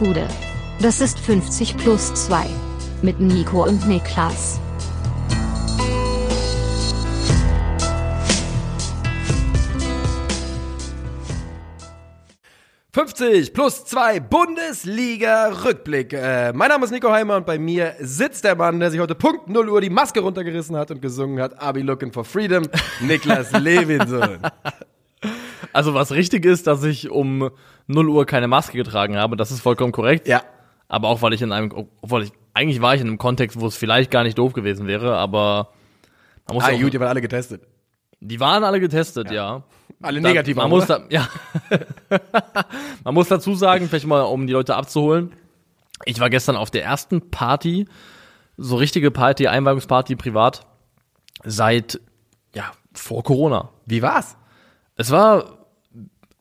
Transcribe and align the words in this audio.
Gude. 0.00 0.26
Das 0.80 1.02
ist 1.02 1.18
50 1.18 1.76
plus 1.76 2.14
2. 2.14 2.46
Mit 3.02 3.20
Nico 3.20 3.64
und 3.64 3.86
Niklas. 3.86 4.58
»50 12.94 13.52
plus 13.52 13.84
2 13.84 14.20
Bundesliga-Rückblick«. 14.20 16.14
Äh, 16.14 16.54
mein 16.54 16.70
Name 16.70 16.86
ist 16.86 16.92
Nico 16.92 17.10
Heimer 17.10 17.36
und 17.36 17.44
bei 17.44 17.58
mir 17.58 17.94
sitzt 18.00 18.44
der 18.44 18.56
Mann, 18.56 18.80
der 18.80 18.90
sich 18.90 19.00
heute 19.00 19.14
Punkt 19.14 19.50
0 19.50 19.68
Uhr 19.68 19.82
die 19.82 19.90
Maske 19.90 20.20
runtergerissen 20.20 20.76
hat 20.78 20.90
und 20.90 21.02
gesungen 21.02 21.42
hat, 21.42 21.62
I'll 21.62 21.74
be 21.74 21.82
looking 21.82 22.10
for 22.10 22.24
freedom, 22.24 22.66
Niklas 23.00 23.52
Levinson. 23.60 24.38
Also 25.72 25.94
was 25.94 26.12
richtig 26.12 26.44
ist, 26.44 26.66
dass 26.66 26.82
ich 26.84 27.10
um 27.10 27.50
0 27.86 28.08
Uhr 28.08 28.26
keine 28.26 28.48
Maske 28.48 28.76
getragen 28.76 29.16
habe, 29.16 29.36
das 29.36 29.50
ist 29.50 29.60
vollkommen 29.60 29.92
korrekt. 29.92 30.26
Ja. 30.28 30.42
Aber 30.88 31.08
auch 31.08 31.22
weil 31.22 31.32
ich 31.32 31.42
in 31.42 31.52
einem, 31.52 31.70
obwohl 32.02 32.24
ich, 32.24 32.32
eigentlich 32.54 32.80
war 32.82 32.94
ich 32.94 33.00
in 33.00 33.06
einem 33.06 33.18
Kontext, 33.18 33.60
wo 33.60 33.66
es 33.66 33.76
vielleicht 33.76 34.10
gar 34.10 34.24
nicht 34.24 34.36
doof 34.38 34.52
gewesen 34.52 34.86
wäre, 34.86 35.16
aber 35.16 35.68
man 36.48 36.56
muss 36.56 36.64
Ah, 36.64 36.72
auch, 36.72 36.80
gut, 36.80 36.92
die 36.92 36.98
waren 37.00 37.08
alle 37.08 37.20
getestet. 37.20 37.62
die 38.20 38.40
waren 38.40 38.64
alle 38.64 38.80
getestet, 38.80 39.30
ja. 39.30 39.62
Alle 40.02 40.20
Da- 40.20 40.28
negativ 40.28 40.56
man 40.56 40.68
muss 40.70 40.86
da, 40.86 41.00
ja. 41.10 41.28
man 43.04 43.14
muss 43.14 43.28
dazu 43.28 43.54
sagen, 43.54 43.88
vielleicht 43.88 44.06
mal, 44.06 44.22
um 44.22 44.46
die 44.46 44.52
Leute 44.52 44.74
abzuholen. 44.74 45.32
Ich 46.06 46.18
war 46.20 46.30
gestern 46.30 46.56
auf 46.56 46.70
der 46.70 46.82
ersten 46.84 47.30
Party, 47.30 47.86
so 48.56 48.76
richtige 48.76 49.10
Party, 49.10 49.46
Einweihungsparty 49.48 50.16
privat, 50.16 50.66
seit, 51.44 52.00
ja, 52.54 52.72
vor 52.94 53.22
Corona. 53.22 53.70
Wie 53.86 54.02
war's? 54.02 54.36
Es 54.96 55.10
war 55.10 55.59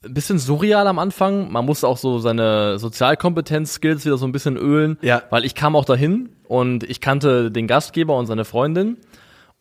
ein 0.06 0.14
bisschen 0.14 0.40
surreal 0.40 0.88
am 0.88 1.00
Anfang. 1.00 1.52
Man 1.52 1.66
musste 1.66 1.88
auch 1.88 1.98
so 1.98 2.20
seine 2.20 2.80
Sozialkompetenz-Skills 2.80 4.06
wieder 4.06 4.18
so 4.18 4.26
ein 4.26 4.32
bisschen 4.32 4.58
ölen. 4.58 4.98
Ja. 5.02 5.24
Weil 5.30 5.46
ich 5.46 5.56
kam 5.56 5.76
auch 5.76 5.86
dahin 5.86 6.30
und 6.48 6.84
ich 6.84 7.02
kannte 7.02 7.52
den 7.52 7.68
Gastgeber 7.68 8.16
und 8.18 8.26
seine 8.26 8.46
Freundin. 8.46 8.98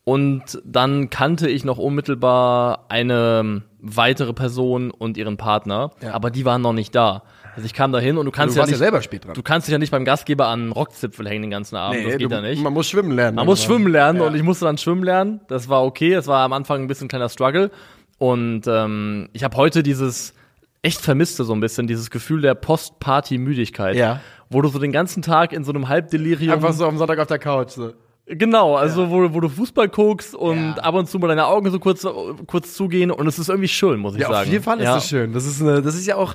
Und 0.04 0.62
dann 0.64 1.10
kannte 1.10 1.50
ich 1.50 1.64
noch 1.64 1.76
unmittelbar 1.76 2.86
eine 2.88 3.62
weitere 3.80 4.32
Person 4.32 4.90
und 4.90 5.16
ihren 5.18 5.36
Partner. 5.36 5.90
Ja. 6.02 6.14
Aber 6.14 6.30
die 6.30 6.44
waren 6.46 6.62
noch 6.62 6.72
nicht 6.72 6.94
da. 6.94 7.24
Also 7.54 7.66
ich 7.66 7.74
kam 7.74 7.92
dahin 7.92 8.16
und 8.16 8.24
du 8.24 8.30
kannst 8.30 8.54
du 8.54 8.58
ja 8.58 8.62
warst 8.62 8.70
ja 8.70 8.76
nicht, 8.76 8.78
selber 8.78 9.02
spät 9.02 9.24
dran. 9.26 9.34
du 9.34 9.42
kannst 9.42 9.66
dich 9.66 9.72
ja 9.72 9.78
nicht 9.78 9.90
beim 9.90 10.04
Gastgeber 10.04 10.46
an 10.46 10.70
Rockzipfel 10.72 11.28
hängen 11.28 11.42
den 11.42 11.50
ganzen 11.50 11.76
Abend. 11.76 12.06
das 12.06 12.16
geht 12.16 12.30
du, 12.30 12.34
ja 12.34 12.40
nicht. 12.40 12.62
Man 12.62 12.72
muss 12.72 12.88
schwimmen 12.88 13.10
lernen. 13.10 13.34
Man 13.34 13.46
muss 13.46 13.62
schwimmen 13.64 13.88
lernen 13.92 14.20
Ja. 14.20 14.28
und 14.28 14.34
ich 14.36 14.42
musste 14.44 14.64
dann 14.64 14.78
schwimmen 14.78 15.02
lernen. 15.02 15.40
Das 15.48 15.68
war 15.68 15.84
okay. 15.84 16.14
Es 16.14 16.26
war 16.28 16.44
am 16.44 16.52
Anfang 16.52 16.82
ein 16.82 16.86
bisschen 16.86 17.06
ein 17.06 17.08
kleiner 17.08 17.28
Struggle. 17.28 17.70
Und 18.16 18.62
ähm, 18.66 19.28
ich 19.32 19.44
habe 19.44 19.56
heute 19.56 19.82
dieses 19.82 20.34
echt 20.82 21.00
vermisste 21.00 21.44
so 21.44 21.52
ein 21.54 21.60
bisschen, 21.60 21.86
dieses 21.86 22.10
Gefühl 22.10 22.40
der 22.40 22.54
Post-Party-Müdigkeit. 22.54 23.96
Ja. 23.96 24.20
Wo 24.50 24.62
du 24.62 24.68
so 24.68 24.78
den 24.78 24.92
ganzen 24.92 25.22
Tag 25.22 25.52
in 25.52 25.64
so 25.64 25.72
einem 25.72 25.88
Halbdelirium. 25.88 26.52
Einfach 26.54 26.72
so 26.72 26.86
am 26.86 26.96
Sonntag 26.98 27.18
auf 27.18 27.26
der 27.26 27.38
Couch. 27.38 27.70
So. 27.70 27.92
Genau, 28.26 28.76
also 28.76 29.10
wo, 29.10 29.32
wo 29.34 29.40
du 29.40 29.48
Fußball 29.48 29.88
guckst 29.88 30.34
und 30.34 30.74
Ja. 30.76 30.82
ab 30.82 30.94
und 30.94 31.08
zu 31.08 31.18
mal 31.18 31.28
deine 31.28 31.46
Augen 31.46 31.70
so 31.70 31.78
kurz, 31.78 32.06
kurz 32.46 32.74
zugehen 32.74 33.10
und 33.10 33.26
es 33.26 33.38
ist 33.38 33.48
irgendwie 33.48 33.68
schön, 33.68 33.98
muss 34.00 34.14
ich 34.14 34.20
Ja, 34.20 34.28
sagen. 34.28 34.46
auf 34.46 34.52
jeden 34.52 34.64
Fall 34.64 34.78
ist 34.78 34.84
ja. 34.84 34.94
das 34.94 35.08
schön. 35.08 35.32
Das 35.32 35.46
ist, 35.46 35.60
eine, 35.62 35.80
das 35.82 35.94
ist 35.94 36.06
ja 36.06 36.16
auch, 36.16 36.34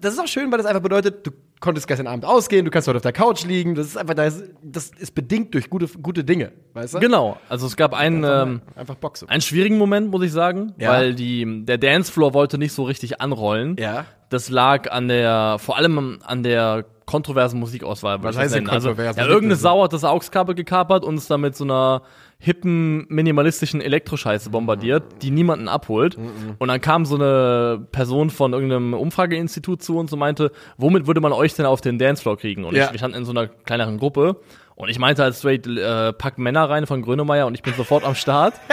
das 0.00 0.14
ist 0.14 0.20
auch 0.20 0.26
schön, 0.26 0.50
weil 0.50 0.58
das 0.58 0.66
einfach 0.66 0.82
bedeutet, 0.82 1.26
du 1.26 1.30
konntest 1.60 1.86
gestern 1.86 2.06
Abend 2.06 2.24
ausgehen, 2.24 2.64
du 2.64 2.70
kannst 2.70 2.86
heute 2.88 2.96
auf 2.96 3.02
der 3.02 3.12
Couch 3.12 3.44
liegen. 3.44 3.74
Das 3.74 3.86
ist 3.86 3.96
einfach, 3.96 4.14
das, 4.14 4.42
das 4.62 4.90
ist 4.90 5.14
bedingt 5.14 5.54
durch 5.54 5.70
gute, 5.70 5.86
gute 6.02 6.24
Dinge, 6.24 6.52
weißt 6.74 6.94
du? 6.94 7.00
Genau, 7.00 7.38
also 7.48 7.66
es 7.66 7.76
gab 7.76 7.94
einen, 7.94 8.24
ähm, 8.24 8.62
Einfach 8.74 8.96
Bock 8.96 9.16
so. 9.16 9.26
einen 9.26 9.40
schwierigen 9.40 9.78
Moment, 9.78 10.10
muss 10.10 10.22
ich 10.22 10.32
sagen, 10.32 10.74
Ja. 10.78 10.90
weil 10.90 11.14
die, 11.14 11.64
der 11.64 11.78
Dancefloor 11.78 12.34
wollte 12.34 12.58
nicht 12.58 12.72
so 12.72 12.84
richtig 12.84 13.20
anrollen. 13.20 13.76
Ja. 13.78 14.04
Das 14.28 14.48
lag 14.50 14.90
an 14.90 15.08
der, 15.08 15.56
vor 15.58 15.76
allem 15.76 16.18
an 16.24 16.42
der 16.42 16.84
kontroversen 17.06 17.60
Musikauswahl. 17.60 18.22
Was 18.22 18.36
heißt 18.36 18.54
denn. 18.56 18.68
Also, 18.68 18.90
ja, 18.90 19.16
irgendeine? 19.16 19.54
Sau 19.54 19.84
hat 19.84 19.92
das 19.92 20.02
AUX-Kabel 20.02 20.54
gekapert 20.56 21.04
und 21.04 21.14
es 21.14 21.28
dann 21.28 21.40
mit 21.40 21.54
so 21.56 21.62
einer 21.64 22.02
hippen, 22.38 23.06
minimalistischen 23.08 23.80
Elektroscheiße 23.80 24.50
bombardiert, 24.50 25.22
die 25.22 25.30
niemanden 25.30 25.68
abholt. 25.68 26.16
Und 26.58 26.68
dann 26.68 26.80
kam 26.80 27.06
so 27.06 27.14
eine 27.16 27.86
Person 27.92 28.30
von 28.30 28.52
irgendeinem 28.52 28.94
Umfrageinstitut 28.94 29.82
zu 29.82 29.96
uns 29.98 30.12
und 30.12 30.18
meinte, 30.18 30.52
womit 30.76 31.06
würde 31.06 31.20
man 31.20 31.32
euch 31.32 31.54
denn 31.54 31.66
auf 31.66 31.80
den 31.80 31.98
Dancefloor 31.98 32.36
kriegen? 32.36 32.64
Und 32.64 32.74
Ja. 32.76 32.86
ich, 32.86 32.92
wir 32.92 32.98
standen 32.98 33.16
in 33.18 33.24
so 33.24 33.32
einer 33.32 33.46
kleineren 33.48 33.98
Gruppe 33.98 34.40
und 34.74 34.88
ich 34.90 34.98
meinte 34.98 35.22
halt 35.22 35.34
straight, 35.34 35.66
äh, 35.66 36.12
pack 36.12 36.38
Männer 36.38 36.68
rein 36.68 36.86
von 36.86 37.00
Grönemeyer 37.02 37.46
und 37.46 37.54
ich 37.54 37.62
bin 37.62 37.74
sofort 37.74 38.04
am 38.04 38.14
Start. 38.14 38.54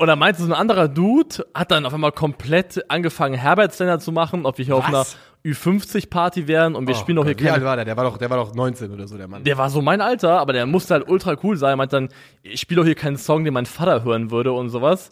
Und 0.00 0.06
dann 0.06 0.20
meinte 0.20 0.40
so 0.40 0.46
ein 0.46 0.52
anderer 0.52 0.86
Dude, 0.86 1.44
hat 1.54 1.72
dann 1.72 1.84
auf 1.84 1.92
einmal 1.92 2.12
komplett 2.12 2.88
angefangen, 2.88 3.34
Herbertsländer 3.34 3.98
zu 3.98 4.12
machen, 4.12 4.46
ob 4.46 4.56
wir 4.58 4.64
hier 4.64 4.76
auf 4.76 4.84
einer 4.86 4.98
Was? 5.00 5.16
Ü50-Party 5.44 6.48
wären 6.48 6.74
und 6.74 6.88
wir 6.88 6.94
spielen 6.94 7.16
doch 7.16 7.24
hier 7.24 7.36
Oh 7.38 7.42
Wie 7.42 7.50
alt 7.50 7.64
war 7.64 7.76
der? 7.76 7.84
Der 7.84 7.96
war 7.96 8.04
doch, 8.04 8.18
der 8.18 8.28
war 8.28 8.36
doch 8.38 8.54
19 8.54 8.90
oder 8.92 9.06
so, 9.06 9.16
der 9.16 9.28
Mann. 9.28 9.44
Der 9.44 9.56
war 9.56 9.70
so 9.70 9.80
mein 9.80 10.00
Alter, 10.00 10.40
aber 10.40 10.52
der 10.52 10.66
musste 10.66 10.94
halt 10.94 11.08
ultra 11.08 11.36
cool 11.42 11.56
sein. 11.56 11.70
Er 11.70 11.76
meinte 11.76 11.96
dann, 11.96 12.08
ich 12.42 12.60
spiele 12.60 12.80
doch 12.80 12.86
hier 12.86 12.94
keinen 12.96 13.16
Song, 13.16 13.44
den 13.44 13.54
mein 13.54 13.66
Vater 13.66 14.04
hören 14.04 14.30
würde 14.30 14.52
und 14.52 14.68
sowas. 14.68 15.10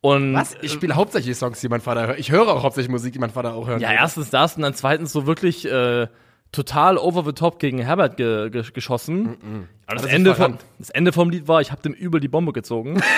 Und 0.00 0.34
Was? 0.34 0.54
Ich 0.60 0.72
spiele 0.72 0.94
hauptsächlich 0.94 1.36
Songs, 1.36 1.60
die 1.60 1.68
mein 1.68 1.80
Vater 1.80 2.06
hört. 2.08 2.18
Ich 2.18 2.30
höre 2.30 2.48
auch 2.48 2.62
hauptsächlich 2.62 2.90
Musik, 2.90 3.14
die 3.14 3.18
mein 3.18 3.30
Vater 3.30 3.54
auch 3.54 3.66
hört. 3.66 3.80
ja, 3.80 3.90
erstens 3.92 4.30
das 4.30 4.54
und 4.56 4.62
dann 4.62 4.74
zweitens 4.74 5.12
so 5.12 5.26
wirklich 5.26 5.66
äh, 5.66 6.08
total 6.52 6.98
over 6.98 7.24
the 7.24 7.32
top 7.32 7.58
gegen 7.58 7.78
Herbert 7.78 8.16
ge 8.16 8.50
ge 8.50 8.62
geschossen. 8.72 9.34
Und 9.36 9.68
das, 9.86 9.88
Hat 9.88 9.96
er 9.96 10.02
sich 10.04 10.12
Ende 10.12 10.34
vom, 10.34 10.58
das 10.78 10.90
Ende 10.90 11.12
vom 11.12 11.30
Lied 11.30 11.48
war, 11.48 11.60
ich 11.62 11.72
habe 11.72 11.82
dem 11.82 11.94
übel 11.94 12.20
die 12.20 12.28
Bombe 12.28 12.52
gezogen. 12.52 13.02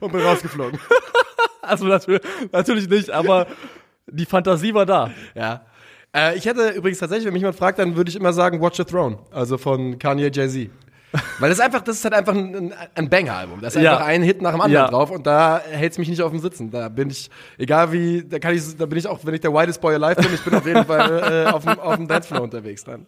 Und 0.00 0.12
bin 0.12 0.20
rausgeflogen. 0.20 0.78
also 1.68 1.86
natürlich, 1.86 2.22
natürlich 2.50 2.88
nicht, 2.88 3.10
aber 3.10 3.46
die 4.06 4.26
Fantasie 4.26 4.74
war 4.74 4.86
da. 4.86 5.10
ja. 5.34 5.64
Äh, 6.14 6.36
ich 6.36 6.44
hätte 6.44 6.70
übrigens 6.70 6.98
tatsächlich, 6.98 7.26
wenn 7.26 7.32
mich 7.32 7.40
jemand 7.40 7.56
fragt, 7.56 7.78
dann 7.78 7.96
würde 7.96 8.10
ich 8.10 8.16
immer 8.16 8.32
sagen 8.32 8.60
Watch 8.60 8.76
the 8.76 8.84
Throne. 8.84 9.18
Also 9.30 9.56
von 9.56 9.98
Kanye 9.98 10.30
Jay-Z. 10.32 10.70
Weil 11.38 11.50
das 11.50 11.58
ist 11.58 11.64
einfach, 11.64 11.82
das 11.82 11.96
ist 11.96 12.04
halt 12.04 12.14
einfach 12.14 12.34
ein, 12.34 12.72
ein 12.94 13.08
Banger-Album. 13.10 13.60
Da 13.60 13.68
ist 13.68 13.76
Ja. 13.76 13.92
einfach 13.92 14.06
ein 14.06 14.22
Hit 14.22 14.40
nach 14.42 14.52
dem 14.52 14.60
anderen 14.60 14.84
Ja. 14.86 14.90
drauf 14.90 15.10
und 15.10 15.26
da 15.26 15.60
hält's 15.70 15.98
mich 15.98 16.08
nicht 16.08 16.22
auf 16.22 16.30
dem 16.30 16.40
Sitzen. 16.40 16.70
Da 16.70 16.88
bin 16.88 17.10
ich, 17.10 17.30
egal 17.58 17.92
wie, 17.92 18.24
da 18.26 18.38
kann 18.38 18.54
ich, 18.54 18.76
da 18.76 18.86
bin 18.86 18.98
ich 18.98 19.06
auch, 19.06 19.18
wenn 19.24 19.34
ich 19.34 19.40
der 19.40 19.52
whitest 19.52 19.80
boy 19.80 19.94
alive 19.94 20.16
bin, 20.22 20.32
ich 20.34 20.42
bin 20.42 20.54
auf 20.54 20.66
jeden 20.66 20.84
Fall 20.84 21.46
äh, 21.46 21.50
auf 21.52 21.64
dem, 21.64 21.78
auf 21.78 21.96
dem 21.96 22.08
Dancefloor 22.08 22.42
unterwegs 22.42 22.84
dann. 22.84 23.06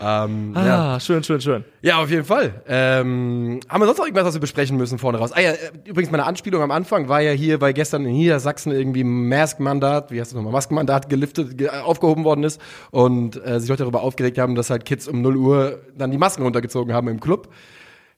Ähm, 0.00 0.52
ja. 0.54 0.94
Ah, 0.94 1.00
schön, 1.00 1.22
schön, 1.24 1.40
schön. 1.40 1.64
Ja, 1.82 1.98
auf 1.98 2.10
jeden 2.10 2.24
Fall. 2.24 2.62
Ähm, 2.68 3.60
haben 3.68 3.80
wir 3.80 3.86
sonst 3.86 3.98
noch 3.98 4.04
irgendwas, 4.06 4.26
was 4.26 4.34
wir 4.34 4.40
besprechen 4.40 4.76
müssen 4.76 4.98
vorne 4.98 5.18
raus? 5.18 5.32
Ah 5.32 5.40
ja, 5.40 5.50
äh, 5.52 5.56
übrigens 5.86 6.10
meine 6.10 6.24
Anspielung 6.26 6.62
am 6.62 6.70
Anfang 6.70 7.08
war 7.08 7.20
ja 7.20 7.32
hier, 7.32 7.60
weil 7.60 7.72
gestern 7.72 8.04
in 8.04 8.12
Niedersachsen 8.12 8.72
irgendwie 8.72 9.04
Mask-Mandat, 9.04 10.10
wie 10.10 10.20
heißt 10.20 10.30
das 10.32 10.36
nochmal, 10.36 10.52
Maskenmandat 10.52 11.08
geliftet, 11.08 11.58
ge 11.58 11.68
aufgehoben 11.68 12.24
worden 12.24 12.44
ist 12.44 12.60
und 12.90 13.44
äh, 13.44 13.58
sich 13.60 13.68
Leute 13.68 13.82
darüber 13.82 14.02
aufgeregt 14.02 14.38
haben, 14.38 14.54
dass 14.54 14.70
halt 14.70 14.84
Kids 14.84 15.08
um 15.08 15.22
0 15.22 15.36
Uhr 15.36 15.78
dann 15.96 16.10
die 16.10 16.18
Masken 16.18 16.42
runtergezogen 16.42 16.92
haben 16.94 17.08
im 17.08 17.20
Club. 17.20 17.39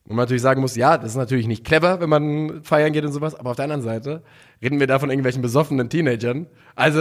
Und 0.05 0.16
man 0.16 0.25
natürlich 0.25 0.43
sagen 0.43 0.60
muss, 0.60 0.75
ja, 0.75 0.99
das 0.99 1.10
ist 1.10 1.16
natürlich 1.16 1.47
nicht 1.47 1.65
clever, 1.65 2.00
wenn 2.00 2.09
man 2.09 2.62
feiern 2.65 2.93
geht 2.93 3.05
und 3.05 3.12
sowas, 3.12 3.34
aber 3.34 3.50
auf 3.50 3.56
der 3.56 3.65
anderen 3.65 3.83
Seite 3.83 4.22
reden 4.60 4.81
wir 4.81 4.87
da 4.87 4.99
von 4.99 5.10
irgendwelchen 5.10 5.43
besoffenen 5.43 5.88
Teenagern. 5.88 6.47
Also, 6.75 7.00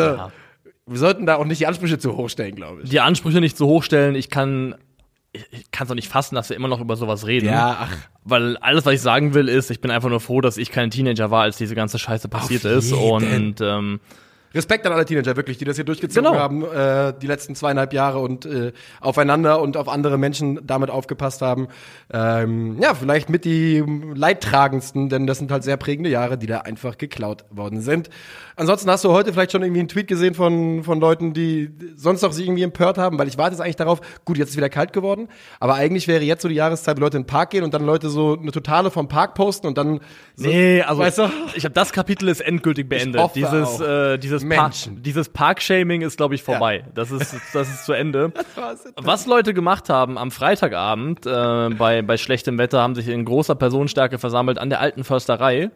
wir 0.86 0.98
sollten 0.98 1.26
da 1.26 1.36
auch 1.36 1.46
nicht 1.46 1.60
die 1.60 1.68
Ansprüche 1.68 1.98
zu 1.98 2.16
hoch 2.16 2.30
stellen, 2.30 2.56
glaube 2.56 2.84
ich. 2.84 2.90
Die 2.90 3.00
Ansprüche 3.00 3.40
nicht 3.40 3.58
so 3.58 3.68
hoch 3.68 3.84
stellen, 3.84 4.16
ich 4.16 4.30
kann 4.30 4.76
ich, 5.34 5.72
kann 5.72 5.86
es 5.86 5.88
doch 5.88 5.96
nicht 5.96 6.10
fassen, 6.10 6.36
dass 6.36 6.50
wir 6.50 6.58
immer 6.58 6.68
noch 6.68 6.82
über 6.82 6.96
sowas 6.96 7.26
reden. 7.26 7.46
Ja, 7.46 7.78
ach. 7.82 7.98
Weil 8.24 8.58
alles, 8.58 8.86
was 8.86 8.96
ich 8.96 9.02
sagen 9.02 9.34
will, 9.34 9.48
ist, 9.48 9.72
ich 9.72 9.80
bin 9.80 9.90
einfach 9.90 10.10
nur 10.10 10.20
froh, 10.20 10.42
dass 10.42 10.58
ich 10.58 10.72
kein 10.72 10.92
Teenager 10.92 11.32
war, 11.32 11.44
als 11.44 11.58
diese 11.58 11.74
ganze 11.74 12.00
Scheiße 12.00 12.28
passiert 12.28 12.66
ist. 12.66 12.92
Und 12.92 13.62
ähm, 13.62 14.00
Respekt 14.54 14.86
an 14.86 14.94
alle 14.94 15.06
Teenager, 15.06 15.36
wirklich, 15.36 15.58
die 15.58 15.66
das 15.66 15.76
hier 15.78 15.86
durchgezogen 15.86 16.30
Genau. 16.32 16.40
haben, 16.40 16.64
äh, 16.64 17.14
die 17.20 17.28
letzten 17.28 17.56
zweieinhalb 17.56 17.94
Jahre 17.94 18.20
und 18.20 18.46
äh, 18.46 18.74
aufeinander 19.00 19.62
und 19.62 19.78
auf 19.78 19.88
andere 19.88 20.18
Menschen 20.18 20.60
damit 20.66 20.90
aufgepasst 20.90 21.42
haben. 21.42 21.68
Ähm, 22.12 22.78
ja, 22.82 22.94
vielleicht 22.94 23.30
mit 23.30 23.46
die 23.46 23.84
leidtragendsten, 24.14 25.10
denn 25.10 25.28
das 25.28 25.38
sind 25.38 25.52
halt 25.52 25.64
sehr 25.64 25.78
prägende 25.78 26.10
Jahre, 26.10 26.38
die 26.38 26.48
da 26.48 26.60
einfach 26.60 26.98
geklaut 26.98 27.46
worden 27.50 27.82
sind. 27.82 28.10
Ansonsten 28.62 28.92
hast 28.92 29.04
du 29.04 29.12
heute 29.12 29.34
vielleicht 29.34 29.54
schon 29.54 29.64
irgendwie 29.64 29.80
einen 29.80 29.88
Tweet 29.88 30.08
gesehen 30.08 30.36
von, 30.36 30.84
von 30.84 31.00
Leuten, 31.00 31.34
die 31.34 31.72
sonst 31.96 32.22
noch 32.22 32.32
sich 32.32 32.46
irgendwie 32.46 32.62
empört 32.62 33.00
haben, 33.00 33.18
weil 33.18 33.28
ich 33.28 33.40
warte 33.40 33.56
jetzt 33.56 33.62
eigentlich 33.62 33.76
darauf, 33.76 34.02
gut, 34.24 34.38
jetzt 34.38 34.52
ist 34.52 34.56
wieder 34.56 34.70
kalt 34.70 34.94
geworden, 34.94 35.30
aber 35.60 35.74
eigentlich 35.74 36.08
wäre 36.08 36.24
jetzt 36.24 36.44
so 36.44 36.48
die 36.48 36.54
Jahreszeit, 36.54 36.96
wo 36.96 37.02
Leute 37.02 37.18
in 37.18 37.24
den 37.24 37.28
Park 37.28 37.50
gehen 37.50 37.64
und 37.64 37.74
dann 37.74 37.84
Leute 37.84 38.12
so 38.12 38.38
eine 38.40 38.52
Totale 38.52 38.92
vom 38.92 39.08
Park 39.08 39.34
posten 39.34 39.66
und 39.66 39.80
dann 39.80 40.00
so, 40.36 40.48
nee, 40.48 40.80
also 40.84 41.02
weißt 41.02 41.18
du? 41.18 41.32
ich 41.56 41.64
habe 41.64 41.74
das 41.74 41.92
Kapitel 41.92 42.30
ist 42.30 42.40
endgültig 42.40 42.88
beendet. 42.88 43.32
Dieses 43.34 43.80
äh, 43.80 44.20
dieses 44.20 44.48
Park, 44.48 44.62
Menschen. 44.62 45.02
dieses 45.02 45.30
Parkshaming 45.30 46.04
ist 46.04 46.18
glaube 46.18 46.36
ich 46.36 46.44
vorbei. 46.44 46.84
Das 46.94 47.10
ist 47.10 47.36
das 47.54 47.68
ist 47.68 47.86
zu 47.86 47.94
Ende. 47.94 48.32
Was 48.96 49.26
Leute 49.26 49.56
gemacht 49.56 49.90
haben 49.90 50.20
am 50.20 50.30
Freitagabend 50.30 51.26
äh, 51.26 51.70
bei 51.70 52.04
bei 52.04 52.16
schlechtem 52.16 52.60
Wetter, 52.60 52.80
haben 52.80 52.94
sich 52.94 53.08
in 53.08 53.26
großer 53.26 53.56
Personenstärke 53.56 54.20
versammelt 54.20 54.60
an 54.60 54.70
der 54.70 54.82
alten 54.82 55.04
Försterei 55.04 55.72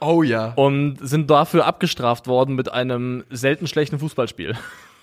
Oh 0.00 0.22
ja. 0.22 0.52
und 0.56 0.96
sind 1.00 1.30
dafür 1.30 1.66
abgestraft 1.66 2.26
worden 2.26 2.54
mit 2.54 2.72
einem 2.72 3.24
selten 3.30 3.66
schlechten 3.66 3.98
Fußballspiel. 3.98 4.54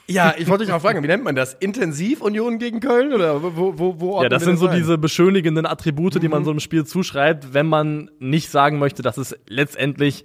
Ja, 0.09 0.33
ich 0.37 0.47
wollte 0.47 0.63
dich 0.63 0.73
auch 0.73 0.81
fragen, 0.81 1.03
wie 1.03 1.07
nennt 1.07 1.23
man 1.25 1.35
das? 1.35 1.53
Intensiv 1.53 2.21
Union 2.21 2.59
gegen 2.59 2.79
Köln 2.79 3.13
oder 3.13 3.43
wo 3.43 3.73
wo 3.77 3.99
wo 3.99 4.23
Ja, 4.23 4.29
das 4.29 4.43
sind 4.43 4.57
so 4.57 4.67
ein? 4.67 4.75
diese 4.77 4.97
beschönigenden 4.97 5.65
Attribute, 5.65 6.21
die 6.21 6.29
man 6.29 6.45
so 6.45 6.51
einem 6.51 6.61
Spiel 6.61 6.85
zuschreibt, 6.85 7.53
wenn 7.53 7.65
man 7.65 8.09
nicht 8.19 8.49
sagen 8.49 8.79
möchte, 8.79 9.01
dass 9.01 9.17
es 9.17 9.37
letztendlich 9.47 10.23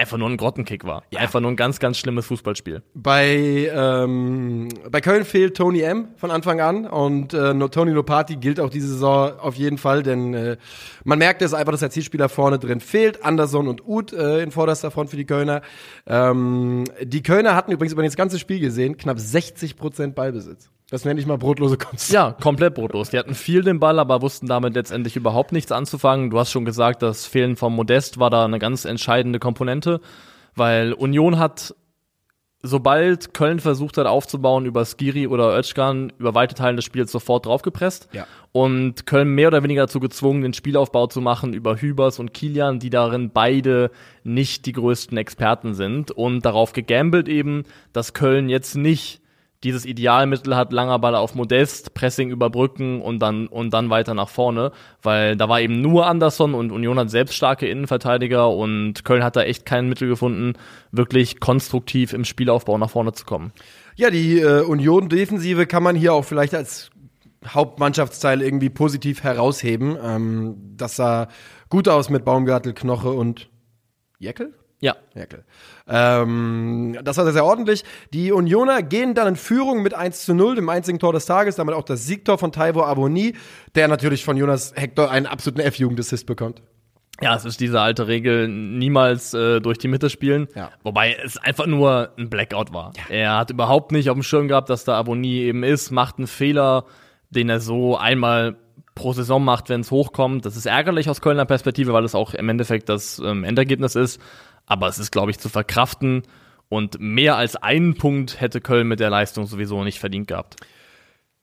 einfach 0.00 0.16
nur 0.16 0.28
ein 0.28 0.36
Grottenkick 0.36 0.84
war. 0.84 1.02
Einfach 1.14 1.40
nur 1.40 1.50
ein 1.50 1.56
ganz, 1.56 1.78
ganz 1.78 1.98
schlimmes 1.98 2.26
Fußballspiel. 2.26 2.82
Bei, 2.94 3.70
ähm, 3.72 4.68
bei 4.90 5.00
Köln 5.00 5.24
fehlt 5.24 5.56
Tony 5.56 5.82
M. 5.82 6.08
von 6.16 6.30
Anfang 6.30 6.60
an 6.60 6.86
und 6.86 7.34
äh, 7.34 7.54
Tony 7.68 7.92
Lopati 7.92 8.36
gilt 8.36 8.58
auch 8.60 8.70
diese 8.70 8.88
Saison 8.88 9.38
auf 9.38 9.54
jeden 9.54 9.78
Fall, 9.78 10.02
denn 10.02 10.34
äh, 10.34 10.56
man 11.04 11.18
merkt 11.18 11.42
es 11.42 11.54
einfach, 11.54 11.72
dass 11.72 11.80
der 11.80 11.90
Zielspieler 11.90 12.28
vorne 12.28 12.58
drin 12.58 12.80
fehlt. 12.80 13.24
Anderson 13.24 13.68
und 13.68 13.86
Uth 13.86 14.12
äh, 14.12 14.42
in 14.42 14.50
vorderster 14.50 14.90
Front 14.90 15.10
für 15.10 15.16
die 15.16 15.26
Kölner. 15.26 15.62
Ähm, 16.06 16.84
die 17.02 17.22
Kölner 17.22 17.54
hatten 17.54 17.72
übrigens 17.72 17.92
über 17.92 18.02
das 18.02 18.16
ganze 18.16 18.38
Spiel 18.38 18.60
gesehen 18.60 18.96
knapp 18.96 19.18
60 19.18 19.76
Prozent 19.76 20.14
Ballbesitz. 20.14 20.70
Das 20.90 21.04
nenne 21.04 21.20
ich 21.20 21.26
mal 21.26 21.38
brotlose 21.38 21.78
Kunst. 21.78 22.10
Ja, 22.12 22.32
komplett 22.32 22.74
brotlos. 22.74 23.10
Die 23.10 23.18
hatten 23.18 23.34
viel 23.34 23.62
den 23.62 23.78
Ball, 23.78 24.00
aber 24.00 24.22
wussten 24.22 24.46
damit 24.46 24.74
letztendlich 24.74 25.14
überhaupt 25.14 25.52
nichts 25.52 25.70
anzufangen. 25.70 26.30
Du 26.30 26.38
hast 26.38 26.50
schon 26.50 26.64
gesagt, 26.64 27.02
das 27.02 27.26
Fehlen 27.26 27.56
von 27.56 27.72
Modest 27.72 28.18
war 28.18 28.28
da 28.28 28.44
eine 28.44 28.58
ganz 28.58 28.84
entscheidende 28.84 29.38
Komponente, 29.38 30.00
weil 30.56 30.92
Union 30.92 31.38
hat, 31.38 31.76
sobald 32.62 33.34
Köln 33.34 33.60
versucht 33.60 33.98
hat 33.98 34.06
aufzubauen 34.06 34.66
über 34.66 34.84
Skiri 34.84 35.28
oder 35.28 35.56
Özcan, 35.56 36.12
über 36.18 36.34
weite 36.34 36.56
Teile 36.56 36.76
des 36.76 36.86
Spiels 36.86 37.12
sofort 37.12 37.46
draufgepresst. 37.46 38.08
Ja. 38.12 38.26
Und 38.50 39.06
Köln 39.06 39.28
mehr 39.28 39.46
oder 39.46 39.62
weniger 39.62 39.82
dazu 39.82 40.00
gezwungen, 40.00 40.42
den 40.42 40.54
Spielaufbau 40.54 41.06
zu 41.06 41.20
machen 41.20 41.52
über 41.52 41.76
Hübers 41.76 42.18
und 42.18 42.34
Kilian, 42.34 42.80
die 42.80 42.90
darin 42.90 43.30
beide 43.30 43.92
nicht 44.24 44.66
die 44.66 44.72
größten 44.72 45.16
Experten 45.16 45.74
sind 45.74 46.10
und 46.10 46.44
darauf 46.44 46.72
gegambelt 46.72 47.28
eben, 47.28 47.62
dass 47.92 48.12
Köln 48.12 48.48
jetzt 48.48 48.74
nicht 48.74 49.19
dieses 49.62 49.84
Idealmittel 49.84 50.56
hat, 50.56 50.72
langer 50.72 50.98
Ball 50.98 51.14
auf 51.14 51.34
Modest, 51.34 51.92
Pressing 51.92 52.30
überbrücken 52.30 53.02
und 53.02 53.18
dann, 53.20 53.46
und 53.46 53.74
dann 53.74 53.90
weiter 53.90 54.14
nach 54.14 54.28
vorne, 54.28 54.72
weil 55.02 55.36
da 55.36 55.48
war 55.48 55.60
eben 55.60 55.82
nur 55.82 56.06
Anderson 56.06 56.54
und 56.54 56.72
Union 56.72 56.98
hat 56.98 57.10
selbst 57.10 57.34
starke 57.34 57.68
Innenverteidiger 57.68 58.48
und 58.48 59.04
Köln 59.04 59.22
hat 59.22 59.36
da 59.36 59.42
echt 59.42 59.66
kein 59.66 59.88
Mittel 59.88 60.08
gefunden, 60.08 60.54
wirklich 60.92 61.40
konstruktiv 61.40 62.12
im 62.12 62.24
Spielaufbau 62.24 62.78
nach 62.78 62.90
vorne 62.90 63.12
zu 63.12 63.26
kommen. 63.26 63.52
Ja, 63.96 64.10
die 64.10 64.40
äh, 64.40 64.62
Union-Defensive 64.62 65.66
kann 65.66 65.82
man 65.82 65.94
hier 65.94 66.14
auch 66.14 66.24
vielleicht 66.24 66.54
als 66.54 66.90
Hauptmannschaftsteil 67.46 68.42
irgendwie 68.42 68.70
positiv 68.70 69.22
herausheben. 69.22 69.96
Ähm, 70.02 70.56
das 70.76 70.96
sah 70.96 71.28
gut 71.68 71.88
aus 71.88 72.08
mit 72.08 72.24
Baumgartel, 72.24 72.72
Knoche 72.72 73.10
und 73.10 73.50
Jeckel? 74.18 74.54
Ja, 74.80 74.96
Jeckel. 75.14 75.44
Ähm, 75.90 76.98
das 77.02 77.16
war 77.16 77.24
sehr, 77.24 77.32
sehr 77.32 77.44
ordentlich. 77.44 77.84
Die 78.12 78.32
Unioner 78.32 78.82
gehen 78.82 79.14
dann 79.14 79.28
in 79.28 79.36
Führung 79.36 79.82
mit 79.82 79.92
1 79.92 80.24
zu 80.24 80.34
0, 80.34 80.54
dem 80.54 80.68
einzigen 80.68 80.98
Tor 80.98 81.12
des 81.12 81.26
Tages, 81.26 81.56
damit 81.56 81.74
auch 81.74 81.82
das 81.82 82.06
Siegtor 82.06 82.38
von 82.38 82.52
Taiwo 82.52 82.82
Aboni, 82.82 83.34
der 83.74 83.88
natürlich 83.88 84.24
von 84.24 84.36
Jonas 84.36 84.72
Hector 84.76 85.10
einen 85.10 85.26
absoluten 85.26 85.60
F-Jugendassist 85.60 86.26
bekommt. 86.26 86.62
Ja, 87.20 87.34
es 87.34 87.44
ist 87.44 87.60
diese 87.60 87.80
alte 87.80 88.06
Regel, 88.06 88.48
niemals 88.48 89.34
äh, 89.34 89.60
durch 89.60 89.76
die 89.76 89.88
Mitte 89.88 90.08
spielen. 90.08 90.48
Ja. 90.54 90.70
Wobei 90.82 91.16
es 91.22 91.36
einfach 91.36 91.66
nur 91.66 92.12
ein 92.16 92.30
Blackout 92.30 92.72
war. 92.72 92.92
Er 93.10 93.36
hat 93.36 93.50
überhaupt 93.50 93.92
nicht 93.92 94.08
auf 94.08 94.14
dem 94.14 94.22
Schirm 94.22 94.48
gehabt, 94.48 94.70
dass 94.70 94.84
da 94.84 94.96
Abonnie 94.96 95.40
eben 95.40 95.62
ist, 95.62 95.90
macht 95.90 96.16
einen 96.16 96.26
Fehler, 96.26 96.84
den 97.28 97.50
er 97.50 97.60
so 97.60 97.96
einmal 97.96 98.56
pro 98.94 99.12
Saison 99.12 99.44
macht, 99.44 99.68
wenn 99.68 99.82
es 99.82 99.90
hochkommt. 99.90 100.46
Das 100.46 100.56
ist 100.56 100.66
ärgerlich 100.66 101.10
aus 101.10 101.20
Kölner 101.20 101.44
Perspektive, 101.44 101.92
weil 101.92 102.04
es 102.04 102.14
auch 102.14 102.32
im 102.32 102.48
Endeffekt 102.48 102.88
das 102.88 103.18
ähm, 103.18 103.44
Endergebnis 103.44 103.96
ist. 103.96 104.20
Aber 104.70 104.86
es 104.86 105.00
ist, 105.00 105.10
glaube 105.10 105.32
ich, 105.32 105.38
zu 105.38 105.48
verkraften. 105.48 106.22
Und 106.68 107.00
mehr 107.00 107.34
als 107.34 107.56
einen 107.56 107.96
Punkt 107.96 108.40
hätte 108.40 108.60
Köln 108.60 108.86
mit 108.86 109.00
der 109.00 109.10
Leistung 109.10 109.46
sowieso 109.46 109.82
nicht 109.82 109.98
verdient 109.98 110.28
gehabt. 110.28 110.54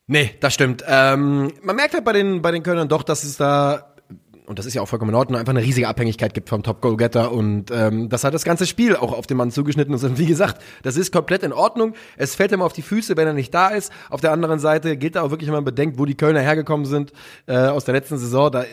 Nee, 0.07 0.31
das 0.39 0.53
stimmt. 0.53 0.85
Ähm, 0.87 1.51
man 1.61 1.75
merkt 1.75 1.93
halt 1.93 2.05
bei 2.05 2.13
den, 2.13 2.41
bei 2.41 2.51
den 2.51 2.63
Kölnern 2.63 2.87
doch, 2.87 3.03
dass 3.03 3.25
es 3.25 3.35
da, 3.35 3.93
und 4.45 4.57
das 4.57 4.65
ist 4.65 4.75
ja 4.75 4.81
auch 4.81 4.87
vollkommen 4.87 5.09
in 5.09 5.15
Ordnung, 5.15 5.37
einfach 5.37 5.51
eine 5.51 5.61
riesige 5.61 5.89
Abhängigkeit 5.89 6.33
gibt 6.33 6.47
vom 6.47 6.63
Top-Goal-Getter 6.63 7.33
und 7.33 7.69
ähm, 7.71 8.07
dass 8.07 8.23
halt 8.23 8.33
das 8.33 8.45
ganze 8.45 8.65
Spiel 8.65 8.95
auch 8.95 9.11
auf 9.11 9.27
den 9.27 9.35
Mann 9.35 9.51
zugeschnitten. 9.51 9.93
Und 9.93 10.17
wie 10.17 10.25
gesagt, 10.25 10.61
das 10.83 10.95
ist 10.95 11.11
komplett 11.11 11.43
in 11.43 11.51
Ordnung. 11.51 11.95
Es 12.15 12.35
fällt 12.35 12.53
ihm 12.53 12.61
auf 12.61 12.71
die 12.71 12.81
Füße, 12.81 13.17
wenn 13.17 13.27
er 13.27 13.33
nicht 13.33 13.53
da 13.53 13.67
ist. 13.67 13.91
Auf 14.09 14.21
der 14.21 14.31
anderen 14.31 14.59
Seite 14.59 14.95
gilt 14.95 15.17
da 15.17 15.23
auch 15.23 15.31
wirklich, 15.31 15.49
wenn 15.49 15.55
man 15.55 15.65
bedenkt, 15.65 15.99
wo 15.99 16.05
die 16.05 16.15
Kölner 16.15 16.39
hergekommen 16.39 16.85
sind 16.85 17.11
äh, 17.47 17.57
aus 17.57 17.83
der 17.83 17.93
letzten 17.93 18.17
Saison, 18.17 18.49
da 18.49 18.63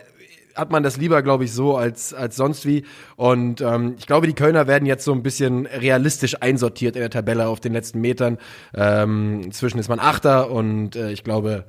hat 0.55 0.71
man 0.71 0.83
das 0.83 0.97
lieber, 0.97 1.23
glaube 1.23 1.45
ich, 1.45 1.53
so 1.53 1.77
als, 1.77 2.15
als 2.15 2.37
sonst 2.37 2.67
wie. 2.67 2.85
Und 3.17 3.61
ähm, 3.61 3.95
ich 3.99 4.06
glaube, 4.06 4.27
die 4.27 4.35
Kölner 4.35 4.67
werden 4.67 4.87
jetzt 4.87 5.05
so 5.05 5.12
ein 5.12 5.23
bisschen 5.23 5.67
realistisch 5.67 6.41
einsortiert 6.43 6.97
in 6.97 7.01
der 7.01 7.11
Tabelle 7.11 7.49
auf 7.49 7.61
den 7.61 7.73
letzten 7.73 8.01
Metern. 8.01 8.39
Ähm, 8.75 9.41
inzwischen 9.45 9.79
ist 9.79 9.89
man 9.89 10.01
Achter 10.01 10.51
und 10.51 10.97
äh, 10.97 11.11
ich 11.11 11.25
glaube, 11.25 11.65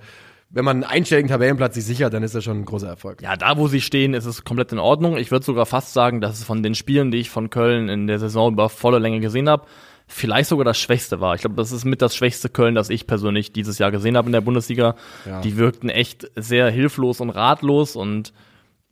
wenn 0.50 0.64
man 0.64 0.78
einen 0.78 0.84
einstelligen 0.84 1.30
Tabellenplatz 1.30 1.76
sich 1.76 1.86
sichert, 1.86 2.14
dann 2.14 2.24
ist 2.24 2.36
das 2.36 2.44
schon 2.44 2.62
ein 2.62 2.66
großer 2.66 2.88
Erfolg. 2.88 3.22
Ja, 3.22 3.36
da 3.36 3.58
wo 3.58 3.68
sie 3.68 3.82
stehen, 3.82 4.14
ist 4.14 4.26
es 4.26 4.44
komplett 4.44 4.72
in 4.72 4.80
Ordnung. 4.80 5.18
Ich 5.18 5.32
würde 5.32 5.46
sogar 5.46 5.66
fast 5.66 5.94
sagen, 5.94 6.22
dass 6.22 6.38
es 6.38 6.46
von 6.46 6.64
den 6.64 6.76
Spielen, 6.76 7.12
die 7.12 7.18
ich 7.18 7.30
von 7.30 7.50
Köln 7.50 7.90
in 7.90 8.08
der 8.08 8.20
Saison 8.20 8.54
über 8.54 8.70
volle 8.70 9.00
Länge 9.00 9.20
gesehen 9.20 9.50
habe, 9.50 9.66
vielleicht 10.08 10.50
sogar 10.50 10.66
das 10.66 10.78
Schwächste 10.78 11.20
war. 11.20 11.36
Ich 11.36 11.42
glaube, 11.42 11.56
das 11.56 11.72
ist 11.72 11.84
mit 11.84 12.02
das 12.02 12.16
schwächste 12.16 12.50
Köln, 12.50 12.76
das 12.76 12.90
ich 12.90 13.08
persönlich 13.08 13.52
dieses 13.52 13.80
Jahr 13.80 13.92
gesehen 13.92 14.16
habe 14.16 14.28
in 14.28 14.34
der 14.34 14.42
Bundesliga. 14.42 14.96
Ja. 15.26 15.42
Die 15.42 15.58
wirkten 15.58 15.90
echt 15.90 16.30
sehr 16.36 16.70
hilflos 16.70 17.20
und 17.20 17.32
ratlos 17.32 17.96
und 17.96 18.32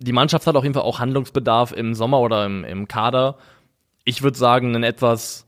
die 0.03 0.11
Mannschaft 0.11 0.45
hat 0.47 0.55
auf 0.55 0.63
jeden 0.63 0.73
Fall 0.73 0.83
auch 0.83 0.99
Handlungsbedarf 0.99 1.71
im 1.71 1.93
Sommer 1.93 2.19
oder 2.19 2.45
im, 2.45 2.63
im 2.63 2.87
Kader. 2.87 3.37
Ich 4.03 4.21
würde 4.21 4.37
sagen, 4.37 4.75
ein 4.75 4.83
etwas 4.83 5.47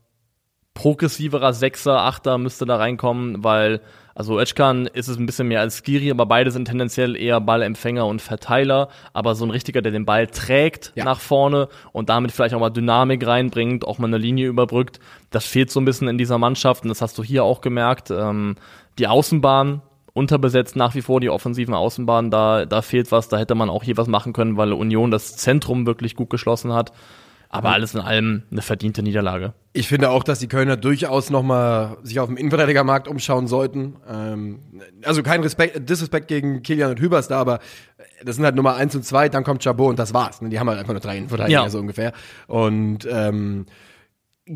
progressiverer 0.74 1.52
Sechser, 1.52 2.00
Achter 2.02 2.38
müsste 2.38 2.66
da 2.66 2.76
reinkommen, 2.76 3.42
weil, 3.42 3.80
also 4.14 4.38
Özcan 4.38 4.86
ist 4.86 5.08
es 5.08 5.16
ein 5.18 5.24
bisschen 5.24 5.48
mehr 5.48 5.60
als 5.60 5.78
Skiri, 5.82 6.10
aber 6.10 6.26
beide 6.26 6.50
sind 6.50 6.66
tendenziell 6.66 7.16
eher 7.16 7.40
Ballempfänger 7.40 8.06
und 8.06 8.20
Verteiler, 8.20 8.88
aber 9.14 9.34
so 9.34 9.44
ein 9.46 9.50
richtiger, 9.50 9.80
der 9.80 9.92
den 9.92 10.04
Ball 10.04 10.26
trägt 10.26 10.92
Ja. 10.94 11.04
nach 11.04 11.20
vorne 11.20 11.68
und 11.92 12.10
damit 12.10 12.30
vielleicht 12.30 12.54
auch 12.54 12.60
mal 12.60 12.70
Dynamik 12.70 13.26
reinbringt, 13.26 13.86
auch 13.86 13.98
mal 13.98 14.06
eine 14.06 14.18
Linie 14.18 14.48
überbrückt, 14.48 15.00
das 15.30 15.46
fehlt 15.46 15.70
so 15.70 15.80
ein 15.80 15.86
bisschen 15.86 16.08
in 16.08 16.18
dieser 16.18 16.36
Mannschaft 16.38 16.82
und 16.82 16.90
das 16.90 17.00
hast 17.00 17.16
du 17.16 17.24
hier 17.24 17.44
auch 17.44 17.62
gemerkt. 17.62 18.10
Ähm, 18.10 18.56
die 18.98 19.06
Außenbahn, 19.08 19.80
unterbesetzt 20.16 20.76
nach 20.76 20.94
wie 20.94 21.02
vor 21.02 21.20
die 21.20 21.28
offensiven 21.30 21.74
Außenbahnen, 21.74 22.30
da, 22.30 22.64
da 22.64 22.80
fehlt 22.82 23.12
was, 23.12 23.28
da 23.28 23.36
hätte 23.36 23.54
man 23.54 23.68
auch 23.68 23.84
hier 23.84 23.96
was 23.96 24.08
machen 24.08 24.32
können, 24.32 24.56
weil 24.56 24.72
Union 24.72 25.10
das 25.10 25.36
Zentrum 25.36 25.86
wirklich 25.86 26.16
gut 26.16 26.30
geschlossen 26.30 26.72
hat. 26.72 26.92
Aber 27.48 27.70
alles 27.70 27.94
in 27.94 28.00
allem 28.00 28.42
eine 28.50 28.60
verdiente 28.60 29.02
Niederlage. 29.02 29.52
Ich 29.72 29.86
finde 29.86 30.10
auch, 30.10 30.24
dass 30.24 30.40
die 30.40 30.48
Kölner 30.48 30.76
durchaus 30.76 31.30
noch 31.30 31.44
mal 31.44 31.96
sich 32.02 32.18
auf 32.18 32.26
dem 32.26 32.36
Innenverteidigermarkt 32.36 33.06
umschauen 33.06 33.46
sollten. 33.46 33.96
Ähm, 34.10 34.58
also 35.04 35.22
kein 35.22 35.42
Respekt, 35.42 35.88
Disrespekt 35.88 36.26
gegen 36.28 36.62
Kilian 36.62 36.90
und 36.90 37.00
Hübers 37.00 37.28
da, 37.28 37.38
aber 37.38 37.60
das 38.24 38.36
sind 38.36 38.44
halt 38.44 38.56
Nummer 38.56 38.74
eins 38.74 38.96
und 38.96 39.04
zwei, 39.04 39.28
dann 39.28 39.44
kommt 39.44 39.62
Chabot 39.62 39.90
und 39.90 39.98
das 39.98 40.12
war's. 40.12 40.40
Die 40.42 40.58
haben 40.58 40.68
halt 40.68 40.80
einfach 40.80 40.92
nur 40.92 41.00
drei 41.00 41.18
Innenverteidiger 41.18 41.62
Ja. 41.62 41.70
so 41.70 41.78
ungefähr. 41.78 42.12
Und 42.48 43.06
ähm, 43.08 43.66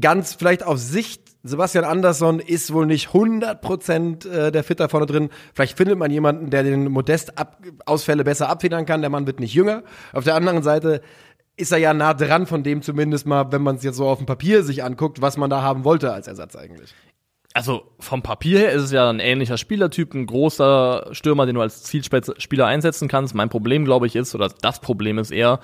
ganz 0.01 0.35
vielleicht 0.35 0.65
auf 0.67 0.79
Sicht, 0.79 1.23
Sebastian 1.43 1.85
Andersson 1.85 2.39
ist 2.39 2.73
wohl 2.73 2.87
nicht 2.87 3.09
100% 3.09 4.29
äh, 4.29 4.53
der 4.53 4.65
Fit 4.65 4.81
da 4.81 4.89
vorne 4.89 5.07
drin. 5.07 5.31
Vielleicht 5.55 5.77
findet 5.77 5.99
man 5.99 6.11
jemanden, 6.11 6.51
der 6.51 6.63
den 6.63 6.91
Modest-Ausfälle 6.91 8.25
besser 8.25 8.49
abfedern 8.51 8.85
kann. 8.85 9.01
Der 9.01 9.11
Mann 9.11 9.27
wird 9.27 9.41
nicht 9.41 9.55
jünger. 9.55 9.83
Auf 10.13 10.25
der 10.25 10.35
anderen 10.35 10.63
Seite 10.63 11.01
ist 11.57 11.73
er 11.73 11.79
ja 11.79 11.95
nah 11.95 12.15
dran 12.15 12.47
von 12.47 12.63
dem 12.63 12.83
zumindest 12.83 13.27
mal, 13.27 13.53
wenn 13.53 13.63
man 13.63 13.77
es 13.77 13.83
jetzt 13.83 13.97
so 13.97 14.07
auf 14.07 14.19
dem 14.19 14.27
Papier 14.27 14.63
sich 14.63 14.85
anguckt, 14.85 15.23
was 15.23 15.37
man 15.37 15.51
da 15.51 15.63
haben 15.63 15.85
wollte 15.85 16.13
als 16.13 16.27
Ersatz 16.27 16.57
eigentlich. 16.57 16.95
Also 17.53 17.83
vom 17.99 18.23
Papier 18.23 18.61
her 18.61 18.73
ist 18.73 18.83
es 18.85 18.93
ja 18.93 19.11
ein 19.11 19.19
ähnlicher 19.19 19.59
Spielertyp, 19.59 20.15
ein 20.15 20.27
großer 20.27 21.09
Stürmer, 21.13 21.47
den 21.47 21.57
du 21.57 21.61
als 21.61 21.83
Zielspieler 21.83 22.67
einsetzen 22.67 23.09
kannst. 23.09 23.35
Mein 23.35 23.49
Problem, 23.49 23.85
glaube 23.85 24.07
ich, 24.07 24.15
ist, 24.15 24.35
oder 24.35 24.51
das 24.63 24.81
Problem 24.81 25.19
ist 25.19 25.33
eher, 25.33 25.59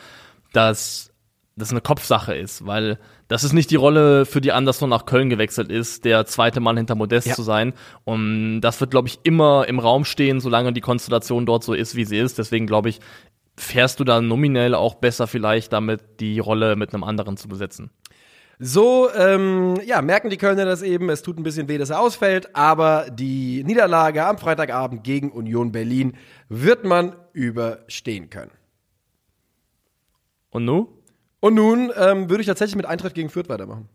dass 0.53 1.13
das 1.57 1.71
eine 1.71 1.81
Kopfsache 1.81 2.35
ist, 2.35 2.67
weil 2.67 2.99
das 3.29 3.43
ist 3.43 3.55
nicht 3.55 3.71
die 3.71 3.77
Rolle, 3.77 4.27
für 4.27 4.43
die 4.43 4.53
Anderson 4.53 4.91
nach 4.91 5.07
Köln 5.07 5.31
gewechselt 5.31 5.73
ist, 5.73 6.05
der 6.05 6.27
zweite 6.27 6.61
Mann 6.61 6.77
hinter 6.77 6.95
Modest 6.95 7.27
Ja. 7.29 7.35
zu 7.35 7.43
sein. 7.43 7.73
Und 8.05 8.61
das 8.61 8.79
wird, 8.81 8.91
glaube 8.91 9.09
ich, 9.09 9.21
immer 9.23 9.67
im 9.67 9.79
Raum 9.79 10.05
stehen, 10.05 10.39
solange 10.41 10.73
die 10.75 10.83
Konstellation 10.83 11.47
dort 11.47 11.65
so 11.65 11.73
ist, 11.73 11.97
wie 11.97 12.05
sie 12.05 12.19
ist. 12.19 12.37
Deswegen, 12.39 12.67
glaube 12.67 12.91
ich, 12.91 13.01
fährst 13.57 13.99
du 14.01 14.05
da 14.05 14.21
nominell 14.21 14.75
auch 14.75 14.97
besser 14.97 15.27
vielleicht 15.27 15.73
damit, 15.73 16.21
die 16.21 16.39
Rolle 16.41 16.77
mit 16.77 16.93
einem 16.93 17.05
anderen 17.05 17.39
zu 17.39 17.49
besetzen. 17.49 17.91
So, 18.59 19.09
ähm, 19.15 19.79
ja, 19.85 20.01
merken 20.03 20.29
die 20.31 20.39
Kölner 20.39 20.65
das 20.67 20.83
eben. 20.83 21.09
Es 21.11 21.23
tut 21.23 21.39
ein 21.39 21.43
bisschen 21.43 21.69
weh, 21.69 21.79
dass 21.79 21.91
er 21.91 22.01
ausfällt, 22.01 22.55
aber 22.55 23.07
die 23.11 23.65
Niederlage 23.65 24.25
am 24.25 24.39
Freitagabend 24.39 25.05
gegen 25.05 25.31
Union 25.31 25.73
Berlin 25.73 26.15
wird 26.49 26.85
man 26.85 27.17
überstehen 27.33 28.29
können. 28.31 28.51
Und 30.51 30.65
nu? 30.65 30.89
Und 31.41 31.55
nun 31.55 31.93
ähm, 31.97 32.31
würde 32.31 32.41
ich 32.41 32.47
tatsächlich 32.47 32.77
mit 32.77 32.87
Eintracht 32.87 33.15
gegen 33.15 33.29
Fürth 33.29 33.49
weitermachen. 33.49 33.89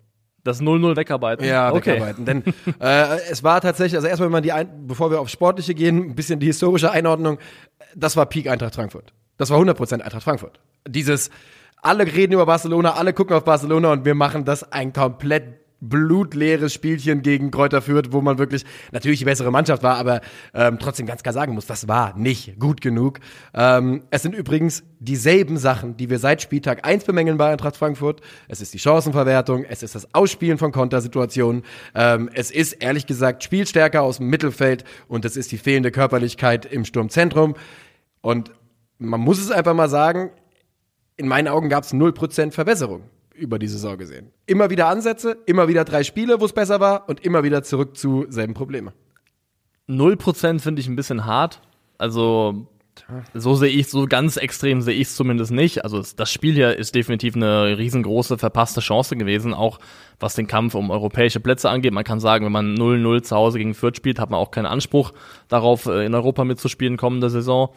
Das 0.44 0.62
0-0 0.62 0.96
wegarbeiten? 0.96 1.46
Ja, 1.46 1.72
okay. 1.72 1.94
wegarbeiten. 1.94 2.26
Denn 2.26 2.44
äh, 2.80 3.20
es 3.30 3.44
war 3.44 3.62
tatsächlich, 3.62 3.96
also 3.96 4.08
erstmal, 4.08 4.28
wenn 4.28 4.34
man 4.34 4.44
die, 4.44 4.52
ein, 4.52 4.88
bevor 4.88 5.12
wir 5.12 5.20
aufs 5.20 5.32
Sportliche 5.32 5.76
gehen, 5.76 5.98
ein 6.12 6.16
bisschen 6.16 6.40
die 6.40 6.48
historische 6.48 6.92
Einordnung. 6.92 7.38
Das 7.96 8.18
war 8.18 8.26
Peak 8.26 8.48
Eintracht 8.48 8.76
Frankfurt. 8.76 9.14
Das 9.38 9.50
war 9.50 9.60
100% 9.60 10.02
Eintracht 10.02 10.24
Frankfurt. 10.24 10.60
Dieses, 10.88 11.30
alle 11.82 12.06
reden 12.06 12.34
über 12.34 12.46
Barcelona, 12.46 12.94
alle 12.94 13.14
gucken 13.14 13.36
auf 13.36 13.44
Barcelona 13.44 13.92
und 13.92 14.06
wir 14.06 14.16
machen 14.16 14.46
das 14.46 14.72
ein 14.72 14.94
komplett 14.94 15.61
blutleeres 15.82 16.74
Spielchen 16.74 17.24
gegen 17.24 17.50
Kräuter 17.50 17.82
Fürth, 17.82 18.12
wo 18.12 18.22
man 18.22 18.38
wirklich 18.38 18.64
natürlich 18.92 19.20
die 19.20 19.26
bessere 19.26 19.52
Mannschaft 19.52 19.82
war, 19.84 19.98
aber 19.98 20.22
ähm, 20.54 20.78
trotzdem 20.80 21.08
ganz 21.08 21.24
klar 21.24 21.34
sagen 21.34 21.56
muss, 21.56 21.66
das 21.66 21.88
war 21.88 22.16
nicht 22.18 22.60
gut 22.60 22.82
genug. 22.82 23.20
Ähm, 23.54 24.04
es 24.12 24.22
sind 24.22 24.36
übrigens 24.36 24.84
dieselben 25.00 25.58
Sachen, 25.58 25.98
die 25.98 26.10
wir 26.10 26.20
seit 26.20 26.42
Spieltag 26.42 26.86
1 26.88 27.04
bemängeln 27.04 27.38
bei 27.38 27.52
Eintracht 27.52 27.76
Frankfurt. 27.76 28.22
Es 28.48 28.62
ist 28.62 28.74
die 28.74 28.80
Chancenverwertung, 28.80 29.66
es 29.66 29.82
ist 29.82 29.96
das 29.96 30.14
Ausspielen 30.14 30.60
von 30.60 30.72
Kontersituationen, 30.72 31.64
ähm, 31.96 32.30
es 32.34 32.52
ist 32.52 32.74
ehrlich 32.74 33.08
gesagt 33.08 33.44
Spielstärke 33.44 34.02
aus 34.02 34.18
dem 34.18 34.28
Mittelfeld 34.28 34.86
und 35.08 35.26
es 35.26 35.36
ist 35.36 35.52
die 35.52 35.58
fehlende 35.58 35.92
Körperlichkeit 35.92 36.66
im 36.66 36.86
Sturmzentrum. 36.86 37.56
Und 38.22 38.52
man 39.00 39.20
muss 39.20 39.40
es 39.40 39.50
einfach 39.50 39.74
mal 39.74 39.90
sagen, 39.90 40.30
in 41.18 41.28
meinen 41.28 41.48
Augen 41.48 41.70
gab 41.70 41.84
es 41.84 41.94
0% 41.94 42.52
Verbesserung 42.52 43.04
über 43.42 43.60
die 43.60 43.68
Saison 43.68 43.98
gesehen. 43.98 44.32
Immer 44.46 44.70
wieder 44.70 44.88
Ansätze, 44.88 45.38
immer 45.46 45.68
wieder 45.68 45.84
drei 45.84 46.04
Spiele, 46.04 46.40
wo 46.40 46.46
es 46.46 46.54
besser 46.54 46.80
war 46.80 47.10
und 47.10 47.26
immer 47.26 47.44
wieder 47.44 47.64
zurück 47.64 47.98
zu 47.98 48.26
selben 48.30 48.54
Probleme. 48.54 48.94
0% 49.90 50.60
finde 50.60 50.80
ich 50.80 50.88
ein 50.88 50.96
bisschen 50.96 51.26
hart. 51.26 51.62
Also 51.98 52.68
so 53.34 53.56
sehe 53.56 53.70
ich, 53.70 53.88
so 53.88 54.06
ganz 54.06 54.38
extrem 54.38 54.82
sehe 54.82 54.94
ich 54.94 55.08
es 55.08 55.16
zumindest 55.16 55.52
nicht. 55.52 55.84
Also 55.84 56.04
das 56.16 56.32
Spiel 56.32 56.54
hier 56.54 56.78
ist 56.78 56.94
definitiv 56.94 57.36
eine 57.36 57.78
riesengroße 57.78 58.38
verpasste 58.38 58.82
Chance 58.82 59.16
gewesen, 59.16 59.54
auch 59.54 59.80
was 60.20 60.36
den 60.36 60.48
Kampf 60.48 60.76
um 60.76 60.92
europäische 60.92 61.40
Plätze 61.40 61.70
angeht. 61.70 61.94
Man 61.94 62.04
kann 62.04 62.20
sagen, 62.20 62.46
wenn 62.46 62.52
man 62.52 62.76
0-0 62.76 63.24
zu 63.24 63.36
Hause 63.36 63.58
gegen 63.58 63.74
Fürth 63.74 63.98
spielt, 63.98 64.20
hat 64.20 64.30
man 64.30 64.40
auch 64.40 64.52
keinen 64.52 64.66
Anspruch 64.66 65.14
darauf, 65.48 65.86
äh, 65.88 66.06
in 66.06 66.14
Europa 66.14 66.44
mitzuspielen 66.44 66.98
kommende 66.98 67.30
Saison. 67.30 67.70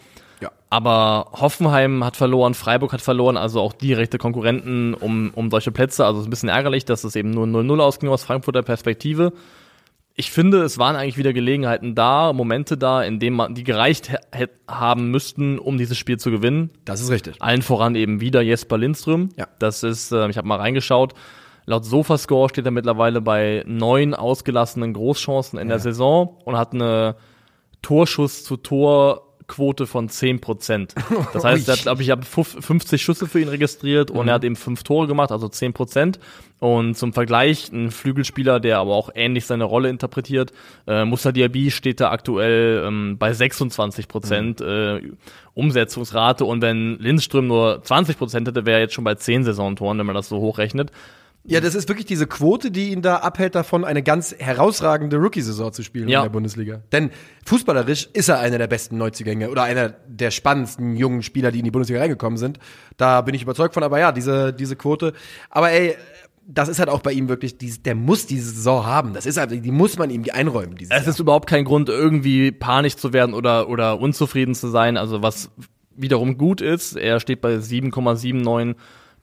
Ja. 0.44 0.52
Aber 0.68 1.28
Hoffenheim 1.32 2.04
hat 2.04 2.16
verloren, 2.16 2.52
Freiburg 2.54 2.92
hat 2.92 3.00
verloren, 3.00 3.36
also 3.36 3.60
auch 3.60 3.72
direkte 3.72 4.18
Konkurrenten 4.18 4.92
um, 4.92 5.30
um 5.34 5.50
solche 5.50 5.72
Plätze. 5.72 6.04
Also 6.04 6.18
es 6.18 6.24
ist 6.24 6.28
ein 6.28 6.30
bisschen 6.30 6.48
ärgerlich, 6.50 6.84
dass 6.84 7.04
es 7.04 7.16
eben 7.16 7.30
nur 7.30 7.46
0-0 7.46 7.80
ausging 7.80 8.10
aus 8.10 8.24
Frankfurter 8.24 8.62
Perspektive. 8.62 9.32
Ich 10.16 10.30
finde, 10.30 10.62
es 10.62 10.78
waren 10.78 10.94
eigentlich 10.94 11.16
wieder 11.16 11.32
Gelegenheiten 11.32 11.94
da, 11.94 12.32
Momente 12.32 12.76
da, 12.76 13.02
in 13.02 13.18
denen 13.18 13.36
man 13.36 13.54
die 13.54 13.64
gereicht 13.64 14.12
haben 14.68 15.10
müssten, 15.10 15.58
um 15.58 15.78
dieses 15.78 15.96
Spiel 15.96 16.18
zu 16.18 16.30
gewinnen. 16.30 16.70
Das 16.84 17.00
ist 17.00 17.10
richtig. 17.10 17.40
Allen 17.40 17.62
voran 17.62 17.94
eben 17.94 18.20
wieder 18.20 18.42
Jesper 18.42 18.76
Lindström. 18.76 19.30
Ja. 19.36 19.48
Das 19.58 19.82
ist, 19.82 20.12
äh, 20.12 20.28
ich 20.28 20.36
habe 20.36 20.46
mal 20.46 20.58
reingeschaut. 20.58 21.14
Laut 21.66 21.84
Sofascore 21.84 22.50
steht 22.50 22.66
er 22.66 22.70
mittlerweile 22.70 23.22
bei 23.22 23.64
neun 23.66 24.12
ausgelassenen 24.12 24.92
Großchancen 24.92 25.58
in 25.58 25.68
der 25.68 25.78
Saison 25.78 26.36
und 26.44 26.58
hat 26.58 26.74
eine 26.74 27.16
Torschuss 27.80 28.44
zu 28.44 28.56
Tor 28.56 29.23
Quote 29.46 29.86
von 29.86 30.08
10 30.08 30.40
Prozent. 30.40 30.94
Das 31.32 31.44
heißt, 31.44 31.68
er 31.68 31.74
hat, 31.74 31.82
glaube 31.82 32.02
ich, 32.02 32.10
habe 32.10 32.24
50 32.24 33.02
Schüsse 33.02 33.26
für 33.26 33.40
ihn 33.40 33.48
registriert 33.48 34.10
und 34.10 34.28
er 34.28 34.34
hat 34.34 34.44
eben 34.44 34.56
fünf 34.56 34.82
Tore 34.82 35.06
gemacht, 35.06 35.32
also 35.32 35.48
10 35.48 35.72
Prozent. 35.72 36.18
Und 36.60 36.96
zum 36.96 37.12
Vergleich, 37.12 37.70
ein 37.72 37.90
Flügelspieler, 37.90 38.60
der 38.60 38.78
aber 38.78 38.94
auch 38.94 39.10
ähnlich 39.14 39.44
seine 39.46 39.64
Rolle 39.64 39.90
interpretiert, 39.90 40.52
äh, 40.86 41.04
Musa 41.04 41.32
Diaby 41.32 41.70
steht 41.70 42.00
da 42.00 42.10
aktuell 42.10 42.84
ähm, 42.86 43.16
bei 43.18 43.32
26 43.32 44.08
Prozent 44.08 44.60
äh, 44.60 45.00
Umsetzungsrate 45.54 46.44
und 46.44 46.62
wenn 46.62 46.98
Lindström 46.98 47.46
nur 47.46 47.82
20 47.82 48.16
Prozent 48.16 48.48
hätte, 48.48 48.64
wäre 48.64 48.78
er 48.78 48.82
jetzt 48.84 48.94
schon 48.94 49.04
bei 49.04 49.14
10 49.14 49.44
Saisontoren, 49.44 49.98
wenn 49.98 50.06
man 50.06 50.14
das 50.14 50.28
so 50.28 50.38
hochrechnet. 50.38 50.90
Ja, 51.46 51.60
das 51.60 51.74
ist 51.74 51.88
wirklich 51.88 52.06
diese 52.06 52.26
Quote, 52.26 52.70
die 52.70 52.90
ihn 52.92 53.02
da 53.02 53.16
abhält 53.16 53.54
davon, 53.54 53.84
eine 53.84 54.02
ganz 54.02 54.34
herausragende 54.38 55.16
Rookie-Saison 55.18 55.72
zu 55.74 55.82
spielen 55.82 56.08
Ja. 56.08 56.20
in 56.20 56.24
der 56.24 56.30
Bundesliga. 56.30 56.80
Denn 56.90 57.10
fußballerisch 57.44 58.08
ist 58.14 58.28
er 58.30 58.38
einer 58.40 58.56
der 58.56 58.66
besten 58.66 58.96
Neuzugänge 58.96 59.50
oder 59.50 59.62
einer 59.64 59.90
der 59.90 60.30
spannendsten 60.30 60.96
jungen 60.96 61.22
Spieler, 61.22 61.52
die 61.52 61.58
in 61.58 61.64
die 61.66 61.70
Bundesliga 61.70 62.00
reingekommen 62.00 62.38
sind. 62.38 62.58
Da 62.96 63.20
bin 63.20 63.34
ich 63.34 63.42
überzeugt 63.42 63.74
von. 63.74 63.82
Aber 63.82 63.98
ja, 63.98 64.10
diese, 64.10 64.54
diese 64.54 64.74
Quote. 64.74 65.12
Aber 65.50 65.70
ey, 65.70 65.96
das 66.46 66.68
ist 66.70 66.78
halt 66.78 66.88
auch 66.88 67.00
bei 67.02 67.12
ihm 67.12 67.28
wirklich, 67.28 67.56
der 67.82 67.94
muss 67.94 68.26
diese 68.26 68.50
Saison 68.50 68.86
haben. 68.86 69.12
Das 69.12 69.26
ist 69.26 69.36
halt, 69.36 69.50
die 69.50 69.70
muss 69.70 69.98
man 69.98 70.08
ihm 70.10 70.24
einräumen. 70.32 70.76
Dieses 70.76 70.94
Es 70.96 71.02
Jahr. 71.02 71.08
ist 71.10 71.18
überhaupt 71.20 71.48
kein 71.48 71.64
Grund, 71.64 71.90
irgendwie 71.90 72.52
panisch 72.52 72.96
zu 72.96 73.12
werden 73.12 73.34
oder, 73.34 73.68
oder 73.68 74.00
unzufrieden 74.00 74.54
zu 74.54 74.68
sein. 74.68 74.96
Also 74.96 75.22
was 75.22 75.50
wiederum 75.96 76.38
gut 76.38 76.60
ist, 76.62 76.96
er 76.96 77.20
steht 77.20 77.40
bei 77.42 77.56
7,79 77.56 78.74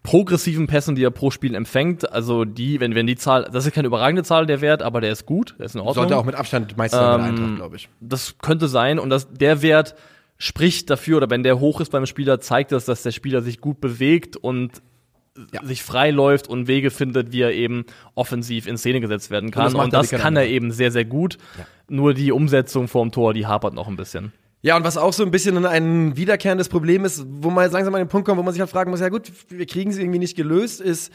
progressiven 0.04 0.68
Pässen, 0.68 0.96
die 0.96 1.04
er 1.04 1.12
pro 1.12 1.30
Spiel 1.32 1.54
empfängt. 1.56 2.12
Also 2.12 2.44
die, 2.46 2.80
wenn, 2.80 2.96
wenn 2.96 3.06
die 3.08 3.16
Zahl, 3.16 3.48
das 3.52 3.66
ist 3.66 3.74
keine 3.74 3.88
überragende 3.88 4.24
Zahl, 4.24 4.46
der 4.46 4.62
Wert, 4.62 4.82
aber 4.82 5.00
der 5.02 5.12
ist 5.12 5.26
gut, 5.26 5.56
der 5.60 5.68
ist 5.68 5.76
in 5.76 5.82
Ordnung. 5.82 5.96
Sollte 5.96 6.18
auch 6.18 6.26
mit 6.26 6.36
Abstand 6.36 6.76
Meister 6.78 7.18
der 7.18 7.26
Ähm, 7.26 7.32
Eintracht, 7.32 7.56
glaube 7.56 7.76
ich. 7.76 7.90
das 8.00 8.38
könnte 8.40 8.68
sein 8.68 8.98
und 9.00 9.10
das, 9.10 9.32
der 9.32 9.62
Wert 9.62 9.96
spricht 10.38 10.90
dafür, 10.90 11.18
oder 11.18 11.30
wenn 11.30 11.44
der 11.44 11.60
hoch 11.60 11.82
ist 11.82 11.92
beim 11.92 12.08
Spieler, 12.08 12.40
zeigt 12.40 12.72
das, 12.72 12.86
dass 12.86 13.04
der 13.04 13.12
Spieler 13.12 13.42
sich 13.44 13.62
gut 13.62 13.80
bewegt 13.80 14.38
und 14.38 14.82
Ja. 15.54 15.64
sich 15.64 15.84
frei 15.84 16.10
läuft 16.10 16.48
und 16.50 16.68
Wege 16.68 16.90
findet, 16.90 17.32
wie 17.32 17.42
er 17.42 17.54
eben 17.54 17.86
offensiv 18.16 18.66
in 18.68 18.78
Szene 18.78 19.02
gesetzt 19.02 19.30
werden 19.30 19.52
kann. 19.52 19.66
das 19.66 19.76
Und 19.76 19.94
das, 19.94 20.08
wie 20.12 20.16
kein 20.16 20.22
kann 20.24 20.36
er 20.36 20.48
eben 20.48 20.72
sehr, 20.72 20.92
sehr 20.92 21.06
gut. 21.06 21.38
Nur 21.88 22.14
die 22.16 22.32
Umsetzung 22.32 22.88
vorm 22.88 23.12
Tor, 23.12 23.34
die 23.36 23.46
hapert 23.46 23.74
noch 23.76 23.88
ein 23.88 23.96
bisschen. 23.98 24.34
Ja, 24.64 24.78
und 24.78 24.84
was 24.84 24.96
auch 24.98 25.14
so 25.14 25.24
ein 25.24 25.32
bisschen 25.32 25.66
ein 25.66 26.16
wiederkehrendes 26.16 26.70
Problem 26.70 27.04
ist, 27.04 27.26
wo 27.28 27.50
man 27.50 27.64
jetzt 27.64 27.74
langsam 27.74 27.96
an 27.96 28.02
den 28.02 28.08
Punkt 28.10 28.28
kommt, 28.28 28.38
wo 28.38 28.44
man 28.44 28.54
sich 28.54 28.62
halt 28.62 28.70
fragen 28.70 28.92
muss, 28.92 29.00
ja 29.00 29.10
gut, 29.10 29.32
wir 29.50 29.66
kriegen 29.66 29.92
sie 29.92 30.02
irgendwie 30.02 30.20
nicht 30.20 30.38
gelöst, 30.38 30.82
ist, 30.82 31.12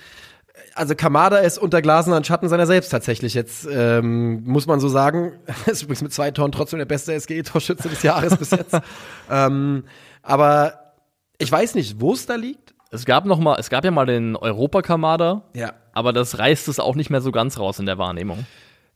also 0.75 0.95
Kamada 0.95 1.39
ist 1.39 1.59
unter 1.59 1.81
Glasen 1.81 2.13
an 2.13 2.25
Schatten 2.25 2.49
seiner 2.49 2.67
selbst 2.67 2.89
tatsächlich 2.89 3.35
jetzt, 3.35 3.69
ähm, 3.71 4.43
muss 4.45 4.67
man 4.67 4.81
so 4.81 4.89
sagen. 4.89 5.33
ist 5.67 5.83
übrigens 5.83 6.03
mit 6.03 6.13
zwei 6.13 6.31
Toren 6.33 6.51
trotzdem 6.51 6.79
der 6.79 6.87
beste 6.87 7.13
SGE-Torschütze 7.19 7.89
des 7.89 8.03
Jahres 8.03 8.37
bis 8.37 8.51
jetzt. 8.51 8.77
ähm, 9.31 9.85
aber 10.23 10.95
ich 11.39 11.53
weiß 11.53 11.75
nicht, 11.77 12.01
wo 12.01 12.15
es 12.15 12.27
da 12.27 12.35
liegt. 12.35 12.75
Es 12.91 13.05
gab 13.05 13.27
noch 13.27 13.39
mal, 13.39 13.57
es 13.59 13.69
gab 13.71 13.85
ja 13.85 13.91
mal 13.91 14.07
den 14.07 14.35
Europakamada, 14.37 15.43
Ja. 15.55 15.75
aber 15.93 16.13
das 16.13 16.39
reißt 16.39 16.69
es 16.69 16.81
auch 16.81 16.95
nicht 16.95 17.11
mehr 17.11 17.21
so 17.21 17.31
ganz 17.33 17.59
raus 17.59 17.79
in 17.79 17.87
der 17.87 17.99
Wahrnehmung. 17.99 18.47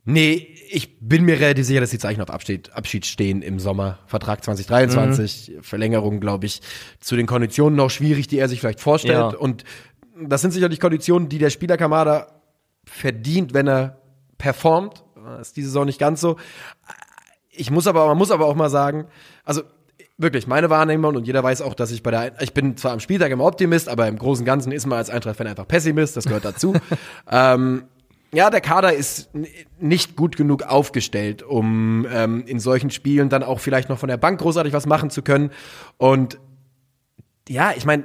Nee, 0.05 0.57
ich 0.71 0.99
bin 1.01 1.25
mir 1.25 1.39
relativ 1.41 1.67
sicher, 1.67 1.81
dass 1.81 1.91
die 1.91 1.99
Zeichen 1.99 2.23
auf 2.23 2.31
Abschied, 2.31 2.73
Abschied 2.73 3.05
stehen 3.05 3.43
im 3.43 3.59
Sommer. 3.59 3.99
Vertrag 4.07 4.43
2023, 4.43 5.59
Verlängerung, 5.61 6.21
glaube 6.21 6.47
ich, 6.47 6.63
zu 7.01 7.17
den 7.17 7.27
Konditionen 7.27 7.77
noch 7.77 7.91
schwierig, 7.91 8.27
die 8.27 8.39
er 8.39 8.49
sich 8.49 8.61
vielleicht 8.61 8.81
vorstellt. 8.81 9.33
Ja. 9.33 9.39
Und 9.39 9.65
das 10.21 10.41
sind 10.41 10.53
sicherlich 10.53 10.81
Konditionen, 10.81 11.29
die 11.29 11.39
der 11.39 11.51
Spieler 11.51 11.77
Kamada 11.77 12.29
verdient, 12.85 13.53
wenn 13.55 13.69
er 13.69 13.99
performt. 14.39 15.05
Das 15.15 15.49
ist 15.49 15.57
diese 15.57 15.69
Saison 15.69 15.85
nicht 15.85 15.99
ganz 15.99 16.21
so. 16.21 16.37
Ich 17.51 17.71
muss 17.71 17.87
aber, 17.87 18.07
man 18.07 18.17
muss 18.17 18.31
aber 18.31 18.47
auch 18.47 18.55
mal 18.55 18.71
sagen, 18.71 19.07
also 19.45 19.63
wirklich 20.17 20.47
meine 20.47 20.71
Wahrnehmung 20.71 21.17
und 21.17 21.27
jeder 21.27 21.43
weiß 21.43 21.63
auch, 21.63 21.75
dass 21.75 21.91
ich 21.91 22.03
bei 22.03 22.11
der, 22.11 22.43
ich 22.43 22.53
bin 22.53 22.77
zwar 22.77 22.93
am 22.93 23.01
Spieltag 23.01 23.31
immer 23.33 23.45
Optimist, 23.45 23.89
aber 23.89 24.07
im 24.07 24.19
Großen 24.19 24.43
und 24.43 24.47
Ganzen 24.47 24.73
ist 24.73 24.87
man 24.87 24.99
als 24.99 25.11
Eintracht-Fan 25.11 25.47
einfach 25.47 25.67
Pessimist, 25.67 26.17
das 26.17 26.25
gehört 26.25 26.45
dazu. 26.45 26.75
ähm, 27.31 27.85
ja, 28.33 28.51
der 28.51 28.61
Kader 28.61 28.93
ist 28.93 29.31
nicht 29.79 30.17
gut 30.17 30.37
genug 30.37 30.63
aufgestellt, 30.63 31.43
um 31.43 32.07
ähm, 32.13 32.45
in 32.47 32.61
solchen 32.61 32.91
Spielen 32.91 33.29
dann 33.29 33.43
auch 33.43 33.61
vielleicht 33.61 33.89
noch 33.89 33.99
von 33.99 34.09
der 34.09 34.19
Bank 34.19 34.41
großartig 34.41 34.73
was 34.73 34.87
machen 34.87 35.11
zu 35.11 35.23
können. 35.23 35.51
Und 35.97 36.39
ja, 37.49 37.73
ich 37.77 37.85
meine, 37.85 38.05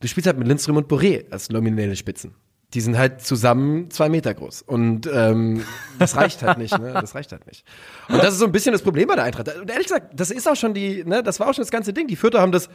du 0.00 0.06
spielst 0.06 0.26
halt 0.28 0.38
mit 0.38 0.46
Lindström 0.46 0.76
und 0.76 0.88
Boré 0.88 1.30
als 1.30 1.50
nominelle 1.50 1.96
Spitzen. 1.96 2.34
Die 2.72 2.80
sind 2.80 2.96
halt 2.96 3.20
zusammen 3.20 3.90
zwei 3.90 4.08
Meter 4.08 4.34
groß. 4.34 4.62
Und 4.62 5.08
ähm, 5.12 5.64
das 5.98 6.16
reicht 6.16 6.42
halt 6.42 6.58
nicht, 6.58 6.76
ne? 6.78 6.92
Das 6.92 7.14
reicht 7.14 7.32
halt 7.32 7.46
nicht. 7.46 7.64
Und 8.08 8.18
das 8.18 8.34
ist 8.34 8.40
so 8.40 8.46
ein 8.46 8.52
bisschen 8.52 8.72
das 8.72 8.82
Problem 8.82 9.08
bei 9.08 9.14
der 9.14 9.24
Eintracht. 9.24 9.48
Und 9.56 9.70
ehrlich 9.70 9.86
gesagt, 9.86 10.18
das 10.18 10.30
ist 10.30 10.48
auch 10.48 10.56
schon 10.56 10.74
die, 10.74 11.04
ne, 11.04 11.22
das 11.22 11.38
war 11.40 11.48
auch 11.48 11.54
schon 11.54 11.62
das 11.62 11.70
ganze 11.70 11.92
Ding. 11.92 12.06
Die 12.06 12.16
Fürther 12.16 12.40
haben 12.40 12.52
das 12.52 12.68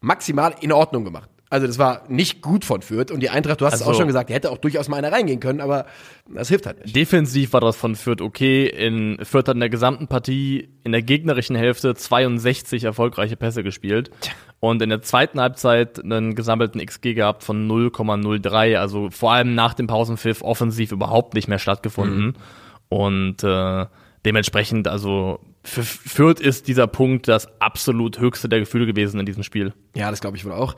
maximal 0.00 0.54
in 0.60 0.72
Ordnung 0.72 1.04
gemacht. 1.04 1.30
Also 1.54 1.68
das 1.68 1.78
war 1.78 2.02
nicht 2.08 2.42
gut 2.42 2.64
von 2.64 2.82
Fürth. 2.82 3.12
Und 3.12 3.20
die 3.20 3.30
Eintracht, 3.30 3.60
du 3.60 3.64
hast 3.64 3.74
es 3.74 3.80
Also- 3.82 3.92
auch 3.92 3.96
schon 3.96 4.08
gesagt, 4.08 4.28
hätte 4.28 4.50
auch 4.50 4.58
durchaus 4.58 4.88
mal 4.88 4.96
einer 4.96 5.12
reingehen 5.12 5.38
können, 5.38 5.60
aber 5.60 5.86
das 6.28 6.48
hilft 6.48 6.66
halt 6.66 6.82
nicht. 6.82 6.96
Defensiv 6.96 7.52
war 7.52 7.60
das 7.60 7.76
von 7.76 7.94
Fürth 7.94 8.20
okay. 8.20 8.66
In 8.66 9.18
Fürth 9.24 9.46
hat 9.46 9.54
in 9.54 9.60
der 9.60 9.68
gesamten 9.68 10.08
Partie 10.08 10.68
in 10.82 10.90
der 10.90 11.02
gegnerischen 11.02 11.54
Hälfte 11.54 11.94
62 11.94 12.82
erfolgreiche 12.82 13.36
Pässe 13.36 13.62
gespielt. 13.62 14.10
Und 14.58 14.82
in 14.82 14.88
der 14.88 15.02
zweiten 15.02 15.40
Halbzeit 15.40 16.02
einen 16.02 16.34
gesammelten 16.34 16.84
XG 16.84 17.14
gehabt 17.14 17.44
von 17.44 17.68
0,03. 17.68 18.76
Also 18.76 19.10
vor 19.10 19.32
allem 19.32 19.54
nach 19.54 19.74
dem 19.74 19.86
Pausenpfiff 19.86 20.42
offensiv 20.42 20.90
überhaupt 20.90 21.34
nicht 21.34 21.46
mehr 21.46 21.60
stattgefunden. 21.60 22.34
Und 22.88 23.44
äh, 23.44 23.86
dementsprechend, 24.26 24.88
also 24.88 25.38
für 25.62 25.82
Fürth 25.82 26.40
ist 26.40 26.68
dieser 26.68 26.86
Punkt 26.86 27.28
das 27.28 27.48
absolut 27.60 28.18
höchste 28.18 28.48
der 28.48 28.60
Gefühle 28.60 28.86
gewesen 28.86 29.18
in 29.20 29.26
diesem 29.26 29.42
Spiel. 29.42 29.72
Ja, 29.94 30.10
das 30.10 30.20
glaube 30.20 30.36
ich 30.36 30.44
wohl 30.44 30.52
auch. 30.52 30.74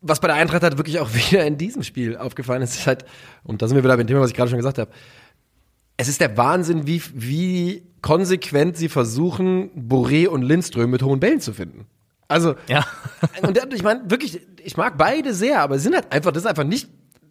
Was 0.00 0.20
bei 0.20 0.28
der 0.28 0.36
Eintracht 0.36 0.62
halt 0.62 0.76
wirklich 0.78 1.00
auch 1.00 1.12
wieder 1.14 1.44
in 1.46 1.58
diesem 1.58 1.82
Spiel 1.82 2.16
aufgefallen 2.16 2.62
ist, 2.62 2.74
ist 2.76 2.86
halt, 2.86 3.04
und 3.44 3.62
da 3.62 3.68
sind 3.68 3.76
wir 3.76 3.84
wieder 3.84 3.96
beim 3.96 4.06
Thema, 4.06 4.20
was 4.20 4.30
ich 4.30 4.36
gerade 4.36 4.50
schon 4.50 4.58
gesagt 4.58 4.78
habe, 4.78 4.90
es 5.96 6.06
ist 6.08 6.20
der 6.20 6.36
Wahnsinn, 6.36 6.86
wie, 6.86 7.02
wie 7.14 7.82
konsequent 8.02 8.76
sie 8.76 8.88
versuchen, 8.88 9.70
Boré 9.74 10.28
und 10.28 10.42
Lindström 10.42 10.90
mit 10.90 11.02
hohen 11.02 11.18
Bällen 11.18 11.40
zu 11.40 11.52
finden. 11.52 11.86
Also, 12.28 12.54
Ja. 12.68 12.86
und 13.42 13.58
ich 13.74 13.82
meine, 13.82 14.08
wirklich, 14.08 14.40
ich 14.62 14.76
mag 14.76 14.96
beide 14.98 15.34
sehr, 15.34 15.60
aber 15.60 15.78
sie 15.78 15.84
sind 15.84 15.94
halt 15.94 16.12
einfach, 16.12 16.30
das 16.30 16.44
ist 16.44 16.48
einfach 16.48 16.64
nicht 16.64 16.88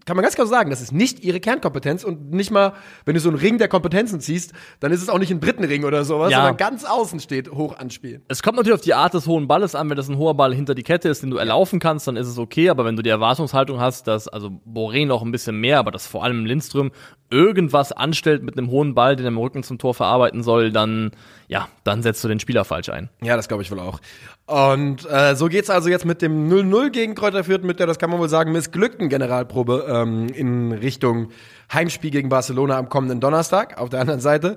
kann 0.08 0.16
man 0.16 0.24
ganz 0.24 0.36
klar 0.36 0.48
sagen, 0.48 0.70
das 0.70 0.80
ist 0.82 0.94
nicht 0.94 1.24
ihre 1.24 1.40
Kernkompetenz 1.42 2.04
und 2.06 2.32
nicht 2.32 2.50
mal, 2.50 2.74
wenn 3.06 3.14
du 3.14 3.20
so 3.20 3.28
einen 3.30 3.38
Ring 3.38 3.58
der 3.58 3.68
Kompetenzen 3.68 4.22
ziehst, 4.22 4.54
dann 4.80 4.92
ist 4.94 5.02
es 5.04 5.10
auch 5.10 5.20
nicht 5.20 5.32
ein 5.32 5.42
dritten 5.42 5.66
Ring 5.66 5.84
oder 5.84 6.06
sowas, 6.06 6.32
Ja. 6.32 6.38
sondern 6.38 6.56
ganz 6.58 6.86
außen 6.86 7.20
steht, 7.20 7.52
hoch 7.52 7.78
anspielen. 7.78 8.24
Es 8.30 8.42
kommt 8.42 8.56
natürlich 8.58 8.76
auf 8.80 8.84
die 8.86 8.94
Art 8.94 9.14
des 9.14 9.28
hohen 9.28 9.48
Balles 9.48 9.76
an. 9.76 9.90
Wenn 9.90 9.98
das 9.98 10.08
ein 10.08 10.18
hoher 10.18 10.34
Ball 10.34 10.56
hinter 10.56 10.74
die 10.76 10.84
Kette 10.84 11.10
ist, 11.10 11.24
den 11.24 11.30
du 11.30 11.38
erlaufen 11.38 11.80
kannst, 11.80 12.08
dann 12.08 12.16
ist 12.16 12.28
es 12.28 12.38
okay. 12.38 12.70
Aber 12.70 12.86
wenn 12.86 12.96
du 12.96 13.04
die 13.04 13.10
Erwartungshaltung 13.10 13.80
hast, 13.82 14.08
dass 14.08 14.28
also 14.30 14.48
Boré 14.66 15.06
noch 15.06 15.22
ein 15.22 15.32
bisschen 15.32 15.60
mehr, 15.60 15.78
aber 15.78 15.92
dass 15.92 16.08
vor 16.08 16.24
allem 16.24 16.46
Lindström 16.46 16.92
irgendwas 17.30 17.92
anstellt 17.92 18.44
mit 18.44 18.58
einem 18.58 18.70
hohen 18.72 18.96
Ball, 18.96 19.18
den 19.18 19.26
er 19.26 19.30
im 19.32 19.38
Rücken 19.38 19.62
zum 19.64 19.78
Tor 19.78 19.94
verarbeiten 19.94 20.42
soll, 20.42 20.72
dann 20.72 21.12
ja, 21.50 21.68
dann 21.84 22.02
setzt 22.02 22.24
du 22.24 22.28
den 22.30 22.40
Spieler 22.40 22.64
falsch 22.66 22.90
ein. 22.90 23.10
Ja, 23.22 23.36
das 23.36 23.48
glaube 23.50 23.64
ich 23.64 23.72
wohl 23.72 23.80
auch. 23.80 24.00
Und 24.48 25.06
äh, 25.10 25.36
so 25.36 25.48
geht's 25.48 25.70
also 25.70 25.90
jetzt 25.90 26.06
mit 26.06 26.22
dem 26.22 26.50
0-0 26.50 26.90
gegen 26.92 27.16
Kräuter 27.16 27.44
Fürth, 27.44 27.64
mit 27.64 27.80
der, 27.80 27.86
das 27.86 28.00
kann 28.00 28.10
man 28.10 28.18
wohl 28.18 28.30
sagen, 28.30 28.54
missglückten 28.54 29.10
Generalprobe 29.10 29.86
ähm, 29.90 30.30
in 30.30 30.72
Richtung 30.72 31.32
Heimspiel 31.72 32.12
gegen 32.12 32.30
Barcelona 32.30 32.78
am 32.78 32.88
kommenden 32.88 33.20
Donnerstag. 33.20 33.78
Auf 33.78 33.90
der 33.90 34.00
anderen 34.00 34.22
Seite, 34.22 34.56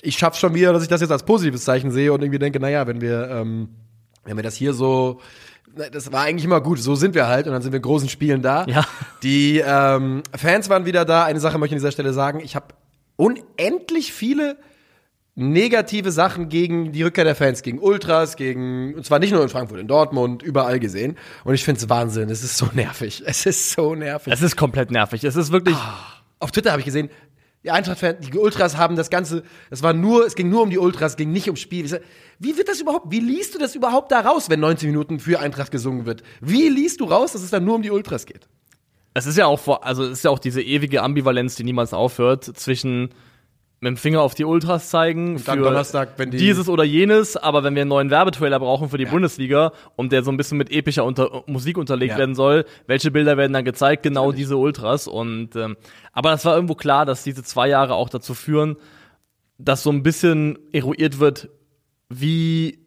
ich 0.00 0.16
schaff's 0.16 0.38
schon 0.38 0.54
wieder, 0.54 0.72
dass 0.72 0.82
ich 0.82 0.88
das 0.88 1.02
jetzt 1.02 1.10
als 1.10 1.24
positives 1.24 1.64
Zeichen 1.64 1.90
sehe 1.90 2.10
und 2.10 2.22
irgendwie 2.22 2.38
denke, 2.38 2.58
naja, 2.58 2.86
wenn 2.86 3.02
wir, 3.02 3.28
ähm, 3.30 3.68
wenn 4.24 4.36
wir 4.36 4.42
das 4.42 4.54
hier 4.54 4.72
so 4.72 5.20
das 5.92 6.10
war 6.10 6.22
eigentlich 6.22 6.46
immer 6.46 6.62
gut, 6.62 6.78
so 6.80 6.94
sind 6.94 7.14
wir 7.14 7.26
halt 7.26 7.46
und 7.46 7.52
dann 7.52 7.60
sind 7.60 7.72
wir 7.72 7.76
in 7.76 7.82
großen 7.82 8.08
Spielen 8.08 8.40
da. 8.40 8.64
Ja. 8.66 8.86
Die 9.22 9.62
ähm, 9.64 10.22
Fans 10.34 10.70
waren 10.70 10.86
wieder 10.86 11.04
da. 11.04 11.24
Eine 11.24 11.38
Sache 11.38 11.58
möchte 11.58 11.74
ich 11.74 11.78
an 11.78 11.84
dieser 11.84 11.92
Stelle 11.92 12.14
sagen. 12.14 12.40
Ich 12.40 12.56
habe 12.56 12.68
unendlich 13.16 14.12
viele 14.12 14.56
negative 15.36 16.10
Sachen 16.10 16.48
gegen 16.48 16.92
die 16.92 17.02
Rückkehr 17.02 17.24
der 17.24 17.34
Fans, 17.34 17.62
gegen 17.62 17.78
Ultras, 17.78 18.36
gegen, 18.36 18.94
und 18.94 19.04
zwar 19.04 19.18
nicht 19.18 19.32
nur 19.32 19.42
in 19.42 19.50
Frankfurt, 19.50 19.78
in 19.78 19.86
Dortmund, 19.86 20.42
überall 20.42 20.80
gesehen. 20.80 21.16
Und 21.44 21.54
ich 21.54 21.62
finde 21.62 21.78
es 21.78 21.88
Wahnsinn. 21.88 22.30
Es 22.30 22.42
ist 22.42 22.56
so 22.56 22.66
nervig. 22.72 23.22
Es 23.26 23.44
ist 23.44 23.70
so 23.70 23.94
nervig. 23.94 24.32
Es 24.32 24.40
ist 24.40 24.56
komplett 24.56 24.90
nervig. 24.90 25.22
Es 25.24 25.36
ist 25.36 25.52
wirklich. 25.52 25.76
Auf 26.38 26.52
Twitter 26.52 26.72
habe 26.72 26.80
ich 26.80 26.86
gesehen, 26.86 27.10
die 27.64 27.70
Eintracht-Fans, 27.70 28.26
die 28.26 28.38
Ultras 28.38 28.76
haben 28.76 28.96
das 28.96 29.10
Ganze, 29.10 29.42
es 29.70 29.82
war 29.82 29.92
nur, 29.92 30.24
es 30.24 30.36
ging 30.36 30.48
nur 30.48 30.62
um 30.62 30.70
die 30.70 30.78
Ultras, 30.78 31.12
es 31.12 31.16
ging 31.16 31.32
nicht 31.32 31.48
ums 31.48 31.60
Spiel. 31.60 32.00
Wie 32.38 32.56
wird 32.56 32.68
das 32.68 32.80
überhaupt, 32.80 33.10
wie 33.10 33.20
liest 33.20 33.54
du 33.54 33.58
das 33.58 33.74
überhaupt 33.74 34.12
da 34.12 34.20
raus, 34.20 34.48
wenn 34.48 34.60
90 34.60 34.86
Minuten 34.86 35.18
für 35.18 35.40
Eintracht 35.40 35.70
gesungen 35.70 36.06
wird? 36.06 36.22
Wie 36.40 36.68
liest 36.68 37.00
du 37.00 37.04
raus, 37.04 37.32
dass 37.32 37.42
es 37.42 37.50
dann 37.50 37.64
nur 37.64 37.74
um 37.74 37.82
die 37.82 37.90
Ultras 37.90 38.24
geht? 38.24 38.48
Es 39.14 39.26
ist 39.26 39.36
ja 39.36 39.46
auch 39.46 39.58
vor, 39.58 39.84
also 39.84 40.04
es 40.04 40.12
ist 40.12 40.24
ja 40.24 40.30
auch 40.30 40.38
diese 40.38 40.62
ewige 40.62 41.02
Ambivalenz, 41.02 41.56
die 41.56 41.64
niemals 41.64 41.92
aufhört, 41.92 42.44
zwischen 42.44 43.10
mit 43.86 43.96
dem 43.98 44.00
Finger 44.00 44.20
auf 44.22 44.34
die 44.34 44.44
Ultras 44.44 44.90
zeigen 44.90 45.40
dann 45.44 45.60
Donnerstag, 45.62 46.14
wenn 46.16 46.30
die- 46.32 46.38
dieses 46.38 46.68
oder 46.68 46.82
jenes, 46.82 47.36
aber 47.36 47.62
wenn 47.62 47.74
wir 47.76 47.82
einen 47.82 47.88
neuen 47.88 48.10
Werbetrailer 48.10 48.58
brauchen 48.58 48.88
für 48.88 48.98
die 48.98 49.04
Bundesliga 49.06 49.72
und 49.94 50.10
der 50.12 50.24
so 50.24 50.30
ein 50.32 50.36
bisschen 50.36 50.58
mit 50.58 50.70
epischer 50.72 51.04
unter 51.04 51.44
Musik 51.46 51.78
unterlegt 51.78 52.12
Ja. 52.14 52.18
werden 52.18 52.34
soll, 52.34 52.64
welche 52.88 53.10
Bilder 53.12 53.36
werden 53.36 53.52
dann 53.52 53.64
gezeigt? 53.64 54.02
Genau 54.02 54.32
diese 54.32 54.56
Ultras 54.56 55.06
und 55.06 55.54
ähm, 55.54 55.76
aber 56.12 56.30
das 56.30 56.44
war 56.44 56.54
irgendwo 56.56 56.74
klar, 56.74 57.06
dass 57.06 57.22
diese 57.22 57.42
zwei 57.44 57.68
Jahre 57.68 57.94
auch 57.94 58.08
dazu 58.08 58.34
führen, 58.34 58.76
dass 59.58 59.82
so 59.84 59.90
ein 59.90 60.02
bisschen 60.02 60.58
eruiert 60.72 61.20
wird, 61.20 61.48
wie 62.08 62.78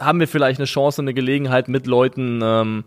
haben 0.00 0.20
wir 0.20 0.28
vielleicht 0.28 0.60
eine 0.60 0.66
Chance, 0.66 1.02
eine 1.02 1.14
Gelegenheit 1.14 1.68
mit 1.68 1.86
Leuten 1.86 2.40
ähm, 2.42 2.84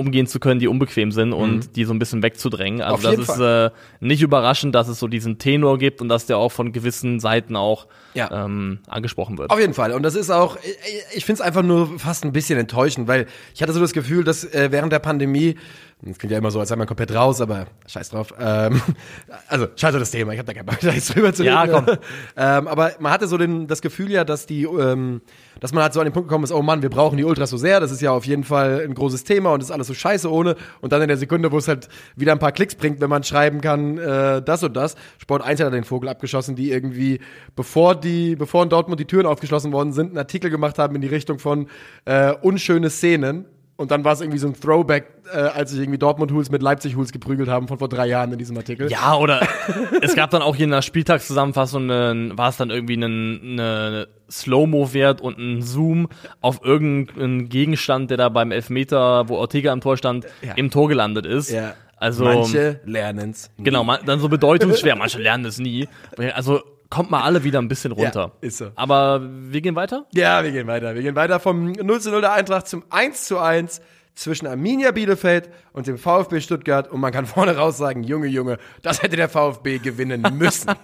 umgehen 0.00 0.26
zu 0.26 0.40
können, 0.40 0.58
die 0.58 0.66
unbequem 0.66 1.12
sind 1.12 1.32
und 1.32 1.76
die 1.76 1.84
so 1.84 1.92
ein 1.92 1.98
bisschen 2.00 2.22
wegzudrängen. 2.22 2.80
Also 2.82 3.08
Auf 3.08 3.16
das 3.16 3.28
ist 3.28 3.38
äh, 3.38 3.70
nicht 4.00 4.22
überraschend, 4.22 4.74
dass 4.74 4.88
es 4.88 4.98
so 4.98 5.06
diesen 5.06 5.38
Tenor 5.38 5.78
gibt 5.78 6.00
und 6.00 6.08
dass 6.08 6.26
der 6.26 6.38
auch 6.38 6.50
von 6.50 6.72
gewissen 6.72 7.20
Seiten 7.20 7.54
auch 7.54 7.86
Ja. 8.14 8.44
ähm, 8.46 8.80
angesprochen 8.88 9.38
wird. 9.38 9.50
Auf 9.50 9.60
jeden 9.60 9.74
Fall. 9.74 9.92
Und 9.92 10.02
das 10.02 10.14
ist 10.16 10.30
auch, 10.30 10.56
ich- 10.56 11.18
ich 11.18 11.24
finde 11.24 11.42
es 11.42 11.46
einfach 11.46 11.62
nur 11.62 11.98
fast 11.98 12.24
ein 12.24 12.32
bisschen 12.32 12.58
enttäuschend, 12.58 13.06
weil 13.06 13.26
ich 13.54 13.62
hatte 13.62 13.72
so 13.72 13.80
das 13.80 13.92
Gefühl, 13.92 14.24
dass 14.24 14.42
äh, 14.44 14.68
während 14.72 14.92
der 14.92 14.98
Pandemie, 14.98 15.56
das 16.02 16.18
klingt 16.18 16.32
ja 16.32 16.38
immer 16.38 16.50
so, 16.50 16.60
als 16.60 16.70
sei 16.70 16.76
man 16.76 16.86
komplett 16.86 17.14
raus, 17.14 17.42
aber 17.42 17.66
scheiß 17.86 18.08
drauf. 18.08 18.32
Ähm, 18.40 18.80
also, 19.48 19.66
scheiß 19.76 19.94
auf 19.94 20.00
das 20.00 20.10
Thema, 20.10 20.32
ich 20.32 20.38
habe 20.38 20.46
da 20.46 20.54
keinen 20.54 20.64
Bock, 20.64 20.78
da 20.80 20.92
jetzt 20.92 21.14
drüber 21.14 21.32
zu 21.34 21.42
reden. 21.42 21.54
Ja, 21.54 21.66
komm. 21.66 21.86
ähm, 22.36 22.68
aber 22.68 22.92
man 23.00 23.12
hatte 23.12 23.26
so 23.26 23.36
den, 23.36 23.66
das 23.66 23.82
Gefühl 23.82 24.10
ja, 24.10 24.24
dass 24.24 24.46
die, 24.46 24.64
ähm, 24.64 25.20
dass 25.60 25.74
man 25.74 25.82
halt 25.82 25.92
so 25.92 26.00
an 26.00 26.06
den 26.06 26.14
Punkt 26.14 26.28
gekommen 26.28 26.44
ist, 26.44 26.52
oh 26.52 26.62
Mann, 26.62 26.80
wir 26.80 26.88
brauchen 26.88 27.18
die 27.18 27.24
Ultras 27.24 27.50
so 27.50 27.58
sehr, 27.58 27.80
das 27.80 27.90
ist 27.90 28.00
ja 28.00 28.12
auf 28.12 28.24
jeden 28.24 28.44
Fall 28.44 28.80
ein 28.82 28.94
großes 28.94 29.24
Thema 29.24 29.52
und 29.52 29.62
ist 29.62 29.70
alles 29.70 29.88
so 29.88 29.94
scheiße 29.94 30.30
ohne. 30.30 30.56
Und 30.80 30.92
dann 30.92 31.02
in 31.02 31.08
der 31.08 31.18
Sekunde, 31.18 31.52
wo 31.52 31.58
es 31.58 31.68
halt 31.68 31.88
wieder 32.16 32.32
ein 32.32 32.38
paar 32.38 32.52
Klicks 32.52 32.74
bringt, 32.74 33.00
wenn 33.02 33.10
man 33.10 33.22
schreiben 33.22 33.60
kann, 33.60 33.98
äh, 33.98 34.40
das 34.40 34.62
und 34.62 34.74
das. 34.74 34.96
Sport 35.18 35.42
1 35.42 35.60
hat 35.60 35.72
den 35.74 35.84
Vogel 35.84 36.08
abgeschossen, 36.08 36.56
die 36.56 36.70
irgendwie, 36.70 37.20
bevor 37.56 37.94
die, 37.94 38.36
bevor 38.36 38.62
in 38.62 38.70
Dortmund 38.70 39.00
die 39.00 39.06
Türen 39.06 39.26
aufgeschlossen 39.26 39.70
worden 39.72 39.92
sind, 39.92 40.08
einen 40.08 40.18
Artikel 40.18 40.50
gemacht 40.50 40.78
haben 40.78 40.94
in 40.94 41.02
die 41.02 41.08
Richtung 41.08 41.38
von 41.38 41.68
äh, 42.06 42.32
unschöne 42.32 42.88
Szenen. 42.88 43.44
Und 43.80 43.90
dann 43.90 44.04
war 44.04 44.12
es 44.12 44.20
irgendwie 44.20 44.36
so 44.38 44.46
ein 44.46 44.52
Throwback, 44.60 45.06
äh, 45.32 45.38
als 45.38 45.70
sich 45.70 45.80
irgendwie 45.80 45.98
Dortmund-Hools 45.98 46.50
mit 46.50 46.60
Leipzig-Hools 46.60 47.12
geprügelt 47.12 47.48
haben 47.48 47.66
von 47.66 47.78
vor 47.78 47.88
drei 47.88 48.06
Jahren 48.08 48.30
in 48.30 48.38
diesem 48.38 48.54
Artikel. 48.58 48.90
Ja, 48.90 49.16
oder 49.16 49.40
es 50.02 50.14
gab 50.14 50.28
dann 50.30 50.42
auch 50.42 50.54
hier 50.54 50.64
in 50.66 50.70
der 50.70 50.82
Spieltagszusammenfassung, 50.82 51.90
einen- 51.90 52.36
war 52.36 52.50
es 52.50 52.58
dann 52.58 52.68
irgendwie 52.68 52.94
ein 52.98 53.40
eine 53.58 54.08
Slow-Mo-Wert 54.30 55.22
und 55.22 55.38
ein 55.38 55.62
Zoom 55.62 56.08
auf 56.42 56.62
irgendeinen 56.62 57.48
Gegenstand, 57.48 58.10
der 58.10 58.18
da 58.18 58.28
beim 58.28 58.50
Elfmeter, 58.52 59.28
wo 59.30 59.36
Ortega 59.36 59.72
im 59.72 59.80
Tor 59.80 59.96
stand, 59.96 60.26
Ja. 60.42 60.52
im 60.56 60.70
Tor 60.70 60.88
gelandet 60.88 61.24
ist. 61.24 61.50
Ja. 61.50 61.72
Also 61.96 62.24
Manche 62.24 62.80
lernen's. 62.84 63.50
nie. 63.56 63.64
Genau, 63.64 63.82
man, 63.84 64.00
dann 64.04 64.20
so 64.20 64.28
bedeutungsschwer. 64.28 64.94
Manche 64.96 65.18
lernen 65.20 65.44
das 65.44 65.58
nie. 65.58 65.88
Also 66.34 66.60
kommt 66.90 67.10
mal 67.10 67.22
alle 67.22 67.44
wieder 67.44 67.60
ein 67.60 67.68
bisschen 67.68 67.92
runter. 67.92 68.32
Ja, 68.42 68.46
ist 68.46 68.58
so. 68.58 68.72
Aber 68.74 69.22
wir 69.22 69.60
gehen 69.60 69.76
weiter. 69.76 70.06
Ja, 70.12 70.42
wir 70.44 70.50
gehen 70.50 70.66
weiter. 70.66 70.94
Wir 70.94 71.02
gehen 71.02 71.14
weiter 71.14 71.40
vom 71.40 71.72
0 71.72 72.00
zu 72.00 72.10
0 72.10 72.20
der 72.20 72.32
Eintracht 72.32 72.66
zum 72.66 72.84
1 72.90 73.24
zu 73.24 73.38
1 73.38 73.80
zwischen 74.14 74.46
Arminia 74.46 74.90
Bielefeld 74.90 75.50
und 75.72 75.86
dem 75.86 75.96
VfB 75.96 76.40
Stuttgart. 76.40 76.90
Und 76.90 77.00
man 77.00 77.12
kann 77.12 77.26
vorne 77.26 77.56
raus 77.56 77.78
sagen, 77.78 78.02
Junge, 78.02 78.26
Junge, 78.26 78.58
das 78.82 79.02
hätte 79.02 79.16
der 79.16 79.28
VfB 79.28 79.78
gewinnen 79.78 80.26
müssen. 80.36 80.70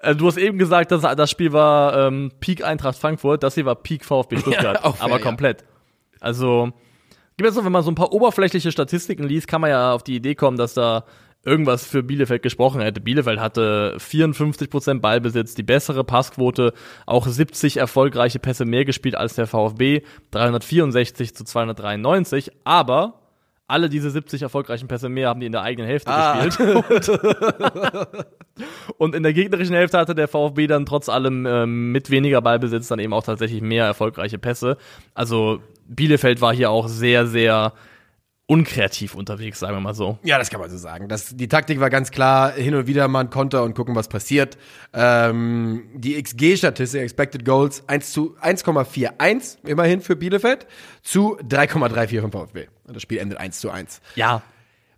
Äh, 0.00 0.14
du 0.14 0.28
hast 0.28 0.36
eben 0.36 0.58
gesagt, 0.58 0.92
dass 0.92 1.02
das 1.02 1.28
Spiel 1.28 1.52
war 1.52 2.06
ähm, 2.06 2.30
Peak 2.38 2.64
Eintracht 2.64 2.96
Frankfurt. 2.96 3.42
Das 3.42 3.56
hier 3.56 3.64
war 3.64 3.74
Peak 3.74 4.04
VfB 4.04 4.38
Stuttgart. 4.38 4.84
auch 4.84 4.94
fair, 4.94 5.04
aber 5.04 5.16
ja. 5.16 5.22
komplett. 5.24 5.64
Also, 6.20 6.70
gibt 7.36 7.48
jetzt 7.48 7.56
noch, 7.56 7.64
wenn 7.64 7.72
man 7.72 7.82
so 7.82 7.90
ein 7.90 7.96
paar 7.96 8.12
oberflächliche 8.12 8.70
Statistiken 8.70 9.24
liest, 9.24 9.48
kann 9.48 9.60
man 9.60 9.70
ja 9.70 9.92
auf 9.92 10.04
die 10.04 10.14
Idee 10.14 10.36
kommen, 10.36 10.56
dass 10.56 10.74
da 10.74 11.04
irgendwas 11.48 11.84
für 11.86 12.02
Bielefeld 12.02 12.42
gesprochen 12.42 12.80
hätte. 12.80 13.00
Bielefeld 13.00 13.40
hatte 13.40 13.96
54% 13.98 15.00
Ballbesitz, 15.00 15.54
die 15.54 15.62
bessere 15.62 16.04
Passquote, 16.04 16.72
auch 17.06 17.26
70 17.26 17.78
erfolgreiche 17.78 18.38
Pässe 18.38 18.64
mehr 18.64 18.84
gespielt 18.84 19.16
als 19.16 19.34
der 19.34 19.46
VfB, 19.46 20.02
364 20.30 21.34
zu 21.34 21.44
293, 21.44 22.50
aber 22.64 23.14
alle 23.66 23.90
diese 23.90 24.10
70 24.10 24.40
erfolgreichen 24.42 24.88
Pässe 24.88 25.08
mehr 25.10 25.28
haben 25.28 25.40
die 25.40 25.46
in 25.46 25.52
der 25.52 25.62
eigenen 25.62 25.86
Hälfte 25.88 26.10
Ah. 26.10 26.42
gespielt. 26.44 27.20
Und 28.96 29.14
in 29.14 29.22
der 29.22 29.32
gegnerischen 29.34 29.74
Hälfte 29.74 29.98
hatte 29.98 30.14
der 30.14 30.26
VfB 30.26 30.66
dann 30.66 30.86
trotz 30.86 31.08
allem 31.08 31.46
ähm, 31.46 31.92
mit 31.92 32.10
weniger 32.10 32.40
Ballbesitz 32.40 32.88
dann 32.88 32.98
eben 32.98 33.12
auch 33.12 33.22
tatsächlich 33.22 33.60
mehr 33.60 33.84
erfolgreiche 33.84 34.38
Pässe. 34.38 34.78
Also 35.14 35.60
Bielefeld 35.86 36.40
war 36.40 36.54
hier 36.54 36.70
auch 36.70 36.88
sehr, 36.88 37.26
sehr 37.26 37.72
unkreativ 38.48 39.14
unterwegs, 39.14 39.58
sagen 39.58 39.76
wir 39.76 39.80
mal 39.80 39.94
so. 39.94 40.18
Ja, 40.22 40.38
das 40.38 40.48
kann 40.48 40.58
man 40.58 40.70
so 40.70 40.78
sagen. 40.78 41.08
Das, 41.08 41.36
die 41.36 41.48
Taktik 41.48 41.80
war 41.80 41.90
ganz 41.90 42.10
klar, 42.10 42.52
hin 42.52 42.74
und 42.74 42.86
wieder 42.86 43.06
mal 43.06 43.20
ein 43.20 43.30
Konter 43.30 43.62
und 43.62 43.74
gucken, 43.74 43.94
was 43.94 44.08
passiert. 44.08 44.56
Ähm, 44.94 45.90
die 45.94 46.20
XG-Statistik, 46.20 47.02
Expected 47.02 47.44
Goals, 47.44 47.84
1 47.88 48.10
zu 48.10 48.36
1,41 48.40 49.58
immerhin 49.66 50.00
für 50.00 50.16
Bielefeld 50.16 50.66
zu 51.02 51.38
3,34 51.40 52.22
vom 52.22 52.32
VfB. 52.32 52.68
Und 52.86 52.96
das 52.96 53.02
Spiel 53.02 53.18
endet 53.18 53.38
1 53.38 53.60
zu 53.60 53.70
1. 53.70 54.00
Ja, 54.14 54.42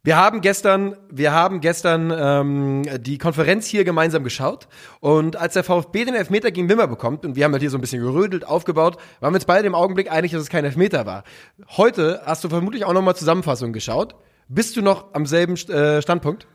Wir 0.03 0.17
haben 0.17 0.41
gestern, 0.41 0.97
wir 1.11 1.33
haben 1.33 1.61
gestern 1.61 2.11
ähm, 2.17 3.03
die 3.03 3.19
Konferenz 3.19 3.67
hier 3.67 3.85
gemeinsam 3.85 4.25
geschaut 4.25 4.67
und 5.01 5.37
als 5.37 5.53
der 5.55 5.63
VfB 5.65 6.07
den 6.07 6.15
Elfmeter 6.15 6.51
gegen 6.51 6.71
Wimmer 6.71 6.87
bekommt 6.87 7.27
und 7.27 7.37
wir 7.37 7.45
haben 7.45 7.53
halt 7.53 7.61
hier 7.61 7.69
so 7.71 7.77
ein 7.77 7.83
bisschen 7.83 8.03
gerödelt, 8.03 8.47
aufgebaut, 8.47 8.97
waren 9.21 9.33
wir 9.33 9.37
uns 9.37 9.45
beide 9.45 9.67
im 9.67 9.75
Augenblick 9.75 10.11
einig, 10.11 10.33
dass 10.33 10.41
es 10.41 10.49
kein 10.49 10.65
Elfmeter 10.65 11.05
war. 11.05 11.25
Heute 11.77 12.23
hast 12.25 12.43
du 12.45 12.49
vermutlich 12.49 12.87
auch 12.87 12.95
nochmal 12.95 13.15
Zusammenfassungen 13.15 13.75
geschaut. 13.75 14.15
Bist 14.49 14.75
du 14.77 14.83
noch 14.83 15.13
am 15.13 15.27
selben 15.27 15.55
äh, 15.55 16.01
Standpunkt? 16.01 16.47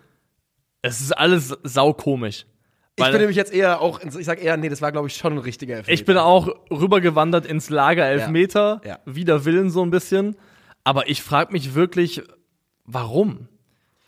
es 0.82 1.02
ist 1.02 1.12
alles 1.18 1.58
saukomisch. 1.64 2.46
Ich 2.96 3.04
bin 3.04 3.18
nämlich 3.18 3.36
jetzt 3.36 3.54
eher 3.54 3.82
auch, 3.82 4.00
ich 4.02 4.26
sag 4.26 4.42
eher, 4.42 4.56
nee, 4.56 4.70
das 4.70 4.82
war 4.82 4.92
glaube 4.92 5.08
ich 5.08 5.16
schon 5.18 5.34
ein 5.34 5.40
richtiger 5.40 5.76
Elfmeter. 5.76 5.94
Ich 5.94 6.06
bin 6.06 6.18
auch 6.18 6.48
rübergewandert 6.72 7.46
ins 7.46 7.70
Lager 7.70 8.06
Elfmeter, 8.06 8.82
Ja. 8.86 9.00
wider 9.06 9.46
Willen 9.46 9.70
so 9.70 9.84
ein 9.84 9.90
bisschen. 9.92 10.38
Aber 10.84 11.10
ich 11.10 11.22
frage 11.22 11.52
mich 11.52 11.76
wirklich, 11.76 12.24
warum? 12.86 13.48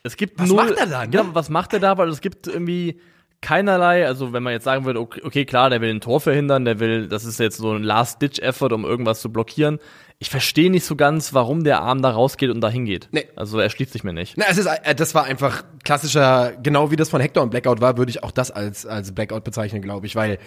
Es 0.03 0.17
gibt 0.17 0.39
Was 0.39 0.49
null, 0.49 0.57
macht 0.57 0.77
er 0.77 0.87
da, 0.87 1.01
ne? 1.01 1.09
Genau, 1.09 1.25
was 1.33 1.49
macht 1.49 1.73
er 1.73 1.79
da? 1.79 1.97
Weil 1.97 2.09
es 2.09 2.21
gibt 2.21 2.47
irgendwie 2.47 2.99
keinerlei, 3.41 4.07
also 4.07 4.33
wenn 4.33 4.41
man 4.41 4.53
jetzt 4.53 4.63
sagen 4.63 4.85
würde, 4.85 4.99
okay, 4.99 5.21
okay, 5.23 5.45
klar, 5.45 5.69
der 5.69 5.81
will 5.81 5.89
ein 5.89 6.01
Tor 6.01 6.19
verhindern, 6.19 6.65
der 6.65 6.79
will, 6.79 7.07
das 7.07 7.23
ist 7.23 7.39
jetzt 7.39 7.57
so 7.57 7.73
ein 7.73 7.83
Last-Ditch-Effort, 7.83 8.71
um 8.73 8.83
irgendwas 8.83 9.21
zu 9.21 9.31
blockieren. 9.31 9.79
ich 10.19 10.29
verstehe 10.29 10.71
nicht 10.71 10.85
so 10.85 10.95
ganz, 10.95 11.33
warum 11.33 11.63
der 11.63 11.81
Arm 11.81 12.01
da 12.01 12.09
rausgeht 12.09 12.49
und 12.49 12.61
da 12.61 12.69
hingeht. 12.69 13.09
Nee. 13.11 13.27
Also 13.35 13.59
er 13.59 13.69
schließt 13.69 13.93
sich 13.93 14.03
mir 14.03 14.13
nicht. 14.13 14.35
Na, 14.35 14.45
es 14.49 14.57
ist, 14.57 14.65
äh, 14.65 14.95
das 14.95 15.13
war 15.13 15.25
einfach 15.25 15.63
klassischer, 15.83 16.53
genau 16.63 16.89
wie 16.89 16.95
das 16.95 17.09
von 17.09 17.21
Hector 17.21 17.43
und 17.43 17.51
Blackout 17.51 17.81
war, 17.81 17.97
würde 17.97 18.09
ich 18.09 18.23
auch 18.23 18.31
das 18.31 18.49
als, 18.49 18.85
als 18.85 19.13
Blackout 19.13 19.43
bezeichnen, 19.43 19.81
glaube 19.83 20.07
ich, 20.07 20.15
weil 20.15 20.39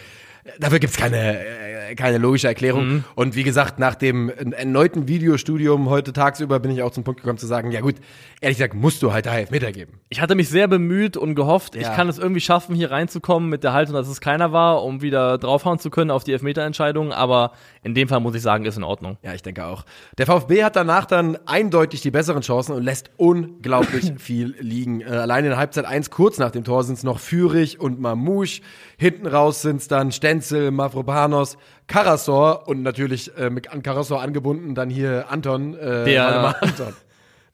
dafür 0.58 0.78
gibt's 0.78 0.96
keine, 0.96 1.38
äh, 1.38 1.94
keine 1.94 2.18
logische 2.18 2.48
Erklärung. 2.48 3.04
Und 3.14 3.34
wie 3.36 3.42
gesagt, 3.42 3.78
nach 3.78 3.94
dem 3.94 4.30
erneuten 4.30 5.08
Videostudium 5.08 5.88
heute 5.90 6.12
tagsüber 6.12 6.60
bin 6.60 6.70
ich 6.70 6.82
auch 6.82 6.92
zum 6.92 7.04
Punkt 7.04 7.20
gekommen 7.20 7.38
zu 7.38 7.46
sagen, 7.46 7.72
ja 7.72 7.80
gut, 7.80 7.96
ehrlich 8.40 8.58
gesagt, 8.58 8.74
musst 8.74 9.02
du 9.02 9.12
halt 9.12 9.26
da 9.26 9.36
Elfmeter 9.36 9.72
geben. 9.72 10.00
Ich 10.08 10.20
hatte 10.20 10.34
mich 10.34 10.48
sehr 10.48 10.68
bemüht 10.68 11.16
und 11.16 11.34
gehofft, 11.34 11.74
ich 11.76 11.82
Ja. 11.82 11.94
kann 11.94 12.08
es 12.08 12.18
irgendwie 12.18 12.40
schaffen, 12.40 12.74
hier 12.74 12.90
reinzukommen 12.90 13.48
mit 13.48 13.64
der 13.64 13.72
Haltung, 13.72 13.94
dass 13.94 14.08
es 14.08 14.20
keiner 14.20 14.52
war, 14.52 14.82
um 14.84 15.02
wieder 15.02 15.36
draufhauen 15.38 15.78
zu 15.78 15.90
können 15.90 16.10
auf 16.10 16.24
die 16.24 16.32
Elfmeterentscheidung. 16.32 17.12
Aber 17.12 17.52
in 17.82 17.94
dem 17.94 18.08
Fall 18.08 18.20
muss 18.20 18.34
ich 18.34 18.42
sagen, 18.42 18.64
ist 18.66 18.76
in 18.76 18.82
Ordnung. 18.84 19.16
Ja, 19.22 19.32
ich 19.32 19.42
denke 19.42 19.64
auch. 19.64 19.84
Der 20.18 20.26
VfB 20.26 20.64
hat 20.64 20.76
danach 20.76 21.06
dann 21.06 21.38
eindeutig 21.46 22.02
die 22.02 22.10
besseren 22.10 22.42
Chancen 22.42 22.74
und 22.74 22.82
lässt 22.82 23.10
unglaublich 23.16 24.12
viel 24.18 24.54
liegen. 24.60 25.00
Äh, 25.00 25.06
allein 25.06 25.44
in 25.46 25.56
Halbzeit 25.56 25.86
1, 25.86 26.10
kurz 26.10 26.38
nach 26.38 26.50
dem 26.50 26.64
Tor, 26.64 26.84
sind 26.84 26.98
es 26.98 27.04
noch 27.04 27.18
Fürich 27.20 27.80
und 27.80 27.98
Mamouche. 28.00 28.60
Hinten 28.98 29.26
raus 29.26 29.62
sind 29.62 29.76
es 29.76 29.88
dann 29.88 30.12
Stenzel, 30.12 30.70
Mavropanos, 30.70 31.56
Karasor 31.86 32.68
und 32.68 32.82
natürlich 32.82 33.36
äh, 33.38 33.50
mit 33.50 33.72
an 33.72 33.82
Karasor 33.82 34.20
angebunden 34.20 34.74
dann 34.74 34.90
hier 34.90 35.26
Anton. 35.30 35.74
Äh, 35.74 36.04
Der- 36.04 36.62
Anton. 36.62 36.94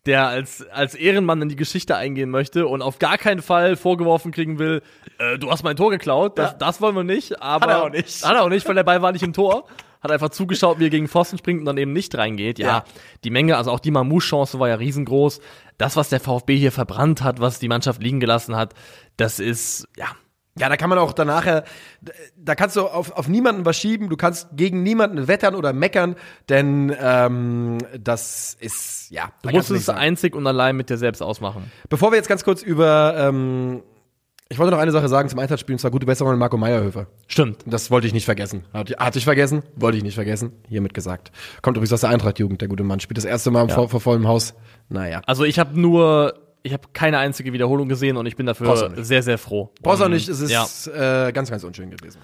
Der 0.07 0.29
als, 0.29 0.65
als 0.71 0.95
Ehrenmann 0.95 1.43
in 1.43 1.49
die 1.49 1.57
Geschichte 1.57 1.97
eingehen 1.97 2.31
möchte 2.31 2.69
und 2.69 2.81
auf 2.81 3.01
gar 3.01 3.19
keinen 3.19 3.43
Fall 3.43 3.75
vorgeworfen 3.75 4.31
kriegen 4.31 4.61
will, 4.61 4.81
äh, 5.19 5.37
du 5.37 5.51
hast 5.51 5.65
mein 5.65 5.75
Tor 5.75 5.91
geklaut, 5.91 6.39
das, 6.39 6.53
Ja. 6.53 6.59
das 6.59 6.81
wollen 6.81 6.95
wir 6.95 7.03
nicht. 7.03 7.43
Aber 7.43 7.65
Hat 7.67 7.71
er 7.73 7.83
auch 7.83 7.91
nicht. 7.91 8.25
Hat 8.25 8.35
er 8.37 8.45
auch 8.45 8.49
nicht, 8.49 8.69
weil 8.69 8.77
der 8.77 8.85
Ball 8.85 9.03
war 9.03 9.11
nicht 9.11 9.25
im 9.25 9.33
Tor. 9.33 9.65
Hat 10.07 10.13
einfach 10.13 10.31
zugeschaut, 10.31 10.79
wie 10.79 10.87
er 10.87 10.91
gegen 10.91 11.09
Pfosten 11.09 11.37
springt 11.39 11.61
und 11.61 11.67
dann 11.67 11.77
eben 11.79 11.93
nicht 11.93 12.17
reingeht. 12.17 12.59
Ja, 12.59 12.67
Ja. 12.67 12.85
die 13.25 13.31
Menge, 13.31 13.57
also 13.57 13.71
auch 13.73 13.81
die 13.81 13.91
Mamouche-Chance 13.91 14.59
war 14.61 14.69
ja 14.69 14.77
riesengroß. 14.77 15.41
Das, 15.79 15.97
was 15.97 16.09
der 16.09 16.21
VfB 16.21 16.57
hier 16.57 16.73
verbrannt 16.73 17.23
hat, 17.23 17.41
was 17.41 17.59
die 17.59 17.69
Mannschaft 17.69 18.03
liegen 18.03 18.21
gelassen 18.21 18.57
hat, 18.57 18.75
das 19.17 19.41
ist, 19.41 19.87
ja, 19.97 20.07
Ja, 20.59 20.71
da 20.71 20.79
kann 20.79 20.89
man 20.89 20.99
auch 20.99 21.13
danach, 21.13 21.45
äh, 21.45 21.63
da 22.35 22.55
kannst 22.55 22.77
du 22.77 22.87
auf, 22.87 23.13
auf 23.13 23.29
niemanden 23.29 23.67
was 23.67 23.77
schieben, 23.77 24.09
du 24.09 24.17
kannst 24.17 24.49
gegen 24.57 24.83
niemanden 24.83 25.29
wettern 25.29 25.55
oder 25.55 25.75
meckern, 25.75 26.17
denn 26.49 26.97
ähm, 26.99 27.77
das 28.01 28.57
ist, 28.59 29.11
ja, 29.11 29.27
du 29.43 29.51
da 29.51 29.55
musst 29.55 29.69
du 29.69 29.75
es 29.75 29.79
nichts 29.81 29.87
sagen. 29.87 29.99
einzig 29.99 30.35
und 30.35 30.47
allein 30.47 30.75
mit 30.77 30.89
dir 30.89 30.97
selbst 30.97 31.21
ausmachen. 31.21 31.71
Bevor 31.91 32.11
wir 32.11 32.17
jetzt 32.17 32.29
ganz 32.29 32.43
kurz 32.43 32.63
über, 32.63 33.15
ähm, 33.19 33.83
ich 34.49 34.59
wollte 34.59 34.71
noch 34.73 34.79
eine 34.79 34.93
Sache 34.93 35.09
sagen 35.09 35.29
zum 35.29 35.39
Einsatzspiel, 35.39 35.75
und 35.75 35.79
zwar 35.81 35.91
gute 35.91 36.07
Besserung 36.07 36.33
an 36.33 36.39
Marco 36.39 36.57
Meyerhöfer. 36.57 37.07
Stimmt. 37.27 37.59
Das 37.67 37.91
wollte 37.91 38.07
ich 38.07 38.13
nicht 38.13 38.25
vergessen. 38.25 38.65
Hatte, 38.73 38.97
hatte 38.99 39.19
ich 39.19 39.25
vergessen, 39.25 39.63
wollte 39.75 39.99
ich 39.99 40.05
nicht 40.05 40.15
vergessen. 40.15 40.53
Hiermit 40.69 40.95
gesagt. 40.95 41.33
Kommt 41.63 41.77
übrigens 41.77 41.93
aus 41.93 42.03
der 42.03 42.11
Eintracht-Jugend, 42.11 42.61
der 42.61 42.69
gute 42.69 42.85
Mann. 42.85 43.01
Spielt 43.01 43.19
das 43.19 43.25
erste 43.25 43.51
Mal 43.51 43.69
vor, 43.69 43.89
vor 43.89 44.01
vollem 44.01 44.29
Haus. 44.29 44.55
Naja. 44.89 45.21
Also 45.27 45.45
ich 45.45 45.59
habe 45.59 45.79
nur, 45.81 46.35
ich 46.63 46.73
habe 46.73 46.85
keine 46.93 47.19
einzige 47.19 47.53
Wiederholung 47.53 47.89
gesehen 47.89 48.17
und 48.17 48.27
ich 48.27 48.37
bin 48.37 48.47
dafür 48.47 48.93
sehr, 49.03 49.23
sehr 49.23 49.39
froh. 49.39 49.73
Brauchst 49.83 50.01
auch 50.01 50.07
Und, 50.07 50.13
nicht, 50.13 50.29
es 50.29 50.41
ist 50.41 50.51
Ja. 50.51 51.27
äh, 51.29 51.33
ganz, 51.33 51.51
ganz 51.51 51.65
unschön 51.65 51.91
gewesen. 51.91 52.21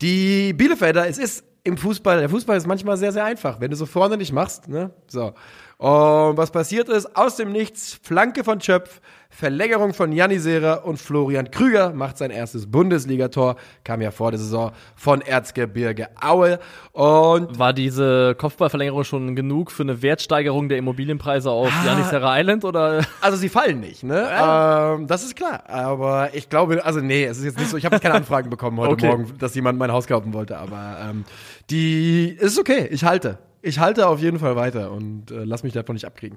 Die 0.00 0.52
Bielefelder, 0.52 1.08
es 1.08 1.18
ist 1.18 1.44
im 1.64 1.76
Fußball, 1.76 2.20
der 2.20 2.28
Fußball 2.30 2.56
ist 2.56 2.66
manchmal 2.66 2.96
sehr, 2.96 3.12
sehr 3.12 3.24
einfach, 3.24 3.60
wenn 3.60 3.70
du 3.70 3.76
so 3.76 3.86
vorne 3.86 4.16
nicht 4.16 4.32
machst, 4.32 4.68
ne? 4.68 4.90
So. 5.08 5.34
Und 5.76 6.36
was 6.36 6.50
passiert 6.50 6.88
ist, 6.88 7.16
aus 7.16 7.36
dem 7.36 7.52
Nichts, 7.52 7.98
Flanke 8.02 8.44
von 8.44 8.60
Schöpf, 8.60 9.00
Verlängerung 9.40 9.94
von 9.94 10.12
Janisera 10.12 10.74
und 10.74 10.98
Florian 11.00 11.50
Krüger 11.50 11.94
macht 11.94 12.18
sein 12.18 12.30
erstes 12.30 12.70
Bundesligator, 12.70 13.56
kam 13.84 14.02
ja 14.02 14.10
vor 14.10 14.30
der 14.32 14.38
Saison 14.38 14.70
von 14.96 15.22
Erzgebirge 15.22 16.08
Aue 16.20 16.58
und 16.92 17.58
War 17.58 17.72
diese 17.72 18.34
Kopfballverlängerung 18.34 19.02
schon 19.04 19.34
genug 19.34 19.70
für 19.72 19.82
eine 19.82 20.02
Wertsteigerung 20.02 20.68
der 20.68 20.76
Immobilienpreise 20.76 21.50
auf 21.50 21.72
Ah. 21.72 21.86
Yanisera 21.86 22.38
Island 22.38 22.66
oder? 22.66 23.02
Also 23.22 23.38
sie 23.38 23.48
fallen 23.48 23.80
nicht, 23.80 24.04
ne? 24.04 24.28
Ähm, 24.30 25.06
das 25.06 25.24
ist 25.24 25.36
klar. 25.36 25.62
Aber 25.68 26.34
ich 26.34 26.50
glaube, 26.50 26.84
also 26.84 27.00
nee, 27.00 27.24
es 27.24 27.38
ist 27.38 27.44
jetzt 27.44 27.58
nicht 27.58 27.70
so. 27.70 27.78
Ich 27.78 27.86
habe 27.86 27.98
keine 27.98 28.16
Anfragen 28.16 28.50
bekommen 28.50 28.78
heute 28.78 28.92
Okay. 28.92 29.06
Morgen, 29.06 29.32
dass 29.38 29.54
jemand 29.54 29.78
mein 29.78 29.90
Haus 29.90 30.06
kaufen 30.06 30.34
wollte. 30.34 30.58
Aber 30.58 30.98
ähm, 31.02 31.24
die 31.70 32.36
es 32.38 32.52
ist 32.52 32.58
okay. 32.58 32.88
Ich 32.90 33.04
halte. 33.04 33.38
Ich 33.62 33.78
halte 33.78 34.06
auf 34.06 34.20
jeden 34.20 34.38
Fall 34.38 34.54
weiter 34.56 34.90
und 34.92 35.30
äh, 35.30 35.44
lass 35.44 35.62
mich 35.62 35.72
davon 35.72 35.94
nicht 35.94 36.04
abkriegen. 36.04 36.36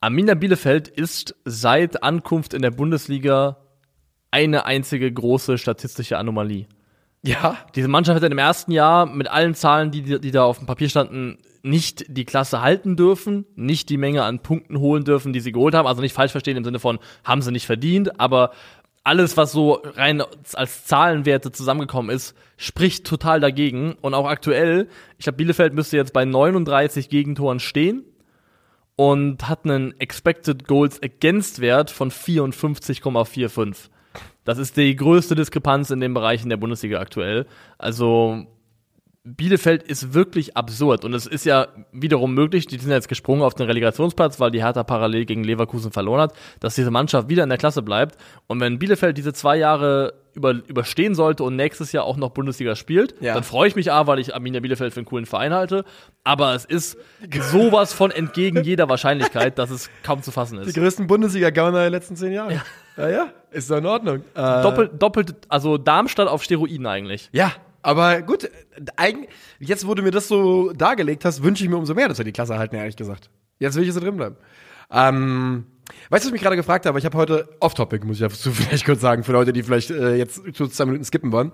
Arminia 0.00 0.34
Bielefeld 0.34 0.86
ist 0.86 1.34
seit 1.44 2.04
Ankunft 2.04 2.54
in 2.54 2.62
der 2.62 2.70
Bundesliga 2.70 3.56
eine 4.30 4.64
einzige 4.64 5.10
große 5.10 5.58
statistische 5.58 6.18
Anomalie. 6.18 6.66
Ja. 7.22 7.56
Diese 7.74 7.88
Mannschaft 7.88 8.22
hat 8.22 8.30
im 8.30 8.38
ersten 8.38 8.70
Jahr 8.70 9.06
mit 9.06 9.28
allen 9.28 9.54
Zahlen, 9.54 9.90
die, 9.90 10.20
die 10.20 10.30
da 10.30 10.44
auf 10.44 10.58
dem 10.58 10.68
Papier 10.68 10.88
standen, 10.88 11.38
nicht 11.62 12.04
die 12.08 12.24
Klasse 12.24 12.62
halten 12.62 12.94
dürfen, 12.94 13.44
nicht 13.56 13.88
die 13.88 13.96
Menge 13.96 14.22
an 14.22 14.38
Punkten 14.38 14.78
holen 14.78 15.02
dürfen, 15.02 15.32
die 15.32 15.40
sie 15.40 15.50
geholt 15.50 15.74
haben. 15.74 15.88
Also 15.88 16.00
nicht 16.00 16.12
falsch 16.12 16.30
verstehen 16.30 16.56
im 16.56 16.64
Sinne 16.64 16.78
von, 16.78 17.00
haben 17.24 17.42
sie 17.42 17.50
nicht 17.50 17.66
verdient, 17.66 18.20
aber 18.20 18.52
alles, 19.02 19.36
was 19.36 19.50
so 19.50 19.82
rein 19.82 20.22
als 20.52 20.84
Zahlenwerte 20.84 21.50
zusammengekommen 21.50 22.14
ist, 22.14 22.36
spricht 22.56 23.04
total 23.04 23.40
dagegen. 23.40 23.94
Und 24.00 24.14
auch 24.14 24.28
aktuell, 24.28 24.86
ich 25.18 25.24
glaube, 25.24 25.38
Bielefeld 25.38 25.74
müsste 25.74 25.96
jetzt 25.96 26.12
bei 26.12 26.24
39 26.24 27.08
Gegentoren 27.08 27.58
stehen 27.58 28.04
und 28.98 29.48
hat 29.48 29.64
einen 29.64 29.94
Expected 30.00 30.66
Goals 30.66 31.00
Against 31.00 31.60
Wert 31.60 31.88
von 31.88 32.10
54,45. 32.10 33.90
Das 34.44 34.58
ist 34.58 34.76
die 34.76 34.96
größte 34.96 35.36
Diskrepanz 35.36 35.90
in 35.90 36.00
dem 36.00 36.14
Bereich 36.14 36.42
in 36.42 36.48
der 36.48 36.56
Bundesliga 36.56 36.98
aktuell. 36.98 37.46
Also 37.78 38.48
Bielefeld 39.22 39.84
ist 39.84 40.14
wirklich 40.14 40.56
absurd 40.56 41.04
und 41.04 41.14
es 41.14 41.26
ist 41.26 41.44
ja 41.44 41.68
wiederum 41.92 42.34
möglich, 42.34 42.66
die 42.66 42.76
sind 42.76 42.90
jetzt 42.90 43.08
gesprungen 43.08 43.42
auf 43.42 43.54
den 43.54 43.66
Relegationsplatz, 43.66 44.40
weil 44.40 44.50
die 44.50 44.64
Hertha 44.64 44.82
parallel 44.82 45.26
gegen 45.26 45.44
Leverkusen 45.44 45.92
verloren 45.92 46.22
hat, 46.22 46.32
dass 46.58 46.74
diese 46.74 46.90
Mannschaft 46.90 47.28
wieder 47.28 47.44
in 47.44 47.50
der 47.50 47.58
Klasse 47.58 47.82
bleibt 47.82 48.16
und 48.48 48.58
wenn 48.58 48.80
Bielefeld 48.80 49.16
diese 49.16 49.32
zwei 49.32 49.58
Jahre 49.58 50.14
über, 50.38 50.52
überstehen 50.66 51.14
sollte 51.14 51.44
und 51.44 51.56
nächstes 51.56 51.92
Jahr 51.92 52.04
auch 52.04 52.16
noch 52.16 52.30
Bundesliga 52.30 52.74
spielt, 52.76 53.14
Ja. 53.20 53.34
dann 53.34 53.42
freue 53.42 53.68
ich 53.68 53.76
mich 53.76 53.92
A, 53.92 54.06
weil 54.06 54.18
ich 54.18 54.34
Arminia 54.34 54.60
Bielefeld 54.60 54.94
für 54.94 55.00
einen 55.00 55.06
coolen 55.06 55.26
Verein 55.26 55.52
halte, 55.52 55.84
aber 56.24 56.54
es 56.54 56.64
ist 56.64 56.96
sowas 57.50 57.92
von 57.92 58.10
entgegen 58.10 58.62
jeder 58.64 58.88
Wahrscheinlichkeit, 58.88 59.58
dass 59.58 59.70
es 59.70 59.90
kaum 60.02 60.22
zu 60.22 60.30
fassen 60.30 60.60
Die 60.62 60.68
ist. 60.68 60.74
größten 60.74 61.06
Bundesliga-Gauner 61.06 61.80
der 61.80 61.90
letzten 61.90 62.16
zehn 62.16 62.32
Jahre. 62.32 62.62
Ja, 62.96 63.08
ja. 63.08 63.28
Ist 63.50 63.70
doch 63.70 63.78
in 63.78 63.86
Ordnung. 63.86 64.22
Äh, 64.34 64.62
Doppelt, 64.62 65.02
doppelt, 65.02 65.34
also 65.48 65.78
Darmstadt 65.78 66.28
auf 66.28 66.42
Steroiden 66.42 66.86
eigentlich. 66.86 67.28
Ja, 67.32 67.52
aber 67.82 68.22
gut, 68.22 68.48
jetzt, 69.60 69.86
wo 69.86 69.94
du 69.94 70.02
mir 70.02 70.10
das 70.10 70.28
so 70.28 70.72
dargelegt 70.72 71.24
hast, 71.24 71.42
wünsche 71.42 71.62
ich 71.64 71.70
mir 71.70 71.76
umso 71.76 71.94
mehr, 71.94 72.08
dass 72.08 72.18
wir 72.18 72.24
die 72.24 72.32
Klasse 72.32 72.58
halten, 72.58 72.76
ehrlich 72.76 72.96
gesagt. 72.96 73.30
Jetzt 73.58 73.76
will 73.76 73.84
ich 73.86 73.92
so 73.92 74.00
drin 74.00 74.16
bleiben. 74.16 74.36
Ähm, 74.90 75.66
weißt 76.10 76.10
du, 76.10 76.14
was 76.16 76.24
ich 76.26 76.32
mich 76.32 76.42
gerade 76.42 76.56
gefragt 76.56 76.86
habe? 76.86 76.98
Ich 76.98 77.04
habe 77.04 77.16
heute 77.16 77.48
Off-Topic, 77.60 78.06
muss 78.06 78.20
ich 78.20 78.22
dazu 78.22 78.50
vielleicht 78.52 78.84
kurz 78.84 79.00
sagen, 79.00 79.24
für 79.24 79.32
Leute, 79.32 79.52
die 79.52 79.62
vielleicht 79.62 79.90
äh, 79.90 80.14
jetzt 80.16 80.42
zu 80.54 80.66
zwei 80.68 80.86
Minuten 80.86 81.04
skippen 81.04 81.32
wollen. 81.32 81.52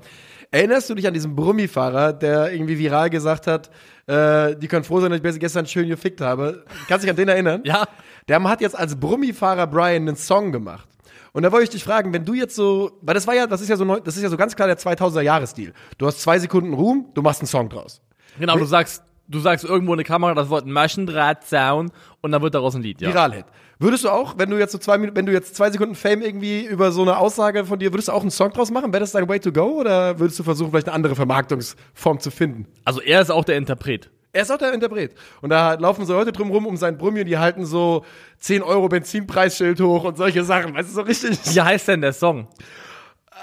Erinnerst 0.51 0.88
du 0.88 0.94
dich 0.94 1.07
an 1.07 1.14
diesen 1.14 1.35
Brummifahrer, 1.35 2.12
der 2.12 2.53
irgendwie 2.53 2.79
viral 2.79 3.11
gesagt 3.11 3.47
hat, 3.47 3.70
äh, 4.07 4.55
die 4.57 4.68
können 4.68 4.85
froh 4.85 5.01
sein, 5.01 5.11
dass 5.11 5.35
ich 5.35 5.40
gestern 5.40 5.66
schön 5.66 5.88
gefickt 5.88 6.20
habe? 6.20 6.64
Kannst 6.88 7.03
du 7.03 7.07
dich 7.07 7.11
an 7.11 7.16
den 7.16 7.29
erinnern? 7.29 7.62
Ja. 7.64 7.88
Der 8.29 8.42
hat 8.44 8.61
jetzt 8.61 8.79
als 8.79 8.97
Brummifahrer 8.97 9.66
Brian 9.66 10.09
einen 10.09 10.16
Song 10.16 10.53
gemacht. 10.53 10.88
Und 11.33 11.42
da 11.42 11.51
wollte 11.51 11.64
ich 11.64 11.70
dich 11.70 11.83
fragen, 11.83 12.12
wenn 12.12 12.25
du 12.25 12.35
jetzt 12.35 12.55
so, 12.55 12.92
weil 13.03 13.14
das 13.14 13.27
war 13.27 13.35
ja, 13.35 13.49
das 13.49 13.61
ist 13.61 13.68
ja 13.68 13.77
so 13.77 13.85
neu, 13.85 13.99
das 13.99 14.16
ist 14.16 14.23
ja 14.23 14.29
so 14.29 14.37
ganz 14.37 14.55
klar 14.55 14.68
der 14.68 14.79
2000er 14.79 15.20
Jahresstil. 15.20 15.73
Du 15.99 16.07
hast 16.07 16.20
zwei 16.20 16.38
Sekunden 16.38 16.73
Ruhm, 16.73 17.11
du 17.14 17.23
machst 17.23 17.40
einen 17.40 17.49
Song 17.49 17.68
draus. 17.68 18.01
Genau, 18.38 18.57
du 18.57 18.64
sagst, 18.64 19.03
du 19.29 19.39
sagst 19.39 19.65
irgendwo 19.65 19.93
in 19.93 19.99
eine 19.99 20.05
Kamera 20.05 20.35
das 20.35 20.49
Wort 20.51 20.67
Maschendrahtzaun 20.67 21.91
und 22.21 22.33
dann 22.33 22.43
wird 22.43 22.55
daraus 22.55 22.75
ein 22.75 22.83
Lied, 22.83 23.01
ja. 23.01 23.09
Viral-Hit. 23.09 23.47
Würdest 23.79 24.05
du 24.05 24.11
auch, 24.11 24.39
wenn 24.39 24.51
du 24.51 24.59
jetzt 24.59 24.73
so 24.73 24.79
zwei 24.79 24.99
Minuten, 24.99 25.17
wenn 25.17 25.27
du 25.27 25.33
jetzt 25.33 25.57
zwei 25.57 25.71
Sekunden 25.71 25.95
Fame 25.95 26.23
irgendwie 26.23 26.65
über 26.65 26.93
so 26.93 27.03
eine 27.03 27.19
Aussage 27.19 27.65
von 27.65 27.79
dir, 27.79 27.93
würdest 27.93 28.09
du 28.09 28.13
auch 28.13 28.23
einen 28.23 28.31
Song 28.31 28.53
draus 28.53 28.71
machen? 28.71 28.93
Wäre 28.93 29.01
das 29.01 29.13
dein 29.13 29.29
Way 29.29 29.41
to 29.41 29.53
go 29.53 29.81
oder 29.81 30.19
würdest 30.19 30.39
du 30.39 30.45
versuchen, 30.45 30.71
vielleicht 30.71 30.87
eine 30.87 30.95
andere 30.95 31.17
Vermarktungsform 31.17 32.21
zu 32.21 32.31
finden? 32.31 32.67
Also 32.85 33.01
er 33.01 33.21
ist 33.21 33.31
auch 33.31 33.45
der 33.45 33.57
Interpret. 33.57 34.11
Er 34.33 34.43
ist 34.43 34.51
auch 34.51 34.59
der 34.59 34.73
Interpret. 34.73 35.15
Und 35.43 35.51
da 35.51 35.75
laufen 35.75 36.07
so 36.07 36.13
Leute 36.13 36.33
drum 36.33 36.51
rum 36.51 36.67
um 36.67 36.77
sein 36.77 36.99
Brummi 36.99 37.21
und 37.21 37.27
die 37.27 37.39
halten 37.39 37.65
so 37.67 38.05
10 38.39 38.63
Euro 38.63 38.89
Benzinpreisschild 38.89 39.81
hoch 39.81 40.05
und 40.05 40.17
solche 40.17 40.45
Sachen. 40.45 40.75
Weißt 40.75 40.91
du, 40.91 40.95
so 40.95 41.03
richtig. 41.03 41.39
Wie 41.55 41.61
heißt 41.61 41.87
denn 41.89 42.01
der 42.01 42.13
Song? 42.13 42.49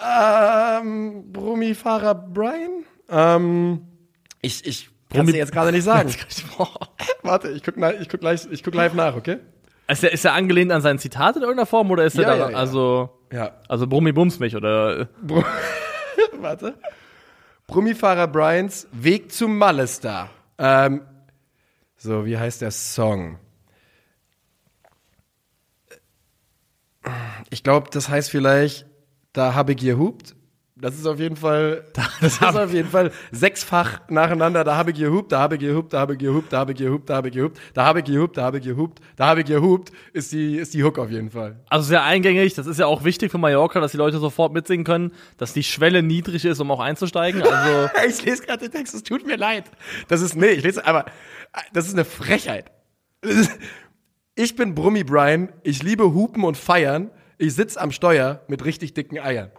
Ähm, 0.04 1.32
Brummifahrer 1.32 2.14
Brian? 2.16 2.84
Ähm, 3.10 3.88
ich, 4.42 4.66
ich 4.66 4.91
kann 5.12 5.26
Brummi- 5.26 5.32
dir 5.34 5.38
jetzt 5.40 5.52
gerade 5.52 5.72
nicht 5.72 5.84
sagen. 5.84 6.14
Warte, 7.24 7.50
ich 7.50 7.64
guck, 7.64 7.76
ich, 8.00 8.10
guck 8.10 8.20
gleich, 8.20 8.48
ich 8.52 8.64
guck 8.64 8.74
live 8.76 8.94
nach, 8.94 9.16
okay? 9.16 9.38
Ist 9.88 10.04
er, 10.04 10.12
ist 10.14 10.24
er 10.26 10.34
angelehnt 10.34 10.72
an 10.72 10.82
sein 10.82 11.00
Zitat 11.00 11.36
in 11.36 11.42
irgendeiner 11.42 11.66
Form 11.66 11.92
oder 11.92 12.06
ist 12.06 12.16
er 12.18 12.24
Ja, 12.24 12.30
da, 12.30 12.36
ja, 12.38 12.50
ja. 12.52 12.58
also, 12.58 13.10
Ja. 13.32 13.52
also 13.68 13.88
Brummi 13.88 14.12
Bums 14.14 14.40
mich 14.40 14.56
oder, 14.56 15.06
Bru 15.22 15.44
Warte. 16.40 16.76
Brummifahrer 17.68 18.28
Brians 18.28 18.88
Weg 18.92 19.32
zum 19.32 19.58
Malestar. 19.58 20.30
Ähm, 20.58 21.02
so, 21.98 22.26
wie 22.26 22.38
heißt 22.38 22.62
der 22.62 22.72
Song? 22.72 23.38
Ich 27.50 27.64
glaube, 27.64 27.90
das 27.92 28.10
heißt 28.10 28.30
vielleicht, 28.30 28.86
da 29.34 29.54
habe 29.56 29.72
ich 29.74 29.78
gehupt. 29.80 30.36
Das 30.82 30.96
ist 30.96 31.06
auf 31.06 31.20
jeden 31.20 31.36
Fall, 31.36 31.84
das 32.22 32.34
ist 32.34 32.44
auf 32.44 32.74
jeden 32.74 32.90
Fall 32.90 33.12
sechsfach 33.32 34.02
nacheinander. 34.10 34.64
Da 34.64 34.76
habe 34.76 34.92
ich 34.92 34.98
gehupt, 34.98 35.32
da 35.32 35.40
habe 35.40 35.56
ich 35.56 35.62
gehupt, 35.62 35.94
da 35.94 36.00
habe 36.00 36.14
ich 36.14 36.20
gehupt, 36.20 36.52
da 36.52 36.58
habe 36.58 36.72
ich 36.74 36.78
gehupt, 36.78 37.08
da 37.10 37.16
habe 37.16 37.28
ich 37.30 37.34
gehupt, 37.36 37.58
da 37.76 37.86
habe 37.86 38.00
ich 38.00 38.06
gehupt, 38.06 38.38
da 38.38 38.44
habe 38.44 38.58
ich 38.58 38.64
gehupt, 38.64 39.00
da 39.16 39.28
habe 39.28 39.40
ich 39.42 39.46
gehupt, 39.46 39.92
ist 40.14 40.32
die, 40.32 40.58
ist 40.58 40.74
die 40.74 40.84
Hook 40.84 40.98
auf 40.98 41.12
jeden 41.12 41.30
Fall. 41.30 41.60
Also 41.70 41.86
sehr 41.88 42.04
eingängig, 42.04 42.56
das 42.56 42.66
ist 42.66 42.80
ja 42.80 42.88
auch 42.88 43.04
wichtig 43.04 43.32
für 43.32 43.38
Mallorca, 43.38 43.80
dass 43.80 43.92
die 43.92 43.98
Leute 43.98 44.18
sofort 44.18 44.54
mitsingen 44.54 44.84
können, 44.84 45.12
dass 45.38 45.54
die 45.54 45.64
Schwelle 45.64 46.02
niedrig 46.02 46.44
ist, 46.46 46.60
um 46.60 46.72
auch 46.72 46.80
einzusteigen. 46.80 47.44
Also 47.44 47.90
Ich 48.10 48.26
lese 48.26 48.44
gerade 48.44 48.60
den 48.68 48.72
Text, 48.72 48.96
es 48.96 49.04
tut 49.04 49.26
mir 49.28 49.36
leid. 49.38 49.66
Das 50.08 50.22
ist, 50.22 50.36
nee, 50.36 50.48
ich 50.48 50.64
lese, 50.64 50.86
aber 50.86 51.06
das 51.74 51.88
ist 51.88 51.94
eine 51.94 52.06
Frechheit. 52.06 52.72
Ist- 53.22 53.52
Ich 54.36 54.56
bin 54.56 54.74
Brummi 54.74 55.04
Brian, 55.04 55.50
ich 55.64 55.84
liebe 55.84 56.06
Hupen 56.14 56.44
und 56.44 56.58
Feiern, 56.58 57.12
ich 57.38 57.54
sitz 57.54 57.78
am 57.78 57.92
Steuer 57.92 58.42
mit 58.48 58.66
richtig 58.66 58.94
dicken 58.94 59.20
Eiern. 59.20 59.52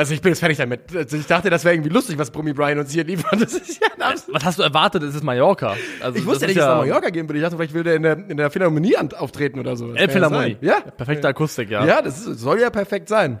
Also 0.00 0.14
ich 0.14 0.22
bin 0.22 0.30
jetzt 0.30 0.38
fertig 0.38 0.56
damit. 0.56 0.96
Also 0.96 1.18
ich 1.18 1.26
dachte, 1.26 1.50
das 1.50 1.62
wäre 1.62 1.74
irgendwie 1.74 1.90
lustig, 1.90 2.16
was 2.16 2.30
Brummi 2.30 2.54
Brian 2.54 2.78
uns 2.78 2.90
hier 2.90 3.04
liefert. 3.04 3.38
Das 3.38 3.52
ist 3.52 3.82
ja 3.82 3.88
was 4.32 4.44
hast 4.46 4.58
du 4.58 4.62
erwartet? 4.62 5.02
Es 5.02 5.14
ist 5.14 5.22
Mallorca. 5.22 5.76
Also, 6.00 6.18
Ich 6.18 6.24
wusste 6.24 6.46
das 6.46 6.48
nicht, 6.48 6.58
dass 6.58 6.64
es 6.64 6.70
nach 6.70 6.78
Mallorca 6.78 7.10
gehen 7.10 7.28
würde. 7.28 7.38
Ich 7.38 7.42
dachte, 7.42 7.56
vielleicht 7.56 7.74
will 7.74 7.82
der 7.82 7.96
in 7.96 8.02
der, 8.02 8.30
in 8.30 8.36
der 8.38 8.50
Philharmonie 8.50 8.96
auftreten 8.96 9.60
oder 9.60 9.76
so. 9.76 9.92
Elbphilharmonie. 9.92 10.56
Ja, 10.62 10.80
sein. 10.80 10.92
Perfekte 10.96 11.28
Akustik, 11.28 11.68
ja. 11.68 11.82
ja. 11.82 11.96
Ja, 11.96 12.02
das 12.02 12.26
ist, 12.26 12.40
soll 12.40 12.60
ja 12.62 12.70
perfekt 12.70 13.10
sein. 13.10 13.40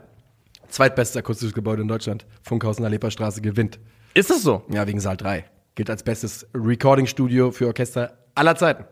Zweitbestes 0.68 1.16
akustisches 1.16 1.54
Gebäude 1.54 1.80
in 1.80 1.88
Deutschland. 1.88 2.26
Funkhaus 2.42 2.76
in 2.76 2.82
der 2.82 2.90
Leperstraße 2.90 3.40
gewinnt. 3.40 3.78
Ist 4.12 4.28
das 4.28 4.42
so? 4.42 4.62
Ja, 4.68 4.86
wegen 4.86 5.00
Saal 5.00 5.16
3. 5.16 5.46
Gilt 5.76 5.88
als 5.88 6.02
bestes 6.02 6.46
Recording-Studio 6.54 7.52
für 7.52 7.68
Orchester 7.68 8.18
aller 8.34 8.54
Zeiten. 8.56 8.84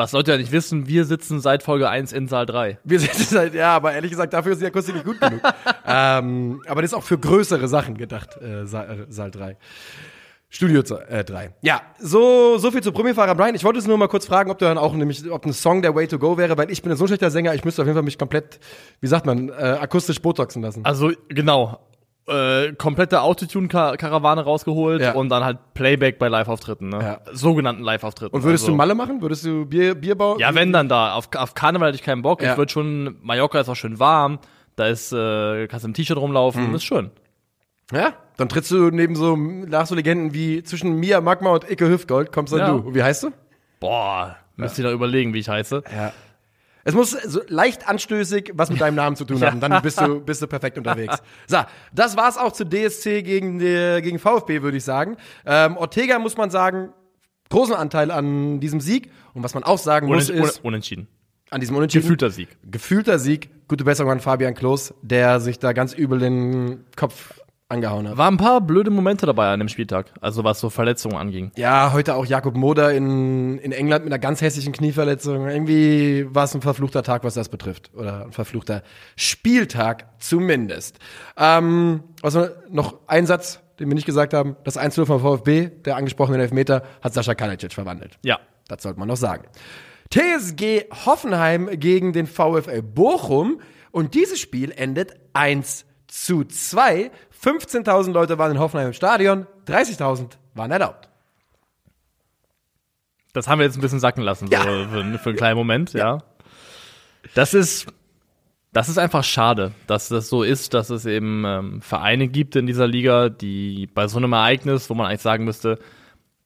Was 0.00 0.12
Leute 0.12 0.30
ja 0.30 0.38
nicht 0.38 0.50
wissen, 0.50 0.88
wir 0.88 1.04
sitzen 1.04 1.40
seit 1.40 1.62
Folge 1.62 1.90
1 1.90 2.12
in 2.12 2.26
Saal 2.26 2.46
3. 2.46 2.78
Wir 2.84 3.00
sind 3.00 3.38
halt, 3.38 3.52
ja, 3.52 3.76
aber 3.76 3.92
ehrlich 3.92 4.10
gesagt, 4.10 4.32
dafür 4.32 4.52
ist 4.52 4.62
die 4.62 4.66
Akustik 4.66 4.94
nicht 4.94 5.04
gut 5.04 5.20
genug. 5.20 5.42
ähm, 5.86 6.62
aber 6.66 6.80
das 6.80 6.92
ist 6.92 6.96
auch 6.96 7.02
für 7.02 7.18
größere 7.18 7.68
Sachen 7.68 7.98
gedacht, 7.98 8.40
äh, 8.40 8.64
Saal, 8.64 9.00
äh, 9.08 9.12
Saal 9.12 9.30
3. 9.30 9.58
Studio 10.48 10.80
3. 10.80 11.02
Äh, 11.02 11.24
3. 11.24 11.54
ja, 11.60 11.82
so, 11.98 12.56
so 12.56 12.70
viel 12.70 12.82
zu 12.82 12.92
Promifahrer 12.92 13.34
Brian. 13.34 13.54
Ich 13.54 13.62
wollte 13.62 13.78
es 13.78 13.86
nur 13.86 13.98
mal 13.98 14.08
kurz 14.08 14.24
fragen, 14.24 14.50
ob 14.50 14.58
du 14.58 14.64
dann 14.64 14.78
auch 14.78 14.94
nämlich, 14.94 15.30
ob 15.30 15.44
ein 15.44 15.52
Song 15.52 15.82
der 15.82 15.94
Way 15.94 16.08
to 16.08 16.18
Go 16.18 16.38
wäre, 16.38 16.56
weil 16.56 16.70
ich 16.70 16.80
bin 16.80 16.96
so 16.96 17.04
ein 17.04 17.08
schlechter 17.08 17.30
Sänger, 17.30 17.54
ich 17.54 17.66
müsste 17.66 17.82
auf 17.82 17.86
jeden 17.86 17.96
Fall 17.96 18.02
mich 18.02 18.16
komplett, 18.16 18.58
wie 19.02 19.06
sagt 19.06 19.26
man, 19.26 19.50
äh, 19.50 19.52
akustisch 19.52 20.22
botoxen 20.22 20.62
lassen. 20.62 20.82
Also, 20.86 21.12
genau. 21.28 21.78
Äh, 22.28 22.74
komplette 22.74 23.22
Autotune-Karawane 23.22 24.42
rausgeholt 24.44 25.00
Ja. 25.00 25.12
und 25.12 25.30
dann 25.30 25.42
halt 25.42 25.58
Playback 25.74 26.18
bei 26.18 26.28
Live-Auftritten, 26.28 26.88
ne? 26.88 26.98
Ja. 27.02 27.20
Sogenannten 27.32 27.82
Live-Auftritten. 27.82 28.34
Und 28.36 28.44
würdest 28.44 28.64
also, 28.64 28.72
du 28.72 28.76
Malle 28.76 28.94
machen? 28.94 29.20
Würdest 29.20 29.44
du 29.44 29.64
Bier, 29.66 29.94
Bierbau? 29.96 30.38
Ja, 30.38 30.54
wenn 30.54 30.72
dann 30.72 30.88
da. 30.88 31.14
Auf, 31.14 31.28
auf 31.34 31.54
Karneval 31.54 31.88
hätte 31.88 31.96
ich 31.96 32.04
keinen 32.04 32.22
Bock. 32.22 32.40
Ja. 32.42 32.52
Ich 32.52 32.58
würde 32.58 32.70
schon, 32.70 33.16
Mallorca 33.22 33.58
ist 33.60 33.68
auch 33.68 33.74
schön 33.74 33.98
warm. 33.98 34.38
Da 34.76 34.86
ist, 34.86 35.12
äh, 35.12 35.66
kannst 35.66 35.84
im 35.84 35.94
T-Shirt 35.94 36.16
Mhm. 36.16 36.22
rumlaufen. 36.22 36.66
Das 36.72 36.82
ist 36.82 36.86
schön. 36.86 37.10
Ja, 37.92 38.12
dann 38.36 38.48
trittst 38.48 38.70
du 38.70 38.90
neben 38.90 39.16
so, 39.16 39.34
nach 39.36 39.86
so 39.86 39.96
Legenden 39.96 40.32
wie 40.32 40.62
zwischen 40.62 40.94
Mia 41.00 41.20
Magma 41.20 41.50
und 41.50 41.68
Icke 41.68 41.88
Hüftgold, 41.88 42.30
kommst 42.32 42.52
dann 42.52 42.82
du. 42.82 42.88
Und 42.88 42.94
wie 42.94 43.02
heißt 43.02 43.24
du? 43.24 43.30
Boah, 43.80 44.36
müsst 44.56 44.78
ihr 44.78 44.84
da 44.84 44.92
überlegen, 44.92 45.34
wie 45.34 45.40
ich 45.40 45.48
heiße. 45.48 45.82
Ja. 45.92 46.12
Es 46.84 46.94
muss 46.94 47.10
so 47.10 47.40
leicht 47.48 47.88
anstößig 47.88 48.52
was 48.54 48.70
mit 48.70 48.80
deinem 48.80 48.94
Namen 48.94 49.16
zu 49.16 49.24
tun 49.24 49.42
haben, 49.42 49.60
dann 49.60 49.82
bist 49.82 50.00
du, 50.00 50.20
bist 50.20 50.42
du 50.42 50.46
perfekt 50.46 50.78
unterwegs. 50.78 51.18
So, 51.46 51.58
das 51.92 52.16
war's 52.16 52.38
auch 52.38 52.52
zu 52.52 52.64
DSC 52.64 53.22
gegen, 53.22 53.58
die, 53.58 54.00
gegen 54.02 54.18
VfB, 54.18 54.62
würde 54.62 54.76
ich 54.76 54.84
sagen. 54.84 55.16
Ähm, 55.44 55.76
Ortega 55.76 56.18
muss 56.18 56.36
man 56.36 56.50
sagen, 56.50 56.92
großen 57.50 57.74
Anteil 57.74 58.10
an 58.10 58.60
diesem 58.60 58.80
Sieg. 58.80 59.10
Und 59.34 59.42
was 59.42 59.54
man 59.54 59.64
auch 59.64 59.78
sagen 59.78 60.06
muss, 60.06 60.30
Unen, 60.30 60.42
ist, 60.42 60.64
unentschieden. 60.64 61.08
an 61.50 61.60
diesem 61.60 61.76
Unentschieden. 61.76 62.02
Gefühlter 62.02 62.30
Sieg. 62.30 62.48
Gefühlter 62.64 63.18
Sieg. 63.18 63.50
Gute 63.68 63.84
Besserung 63.84 64.12
an 64.12 64.20
Fabian 64.20 64.54
Klos, 64.54 64.94
der 65.02 65.40
sich 65.40 65.58
da 65.58 65.72
ganz 65.72 65.92
übel 65.92 66.18
den 66.18 66.84
Kopf 66.96 67.39
angehauen 67.70 68.08
hat. 68.08 68.16
War 68.16 68.30
ein 68.30 68.36
paar 68.36 68.60
blöde 68.60 68.90
Momente 68.90 69.26
dabei 69.26 69.52
an 69.52 69.60
dem 69.60 69.68
Spieltag. 69.68 70.12
Also 70.20 70.44
was 70.44 70.60
so 70.60 70.70
Verletzungen 70.70 71.16
anging. 71.16 71.52
Ja, 71.56 71.92
heute 71.92 72.14
auch 72.14 72.26
Jakob 72.26 72.56
Moder 72.56 72.92
in, 72.92 73.58
in 73.58 73.72
England 73.72 74.04
mit 74.04 74.12
einer 74.12 74.18
ganz 74.18 74.40
hässlichen 74.40 74.72
Knieverletzung. 74.72 75.48
Irgendwie 75.48 76.26
war 76.28 76.44
es 76.44 76.54
ein 76.54 76.62
verfluchter 76.62 77.02
Tag, 77.02 77.24
was 77.24 77.34
das 77.34 77.48
betrifft. 77.48 77.90
Oder 77.94 78.26
ein 78.26 78.32
verfluchter 78.32 78.82
Spieltag 79.16 80.06
zumindest. 80.18 80.98
Ähm, 81.36 82.02
also 82.22 82.48
noch 82.68 82.98
ein 83.06 83.26
Satz, 83.26 83.60
den 83.78 83.88
wir 83.88 83.94
nicht 83.94 84.06
gesagt 84.06 84.34
haben. 84.34 84.56
Das 84.64 84.78
1-0 84.78 85.06
vom 85.06 85.20
VfB, 85.20 85.68
der 85.84 85.96
angesprochene 85.96 86.38
Elfmeter, 86.38 86.82
hat 87.02 87.14
Sascha 87.14 87.34
Kalajdzic 87.34 87.72
verwandelt. 87.72 88.18
Ja. 88.22 88.38
Das 88.68 88.82
sollte 88.82 88.98
man 89.00 89.08
noch 89.08 89.16
sagen. 89.16 89.44
TSG 90.10 90.84
Hoffenheim 91.06 91.68
gegen 91.72 92.12
den 92.12 92.26
VfL 92.26 92.82
Bochum. 92.82 93.60
Und 93.92 94.14
dieses 94.14 94.38
Spiel 94.38 94.72
endet 94.72 95.14
1 95.32 95.84
zu 96.06 96.44
2. 96.44 97.10
15.000 97.42 98.12
Leute 98.12 98.38
waren 98.38 98.52
in 98.52 98.58
Hoffenheim 98.58 98.88
im 98.88 98.92
Stadion, 98.92 99.46
30.000 99.66 100.32
waren 100.54 100.70
erlaubt. 100.70 101.08
Das 103.32 103.46
haben 103.48 103.60
wir 103.60 103.66
jetzt 103.66 103.76
ein 103.78 103.80
bisschen 103.80 104.00
sacken 104.00 104.22
lassen, 104.22 104.48
so 104.48 104.52
Ja. 104.52 104.62
für, 104.62 105.18
für 105.18 105.28
einen 105.30 105.36
kleinen 105.36 105.56
Moment, 105.56 105.92
ja. 105.92 106.18
Das 107.34 107.54
ist, 107.54 107.86
das 108.72 108.88
ist 108.88 108.98
einfach 108.98 109.22
schade, 109.24 109.72
dass 109.86 110.08
das 110.08 110.28
so 110.28 110.42
ist, 110.42 110.74
dass 110.74 110.90
es 110.90 111.06
eben 111.06 111.44
ähm, 111.46 111.80
Vereine 111.82 112.28
gibt 112.28 112.56
in 112.56 112.66
dieser 112.66 112.86
Liga, 112.88 113.28
die 113.28 113.86
bei 113.86 114.08
so 114.08 114.18
einem 114.18 114.32
Ereignis, 114.32 114.90
wo 114.90 114.94
man 114.94 115.06
eigentlich 115.06 115.20
sagen 115.20 115.44
müsste, 115.44 115.78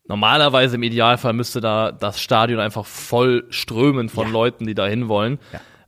normalerweise 0.06 0.76
im 0.76 0.82
Idealfall 0.82 1.32
müsste 1.32 1.60
da 1.62 1.90
das 1.90 2.20
Stadion 2.20 2.60
einfach 2.60 2.84
voll 2.84 3.46
strömen 3.48 4.10
von 4.10 4.26
Ja. 4.26 4.32
Leuten, 4.32 4.66
die 4.66 4.74
da 4.74 4.86
hinwollen. 4.86 5.38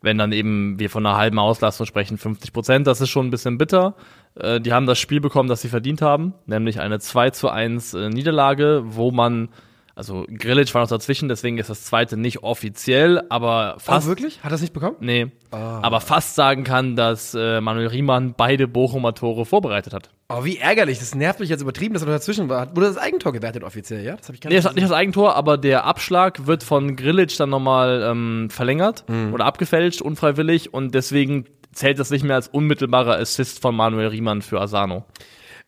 Wenn 0.02 0.18
dann 0.18 0.32
eben 0.32 0.78
wir 0.78 0.90
von 0.90 1.04
einer 1.06 1.16
halben 1.16 1.38
Auslastung 1.38 1.86
sprechen, 1.86 2.18
50 2.18 2.52
Prozent, 2.52 2.86
das 2.86 3.00
ist 3.00 3.10
schon 3.10 3.26
ein 3.26 3.30
bisschen 3.30 3.58
bitter. 3.58 3.94
Äh, 4.34 4.60
die 4.60 4.72
haben 4.72 4.86
das 4.86 4.98
Spiel 4.98 5.20
bekommen, 5.20 5.48
das 5.48 5.62
sie 5.62 5.68
verdient 5.68 6.02
haben, 6.02 6.34
nämlich 6.46 6.80
eine 6.80 6.98
2 6.98 7.30
zu 7.30 7.48
1 7.48 7.94
äh, 7.94 8.08
Niederlage, 8.08 8.82
wo 8.84 9.10
man, 9.10 9.48
also 9.96 10.26
Grillitsch 10.28 10.74
war 10.74 10.82
noch 10.82 10.88
dazwischen, 10.90 11.28
deswegen 11.28 11.56
ist 11.56 11.70
das 11.70 11.84
zweite 11.84 12.18
nicht 12.18 12.42
offiziell, 12.42 13.22
aber 13.30 13.76
fast. 13.78 14.06
Oh, 14.06 14.10
wirklich? 14.10 14.44
Hat 14.44 14.52
er 14.52 14.56
es 14.56 14.60
nicht 14.60 14.74
bekommen? 14.74 14.96
Nee. 15.00 15.28
Aber 15.50 16.02
fast 16.02 16.34
sagen 16.34 16.64
kann, 16.64 16.96
dass 16.96 17.34
äh, 17.34 17.62
Manuel 17.62 17.86
Riemann 17.86 18.34
beide 18.36 18.68
Bochumer 18.68 19.14
Tore 19.14 19.46
vorbereitet 19.46 19.94
hat. 19.94 20.10
Oh, 20.28 20.44
wie 20.44 20.58
ärgerlich. 20.58 20.98
Das 20.98 21.14
nervt 21.14 21.40
mich 21.40 21.48
jetzt 21.48 21.62
übertrieben, 21.62 21.94
dass 21.94 22.02
er 22.02 22.08
noch 22.08 22.14
dazwischen 22.14 22.50
war. 22.50 22.68
Wurde 22.76 22.88
das 22.88 22.98
Eigentor 22.98 23.32
gewertet 23.32 23.64
offiziell, 23.64 24.04
ja? 24.04 24.16
Das 24.16 24.26
habe 24.28 24.34
ich 24.34 24.42
gar 24.42 24.50
Nee, 24.50 24.56
nicht 24.56 24.64
das 24.64 24.68
hat 24.70 24.76
nicht 24.76 24.84
das 24.84 24.92
Eigentor, 24.92 25.34
aber 25.34 25.56
der 25.56 25.84
Abschlag 25.84 26.46
wird 26.46 26.62
von 26.62 26.94
Grillitsch 26.96 27.40
dann 27.40 27.48
nochmal 27.48 28.02
ähm, 28.04 28.48
verlängert 28.50 29.04
oder 29.32 29.46
abgefälscht, 29.46 30.02
unfreiwillig, 30.02 30.74
und 30.74 30.94
deswegen 30.94 31.46
zählt 31.72 31.98
das 31.98 32.10
nicht 32.10 32.24
mehr 32.24 32.36
als 32.36 32.48
unmittelbarer 32.48 33.18
Assist 33.18 33.62
von 33.62 33.74
Manuel 33.74 34.08
Riemann 34.08 34.42
für 34.42 34.60
Asano. 34.60 35.04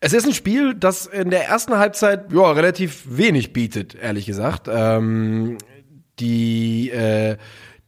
Es 0.01 0.13
ist 0.13 0.27
ein 0.27 0.33
Spiel, 0.33 0.75
das 0.75 1.07
in 1.07 1.31
der 1.31 1.49
ersten 1.49 1.77
Halbzeit 1.77 2.33
ja, 2.33 2.53
relativ 2.53 3.05
wenig 3.09 3.53
bietet, 3.53 3.97
ehrlich 3.97 4.27
gesagt. 4.27 4.69
Ähm, 4.71 5.59
die, 6.21 6.91
äh, 6.91 7.37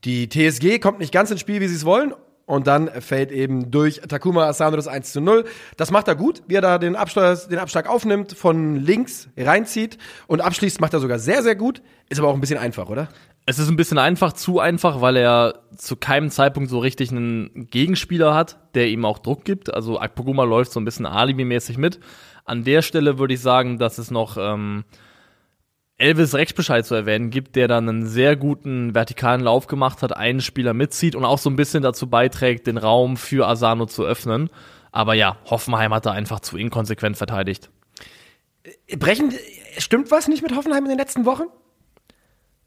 die 0.02 0.28
TSG 0.28 0.80
kommt 0.80 0.98
nicht 0.98 1.12
ganz 1.12 1.30
ins 1.30 1.40
Spiel, 1.40 1.60
wie 1.60 1.68
sie 1.68 1.76
es 1.76 1.84
wollen. 1.84 2.12
Und 2.46 2.66
dann 2.66 2.88
fällt 3.00 3.30
eben 3.30 3.70
durch 3.70 4.00
Takuma 4.00 4.48
Asano 4.48 4.74
das 4.74 4.88
1 4.88 5.12
zu 5.12 5.20
0. 5.20 5.44
Das 5.76 5.92
macht 5.92 6.08
er 6.08 6.16
gut, 6.16 6.42
wie 6.48 6.56
er 6.56 6.60
da 6.60 6.78
den 6.78 6.96
Abschlag, 6.96 7.48
den 7.48 7.60
Abschlag 7.60 7.88
aufnimmt, 7.88 8.32
von 8.32 8.74
links 8.74 9.28
reinzieht 9.36 9.96
und 10.26 10.40
abschließt, 10.40 10.80
macht 10.80 10.92
er 10.92 10.98
sogar 10.98 11.20
sehr, 11.20 11.44
sehr 11.44 11.54
gut. 11.54 11.80
Ist 12.08 12.18
aber 12.18 12.26
auch 12.26 12.34
ein 12.34 12.40
bisschen 12.40 12.58
einfach, 12.58 12.88
oder? 12.88 13.08
Es 13.50 13.58
ist 13.58 13.68
ein 13.68 13.74
bisschen 13.74 13.98
einfach, 13.98 14.32
zu 14.32 14.60
einfach, 14.60 15.00
weil 15.00 15.16
er 15.16 15.64
zu 15.76 15.96
keinem 15.96 16.30
Zeitpunkt 16.30 16.70
so 16.70 16.78
richtig 16.78 17.10
einen 17.10 17.66
Gegenspieler 17.68 18.32
hat, 18.32 18.60
der 18.76 18.86
ihm 18.86 19.04
auch 19.04 19.18
Druck 19.18 19.44
gibt. 19.44 19.74
Also 19.74 19.98
Akpoguma 19.98 20.44
läuft 20.44 20.70
so 20.70 20.78
ein 20.78 20.84
bisschen 20.84 21.04
alibimäßig 21.04 21.76
mit. 21.76 21.98
An 22.44 22.62
der 22.62 22.80
Stelle 22.82 23.18
würde 23.18 23.34
ich 23.34 23.40
sagen, 23.40 23.76
dass 23.76 23.98
es 23.98 24.12
noch 24.12 24.36
ähm, 24.38 24.84
Elvis 25.98 26.36
Rechtsbescheid 26.36 26.86
zu 26.86 26.94
erwähnen 26.94 27.30
gibt, 27.30 27.56
der 27.56 27.66
dann 27.66 27.88
einen 27.88 28.06
sehr 28.06 28.36
guten 28.36 28.94
vertikalen 28.94 29.40
Lauf 29.40 29.66
gemacht 29.66 30.00
hat, 30.02 30.16
einen 30.16 30.42
Spieler 30.42 30.72
mitzieht 30.72 31.16
und 31.16 31.24
auch 31.24 31.38
so 31.38 31.50
ein 31.50 31.56
bisschen 31.56 31.82
dazu 31.82 32.08
beiträgt, 32.08 32.68
den 32.68 32.78
Raum 32.78 33.16
für 33.16 33.48
Asano 33.48 33.86
zu 33.86 34.04
öffnen. 34.04 34.48
Aber 34.92 35.14
ja, 35.14 35.38
Hoffenheim 35.46 35.92
hat 35.92 36.06
da 36.06 36.12
einfach 36.12 36.38
zu 36.38 36.56
inkonsequent 36.56 37.16
verteidigt. 37.16 37.68
Brechen, 38.96 39.34
stimmt 39.76 40.12
was 40.12 40.28
nicht 40.28 40.44
mit 40.44 40.54
Hoffenheim 40.54 40.84
in 40.84 40.90
den 40.90 40.98
letzten 40.98 41.24
Wochen? 41.24 41.46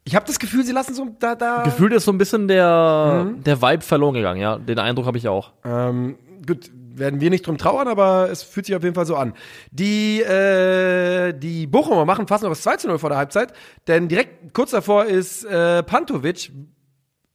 Ich 0.05 0.15
habe 0.15 0.25
das 0.25 0.37
Gefühl, 0.39 0.65
sie 0.65 0.73
lassen 0.73 0.93
so 0.93 1.07
da, 1.19 1.35
da. 1.35 1.63
Gefühlt 1.63 1.93
ist 1.93 2.05
so 2.05 2.11
ein 2.11 2.17
bisschen 2.17 2.47
der, 2.47 3.31
der 3.45 3.61
Vibe 3.61 3.83
verloren 3.83 4.15
gegangen, 4.15 4.41
ja. 4.41 4.57
Den 4.57 4.79
Eindruck 4.79 5.05
habe 5.05 5.17
ich 5.17 5.27
auch. 5.29 5.53
Ähm, 5.63 6.17
gut, 6.45 6.69
werden 6.95 7.21
wir 7.21 7.29
nicht 7.29 7.47
drum 7.47 7.57
trauern, 7.57 7.87
aber 7.87 8.29
es 8.29 8.43
fühlt 8.43 8.65
sich 8.65 8.75
auf 8.75 8.83
jeden 8.83 8.95
Fall 8.95 9.05
so 9.05 9.15
an. 9.15 9.33
Die, 9.71 10.21
äh, 10.21 11.33
die 11.33 11.67
Bochumer 11.67 12.05
machen 12.05 12.27
fast 12.27 12.43
noch 12.43 12.49
das 12.49 12.61
2 12.61 12.77
zu 12.77 12.87
0 12.87 12.99
vor 12.99 13.09
der 13.09 13.17
Halbzeit, 13.17 13.53
denn 13.87 14.07
direkt 14.07 14.53
kurz 14.53 14.71
davor 14.71 15.05
ist 15.05 15.45
äh, 15.45 15.83
Pantovic 15.83 16.51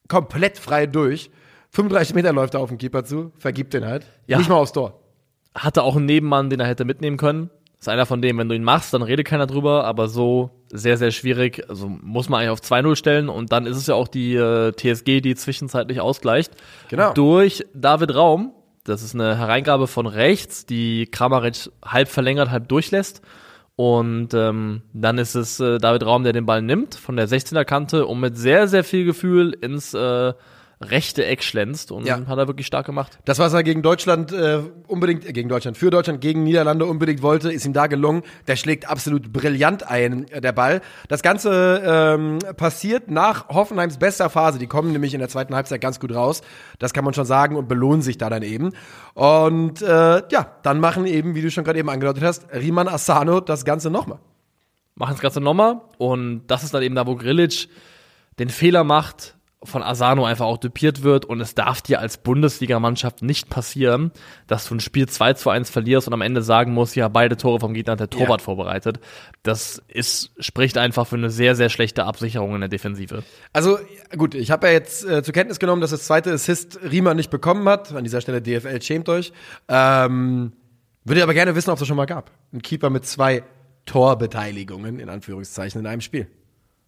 komplett 0.08 0.58
frei 0.58 0.86
durch. 0.86 1.30
35 1.70 2.14
Meter 2.14 2.32
läuft 2.32 2.54
er 2.54 2.60
auf 2.60 2.68
den 2.68 2.78
Keeper 2.78 3.04
zu, 3.04 3.32
vergibt 3.38 3.74
den 3.74 3.84
halt. 3.84 4.06
Ja. 4.26 4.38
Nicht 4.38 4.48
mal 4.48 4.56
aufs 4.56 4.72
Tor. 4.72 5.00
hatte 5.54 5.82
auch 5.82 5.96
einen 5.96 6.06
Nebenmann, 6.06 6.50
den 6.50 6.60
er 6.60 6.66
hätte 6.66 6.84
mitnehmen 6.84 7.16
können. 7.16 7.50
Ist 7.78 7.88
einer 7.88 8.06
von 8.06 8.20
denen, 8.20 8.38
wenn 8.38 8.48
du 8.48 8.56
ihn 8.56 8.64
machst, 8.64 8.92
dann 8.92 9.02
redet 9.02 9.26
keiner 9.26 9.46
drüber, 9.46 9.84
aber 9.84 10.08
so 10.08 10.50
sehr, 10.68 10.96
sehr 10.96 11.12
schwierig. 11.12 11.64
Also 11.68 11.88
muss 11.88 12.28
man 12.28 12.40
eigentlich 12.40 12.50
auf 12.50 12.60
2-0 12.60 12.96
stellen 12.96 13.28
und 13.28 13.52
dann 13.52 13.66
ist 13.66 13.76
es 13.76 13.86
ja 13.86 13.94
auch 13.94 14.08
die 14.08 14.34
äh, 14.34 14.72
TSG, 14.72 15.20
die 15.20 15.36
zwischenzeitlich 15.36 16.00
ausgleicht. 16.00 16.52
Genau. 16.88 17.12
Durch 17.12 17.64
David 17.74 18.14
Raum, 18.14 18.52
Das 18.84 19.02
ist 19.02 19.14
eine 19.14 19.36
Hereingabe 19.38 19.86
von 19.86 20.06
rechts, 20.06 20.66
die 20.66 21.06
Kramaric 21.06 21.70
halb 21.84 22.08
verlängert, 22.08 22.50
halb 22.50 22.68
durchlässt. 22.68 23.22
Und 23.76 24.34
ähm, 24.34 24.82
dann 24.92 25.18
ist 25.18 25.36
es 25.36 25.60
äh, 25.60 25.78
David 25.78 26.04
Raum, 26.04 26.24
der 26.24 26.32
den 26.32 26.46
Ball 26.46 26.62
nimmt 26.62 26.96
von 26.96 27.16
der 27.16 27.28
16er 27.28 27.64
Kante 27.64 28.06
und 28.06 28.18
mit 28.18 28.36
sehr, 28.36 28.66
sehr 28.66 28.82
viel 28.82 29.04
Gefühl 29.04 29.52
ins 29.52 29.94
äh, 29.94 30.32
rechte 30.80 31.24
Eck 31.26 31.42
schlänzt 31.42 31.90
und 31.90 32.06
Ja. 32.06 32.24
hat 32.26 32.38
er 32.38 32.46
wirklich 32.46 32.66
stark 32.68 32.86
gemacht. 32.86 33.18
Das, 33.24 33.40
was 33.40 33.52
er 33.52 33.64
gegen 33.64 33.82
Deutschland 33.82 34.30
äh, 34.32 34.60
unbedingt, 34.86 35.26
äh, 35.26 35.32
gegen 35.32 35.48
Deutschland, 35.48 35.76
für 35.76 35.90
Deutschland, 35.90 36.20
gegen 36.20 36.44
Niederlande 36.44 36.86
unbedingt 36.86 37.20
wollte, 37.20 37.50
ist 37.52 37.66
ihm 37.66 37.72
da 37.72 37.88
gelungen. 37.88 38.22
Der 38.46 38.54
schlägt 38.54 38.88
absolut 38.88 39.32
brillant 39.32 39.88
ein, 39.90 40.28
äh, 40.30 40.40
der 40.40 40.52
Ball. 40.52 40.80
Das 41.08 41.22
Ganze 41.22 41.82
ähm, 41.84 42.38
passiert 42.56 43.10
nach 43.10 43.48
Hoffenheims 43.48 43.98
bester 43.98 44.30
Phase. 44.30 44.60
Die 44.60 44.68
kommen 44.68 44.92
nämlich 44.92 45.14
in 45.14 45.20
der 45.20 45.28
zweiten 45.28 45.54
Halbzeit 45.54 45.80
ganz 45.80 45.98
gut 45.98 46.14
raus. 46.14 46.42
Das 46.78 46.92
kann 46.92 47.04
man 47.04 47.12
schon 47.12 47.24
sagen 47.26 47.56
und 47.56 47.66
belohnen 47.68 48.02
sich 48.02 48.16
da 48.18 48.30
dann 48.30 48.42
eben. 48.42 48.70
Und 49.14 49.82
äh, 49.82 50.22
ja, 50.30 50.52
dann 50.62 50.78
machen 50.78 51.06
eben, 51.06 51.34
wie 51.34 51.42
du 51.42 51.50
schon 51.50 51.64
gerade 51.64 51.78
eben 51.80 51.90
angedeutet 51.90 52.22
hast, 52.22 52.46
Riemann 52.54 52.86
Asano 52.86 53.40
das 53.40 53.64
Ganze 53.64 53.90
nochmal. 53.90 54.18
machen 54.94 55.12
das 55.14 55.20
Ganze 55.20 55.40
nochmal. 55.40 55.80
Und 55.98 56.42
das 56.46 56.62
ist 56.62 56.72
dann 56.72 56.82
eben 56.84 56.94
da, 56.94 57.06
wo 57.06 57.16
Grilic 57.16 57.68
den 58.38 58.48
Fehler 58.48 58.84
macht, 58.84 59.34
von 59.64 59.82
Asano 59.82 60.24
einfach 60.24 60.44
auch 60.46 60.58
dupiert 60.58 61.02
wird. 61.02 61.24
Und 61.24 61.40
es 61.40 61.54
darf 61.54 61.82
dir 61.82 61.98
als 62.00 62.18
Bundesligamannschaft 62.18 63.22
nicht 63.22 63.50
passieren, 63.50 64.12
dass 64.46 64.68
du 64.68 64.76
ein 64.76 64.80
Spiel 64.80 65.08
2 65.08 65.32
zu 65.32 65.50
1 65.50 65.68
verlierst 65.68 66.06
und 66.06 66.14
am 66.14 66.20
Ende 66.20 66.42
sagen 66.42 66.72
musst, 66.72 66.94
ja, 66.94 67.08
beide 67.08 67.36
Tore 67.36 67.58
vom 67.58 67.74
Gegner 67.74 67.92
hat 67.94 68.00
der 68.00 68.10
Torwart 68.10 68.40
Ja. 68.40 68.44
vorbereitet. 68.44 69.00
Das 69.42 69.82
ist, 69.88 70.30
spricht 70.38 70.78
einfach 70.78 71.06
für 71.08 71.16
eine 71.16 71.30
sehr, 71.30 71.56
sehr 71.56 71.70
schlechte 71.70 72.04
Absicherung 72.04 72.54
in 72.54 72.60
der 72.60 72.68
Defensive. 72.68 73.24
Also 73.52 73.78
gut, 74.16 74.34
ich 74.36 74.50
habe 74.52 74.68
ja 74.68 74.72
jetzt 74.74 75.04
äh, 75.04 75.22
zur 75.24 75.34
Kenntnis 75.34 75.58
genommen, 75.58 75.80
dass 75.82 75.90
das 75.90 76.04
zweite 76.04 76.32
Assist 76.32 76.78
Riemann 76.88 77.16
nicht 77.16 77.30
bekommen 77.30 77.68
hat. 77.68 77.92
An 77.92 78.04
dieser 78.04 78.20
Stelle 78.20 78.40
DFL 78.40 78.80
schämt 78.80 79.08
euch. 79.08 79.32
Ähm, 79.68 80.52
würde 81.04 81.22
aber 81.22 81.34
gerne 81.34 81.54
wissen, 81.56 81.70
ob 81.70 81.74
es 81.76 81.80
das 81.80 81.88
schon 81.88 81.96
mal 81.96 82.06
gab. 82.06 82.30
Ein 82.52 82.62
Keeper 82.62 82.90
mit 82.90 83.06
zwei 83.06 83.42
Torbeteiligungen 83.86 85.00
in 85.00 85.08
Anführungszeichen 85.08 85.80
in 85.80 85.86
einem 85.86 86.00
Spiel. 86.00 86.28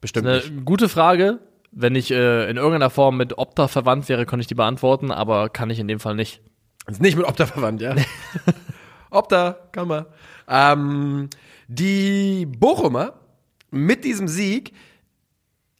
Bestimmt 0.01 0.27
Eine 0.27 0.37
nicht. 0.37 0.65
gute 0.65 0.89
Frage. 0.89 1.41
Wenn 1.73 1.95
ich 1.95 2.11
äh, 2.11 2.51
in 2.51 2.57
irgendeiner 2.57 2.91
Form 2.91 3.17
mit 3.17 3.39
Opta 3.39 3.69
verwandt 3.69 4.09
wäre, 4.09 4.27
könnte 4.27 4.43
ich 4.43 4.49
die 4.49 4.55
beantworten, 4.55 5.13
aber 5.13 5.49
kann 5.49 5.71
ich 5.71 5.79
in 5.79 5.89
dem 5.89 6.01
Fall 6.01 6.15
nicht. 6.15 6.43
Ist 6.87 7.01
nicht 7.01 7.17
mit 7.17 7.27
Opta 7.27 7.47
verwandt, 7.47 7.81
ja. 7.81 7.95
Opta, 9.11 9.57
kann 9.73 9.89
man. 9.89 10.07
Ähm, 10.49 11.31
die 11.69 12.47
Bochumer 12.47 13.15
mit 13.71 14.05
diesem 14.05 14.27
Sieg, 14.27 14.73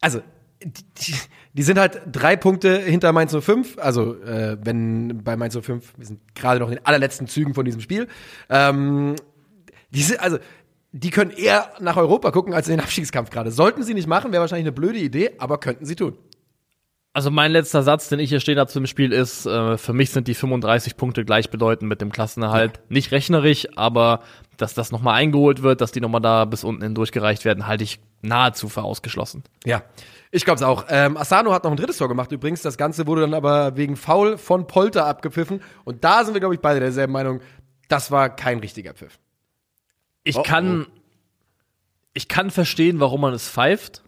also 0.01 0.23
die, 0.63 1.15
die, 1.55 1.63
sind 1.63 1.79
halt 1.79 2.03
drei 2.13 2.37
Punkte 2.37 2.79
hinter 2.79 3.13
Mainz 3.13 3.35
05. 3.35 3.79
Also 3.79 4.15
äh, 4.23 4.59
wenn 4.63 5.25
bei 5.25 5.37
Mainz 5.37 5.59
05, 5.61 5.95
wir 5.97 6.07
sind 6.07 6.21
gerade 6.35 6.61
noch 6.61 6.69
in 6.69 6.77
den 6.77 6.87
allerletzten 6.87 7.27
Zügen 7.27 7.55
von 7.55 7.65
diesem 7.65 7.81
Spiel. 7.81 8.09
Ähm, 8.49 9.17
die 9.91 10.03
sind, 10.03 10.21
also 10.21 10.39
die 10.93 11.11
können 11.11 11.31
eher 11.31 11.71
nach 11.81 11.97
Europa 11.97 12.31
gucken 12.31 12.53
als 12.53 12.69
in 12.69 12.75
den 12.75 12.81
Abstiegskampf 12.81 13.31
gerade. 13.31 13.51
Sollten 13.51 13.83
sie 13.83 13.95
nicht 13.95 14.09
machen, 14.09 14.33
wäre 14.33 14.41
wahrscheinlich 14.41 14.65
eine 14.65 14.73
blöde 14.73 14.99
Idee, 14.99 15.33
aber 15.39 15.59
könnten 15.59 15.85
sie 15.85 15.97
tun. 15.97 16.17
Also 17.13 17.33
mein 17.33 17.51
letzter 17.51 17.83
Satz, 17.83 18.09
den 18.09 18.21
ich 18.21 18.31
hier 18.31 18.39
stehen 18.39 18.59
habe 18.59 18.71
zum 18.71 18.87
Spiel, 18.87 19.13
ist, 19.13 19.45
äh, 19.45 19.77
für 19.79 19.93
mich 19.93 20.11
sind 20.11 20.29
die 20.29 20.35
35 20.35 20.97
Punkte 20.97 21.25
gleichbedeutend 21.25 21.89
mit 21.89 22.01
dem 22.01 22.13
Klassenerhalt. 22.13 22.81
Nicht 22.89 23.11
rechnerisch, 23.11 23.67
aber 23.75 24.21
dass 24.57 24.75
das 24.75 24.93
nochmal 24.93 25.15
eingeholt 25.15 25.63
wird, 25.63 25.81
dass 25.81 25.91
die 25.91 26.01
nochmal 26.01 26.21
da 26.21 26.45
bis 26.45 26.63
unten 26.63 26.83
hin 26.83 26.95
durchgereicht 26.95 27.45
werden, 27.45 27.67
halte 27.67 27.83
ich 27.83 27.99
nahezu 28.23 28.69
für 28.69 28.83
ausgeschlossen. 28.83 29.43
Ja, 29.65 29.83
ich 30.31 30.45
glaube 30.45 30.57
es 30.57 30.63
auch. 30.63 30.85
Ähm, 30.89 31.17
Asano 31.17 31.53
hat 31.53 31.65
noch 31.65 31.73
ein 31.73 31.77
drittes 31.77 31.97
Tor 31.97 32.09
gemacht 32.09 32.31
übrigens. 32.31 32.63
Das 32.63 32.79
Ganze 32.79 33.09
wurde 33.09 33.23
dann 33.23 33.35
aber 33.35 33.77
wegen 33.77 33.97
Foul 33.97 34.39
von 34.39 34.69
Polter 34.69 35.07
abgepfiffen. 35.07 35.63
Und 35.85 36.05
da 36.05 36.25
sind 36.25 36.35
wir, 36.35 36.41
glaube 36.41 36.55
ich, 36.55 36.61
beide 36.61 36.79
derselben 36.79 37.13
Meinung. 37.13 37.41
Das 37.89 38.13
war 38.13 38.29
kein 38.31 38.61
richtiger 38.61 38.95
Pfiff. 38.95 39.19
Ich 40.25 40.37
Oh, 40.37 40.43
kann, 40.43 40.87
ich 42.13 42.29
kann 42.29 42.51
verstehen, 42.51 43.01
warum 43.01 43.23
man 43.23 43.35
es 43.35 43.49
pfeift. 43.49 44.03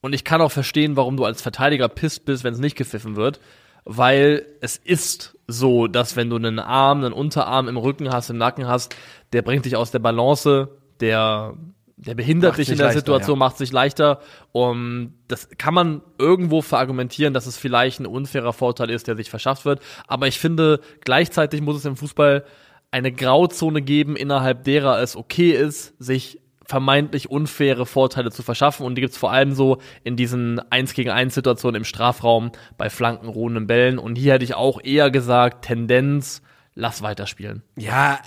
Und 0.00 0.14
ich 0.14 0.24
kann 0.24 0.40
auch 0.40 0.52
verstehen, 0.52 0.96
warum 0.96 1.16
du 1.16 1.24
als 1.24 1.42
Verteidiger 1.42 1.88
pisst 1.88 2.24
bist, 2.24 2.44
wenn 2.44 2.54
es 2.54 2.60
nicht 2.60 2.76
gepfiffen 2.76 3.16
wird. 3.16 3.40
Weil 3.84 4.46
es 4.60 4.76
ist 4.76 5.38
so, 5.46 5.86
dass 5.86 6.16
wenn 6.16 6.30
du 6.30 6.36
einen 6.36 6.58
Arm, 6.58 6.98
einen 6.98 7.12
Unterarm 7.12 7.68
im 7.68 7.76
Rücken 7.76 8.10
hast, 8.12 8.30
im 8.30 8.38
Nacken 8.38 8.66
hast, 8.66 8.94
der 9.32 9.42
bringt 9.42 9.64
dich 9.64 9.76
aus 9.76 9.90
der 9.90 9.98
Balance, 9.98 10.68
der, 11.00 11.54
der 11.96 12.14
behindert 12.14 12.52
Macht 12.52 12.58
dich 12.60 12.68
in 12.70 12.76
der 12.76 12.86
leichter, 12.86 13.00
Situation, 13.00 13.36
ja. 13.36 13.46
macht 13.46 13.56
sich 13.58 13.72
leichter. 13.72 14.20
Und 14.52 15.14
das 15.28 15.48
kann 15.56 15.74
man 15.74 16.02
irgendwo 16.18 16.62
verargumentieren, 16.62 17.34
dass 17.34 17.46
es 17.46 17.56
vielleicht 17.56 18.00
ein 18.00 18.06
unfairer 18.06 18.52
Vorteil 18.52 18.90
ist, 18.90 19.06
der 19.06 19.16
sich 19.16 19.30
verschafft 19.30 19.64
wird. 19.64 19.80
Aber 20.06 20.26
ich 20.28 20.38
finde, 20.38 20.80
gleichzeitig 21.00 21.60
muss 21.62 21.76
es 21.76 21.84
im 21.84 21.96
Fußball 21.96 22.44
eine 22.90 23.12
Grauzone 23.12 23.82
geben, 23.82 24.16
innerhalb 24.16 24.64
derer 24.64 25.00
es 25.00 25.16
okay 25.16 25.52
ist, 25.52 25.94
sich 25.98 26.40
vermeintlich 26.70 27.30
unfaire 27.30 27.84
Vorteile 27.84 28.30
zu 28.30 28.42
verschaffen. 28.42 28.86
Und 28.86 28.94
die 28.94 29.02
gibt's 29.02 29.16
vor 29.16 29.32
allem 29.32 29.52
so 29.54 29.78
in 30.04 30.16
diesen 30.16 30.60
1 30.70 30.94
gegen 30.94 31.10
1 31.10 31.34
Situationen 31.34 31.80
im 31.80 31.84
Strafraum, 31.84 32.52
bei 32.78 32.88
Flanken, 32.90 33.28
ruhenden 33.28 33.66
Bällen. 33.66 33.98
Und 33.98 34.16
hier 34.16 34.34
hätte 34.34 34.44
ich 34.44 34.54
auch 34.54 34.80
eher 34.82 35.10
gesagt, 35.10 35.64
Tendenz, 35.64 36.42
lass 36.74 37.02
weiterspielen. 37.02 37.62
Ja, 37.76 38.20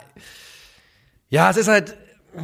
ja, 1.30 1.50
es 1.50 1.58
ist 1.58 1.70
halt, 1.70 1.96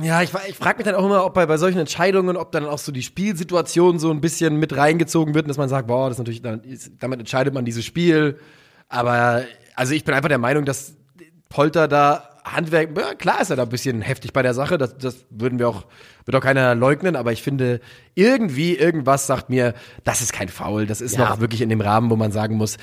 ja, 0.01 0.21
ich, 0.21 0.32
ich 0.47 0.55
frage 0.55 0.77
mich 0.77 0.86
dann 0.86 0.95
auch 0.95 1.05
immer, 1.05 1.25
ob 1.25 1.34
bei, 1.34 1.45
bei 1.45 1.58
solchen 1.58 1.79
Entscheidungen, 1.79 2.38
ob 2.38 2.51
dann 2.53 2.65
auch 2.65 2.77
so 2.77 2.91
die 2.91 3.03
Spielsituation 3.03 3.99
so 3.99 4.10
ein 4.10 4.21
bisschen 4.21 4.58
mit 4.58 4.75
reingezogen 4.75 5.34
wird 5.34 5.49
dass 5.49 5.58
man 5.58 5.69
sagt, 5.69 5.88
boah, 5.88 6.08
das 6.08 6.17
ist 6.17 6.25
natürlich, 6.25 6.41
damit 6.41 7.19
entscheidet 7.19 7.53
man 7.53 7.65
dieses 7.65 7.84
Spiel. 7.84 8.39
Aber, 8.88 9.43
also 9.75 9.93
ich 9.93 10.05
bin 10.05 10.15
einfach 10.15 10.29
der 10.29 10.38
Meinung, 10.38 10.63
dass 10.63 10.95
Polter 11.49 11.88
da 11.88 12.25
Handwerk, 12.45 12.97
ja, 12.97 13.13
klar 13.15 13.41
ist 13.41 13.49
er 13.49 13.57
da 13.57 13.63
ein 13.63 13.69
bisschen 13.69 14.01
heftig 14.01 14.33
bei 14.33 14.41
der 14.41 14.53
Sache, 14.53 14.77
das, 14.77 14.97
das 14.97 15.25
würden 15.29 15.59
wir 15.59 15.67
auch, 15.69 15.85
wird 16.25 16.35
auch 16.35 16.41
keiner 16.41 16.73
leugnen, 16.73 17.15
aber 17.15 17.31
ich 17.31 17.43
finde, 17.43 17.79
irgendwie, 18.15 18.75
irgendwas 18.75 19.27
sagt 19.27 19.49
mir, 19.49 19.73
das 20.03 20.21
ist 20.21 20.33
kein 20.33 20.47
Foul, 20.49 20.88
das 20.88 21.01
ist 21.01 21.15
Ja. 21.17 21.29
noch 21.29 21.39
wirklich 21.41 21.62
in 21.62 21.69
dem 21.69 21.81
Rahmen, 21.81 22.09
wo 22.09 22.15
man 22.15 22.31
sagen 22.31 22.55
muss, 22.55 22.77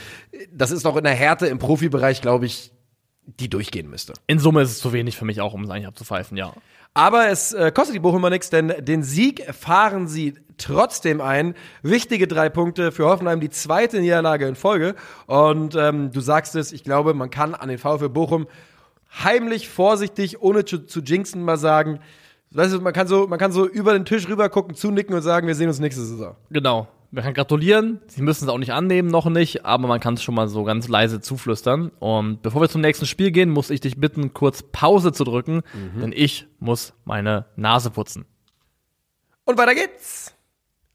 das 0.52 0.70
ist 0.70 0.84
noch 0.84 0.96
in 0.96 1.04
der 1.04 1.14
Härte 1.14 1.46
im 1.46 1.58
Profibereich, 1.58 2.20
glaube 2.22 2.46
ich, 2.46 2.70
die 3.24 3.48
durchgehen 3.48 3.90
müsste. 3.90 4.12
In 4.28 4.38
Summe 4.38 4.62
ist 4.62 4.70
es 4.70 4.78
zu 4.78 4.92
wenig 4.92 5.16
für 5.16 5.24
mich 5.24 5.40
auch, 5.40 5.52
um 5.54 5.64
es 5.64 5.70
eigentlich 5.70 5.88
abzupfeifen, 5.88 6.36
ja. 6.36 6.52
Aber 6.96 7.28
es 7.28 7.52
äh, 7.52 7.70
kostet 7.72 7.94
die 7.94 8.00
Bochumer 8.00 8.30
nichts, 8.30 8.48
denn 8.48 8.72
den 8.78 9.02
Sieg 9.02 9.44
fahren 9.54 10.08
sie 10.08 10.32
trotzdem 10.56 11.20
ein. 11.20 11.54
Wichtige 11.82 12.26
drei 12.26 12.48
Punkte 12.48 12.90
für 12.90 13.04
Hoffenheim, 13.04 13.38
die 13.38 13.50
zweite 13.50 14.00
Niederlage 14.00 14.46
in 14.48 14.54
Folge. 14.54 14.94
Und 15.26 15.74
ähm, 15.74 16.10
du 16.10 16.20
sagst 16.20 16.54
es, 16.54 16.72
ich 16.72 16.84
glaube, 16.84 17.12
man 17.12 17.28
kann 17.28 17.54
an 17.54 17.68
den 17.68 17.76
VfB 17.76 18.08
Bochum 18.08 18.46
heimlich, 19.22 19.68
vorsichtig, 19.68 20.40
ohne 20.40 20.64
zu, 20.64 20.86
zu 20.86 21.00
jinxen 21.00 21.42
mal 21.42 21.58
sagen, 21.58 22.00
weißt 22.52 22.72
du, 22.72 22.80
man 22.80 22.94
kann 22.94 23.06
so, 23.06 23.26
man 23.26 23.38
kann 23.38 23.52
so 23.52 23.68
über 23.68 23.92
den 23.92 24.06
Tisch 24.06 24.26
rüber 24.26 24.48
gucken, 24.48 24.74
zunicken 24.74 25.14
und 25.14 25.20
sagen, 25.20 25.46
wir 25.46 25.54
sehen 25.54 25.68
uns 25.68 25.78
nächste 25.78 26.00
Saison. 26.00 26.34
Genau. 26.48 26.88
Man 27.10 27.24
kann 27.24 27.34
gratulieren, 27.34 28.00
sie 28.08 28.22
müssen 28.22 28.44
es 28.44 28.50
auch 28.50 28.58
nicht 28.58 28.72
annehmen, 28.72 29.08
noch 29.08 29.26
nicht, 29.26 29.64
aber 29.64 29.86
man 29.86 30.00
kann 30.00 30.14
es 30.14 30.22
schon 30.22 30.34
mal 30.34 30.48
so 30.48 30.64
ganz 30.64 30.88
leise 30.88 31.20
zuflüstern. 31.20 31.90
Und 32.00 32.42
bevor 32.42 32.60
wir 32.60 32.68
zum 32.68 32.80
nächsten 32.80 33.06
Spiel 33.06 33.30
gehen, 33.30 33.50
muss 33.50 33.70
ich 33.70 33.80
dich 33.80 33.98
bitten, 33.98 34.34
kurz 34.34 34.62
Pause 34.62 35.12
zu 35.12 35.24
drücken, 35.24 35.62
denn 36.00 36.12
ich 36.14 36.46
muss 36.58 36.94
meine 37.04 37.46
Nase 37.56 37.90
putzen. 37.90 38.26
Und 39.44 39.56
weiter 39.56 39.74
geht's. 39.74 40.34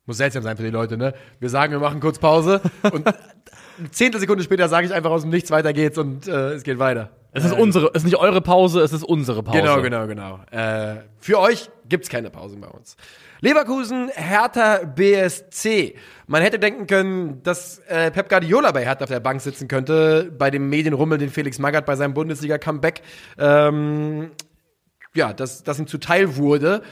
Muss 0.05 0.17
seltsam 0.17 0.43
sein 0.43 0.57
für 0.57 0.63
die 0.63 0.69
Leute, 0.69 0.97
ne? 0.97 1.13
Wir 1.39 1.49
sagen, 1.49 1.71
wir 1.71 1.79
machen 1.79 1.99
kurz 2.01 2.19
Pause 2.19 2.61
und 2.91 3.07
eine 3.07 3.91
Zehntelsekunde 3.91 4.43
später 4.43 4.67
sage 4.67 4.87
ich 4.87 4.93
einfach 4.93 5.11
aus 5.11 5.21
dem 5.21 5.29
Nichts, 5.29 5.51
weiter 5.51 5.73
geht's 5.73 5.97
und 5.97 6.27
äh, 6.27 6.53
es 6.53 6.63
geht 6.63 6.79
weiter. 6.79 7.11
Es 7.33 7.45
ist 7.45 7.53
unsere, 7.53 7.87
es 7.93 7.99
ist 7.99 8.03
nicht 8.03 8.17
eure 8.17 8.41
Pause, 8.41 8.81
es 8.81 8.91
ist 8.91 9.03
unsere 9.03 9.41
Pause. 9.41 9.59
Genau, 9.59 9.81
genau, 9.81 10.05
genau. 10.07 10.39
Äh, 10.51 11.03
für 11.17 11.39
euch 11.39 11.69
gibt's 11.87 12.09
keine 12.09 12.29
Pausen 12.29 12.59
bei 12.59 12.67
uns. 12.67 12.97
Leverkusen, 13.41 14.09
Hertha 14.13 14.85
BSC. 14.85 15.95
Man 16.27 16.43
hätte 16.43 16.59
denken 16.59 16.85
können, 16.85 17.41
dass 17.41 17.79
äh, 17.87 18.11
Pep 18.11 18.29
Guardiola 18.29 18.71
bei 18.71 18.85
Hertha 18.85 19.03
auf 19.03 19.09
der 19.09 19.19
Bank 19.19 19.41
sitzen 19.41 19.67
könnte, 19.67 20.31
bei 20.37 20.51
dem 20.51 20.69
Medienrummel, 20.69 21.17
den 21.17 21.31
Felix 21.31 21.57
Magath 21.57 21.87
bei 21.87 21.95
seinem 21.95 22.13
Bundesliga-Comeback, 22.13 23.01
ähm, 23.39 24.31
ja, 25.15 25.33
dass 25.33 25.63
das 25.63 25.79
ihm 25.79 25.87
zuteil 25.87 26.37
wurde. 26.37 26.83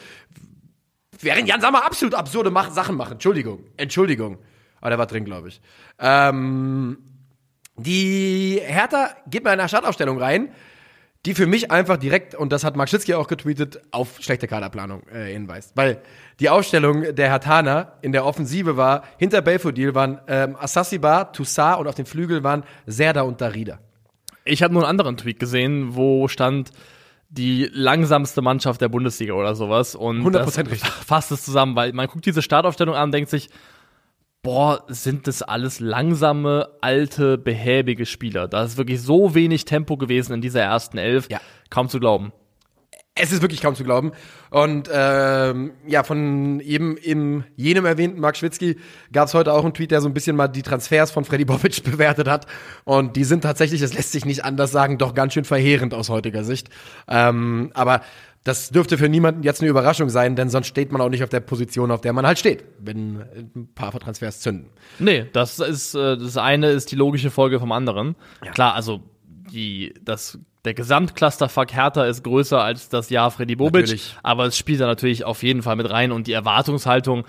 Während 1.22 1.48
Jan 1.48 1.62
Sammer 1.62 1.86
absolut 1.86 2.16
absurde 2.16 2.50
Mach 2.50 2.72
Sachen 2.72 2.96
machen. 2.96 3.14
Entschuldigung, 3.14 3.64
Entschuldigung. 3.78 4.40
Aber 4.82 4.90
der 4.90 5.00
war 5.00 5.08
drin, 5.08 5.26
glaube 5.26 5.50
ich. 5.50 5.62
Ähm, 6.00 6.98
die 7.76 8.60
Hertha 8.64 9.12
geht 9.30 9.44
mal 9.44 9.54
in 9.54 9.60
eine 9.60 9.70
Startaufstellung 9.70 10.20
rein, 10.20 10.50
die 11.26 11.34
für 11.34 11.48
mich 11.48 11.70
einfach 11.70 11.98
direkt, 11.98 12.34
und 12.34 12.52
das 12.52 12.64
hat 12.64 12.78
Mark 12.78 12.90
Schitzky 12.90 13.14
auch 13.14 13.28
getweetet, 13.28 13.82
auf 13.92 14.22
schlechte 14.22 14.48
Kaderplanung 14.48 15.04
äh, 15.10 15.26
hinweist. 15.32 15.74
Weil 15.76 16.02
die 16.40 16.50
Aufstellung 16.50 17.14
der 17.14 17.30
Hertaner 17.30 17.94
in 18.02 18.14
der 18.14 18.26
Offensive 18.26 18.78
war, 18.78 19.04
hinter 19.18 19.42
Belfodil 19.42 19.94
waren 19.96 20.22
ähm, 20.28 20.56
Assasiba, 20.58 21.26
Toussaint 21.26 21.80
und 21.80 21.88
auf 21.88 21.96
den 21.96 22.06
Flügel 22.06 22.44
waren 22.44 22.64
Serda 22.86 23.24
und 23.24 23.42
Darida. 23.42 23.80
Ich 24.46 24.64
habe 24.64 24.74
nur 24.74 24.84
einen 24.84 24.92
anderen 24.92 25.18
Tweet 25.18 25.40
gesehen, 25.40 25.96
wo 25.96 26.28
stand 26.30 26.72
die 27.30 27.70
langsamste 27.72 28.42
Mannschaft 28.42 28.82
der 28.82 28.90
Bundesliga 28.90 29.34
oder 29.34 29.56
sowas. 29.56 29.96
Und 29.96 30.24
100% 30.24 30.32
das 30.32 30.58
richtig. 30.58 30.84
fasst 31.06 31.32
es 31.32 31.44
zusammen, 31.44 31.76
weil 31.76 31.92
man 31.94 32.08
guckt 32.08 32.26
diese 32.26 32.42
Startaufstellung 32.42 32.96
an 32.96 33.06
und 33.06 33.12
denkt 33.12 33.30
sich, 33.30 33.50
boah, 34.42 34.84
sind 34.88 35.28
das 35.28 35.42
alles 35.42 35.80
langsame, 35.80 36.70
alte, 36.82 37.38
behäbige 37.38 38.06
Spieler. 38.06 38.48
Da 38.48 38.64
ist 38.64 38.78
wirklich 38.78 39.02
so 39.02 39.36
wenig 39.36 39.66
Tempo 39.66 39.98
gewesen 39.98 40.34
in 40.34 40.42
dieser 40.42 40.62
ersten 40.62 40.98
Elf. 40.98 41.30
Ja. 41.30 41.40
Kaum 41.70 41.90
zu 41.90 42.00
glauben. 42.00 42.32
Es 43.22 43.34
ist 43.34 43.42
wirklich 43.42 43.62
kaum 43.62 43.76
zu 43.76 43.84
glauben. 43.84 44.14
Und 44.50 44.90
ähm, 44.94 45.74
ja, 45.86 46.04
von 46.04 46.62
eben 46.62 46.96
im 46.96 47.44
jenem 47.58 47.84
erwähnten 47.86 48.22
Mark 48.22 48.38
Schwitzky 48.38 48.78
gab 49.12 49.28
es 49.28 49.34
heute 49.34 49.52
auch 49.52 49.66
einen 49.66 49.74
Tweet, 49.74 49.92
der 49.92 50.00
so 50.00 50.08
ein 50.08 50.14
bisschen 50.14 50.38
mal 50.38 50.48
die 50.48 50.62
Transfers 50.62 51.12
von 51.12 51.26
Freddy 51.26 51.44
Bobic 51.44 51.84
bewertet 51.84 52.30
hat. 52.30 52.46
Und 52.86 53.18
die 53.18 53.26
sind 53.26 53.42
tatsächlich, 53.42 53.82
das 53.82 53.94
lässt 53.94 54.14
sich 54.14 54.24
nicht 54.24 54.46
anders 54.46 54.72
sagen, 54.72 54.98
doch 54.98 55.14
ganz 55.14 55.34
schön 55.34 55.44
verheerend 55.44 55.94
aus 55.94 56.08
heutiger 56.08 56.46
Sicht. 56.46 56.70
Ähm, 57.10 57.72
aber 57.74 58.02
das 58.44 58.70
dürfte 58.70 58.98
für 58.98 59.10
niemanden 59.10 59.44
jetzt 59.44 59.62
eine 59.62 59.70
Überraschung 59.70 60.10
sein, 60.10 60.36
denn 60.36 60.50
sonst 60.50 60.68
steht 60.68 60.92
man 60.92 61.02
auch 61.02 61.10
nicht 61.10 61.24
auf 61.24 61.30
der 61.30 61.42
Position, 61.42 61.92
auf 61.92 62.02
der 62.02 62.14
man 62.14 62.26
halt 62.26 62.40
steht, 62.40 62.64
wenn 62.80 63.22
ein 63.56 63.70
paar 63.76 63.92
Transfers 63.92 64.40
zünden. 64.40 64.70
Nee, 64.98 65.26
das 65.34 65.60
ist 65.60 65.94
äh, 65.94 66.18
das 66.18 66.38
eine 66.38 66.70
ist 66.70 66.92
die 66.92 66.96
logische 66.96 67.32
Folge 67.32 67.60
vom 67.60 67.72
anderen. 67.72 68.16
Klar, 68.54 68.76
also 68.76 69.02
die 69.52 69.94
das 70.02 70.40
der 70.66 70.74
Gesamtclusterfuck 70.74 71.74
Hertha 71.74 72.06
ist 72.06 72.24
größer 72.24 72.62
als 72.62 72.90
das 72.90 73.10
Jahr 73.10 73.32
Freddy 73.32 73.56
Bobic, 73.56 73.82
Natürlich. 73.82 74.16
aber 74.24 74.46
es 74.46 74.58
spielt 74.58 74.82
da 74.82 74.88
natürlich 74.88 75.24
auf 75.24 75.44
jeden 75.44 75.62
Fall 75.62 75.76
mit 75.76 75.90
rein 75.90 76.12
und 76.12 76.28
die 76.28 76.34
Erwartungshaltung 76.34 77.26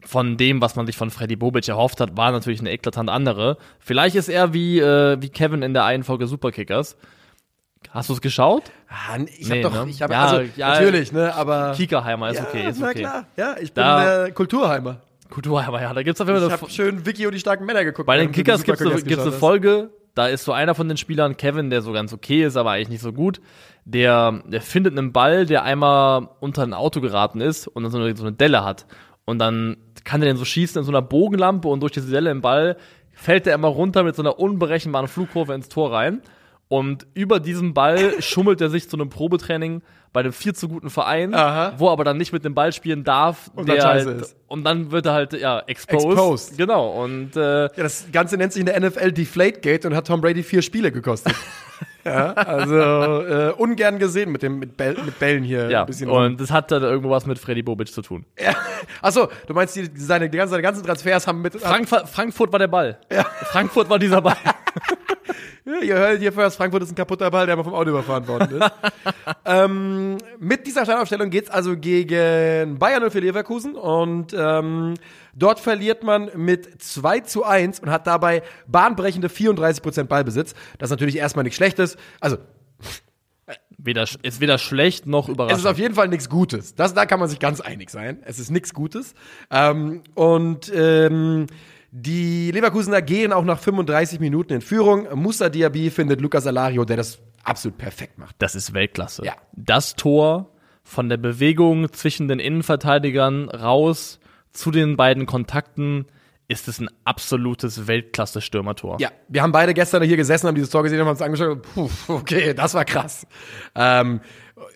von 0.00 0.36
dem, 0.36 0.60
was 0.60 0.76
man 0.76 0.86
sich 0.86 0.96
von 0.96 1.10
Freddy 1.10 1.36
Bobic 1.36 1.68
erhofft 1.68 2.00
hat, 2.00 2.16
war 2.16 2.30
natürlich 2.30 2.60
eine 2.60 2.70
eklatant 2.70 3.08
andere. 3.08 3.56
Vielleicht 3.78 4.16
ist 4.16 4.28
er 4.28 4.52
wie 4.52 4.78
äh, 4.78 5.20
wie 5.20 5.30
Kevin 5.30 5.62
in 5.62 5.72
der 5.74 5.84
einen 5.84 6.04
Folge 6.04 6.26
Superkickers. 6.26 6.96
Hast 7.90 8.08
du 8.08 8.12
es 8.14 8.20
geschaut? 8.20 8.64
Ah, 8.88 9.18
ich 9.38 9.48
Nee, 9.48 9.62
hab 9.62 9.72
doch, 9.72 9.84
ne? 9.84 9.90
ich 9.90 10.02
hab, 10.02 10.10
Ja, 10.10 10.24
also, 10.26 10.40
ja, 10.56 10.70
natürlich, 10.70 11.12
ne, 11.12 11.34
aber. 11.34 11.72
Kiekerheimer 11.76 12.30
ist 12.30 12.40
okay, 12.40 12.68
ist 12.68 12.80
na 12.80 12.88
okay. 12.90 13.00
klar, 13.00 13.26
ja, 13.36 13.54
ich 13.60 13.72
bin 13.72 13.82
Da- 13.84 14.26
äh, 14.26 14.30
Kulturheimer. 14.32 15.00
Kulturheimer, 15.30 15.80
ja, 15.82 15.92
da 15.94 16.02
gibt's 16.02 16.20
auf 16.20 16.28
jeden 16.28 16.38
Ich 16.40 16.44
Fall 16.50 16.60
habe 16.60 16.70
schön 16.70 17.06
Vicky 17.06 17.26
und 17.26 17.32
die 17.34 17.40
starken 17.40 17.64
Männer 17.64 17.84
geguckt. 17.84 18.06
Bei 18.06 18.16
den 18.16 18.30
Kickers 18.32 18.62
gibt's 18.62 18.82
gibt's 19.04 19.22
eine 19.22 19.32
Folge, 19.32 19.90
da 20.14 20.26
ist 20.26 20.44
so 20.44 20.52
einer 20.52 20.74
von 20.74 20.86
den 20.88 20.96
Spielern, 20.96 21.36
Kevin, 21.36 21.70
der 21.70 21.82
so 21.82 21.92
ganz 21.92 22.12
okay 22.12 22.44
ist, 22.44 22.56
aber 22.56 22.72
eigentlich 22.72 22.88
nicht 22.90 23.02
so 23.02 23.12
gut. 23.12 23.40
Der, 23.84 24.42
der 24.46 24.60
findet 24.62 24.96
einen 24.96 25.12
Ball, 25.12 25.44
der 25.46 25.62
einmal 25.64 26.28
unter 26.40 26.62
ein 26.62 26.72
Auto 26.72 27.00
geraten 27.00 27.40
ist 27.40 27.66
und 27.66 27.82
dann 27.82 27.90
so 27.92 27.98
eine, 27.98 28.16
so 28.16 28.24
eine 28.24 28.32
Delle 28.32 28.64
hat. 28.64 28.86
Und 29.24 29.38
dann 29.38 29.76
kann 30.04 30.22
er 30.22 30.26
den 30.28 30.36
so 30.36 30.44
schießen 30.44 30.78
in 30.78 30.84
so 30.84 30.90
einer 30.92 31.02
Bogenlampe 31.02 31.68
und 31.68 31.80
durch 31.80 31.92
diese 31.92 32.10
Delle 32.10 32.30
im 32.30 32.40
Ball 32.42 32.76
fällt 33.12 33.46
er 33.46 33.54
immer 33.54 33.68
runter 33.68 34.02
mit 34.02 34.14
so 34.16 34.22
einer 34.22 34.38
unberechenbaren 34.38 35.08
Flugkurve 35.08 35.54
ins 35.54 35.68
Tor 35.68 35.92
rein. 35.92 36.20
Und 36.68 37.06
über 37.14 37.40
diesem 37.40 37.74
Ball 37.74 38.14
schummelt 38.22 38.60
er 38.60 38.70
sich 38.70 38.88
zu 38.88 38.96
einem 38.96 39.10
Probetraining 39.10 39.82
bei 40.12 40.20
einem 40.20 40.32
viel 40.32 40.54
zu 40.54 40.68
guten 40.68 40.90
Verein, 40.90 41.34
Aha. 41.34 41.74
wo 41.76 41.88
er 41.88 41.92
aber 41.92 42.04
dann 42.04 42.16
nicht 42.16 42.32
mit 42.32 42.44
dem 42.44 42.54
Ball 42.54 42.72
spielen 42.72 43.02
darf. 43.02 43.50
Und 43.56 43.68
dann 43.68 43.76
der 43.76 43.82
scheiße 43.82 44.08
halt, 44.10 44.20
ist. 44.22 44.36
Und 44.46 44.64
dann 44.64 44.92
wird 44.92 45.06
er 45.06 45.12
halt, 45.12 45.32
ja, 45.32 45.58
exposed. 45.66 46.06
Exposed. 46.06 46.56
Genau. 46.56 47.02
Und 47.02 47.36
äh, 47.36 47.62
Ja, 47.64 47.68
das 47.76 48.06
Ganze 48.12 48.36
nennt 48.36 48.52
sich 48.52 48.60
in 48.60 48.66
der 48.66 48.78
NFL 48.80 49.10
Deflategate 49.10 49.88
und 49.88 49.96
hat 49.96 50.06
Tom 50.06 50.20
Brady 50.20 50.44
vier 50.44 50.62
Spiele 50.62 50.92
gekostet. 50.92 51.34
ja, 52.04 52.32
also 52.32 52.76
äh, 52.76 53.52
ungern 53.58 53.98
gesehen 53.98 54.30
mit 54.30 54.42
dem 54.42 54.60
mit, 54.60 54.76
Bell, 54.76 54.96
mit 55.04 55.18
Bällen 55.18 55.42
hier 55.42 55.68
Ja, 55.68 55.80
ein 55.80 55.86
bisschen. 55.86 56.08
und 56.08 56.40
das 56.40 56.52
hat 56.52 56.70
dann 56.70 56.82
irgendwo 56.84 57.10
was 57.10 57.26
mit 57.26 57.38
Freddy 57.40 57.62
Bobic 57.64 57.88
zu 57.88 58.00
tun. 58.00 58.24
ja. 58.38 58.54
Achso, 59.02 59.28
du 59.48 59.52
meinst, 59.54 59.74
die, 59.74 59.90
seine, 59.96 60.30
die 60.30 60.38
ganzen, 60.38 60.52
seine 60.52 60.62
ganzen 60.62 60.84
Transfers 60.84 61.26
haben 61.26 61.42
mit. 61.42 61.56
Frankfurt, 61.56 62.08
Frankfurt 62.08 62.52
war 62.52 62.60
der 62.60 62.68
Ball. 62.68 62.98
Frankfurt 63.46 63.90
war 63.90 63.98
dieser 63.98 64.22
Ball. 64.22 64.36
Ja, 65.64 65.80
ihr 65.80 65.94
hört 65.94 66.20
hier 66.20 66.32
first, 66.32 66.56
Frankfurt 66.56 66.82
ist 66.82 66.92
ein 66.92 66.94
kaputter 66.94 67.30
Ball, 67.30 67.46
der 67.46 67.56
mal 67.56 67.64
vom 67.64 67.74
Auto 67.74 67.90
überfahren 67.90 68.28
worden 68.28 68.60
ist. 68.60 68.70
ähm, 69.44 70.18
mit 70.38 70.66
dieser 70.66 70.84
Startaufstellung 70.84 71.30
geht's 71.30 71.48
also 71.48 71.76
gegen 71.76 72.78
Bayern 72.78 73.10
04 73.10 73.20
Leverkusen 73.20 73.74
und 73.74 74.34
ähm, 74.36 74.94
dort 75.34 75.60
verliert 75.60 76.02
man 76.02 76.30
mit 76.36 76.82
2 76.82 77.20
zu 77.20 77.44
1 77.44 77.80
und 77.80 77.90
hat 77.90 78.06
dabei 78.06 78.42
bahnbrechende 78.66 79.28
34% 79.28 80.04
Ballbesitz. 80.04 80.54
Das 80.78 80.88
ist 80.88 80.92
natürlich 80.92 81.16
erstmal 81.16 81.44
nichts 81.44 81.56
Schlechtes. 81.56 81.96
Also, 82.20 82.36
weder, 83.78 84.06
ist 84.22 84.40
weder 84.40 84.58
schlecht 84.58 85.06
noch 85.06 85.24
es 85.24 85.28
ist 85.28 85.34
überraschend. 85.34 85.66
auf 85.66 85.78
jeden 85.78 85.94
Fall 85.94 86.08
nichts 86.08 86.28
Gutes. 86.28 86.74
Das, 86.74 86.94
da 86.94 87.06
kann 87.06 87.20
man 87.20 87.28
sich 87.28 87.38
ganz 87.38 87.60
einig 87.60 87.90
sein. 87.90 88.18
Es 88.24 88.38
ist 88.38 88.50
nichts 88.50 88.74
Gutes. 88.74 89.14
Ähm, 89.50 90.02
und 90.14 90.72
ähm, 90.74 91.46
die 91.96 92.50
Leverkusener 92.50 93.02
gehen 93.02 93.32
auch 93.32 93.44
nach 93.44 93.60
35 93.60 94.18
Minuten 94.18 94.54
in 94.54 94.60
Führung. 94.62 95.06
Musa 95.14 95.48
Diaby 95.48 95.90
findet 95.90 96.20
Lucas 96.20 96.44
Alario, 96.44 96.84
der 96.84 96.96
das 96.96 97.20
absolut 97.44 97.78
perfekt 97.78 98.18
macht. 98.18 98.34
Das 98.40 98.56
ist 98.56 98.74
Weltklasse. 98.74 99.24
Ja. 99.24 99.34
Das 99.52 99.94
Tor 99.94 100.50
von 100.82 101.08
der 101.08 101.18
Bewegung 101.18 101.92
zwischen 101.92 102.26
den 102.26 102.40
Innenverteidigern 102.40 103.48
raus 103.48 104.18
zu 104.52 104.72
den 104.72 104.96
beiden 104.96 105.26
Kontakten 105.26 106.06
ist 106.48 106.66
es 106.66 106.80
ein 106.80 106.88
absolutes 107.04 107.86
Weltklasse-Stürmertor. 107.86 108.96
Ja, 109.00 109.12
wir 109.28 109.42
haben 109.42 109.52
beide 109.52 109.72
gestern 109.72 110.02
hier 110.02 110.16
gesessen, 110.16 110.48
haben 110.48 110.56
dieses 110.56 110.70
Tor 110.70 110.82
gesehen 110.82 110.98
und 110.98 111.06
haben 111.06 111.12
uns 111.12 111.22
angeschaut. 111.22 111.62
Puh, 111.62 111.88
okay, 112.08 112.54
das 112.54 112.74
war 112.74 112.84
krass. 112.84 113.24
Ähm, 113.76 114.20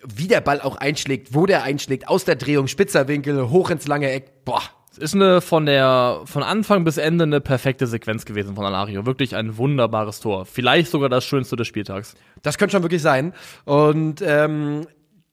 wie 0.05 0.29
der 0.29 0.39
Ball 0.39 0.61
auch 0.61 0.77
einschlägt, 0.77 1.33
wo 1.33 1.45
der 1.45 1.63
einschlägt, 1.63 2.07
aus 2.07 2.23
der 2.23 2.37
Drehung, 2.37 2.67
spitzer 2.67 3.09
Winkel, 3.09 3.49
hoch 3.49 3.71
ins 3.71 3.87
lange 3.87 4.09
Eck. 4.09 4.45
Boah, 4.45 4.63
Es 4.91 4.97
ist 4.97 5.13
eine 5.13 5.39
von 5.41 5.65
der 5.65 6.21
von 6.25 6.41
Anfang 6.43 6.83
bis 6.83 6.97
Ende 6.97 7.23
eine 7.23 7.41
perfekte 7.41 7.85
Sequenz 7.87 8.25
gewesen 8.25 8.55
von 8.55 8.65
Alario. 8.65 9.05
Wirklich 9.05 9.35
ein 9.35 9.57
wunderbares 9.57 10.19
Tor. 10.19 10.45
Vielleicht 10.45 10.89
sogar 10.91 11.09
das 11.09 11.23
schönste 11.25 11.55
des 11.55 11.67
Spieltags. 11.67 12.15
das 12.41 12.57
könnte 12.57 12.73
schon 12.73 12.83
wirklich 12.83 13.01
sein. 13.01 13.33
Und 13.65 14.21
ähm, 14.25 14.87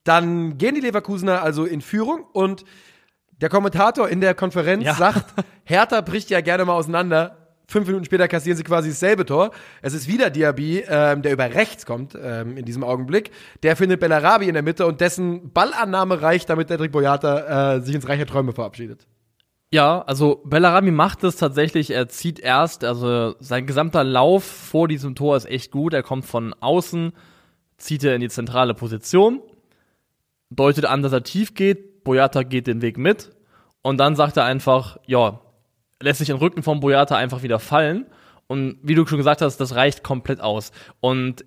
dann 0.05 0.59
gehen 0.59 0.75
die 0.75 0.81
Leverkusener 0.83 1.43
also 1.43 1.65
in 1.65 1.81
Führung 1.81 2.25
und 2.33 2.65
der 3.41 3.49
Kommentator 3.49 4.09
in 4.09 4.21
der 4.21 4.35
Konferenz 4.35 4.85
Ja. 4.85 4.95
sagt, 4.95 5.25
Hertha 5.65 6.01
bricht 6.03 6.31
ja 6.31 6.41
gerne 6.43 6.65
mal 6.65 6.75
auseinander. 6.75 7.39
Fünf 7.69 7.87
Minuten 7.89 8.05
später 8.05 8.29
kassieren 8.29 8.57
sie 8.57 8.63
quasi 8.63 8.91
dasselbe 8.91 9.27
Tor. 9.27 9.51
Es 9.83 9.93
ist 9.93 10.07
wieder 10.07 10.31
Diaby, 10.31 10.85
ähm, 10.89 11.23
der 11.23 11.33
über 11.33 11.53
rechts 11.53 11.85
kommt 11.85 12.17
ähm, 12.23 12.57
in 12.57 12.65
diesem 12.65 12.85
Augenblick. 12.85 13.33
Der 13.65 13.75
findet 13.75 13.99
Bellarabi 13.99 14.47
in 14.47 14.55
der 14.55 14.63
Mitte 14.63 14.87
und 14.87 15.01
dessen 15.01 15.53
Ballannahme 15.53 16.23
reicht, 16.23 16.49
damit 16.49 16.71
Dedrick 16.71 16.93
Boyata 16.93 17.75
äh, 17.77 17.81
sich 17.81 17.95
ins 17.97 18.09
Reich 18.09 18.19
der 18.19 18.27
Träume 18.29 18.53
verabschiedet. 18.53 19.07
Ja, 19.77 20.01
also 20.07 20.41
Bellarami 20.47 20.91
macht 20.91 21.23
es 21.23 21.37
tatsächlich. 21.37 21.91
Er 21.91 22.09
zieht 22.09 22.39
erst, 22.41 22.83
also 22.83 23.35
sein 23.41 23.67
gesamter 23.67 24.05
Lauf 24.05 24.43
vor 24.43 24.89
diesem 24.89 25.15
Tor 25.15 25.37
ist 25.37 25.45
echt 25.45 25.71
gut. 25.71 25.93
Er 25.93 26.03
kommt 26.03 26.25
von 26.25 26.55
außen, 26.55 27.13
zieht 27.77 28.03
er 28.03 28.15
in 28.15 28.23
die 28.23 28.31
zentrale 28.31 28.73
Position, 28.73 29.43
deutet 30.49 30.87
an, 30.87 31.03
dass 31.03 31.13
er 31.13 31.25
tief 31.25 31.53
geht. 31.53 32.05
Boyata 32.05 32.43
geht 32.43 32.67
den 32.67 32.81
Weg 32.81 32.97
mit 32.97 33.33
und 33.83 33.99
dann 33.99 34.17
sagt 34.17 34.39
er 34.39 34.45
einfach, 34.47 34.97
ja, 35.05 35.43
lässt 36.01 36.21
sich 36.21 36.29
den 36.29 36.39
Rücken 36.39 36.63
von 36.63 36.81
Boyata 36.81 37.15
einfach 37.15 37.43
wieder 37.43 37.59
fallen. 37.59 38.07
Und 38.47 38.79
wie 38.81 38.95
du 38.95 39.07
schon 39.07 39.19
gesagt 39.19 39.43
hast, 39.43 39.59
das 39.59 39.75
reicht 39.75 40.03
komplett 40.03 40.41
aus. 40.41 40.73
Und 41.01 41.45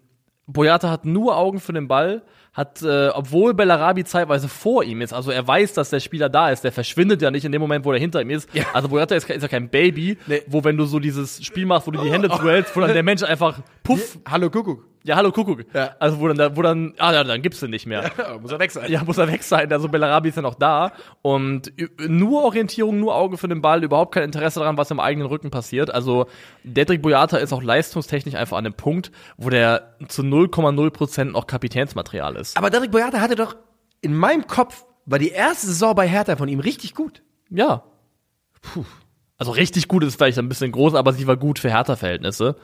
Boyata 0.52 0.90
hat 0.90 1.06
nur 1.06 1.38
Augen 1.38 1.60
für 1.60 1.74
den 1.74 1.88
Ball, 1.88 2.24
hat, 2.54 2.82
äh, 2.82 3.10
obwohl 3.10 3.54
Bellarabi 3.54 4.04
zeitweise 4.04 4.48
vor 4.50 4.84
ihm 4.84 5.02
ist, 5.02 5.14
also 5.14 5.32
er 5.32 5.48
weiß, 5.48 5.74
dass 5.74 5.92
der 5.92 6.00
Spieler 6.00 6.30
da 6.30 6.50
ist, 6.50 6.64
der 6.64 6.72
verschwindet 6.72 7.22
ja 7.22 7.30
nicht 7.32 7.46
in 7.46 7.52
dem 7.52 7.62
Moment, 7.62 7.86
wo 7.86 7.94
er 7.94 8.00
hinter 8.00 8.22
ihm 8.22 8.32
ist. 8.32 8.50
Ja. 8.54 8.66
Also 8.74 8.90
Boyata 8.90 9.16
ist, 9.16 9.30
ist 9.30 9.42
ja 9.42 9.48
kein 9.48 9.70
Baby, 9.70 10.18
Nee. 10.28 10.42
wo 10.48 10.64
wenn 10.64 10.76
du 10.76 10.86
so 10.86 11.00
dieses 11.00 11.44
Spiel 11.46 11.66
machst, 11.66 11.88
wo 11.88 11.92
du 11.92 12.02
die 12.02 12.12
Hände 12.12 12.28
duellst, 12.28 12.76
wo 12.76 12.82
dann 12.82 12.94
der 12.94 13.04
Mensch 13.04 13.24
einfach 13.24 13.60
puff, 13.84 14.18
Hallo 14.30 14.50
Kuckuck. 14.50 14.86
Ja 15.10 15.16
hallo 15.16 15.32
Kuckuck. 15.32 15.66
Ja. 15.74 15.96
Also 16.00 16.20
wo 16.20 16.28
dann, 16.28 16.56
wo 16.56 16.62
dann, 16.62 16.94
ah 17.00 17.12
ja, 17.12 17.24
dann 17.24 17.42
gibt's 17.42 17.60
den 17.60 17.72
nicht 17.72 17.88
mehr. 17.88 18.12
Muss 18.42 18.52
er 18.52 18.60
weg 18.60 18.72
sein. 18.72 18.90
Ja, 18.92 19.04
muss 19.04 19.18
er 19.18 19.28
weg 19.28 19.44
sein. 19.44 19.72
Also 19.72 19.90
Bellarabi 19.90 20.30
ist 20.30 20.36
ja 20.36 20.42
noch 20.42 20.56
da. 20.56 20.92
Und 21.22 21.74
nur 22.08 22.44
Orientierung, 22.44 23.00
nur 23.00 23.16
Auge 23.16 23.38
für 23.38 23.48
den 23.48 23.62
Ball, 23.62 23.84
überhaupt 23.84 24.14
kein 24.14 24.24
Interesse 24.24 24.60
daran, 24.60 24.78
was 24.78 24.92
im 24.92 25.00
eigenen 25.00 25.28
Rücken 25.28 25.50
passiert. 25.50 25.92
Also 25.92 26.28
Dedrick 26.64 27.02
Boyata 27.02 27.38
ist 27.38 27.52
auch 27.52 27.64
leistungstechnisch 27.64 28.36
einfach 28.36 28.58
an 28.58 28.64
dem 28.64 28.74
Punkt, 28.74 29.12
wo 29.38 29.50
der 29.50 29.96
zu 30.08 30.22
0,0% 30.22 31.24
noch 31.26 31.48
Kapitänsmaterial 31.48 32.36
ist. 32.36 32.56
Aber 32.56 32.70
Dedrick 32.70 32.92
Boyata 32.92 33.20
hatte 33.20 33.36
doch 33.36 33.56
in 34.02 34.16
meinem 34.16 34.46
Kopf, 34.46 34.86
war 35.06 35.20
die 35.20 35.30
erste 35.30 35.68
Saison 35.68 35.96
bei 35.96 36.08
Hertha 36.08 36.36
von 36.36 36.48
ihm 36.48 36.60
richtig 36.60 36.94
gut. 36.94 37.24
Ja. 37.50 37.84
Puh. 38.62 38.86
Also 39.38 39.52
richtig 39.52 39.88
gut 39.88 40.04
ist 40.04 40.18
vielleicht 40.18 40.38
ein 40.38 40.50
bisschen 40.50 40.72
groß, 40.72 40.94
aber 40.94 41.14
sie 41.14 41.26
war 41.26 41.38
gut 41.38 41.60
für 41.60 41.70
Hertha-Verhältnisse. 41.70 42.58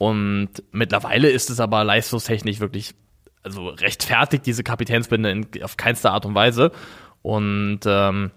Und 0.00 0.48
mittlerweile 0.72 1.28
ist 1.28 1.50
es 1.50 1.60
aber 1.60 1.84
leistungstechnisch 1.84 2.58
wirklich, 2.58 2.94
also 3.42 3.68
rechtfertigt 3.68 4.46
diese 4.46 4.64
Kapitänsbinde 4.64 5.30
in, 5.30 5.46
auf 5.62 5.76
keinster 5.76 6.12
Art 6.12 6.24
und 6.24 6.34
Weise. 6.34 6.72
Und 7.20 7.80
ähm, 7.84 8.30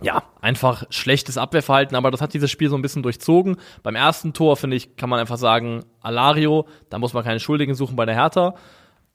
ja, 0.00 0.22
einfach 0.40 0.84
schlechtes 0.88 1.36
Abwehrverhalten, 1.36 1.94
aber 1.98 2.10
das 2.10 2.22
hat 2.22 2.32
dieses 2.32 2.50
Spiel 2.50 2.70
so 2.70 2.76
ein 2.76 2.80
bisschen 2.80 3.02
durchzogen. 3.02 3.58
Beim 3.82 3.94
ersten 3.94 4.32
Tor, 4.32 4.56
finde 4.56 4.76
ich, 4.76 4.96
kann 4.96 5.10
man 5.10 5.20
einfach 5.20 5.36
sagen, 5.36 5.84
Alario, 6.00 6.66
da 6.88 6.98
muss 6.98 7.12
man 7.12 7.24
keinen 7.24 7.40
Schuldigen 7.40 7.74
suchen 7.74 7.94
bei 7.94 8.06
der 8.06 8.14
Hertha. 8.14 8.54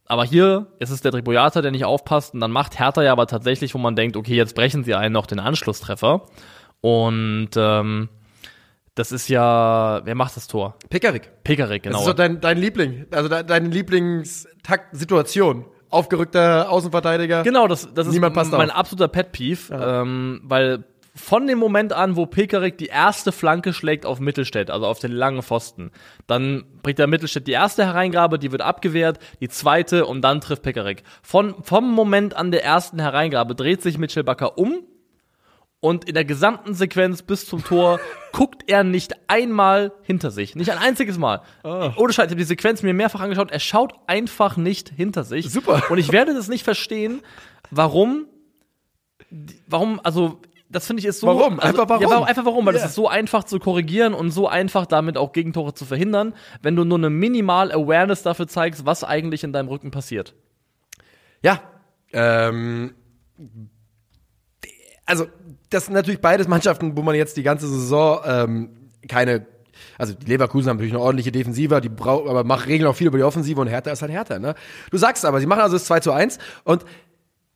Aber 0.06 0.26
hier 0.26 0.68
ist 0.78 0.92
es 0.92 1.02
der 1.02 1.10
Boyata, 1.14 1.64
der 1.64 1.72
nicht 1.72 1.86
aufpasst 1.86 2.36
und 2.36 2.42
dann 2.42 2.52
macht 2.52 2.78
Hertha 2.78 3.02
ja 3.02 3.12
aber 3.12 3.26
tatsächlich, 3.26 3.74
wo 3.74 3.80
man 3.80 3.96
denkt, 3.96 4.18
okay, 4.18 4.36
jetzt 4.36 4.54
brechen 4.54 4.84
sie 4.84 4.94
einen 4.94 5.14
noch 5.14 5.26
den 5.26 5.40
Anschlusstreffer. 5.40 6.28
Und 6.82 7.50
ähm, 7.56 8.10
das 9.00 9.12
ist 9.14 9.30
ja, 9.30 10.02
wer 10.04 10.14
macht 10.14 10.36
das 10.36 10.48
Tor? 10.48 10.76
Pickerick. 10.90 11.32
Pekarik, 11.44 11.84
Das 11.84 11.92
genau. 11.92 12.00
ist 12.02 12.08
doch 12.08 12.16
dein, 12.16 12.42
dein 12.42 12.58
Liebling. 12.58 13.06
Also 13.12 13.30
de, 13.30 13.44
deine 13.44 13.70
Lieblingssituation. 13.70 15.66
Aufgerückter 15.90 16.70
Außenverteidiger. 16.70 17.44
Genau, 17.44 17.68
das, 17.68 17.92
das 17.94 18.08
ist 18.08 18.14
Niemand 18.14 18.36
passt 18.36 18.52
mein 18.52 18.70
auf. 18.70 18.76
absoluter 18.78 19.08
Pet 19.08 19.32
Peeve, 19.32 19.74
ähm, 19.74 20.42
weil 20.44 20.84
von 21.16 21.48
dem 21.48 21.58
Moment 21.58 21.94
an, 21.94 22.16
wo 22.16 22.26
Pekarik 22.28 22.78
die 22.78 22.86
erste 22.88 23.32
Flanke 23.32 23.74
schlägt 23.74 24.06
auf 24.06 24.20
Mittelstädt, 24.20 24.70
also 24.70 24.86
auf 24.86 25.00
den 25.00 25.12
langen 25.12 25.42
Pfosten, 25.42 25.92
dann 26.28 26.66
bringt 26.84 27.00
der 27.00 27.08
Mittelstädt 27.08 27.48
die 27.48 27.54
erste 27.54 27.86
Hereingabe, 27.86 28.38
die 28.38 28.52
wird 28.52 28.62
abgewehrt, 28.62 29.18
die 29.40 29.50
zweite 29.50 30.06
und 30.06 30.22
dann 30.22 30.42
trifft 30.42 30.62
Pekarik. 30.62 31.04
Von, 31.24 31.56
vom 31.64 31.90
Moment 31.92 32.36
an 32.36 32.52
der 32.52 32.64
ersten 32.64 33.00
Hereingabe 33.00 33.56
dreht 33.56 33.82
sich 33.82 33.98
Mitchell 33.98 34.24
Bakker 34.24 34.58
um 34.58 34.84
und 35.82 36.06
in 36.06 36.14
der 36.14 36.26
gesamten 36.26 36.74
Sequenz 36.74 37.22
bis 37.22 37.46
zum 37.46 37.64
Tor 37.64 38.00
guckt 38.34 38.64
er 38.68 38.84
nicht 38.84 39.14
einmal 39.28 39.94
hinter 40.04 40.30
sich. 40.32 40.56
Nicht 40.56 40.72
ein 40.72 40.78
einziges 40.78 41.18
Mal. 41.18 41.42
Ah. 41.64 41.94
Ohne 41.98 42.12
Scheiß, 42.14 42.26
ich 42.26 42.32
habe 42.32 42.36
die 42.36 42.44
Sequenz 42.44 42.84
mir 42.84 42.94
mehrfach 42.94 43.22
angeschaut. 43.22 43.52
Er 43.52 43.60
schaut 43.60 43.94
einfach 44.08 44.58
nicht 44.58 44.90
hinter 44.90 45.24
sich. 45.24 45.50
Super. 45.50 45.84
Und 45.90 45.98
ich 45.98 46.12
werde 46.12 46.34
das 46.34 46.50
nicht 46.50 46.64
verstehen, 46.64 47.22
warum, 47.72 48.26
warum, 49.68 50.02
also, 50.04 50.42
das 50.70 50.86
finde 50.86 51.00
ich 51.00 51.06
ist 51.06 51.22
so. 51.22 51.28
Warum? 51.28 51.60
Also, 51.60 51.82
Einfach 51.82 51.90
warum? 51.90 52.02
Ja, 52.04 52.10
warum? 52.10 52.24
Einfach 52.26 52.46
warum? 52.46 52.66
Weil 52.66 52.76
Ja. 52.76 52.82
das 52.82 52.90
ist 52.92 52.96
so 52.96 53.08
einfach 53.08 53.44
zu 53.46 53.58
korrigieren 53.58 54.14
und 54.14 54.32
so 54.32 54.48
einfach 54.48 54.86
damit 54.86 55.18
auch 55.18 55.32
Gegentore 55.32 55.74
zu 55.74 55.86
verhindern, 55.86 56.36
wenn 56.62 56.76
du 56.76 56.84
nur 56.84 56.98
eine 56.98 57.10
minimal 57.10 57.72
Awareness 57.72 58.22
dafür 58.22 58.48
zeigst, 58.48 58.86
was 58.86 59.04
eigentlich 59.04 59.44
in 59.44 59.54
deinem 59.54 59.70
Rücken 59.70 59.92
passiert. 59.92 60.36
Ja, 61.42 61.62
ähm, 62.12 62.94
also 65.06 65.26
das 65.70 65.86
sind 65.86 65.94
natürlich 65.94 66.22
beides 66.22 66.48
Mannschaften, 66.48 66.98
wo 66.98 67.02
man 67.02 67.16
jetzt 67.16 67.38
die 67.38 67.44
ganze 67.44 67.68
Saison 67.68 68.22
ähm, 68.26 68.70
keine, 69.08 69.46
also 69.98 70.14
die 70.14 70.26
Leverkusen 70.26 70.70
haben 70.70 70.78
natürlich 70.78 70.94
eine 70.94 71.02
ordentliche 71.02 71.32
Defensive, 71.32 71.80
die 71.82 71.90
braucht, 71.90 72.28
aber 72.28 72.44
machen 72.44 72.66
regeln 72.66 72.90
auch 72.90 72.96
viel 72.96 73.08
über 73.08 73.18
die 73.18 73.24
Offensive 73.24 73.60
und 73.62 73.68
Hertha 73.68 73.92
ist 73.92 74.02
halt 74.02 74.12
Hertha, 74.12 74.40
ne? 74.40 74.56
Du 74.92 74.98
sagst 74.98 75.26
aber, 75.26 75.40
sie 75.40 75.46
machen 75.46 75.62
also 75.62 75.76
das 75.76 75.86
2 75.86 76.00
zu 76.00 76.12
1 76.12 76.40
und 76.64 76.86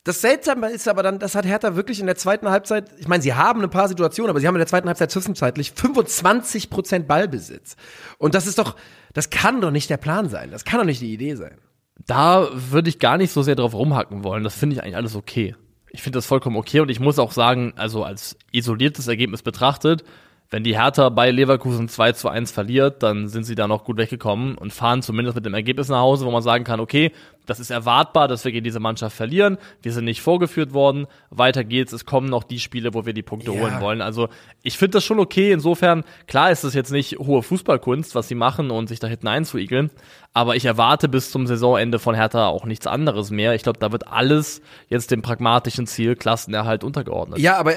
das 0.06 0.20
Seltsame 0.20 0.70
ist 0.70 0.88
aber 0.90 1.02
dann, 1.02 1.18
das 1.18 1.34
hat 1.34 1.46
Hertha 1.46 1.76
wirklich 1.76 2.02
in 2.02 2.08
der 2.08 2.18
zweiten 2.18 2.50
Halbzeit, 2.50 2.92
ich 2.98 3.08
meine, 3.08 3.24
sie 3.24 3.34
haben 3.34 3.62
ein 3.62 3.70
paar 3.70 3.88
Situationen, 3.88 4.30
aber 4.30 4.42
sie 4.42 4.48
haben 4.48 4.56
in 4.56 4.60
der 4.60 4.68
zweiten 4.68 4.90
Halbzeit 4.90 5.12
zwischenzeitlich 5.12 5.72
25 5.72 6.70
Prozent 6.70 7.08
Ballbesitz. 7.08 7.78
Und 8.18 8.36
das 8.36 8.46
ist 8.46 8.60
doch, 8.60 8.76
das 9.14 9.30
kann 9.30 9.62
doch 9.62 9.72
nicht 9.72 9.90
der 9.90 9.98
Plan 9.98 10.28
sein. 10.28 10.52
Das 10.52 10.66
kann 10.66 10.80
doch 10.80 10.86
nicht 10.86 11.02
die 11.02 11.14
Idee 11.14 11.36
sein. 11.36 11.58
da 12.06 12.50
würde 12.54 12.90
ich 12.90 13.00
gar 13.00 13.18
nicht 13.18 13.32
so 13.32 13.44
sehr 13.44 13.56
drauf 13.56 13.74
rumhacken 13.74 14.26
wollen. 14.26 14.44
Das 14.44 14.56
finde 14.56 14.76
ich 14.76 14.84
eigentlich 14.84 14.98
alles 14.98 15.16
okay. 15.16 15.56
Ich 15.96 16.02
finde 16.02 16.18
das 16.18 16.26
vollkommen 16.26 16.58
okay 16.58 16.80
und 16.80 16.90
ich 16.90 17.00
muss 17.00 17.20
auch 17.20 17.32
sagen, 17.32 17.74
also 17.76 18.04
als 18.04 18.36
isoliertes 18.52 19.08
Ergebnis 19.08 19.44
betrachtet, 19.44 20.04
wenn 20.50 20.64
die 20.64 20.76
Hertha 20.76 21.10
bei 21.10 21.30
Leverkusen 21.30 21.88
2 21.88 22.14
zu 22.14 22.30
1 22.30 22.52
verliert, 22.52 23.04
dann 23.04 23.28
sind 23.28 23.44
sie 23.44 23.54
da 23.54 23.68
noch 23.68 23.84
gut 23.84 23.98
weggekommen 23.98 24.58
und 24.58 24.74
fahren 24.74 25.04
zumindest 25.04 25.36
mit 25.36 25.46
dem 25.46 25.54
Ergebnis 25.54 25.90
nach 25.90 26.00
Hause, 26.00 26.26
wo 26.26 26.32
man 26.32 26.42
sagen 26.42 26.64
kann, 26.64 26.80
okay, 26.80 27.12
das 27.46 27.60
ist 27.60 27.70
erwartbar, 27.70 28.28
dass 28.28 28.46
wir 28.46 28.52
gegen 28.52 28.64
diese 28.64 28.80
Mannschaft 28.80 29.16
verlieren. 29.16 29.58
Wir 29.82 29.92
sind 29.92 30.06
nicht 30.06 30.22
vorgeführt 30.22 30.74
worden. 30.74 31.08
Weiter 31.30 31.64
geht's. 31.64 31.92
Es 31.94 32.06
kommen 32.06 32.30
noch 32.30 32.44
die 32.44 32.60
Spiele, 32.60 32.94
wo 32.94 33.06
wir 33.06 33.14
die 33.14 33.22
Punkte 33.24 33.52
Ja. 33.52 33.60
holen 33.60 33.82
wollen. 33.82 34.02
Also 34.02 34.30
ich 34.62 34.78
finde 34.78 34.92
das 34.98 35.04
schon 35.04 35.20
okay. 35.20 35.52
Insofern, 35.52 36.04
klar 36.28 36.52
ist 36.52 36.64
es 36.64 36.74
jetzt 36.74 36.92
nicht 36.92 37.18
hohe 37.20 37.44
Fußballkunst, 37.44 38.16
was 38.16 38.28
sie 38.28 38.36
machen 38.36 38.72
und 38.72 38.88
sich 38.88 39.00
da 39.00 39.08
hinten 39.08 39.28
einzuigeln. 39.28 39.90
Aber 40.34 40.56
ich 40.56 40.66
erwarte 40.66 41.10
bis 41.10 41.30
zum 41.32 41.46
Saisonende 41.46 42.00
von 42.00 42.16
Hertha 42.16 42.48
auch 42.48 42.66
nichts 42.66 42.88
anderes 42.88 43.30
mehr. 43.30 43.54
Ich 43.54 43.64
glaube, 43.64 43.80
da 43.80 43.92
wird 43.92 44.08
alles 44.08 44.62
jetzt 44.90 45.12
dem 45.12 45.22
pragmatischen 45.22 45.86
Ziel 45.86 46.16
Klassenerhalt 46.16 46.84
untergeordnet. 46.84 47.40
Ja, 47.40 47.58
aber 47.58 47.74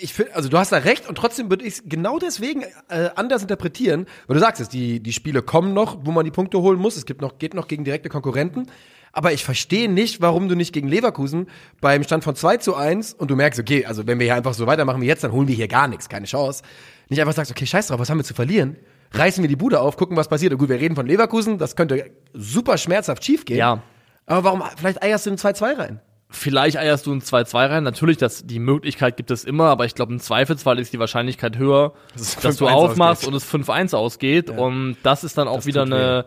ich 0.00 0.12
finde, 0.12 0.34
also 0.34 0.48
du 0.50 0.58
hast 0.58 0.72
da 0.72 0.78
recht 0.78 1.08
und 1.08 1.14
trotzdem 1.16 1.48
würde 1.48 1.64
ich 1.64 1.74
es 1.74 1.82
genau 1.86 2.18
deswegen 2.18 2.62
äh, 2.88 3.08
anders 3.14 3.40
interpretieren, 3.42 4.06
weil 4.26 4.34
du 4.34 4.40
sagst 4.40 4.60
es, 4.60 4.68
die, 4.68 5.00
die 5.00 5.12
Spiele 5.14 5.40
kommen 5.40 5.72
noch, 5.72 5.98
wo 6.02 6.10
man 6.10 6.24
die 6.26 6.30
Punkte 6.30 6.60
holen 6.60 6.78
muss. 6.78 6.96
Es 6.96 7.06
gibt 7.06 7.22
noch, 7.22 7.38
geht 7.38 7.54
noch 7.54 7.68
gegen 7.68 7.84
direkte 7.84 8.08
Konkurrenten. 8.10 8.66
Aber 9.14 9.32
ich 9.32 9.44
verstehe 9.44 9.88
nicht, 9.88 10.20
warum 10.20 10.48
du 10.48 10.56
nicht 10.56 10.72
gegen 10.72 10.88
Leverkusen 10.88 11.46
beim 11.80 12.02
Stand 12.02 12.24
von 12.24 12.34
2 12.34 12.56
zu 12.56 12.74
1 12.74 13.14
und 13.14 13.30
du 13.30 13.36
merkst, 13.36 13.60
okay, 13.60 13.86
also 13.86 14.08
wenn 14.08 14.18
wir 14.18 14.26
hier 14.26 14.34
einfach 14.34 14.54
so 14.54 14.66
weitermachen 14.66 15.00
wie 15.00 15.06
jetzt, 15.06 15.22
dann 15.22 15.30
holen 15.30 15.46
wir 15.46 15.54
hier 15.54 15.68
gar 15.68 15.86
nichts, 15.86 16.08
keine 16.08 16.26
Chance. 16.26 16.64
Nicht 17.08 17.20
einfach 17.20 17.34
sagst, 17.34 17.52
okay, 17.52 17.64
scheiß 17.64 17.86
drauf, 17.86 18.00
was 18.00 18.10
haben 18.10 18.18
wir 18.18 18.24
zu 18.24 18.34
verlieren? 18.34 18.76
Reißen 19.12 19.42
wir 19.42 19.48
die 19.48 19.56
Bude 19.56 19.80
auf, 19.80 19.96
gucken, 19.96 20.16
was 20.16 20.26
passiert. 20.26 20.52
Und 20.52 20.58
gut, 20.58 20.68
wir 20.68 20.80
reden 20.80 20.96
von 20.96 21.06
Leverkusen, 21.06 21.58
das 21.58 21.76
könnte 21.76 22.10
super 22.32 22.76
schmerzhaft 22.76 23.24
schief 23.24 23.44
gehen. 23.44 23.58
Ja. 23.58 23.82
Aber 24.26 24.44
warum, 24.44 24.64
vielleicht 24.76 25.00
eierst 25.00 25.26
du 25.26 25.30
in 25.30 25.36
2-2 25.36 25.78
rein? 25.78 26.00
Vielleicht 26.30 26.76
eierst 26.76 27.06
du 27.06 27.12
ein 27.12 27.20
2-2 27.20 27.70
rein. 27.70 27.84
Natürlich, 27.84 28.16
das, 28.16 28.44
die 28.44 28.58
Möglichkeit 28.58 29.16
gibt 29.16 29.30
es 29.30 29.44
immer, 29.44 29.66
aber 29.66 29.84
ich 29.84 29.94
glaube, 29.94 30.12
im 30.12 30.18
Zweifelsfall 30.18 30.80
ist 30.80 30.92
die 30.92 30.98
Wahrscheinlichkeit 30.98 31.56
höher, 31.58 31.92
es 32.16 32.34
dass 32.36 32.56
du 32.56 32.66
5-1 32.66 32.72
aufmachst 32.72 33.28
ausgeht. 33.28 33.54
und 33.54 33.60
es 33.60 33.68
5-1 33.68 33.94
ausgeht. 33.94 34.50
Und 34.50 34.96
das 35.04 35.22
ist 35.22 35.38
dann 35.38 35.46
auch 35.46 35.56
Das 35.56 35.66
wieder 35.66 35.82
eine 35.82 36.26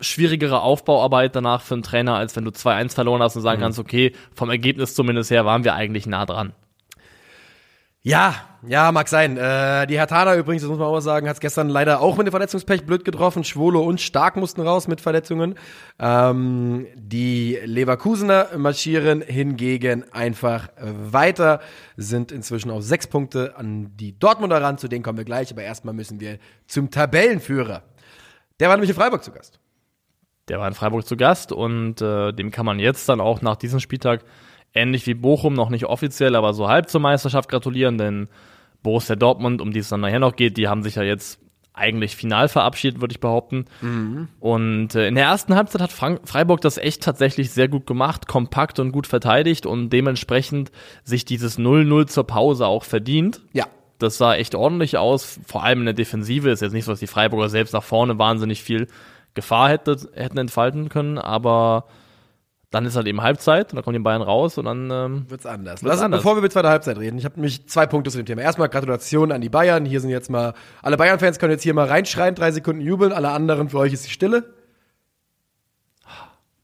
schwierigere 0.00 0.60
Aufbauarbeit 0.62 1.34
danach 1.36 1.62
für 1.62 1.74
einen 1.74 1.82
Trainer, 1.82 2.16
als 2.16 2.34
wenn 2.36 2.44
du 2.44 2.50
2-1 2.50 2.94
verloren 2.94 3.22
hast 3.22 3.36
und 3.36 3.42
sagen 3.42 3.58
Mhm. 3.60 3.64
kannst, 3.64 3.78
okay, 3.78 4.12
vom 4.34 4.50
Ergebnis 4.50 4.94
zumindest 4.94 5.30
her 5.30 5.44
waren 5.44 5.64
wir 5.64 5.74
eigentlich 5.74 6.06
nah 6.06 6.26
dran. 6.26 6.52
Ja, 8.04 8.34
ja, 8.66 8.90
mag 8.90 9.06
sein. 9.06 9.36
Äh, 9.36 9.86
die 9.86 9.96
Hertaner 9.96 10.34
übrigens, 10.34 10.62
das 10.62 10.68
muss 10.68 10.78
man 10.80 10.88
auch 10.88 10.98
sagen, 10.98 11.28
hat 11.28 11.34
es 11.34 11.40
gestern 11.40 11.68
leider 11.68 12.00
auch 12.00 12.16
mit 12.16 12.26
dem 12.26 12.32
Verletzungspech 12.32 12.84
blöd 12.84 13.04
getroffen. 13.04 13.44
Schwolo 13.44 13.80
und 13.80 14.00
Stark 14.00 14.34
mussten 14.34 14.60
raus 14.60 14.88
mit 14.88 15.00
Verletzungen. 15.00 15.54
Ähm, 16.00 16.88
die 16.96 17.60
Leverkusener 17.64 18.48
marschieren 18.58 19.22
hingegen 19.22 20.04
einfach 20.12 20.68
weiter, 20.80 21.60
sind 21.96 22.32
inzwischen 22.32 22.72
auf 22.72 22.82
sechs 22.82 23.06
Punkte 23.06 23.54
an 23.56 23.92
die 23.96 24.18
Dortmunder 24.18 24.60
ran. 24.60 24.78
Zu 24.78 24.88
denen 24.88 25.04
kommen 25.04 25.18
wir 25.18 25.24
gleich, 25.24 25.52
aber 25.52 25.62
erstmal 25.62 25.94
müssen 25.94 26.18
wir 26.18 26.38
zum 26.66 26.90
Tabellenführer. 26.90 27.84
Der 28.58 28.68
war 28.68 28.76
nämlich 28.76 28.90
in 28.90 28.96
Freiburg 28.96 29.22
zu 29.22 29.30
Gast. 29.30 29.60
Der 30.48 30.58
war 30.58 30.68
in 30.68 30.74
Freiburg 30.74 31.06
zu 31.06 31.16
Gast 31.16 31.52
und 31.52 32.00
äh, 32.00 32.32
dem 32.32 32.50
kann 32.50 32.66
man 32.66 32.78
jetzt 32.78 33.08
dann 33.08 33.20
auch 33.20 33.42
nach 33.42 33.56
diesem 33.56 33.80
Spieltag 33.80 34.24
ähnlich 34.74 35.06
wie 35.06 35.14
Bochum 35.14 35.54
noch 35.54 35.70
nicht 35.70 35.86
offiziell, 35.86 36.34
aber 36.34 36.52
so 36.54 36.68
halb 36.68 36.88
zur 36.88 37.00
Meisterschaft 37.00 37.48
gratulieren, 37.48 37.98
denn 37.98 38.28
Borussia 38.82 39.16
Dortmund, 39.16 39.60
um 39.60 39.72
die 39.72 39.80
es 39.80 39.88
dann 39.88 40.00
nachher 40.00 40.18
noch 40.18 40.34
geht, 40.34 40.56
die 40.56 40.68
haben 40.68 40.82
sich 40.82 40.96
ja 40.96 41.02
jetzt 41.02 41.38
eigentlich 41.74 42.16
final 42.16 42.48
verabschiedet, 42.48 43.00
würde 43.00 43.12
ich 43.12 43.20
behaupten. 43.20 43.64
Und 44.40 44.94
äh, 44.94 45.08
in 45.08 45.14
der 45.14 45.24
ersten 45.24 45.54
Halbzeit 45.54 45.80
hat 45.80 45.92
Frank 45.92 46.20
Freiburg 46.24 46.60
das 46.60 46.76
echt 46.76 47.02
tatsächlich 47.02 47.50
sehr 47.50 47.68
gut 47.68 47.86
gemacht, 47.86 48.28
kompakt 48.28 48.78
und 48.78 48.92
gut 48.92 49.06
verteidigt 49.06 49.64
und 49.64 49.90
dementsprechend 49.90 50.70
sich 51.02 51.24
dieses 51.24 51.58
0-0 51.58 52.06
zur 52.08 52.26
Pause 52.26 52.66
auch 52.66 52.84
verdient. 52.84 53.40
Ja. 53.52 53.66
Das 53.98 54.18
sah 54.18 54.34
echt 54.34 54.54
ordentlich 54.54 54.98
aus, 54.98 55.38
vor 55.46 55.62
allem 55.62 55.80
in 55.80 55.84
der 55.86 55.94
Defensive. 55.94 56.50
Ist 56.50 56.60
jetzt 56.60 56.72
nicht 56.72 56.84
so, 56.84 56.92
dass 56.92 57.00
die 57.00 57.06
Freiburger 57.06 57.48
selbst 57.48 57.72
nach 57.72 57.84
vorne 57.84 58.18
wahnsinnig 58.18 58.62
viel 58.62 58.88
Gefahr 59.34 59.68
hätte, 59.68 59.96
hätten 60.14 60.38
entfalten 60.38 60.88
können, 60.88 61.18
aber 61.18 61.86
dann 62.72 62.86
ist 62.86 62.96
halt 62.96 63.06
eben 63.06 63.22
Halbzeit 63.22 63.70
und 63.70 63.76
dann 63.76 63.84
kommen 63.84 63.94
die 63.94 64.02
Bayern 64.02 64.22
raus 64.22 64.56
und 64.56 64.64
dann 64.64 64.90
ähm, 64.90 65.30
Wird's 65.30 65.44
anders. 65.44 65.82
Wird's 65.82 65.94
Lass, 65.94 66.00
anders. 66.00 66.20
Bevor 66.22 66.36
wir 66.36 66.42
mit 66.42 66.52
zweiter 66.52 66.70
Halbzeit 66.70 66.98
reden, 66.98 67.18
ich 67.18 67.24
habe 67.24 67.34
nämlich 67.36 67.68
zwei 67.68 67.86
Punkte 67.86 68.10
zu 68.10 68.16
dem 68.16 68.26
Thema. 68.26 68.42
Erstmal 68.42 68.70
Gratulation 68.70 69.30
an 69.30 69.42
die 69.42 69.50
Bayern. 69.50 69.84
Hier 69.84 70.00
sind 70.00 70.10
jetzt 70.10 70.30
mal, 70.30 70.54
alle 70.80 70.96
Bayern-Fans 70.96 71.38
können 71.38 71.52
jetzt 71.52 71.62
hier 71.62 71.74
mal 71.74 71.86
reinschreien, 71.86 72.34
drei 72.34 72.50
Sekunden 72.50 72.80
jubeln, 72.80 73.12
alle 73.12 73.30
anderen, 73.30 73.68
für 73.68 73.78
euch 73.78 73.92
ist 73.92 74.06
die 74.06 74.10
Stille. 74.10 74.54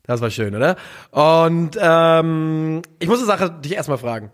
Das 0.05 0.23
war 0.23 0.31
schön, 0.31 0.57
oder? 0.57 0.77
Und 1.11 1.79
ähm, 1.79 2.81
ich 2.99 3.09
muss 3.09 3.19
eine 3.19 3.27
Sache 3.27 3.51
dich 3.51 3.75
erstmal 3.75 3.99
fragen. 3.99 4.31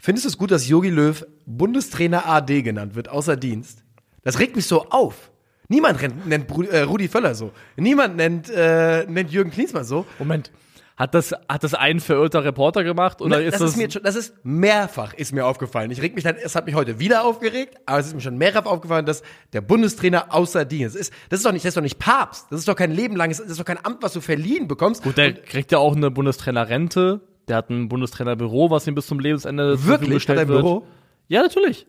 Findest 0.00 0.24
du 0.24 0.28
es 0.30 0.36
gut, 0.36 0.50
dass 0.50 0.68
Jogi 0.68 0.90
Löw 0.90 1.24
Bundestrainer 1.46 2.26
AD 2.26 2.62
genannt 2.62 2.96
wird, 2.96 3.08
außer 3.08 3.36
Dienst? 3.36 3.84
Das 4.24 4.40
regt 4.40 4.56
mich 4.56 4.66
so 4.66 4.86
auf. 4.90 5.30
Niemand 5.68 6.00
rennt, 6.02 6.26
nennt 6.26 6.46
Bru- 6.48 6.68
äh, 6.68 6.80
Rudi 6.82 7.08
Völler 7.08 7.34
so. 7.34 7.50
Niemand 7.76 8.16
nennt, 8.16 8.50
äh, 8.50 9.06
nennt 9.06 9.30
Jürgen 9.30 9.50
Klinsmann 9.50 9.84
so. 9.84 10.04
Moment. 10.18 10.50
Hat 10.96 11.12
das, 11.12 11.32
hat 11.48 11.64
das 11.64 11.74
ein 11.74 11.98
verirrter 11.98 12.44
Reporter 12.44 12.84
gemacht 12.84 13.20
oder 13.20 13.38
Ne, 13.38 13.42
ist 13.42 13.54
das, 13.54 13.60
das, 13.62 13.70
ist 13.72 13.76
mir 13.78 13.90
schon, 13.90 14.02
das 14.04 14.14
ist 14.14 14.32
mehrfach 14.44 15.12
ist 15.14 15.32
mir 15.32 15.44
aufgefallen. 15.44 15.90
Ich 15.90 16.00
reg 16.00 16.14
mich 16.14 16.22
dann, 16.22 16.36
es 16.36 16.54
hat 16.54 16.66
mich 16.66 16.76
heute 16.76 17.00
wieder 17.00 17.24
aufgeregt, 17.24 17.78
aber 17.84 17.98
es 17.98 18.06
ist 18.06 18.14
mir 18.14 18.20
schon 18.20 18.38
mehrfach 18.38 18.64
aufgefallen, 18.66 19.04
dass 19.04 19.22
der 19.52 19.60
Bundestrainer 19.60 20.32
außer 20.32 20.64
Dienst 20.64 20.94
ist. 20.94 21.12
Das 21.30 21.40
ist 21.40 21.46
doch 21.46 21.50
nicht, 21.50 21.64
das 21.64 21.70
ist 21.70 21.76
doch 21.76 21.82
nicht 21.82 21.98
Papst. 21.98 22.46
Das 22.50 22.60
ist 22.60 22.68
doch 22.68 22.76
kein 22.76 22.92
Leben 22.92 23.16
langes, 23.16 23.38
das 23.38 23.48
ist 23.48 23.58
doch 23.58 23.64
kein 23.64 23.84
Amt, 23.84 24.04
was 24.04 24.12
du 24.12 24.20
verliehen 24.20 24.68
bekommst. 24.68 25.02
Gut, 25.02 25.16
der 25.16 25.32
kriegt 25.34 25.72
ja 25.72 25.78
auch 25.78 25.96
eine 25.96 26.12
Bundestrainerrente. 26.12 27.22
Der 27.48 27.56
hat 27.56 27.70
ein 27.70 27.88
Bundestrainerbüro, 27.88 28.70
was 28.70 28.86
ihm 28.86 28.94
bis 28.94 29.06
zum 29.08 29.18
Lebensende 29.18 29.70
zur 29.72 29.78
Verfügung 29.78 29.90
Wirklich? 29.90 30.10
Hat 30.10 30.14
gestellt 30.14 30.38
er 30.38 30.42
ein 30.42 30.48
wird. 30.48 30.62
Büro? 30.62 30.86
Ja, 31.26 31.42
natürlich. 31.42 31.86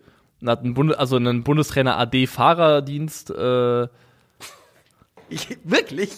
Hat 0.49 0.61
einen 0.61 0.73
Bunde, 0.73 0.97
also 0.99 1.15
einen 1.15 1.43
Bundestrainer 1.43 1.97
AD 1.97 2.27
Fahrerdienst. 2.27 3.29
Äh, 3.31 3.87
Ich, 5.29 5.57
wirklich? 5.63 6.11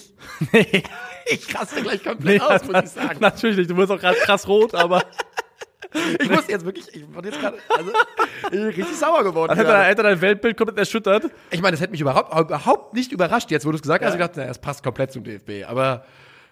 Ich 1.30 1.54
raste 1.54 1.82
glech 1.82 2.04
komplett 2.06 2.42
aus, 2.42 2.64
muss 2.64 2.84
ich 2.86 2.90
sagen. 2.90 3.18
natürlich 3.20 3.58
nicht. 3.58 3.70
Du 3.70 3.76
wirst 3.76 3.92
auch 3.92 4.00
gerade 4.00 4.18
krass 4.20 4.48
rot, 4.48 4.74
aber 4.74 5.04
Ich 6.22 6.30
muss 6.30 6.48
jetzt 6.48 6.66
wirklich, 6.66 6.86
ich 6.94 7.14
wurde 7.14 7.30
jetzt 7.30 7.40
gerade, 7.40 7.58
also, 7.70 7.92
richtig 8.52 8.96
sauer 8.98 9.24
geworden. 9.24 9.50
dann 9.50 9.58
hätte, 9.58 9.78
hätte 9.84 10.04
dein 10.04 10.22
Weltbild 10.22 10.58
komplett 10.58 10.78
erschüttert. 10.78 11.26
Ich 11.50 11.62
meine, 11.62 11.72
das 11.72 11.82
hätte 11.82 11.92
mich 11.92 12.02
überhaupt, 12.02 12.34
überhaupt 12.38 12.94
nicht 12.94 13.12
überrascht, 13.12 13.52
jetzt 13.52 13.66
wo 13.66 13.72
du 13.72 13.76
es 13.76 13.82
gesagt 13.82 14.04
hast. 14.04 14.14
Ich 14.14 14.20
dachte, 14.20 14.44
es 14.44 14.60
passt 14.60 14.84
komplett 14.84 15.12
zum 15.12 15.24
DFB. 15.24 15.66
Aber 15.68 16.06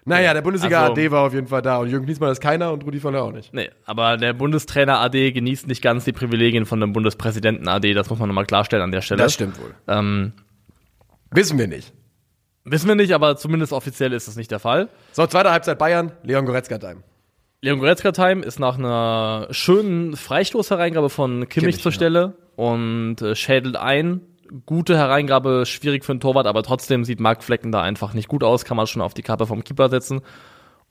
naja, 0.06 0.34
der 0.34 0.41
Bundesliga 0.41 0.82
Also- 0.82 0.93
AD 0.93 1.12
war 1.12 1.24
auf 1.28 1.34
jeden 1.34 1.47
Fall 1.47 1.62
da 1.62 1.78
und 1.78 1.89
Jürgen 1.89 2.06
Klinsmann 2.06 2.32
ist 2.32 2.39
keiner 2.41 2.72
und 2.72 2.84
Rudi 2.86 2.99
Völler 2.99 3.24
auch 3.24 3.32
nicht. 3.32 3.53
Nee, 3.53 3.70
aber 3.86 4.18
der 4.18 4.34
Bundestrainer 4.34 4.99
AD 4.99 5.32
genießt 5.32 5.68
nicht 5.68 5.82
ganz 5.82 6.06
die 6.06 6.14
Privilegien 6.14 6.66
von 6.66 6.80
dem 6.80 6.93
Bundespräsidenten 6.93 7.68
AD. 7.68 7.93
Das 7.93 8.10
muss 8.10 8.20
man 8.20 8.30
nochmal 8.30 8.45
klarstellen 8.45 8.84
an 8.84 8.91
der 8.91 9.01
Stelle. 9.01 9.22
Das 9.24 9.34
stimmt 9.34 9.60
wohl. 9.60 9.74
Ähm, 9.88 10.34
Wissen 11.32 11.58
wir 11.58 11.68
nicht. 11.68 11.91
wissen 12.64 12.88
wir 12.88 12.95
nicht, 12.95 13.14
aber 13.14 13.36
zumindest 13.36 13.74
offiziell 13.74 14.14
ist 14.14 14.28
das 14.28 14.36
nicht 14.38 14.49
der 14.51 14.60
Fall. 14.60 14.89
So, 15.12 15.26
zweite 15.28 15.51
Halbzeit 15.51 15.78
Bayern, 15.78 16.12
Leon 16.24 16.45
Goretzka 16.45 16.78
Time. 16.78 17.03
Leon 17.62 17.80
Goretzka-Time 17.80 18.43
ist 18.43 18.60
nach 18.60 18.78
einer 18.78 19.47
schönen 19.49 20.16
Freistoßhereingabe 20.16 21.10
von 21.10 21.47
Kimmich, 21.49 21.49
Kimmich, 21.49 21.82
zur 21.82 21.91
ja. 21.91 21.95
Stelle 21.95 22.34
und 22.56 23.22
äh, 23.24 23.36
schädelt 23.36 23.76
ein. 23.76 24.22
Gute 24.66 24.98
Hereingabe, 24.98 25.66
schwierig 25.66 26.06
für 26.06 26.12
einen 26.14 26.20
Torwart, 26.20 26.48
aber 26.48 26.64
trotzdem 26.64 27.04
sieht 27.04 27.20
Mark 27.20 27.43
Flecken 27.43 27.72
da 27.72 27.82
einfach 27.82 28.14
nicht 28.14 28.28
gut 28.28 28.43
aus, 28.43 28.66
kann 28.66 28.78
man 28.78 28.88
schon 28.88 29.02
auf 29.02 29.14
die 29.14 29.24
Kappe 29.24 29.48
vom 29.48 29.64
Keeper 29.64 29.89
setzen. 29.89 30.22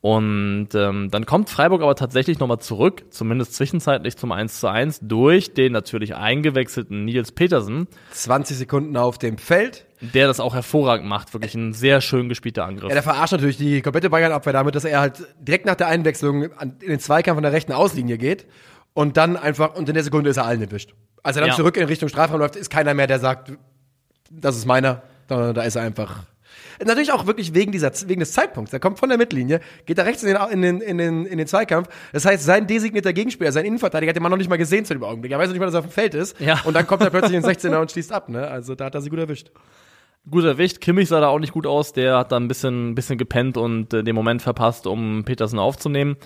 Und 0.04 0.68
ähm, 0.74 1.08
dann 1.10 1.24
kommt 1.24 1.48
Freiburg 1.48 1.80
aber 1.80 1.94
tatsächlich 1.94 2.38
nochmal 2.38 2.58
zurück, 2.58 3.04
zumindest 3.08 3.54
zwischenzeitlich 3.54 4.18
zum 4.18 4.32
1 4.32 4.60
zu 4.60 4.68
1, 4.68 5.00
durch 5.00 5.54
den 5.54 5.72
natürlich 5.72 6.14
eingewechselten 6.14 7.06
Nils 7.06 7.32
Petersen, 7.32 7.88
20 8.10 8.58
Sekunden 8.58 8.98
auf 8.98 9.16
dem 9.16 9.38
Feld. 9.38 9.86
der 10.02 10.26
das 10.26 10.40
auch 10.40 10.52
hervorragend 10.52 11.08
macht. 11.08 11.32
Wirklich 11.32 11.54
ein 11.54 11.72
sehr 11.72 12.02
schön 12.02 12.28
gespielter 12.28 12.66
Angriff. 12.66 12.90
Ja, 12.90 12.94
der 12.94 13.02
verarscht 13.02 13.32
natürlich 13.32 13.56
die 13.56 13.80
komplette 13.80 14.10
Bayern-Abwehr 14.10 14.52
damit, 14.52 14.74
dass 14.74 14.84
er 14.84 15.00
halt 15.00 15.26
direkt 15.40 15.64
nach 15.64 15.76
der 15.76 15.86
Einwechslung 15.86 16.42
in 16.42 16.78
den 16.86 17.00
Zweikampf 17.00 17.38
an 17.38 17.42
der 17.42 17.52
rechten 17.52 17.72
Auslinie 17.72 18.18
geht 18.18 18.44
und 18.92 19.16
dann 19.16 19.38
einfach, 19.38 19.74
und 19.74 19.88
in 19.88 19.94
der 19.94 20.04
Sekunde 20.04 20.28
ist 20.28 20.36
er 20.36 20.44
allen 20.44 20.60
erwischt. 20.60 20.94
Als 21.24 21.36
er 21.36 21.40
dann 21.40 21.50
Ja. 21.50 21.56
zurück 21.56 21.76
in 21.76 21.84
Richtung 21.86 22.08
Strafraum 22.08 22.38
läuft, 22.38 22.54
ist 22.54 22.70
keiner 22.70 22.94
mehr, 22.94 23.08
der 23.08 23.18
sagt, 23.18 23.52
das 24.30 24.56
ist 24.56 24.66
meiner, 24.66 25.02
sondern 25.28 25.54
da 25.54 25.62
ist 25.62 25.74
er 25.74 25.82
einfach. 25.82 26.22
Natürlich 26.84 27.12
auch 27.12 27.26
wirklich 27.26 27.54
wegen, 27.54 27.72
dieser, 27.72 27.90
wegen 28.08 28.20
des 28.20 28.32
Zeitpunkts. 28.32 28.72
Er 28.72 28.80
kommt 28.80 28.98
von 28.98 29.08
der 29.08 29.16
Mittellinie, 29.16 29.60
geht 29.86 29.96
da 29.98 30.02
rechts 30.02 30.22
in 30.22 30.34
den, 30.34 30.50
in, 30.50 30.62
den, 30.62 30.80
in, 30.80 30.98
den, 30.98 31.26
in 31.26 31.38
den 31.38 31.46
Zweikampf. 31.46 31.88
Das 32.12 32.24
heißt, 32.24 32.44
sein 32.44 32.66
designierter 32.66 33.12
Gegenspieler, 33.12 33.52
sein 33.52 33.64
Innenverteidiger, 33.64 34.10
hat 34.10 34.16
den 34.16 34.22
Mann 34.22 34.30
noch 34.30 34.38
nicht 34.38 34.50
mal 34.50 34.56
gesehen 34.58 34.84
zu 34.84 34.92
dem 34.92 35.02
Augenblick. 35.02 35.32
Er 35.32 35.38
weiß 35.38 35.46
noch 35.48 35.52
nicht 35.54 35.60
mal, 35.60 35.66
dass 35.66 35.74
er 35.74 35.80
auf 35.80 35.86
dem 35.86 35.92
Feld 35.92 36.14
ist. 36.14 36.38
Ja. 36.40 36.60
Und 36.64 36.74
dann 36.74 36.86
kommt 36.86 37.02
er 37.02 37.10
plötzlich 37.10 37.32
in 37.36 37.42
den 37.42 37.50
16er 37.50 37.80
und 37.80 37.90
schließt 37.90 38.12
ab. 38.12 38.28
Ne? 38.28 38.46
Also 38.46 38.74
da 38.74 38.86
hat 38.86 38.94
er 38.94 39.00
sie 39.00 39.08
gut 39.10 39.18
erwischt. 39.20 39.50
Guter 40.28 40.58
Wicht. 40.58 40.80
Kimmich 40.80 41.08
sah 41.08 41.20
da 41.20 41.28
auch 41.28 41.38
nicht 41.38 41.52
gut 41.52 41.66
aus. 41.66 41.92
Der 41.92 42.18
hat 42.18 42.32
da 42.32 42.36
ein 42.36 42.48
bisschen, 42.48 42.94
bisschen 42.94 43.18
gepennt 43.18 43.56
und 43.56 43.94
äh, 43.94 44.02
den 44.02 44.14
Moment 44.14 44.42
verpasst, 44.42 44.86
um 44.86 45.22
Petersen 45.24 45.58
aufzunehmen. 45.58 46.16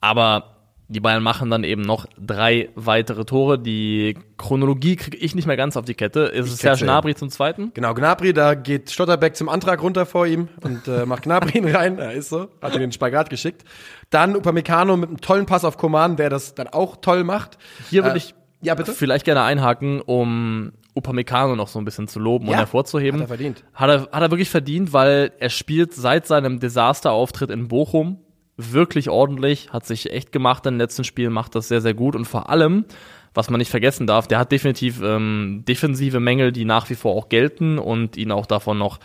Aber 0.00 0.57
die 0.90 1.00
Bayern 1.00 1.22
machen 1.22 1.50
dann 1.50 1.64
eben 1.64 1.82
noch 1.82 2.06
drei 2.18 2.70
weitere 2.74 3.24
Tore. 3.26 3.58
Die 3.58 4.16
Chronologie 4.38 4.96
kriege 4.96 5.16
ich 5.18 5.34
nicht 5.34 5.46
mehr 5.46 5.56
ganz 5.58 5.76
auf 5.76 5.84
die 5.84 5.94
Kette. 5.94 6.20
Ist 6.20 6.46
es 6.50 6.58
Serge 6.58 6.80
ja. 6.80 6.86
Gnabry 6.86 7.14
zum 7.14 7.28
zweiten? 7.28 7.72
Genau, 7.74 7.92
Gnabry, 7.92 8.32
da 8.32 8.54
geht 8.54 8.90
Stotterbeck 8.90 9.36
zum 9.36 9.48
Antrag 9.50 9.82
runter 9.82 10.06
vor 10.06 10.26
ihm 10.26 10.48
und 10.62 10.88
äh, 10.88 11.04
macht 11.04 11.24
Gnabry 11.24 11.58
ihn 11.58 11.68
rein. 11.68 11.98
Er 11.98 12.12
ist 12.12 12.30
so, 12.30 12.48
hat 12.62 12.74
ihn 12.74 12.80
den 12.80 12.92
Spagat 12.92 13.28
geschickt. 13.28 13.64
Dann 14.10 14.34
Upamecano 14.34 14.96
mit 14.96 15.08
einem 15.10 15.20
tollen 15.20 15.44
Pass 15.46 15.64
auf 15.64 15.76
Koman, 15.76 16.16
der 16.16 16.30
das 16.30 16.54
dann 16.54 16.68
auch 16.68 16.96
toll 16.96 17.22
macht. 17.22 17.58
Hier 17.90 18.02
würde 18.04 18.14
Äh, 18.14 18.18
ich 18.18 18.34
ja, 18.62 18.74
bitte? 18.74 18.92
vielleicht 18.92 19.26
gerne 19.26 19.42
einhaken, 19.42 20.00
um 20.00 20.72
Upamecano 20.94 21.54
noch 21.54 21.68
so 21.68 21.78
ein 21.78 21.84
bisschen 21.84 22.08
zu 22.08 22.18
loben 22.18 22.46
und 22.46 22.52
Ja, 22.52 22.58
hervorzuheben. 22.60 23.20
hat 23.20 23.26
er 23.26 23.28
verdient. 23.28 23.64
Hat 23.74 23.90
er, 23.90 24.00
hat 24.10 24.22
er 24.22 24.30
wirklich 24.30 24.50
verdient, 24.50 24.92
weil 24.94 25.32
er 25.38 25.50
spielt 25.50 25.92
seit 25.94 26.26
seinem 26.26 26.58
Desasterauftritt 26.58 27.50
in 27.50 27.68
Bochum 27.68 28.18
wirklich 28.58 29.08
ordentlich, 29.08 29.72
hat 29.72 29.86
sich 29.86 30.12
echt 30.12 30.32
gemacht 30.32 30.66
in 30.66 30.74
den 30.74 30.80
letzten 30.80 31.04
Spielen, 31.04 31.32
macht 31.32 31.54
das 31.54 31.68
sehr, 31.68 31.80
sehr 31.80 31.94
gut 31.94 32.14
und 32.14 32.26
vor 32.26 32.50
allem, 32.50 32.84
was 33.32 33.48
man 33.48 33.58
nicht 33.58 33.70
vergessen 33.70 34.06
darf, 34.06 34.26
der 34.26 34.38
hat 34.38 34.52
definitiv 34.52 35.00
ähm, 35.00 35.64
defensive 35.66 36.20
Mängel, 36.20 36.52
die 36.52 36.64
nach 36.64 36.90
wie 36.90 36.96
vor 36.96 37.14
auch 37.14 37.28
gelten 37.28 37.78
und 37.78 38.16
ihn 38.16 38.32
auch 38.32 38.46
davon 38.46 38.78
noch, 38.78 38.98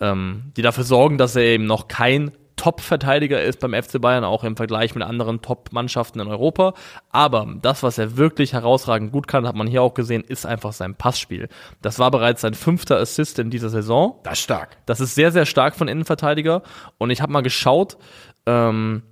ähm, 0.00 0.52
die 0.56 0.62
dafür 0.62 0.84
sorgen, 0.84 1.16
dass 1.16 1.36
er 1.36 1.44
eben 1.44 1.64
noch 1.64 1.88
kein 1.88 2.32
Top-Verteidiger 2.56 3.42
ist 3.42 3.60
beim 3.60 3.74
FC 3.74 4.00
Bayern, 4.00 4.24
auch 4.24 4.42
im 4.42 4.56
Vergleich 4.56 4.94
mit 4.94 5.04
anderen 5.04 5.42
Top-Mannschaften 5.42 6.20
in 6.20 6.26
Europa. 6.26 6.72
Aber 7.10 7.54
das, 7.60 7.82
was 7.82 7.98
er 7.98 8.16
wirklich 8.16 8.54
herausragend 8.54 9.12
gut 9.12 9.28
kann, 9.28 9.46
hat 9.46 9.54
man 9.54 9.66
hier 9.66 9.82
auch 9.82 9.94
gesehen, 9.94 10.24
ist 10.26 10.46
einfach 10.46 10.72
sein 10.72 10.94
Passspiel. 10.94 11.48
Das 11.82 11.98
war 11.98 12.10
bereits 12.10 12.40
sein 12.40 12.54
fünfter 12.54 12.96
Assist 12.96 13.38
in 13.38 13.50
dieser 13.50 13.68
Saison. 13.68 14.18
Das 14.24 14.38
ist 14.38 14.44
stark. 14.44 14.78
Das 14.86 15.00
ist 15.00 15.14
sehr, 15.14 15.32
sehr 15.32 15.44
stark 15.44 15.76
von 15.76 15.86
Innenverteidiger. 15.86 16.62
Und 16.96 17.10
ich 17.10 17.20
habe 17.20 17.32
mal 17.32 17.42
geschaut, 17.42 17.98
ähm, 18.46 19.02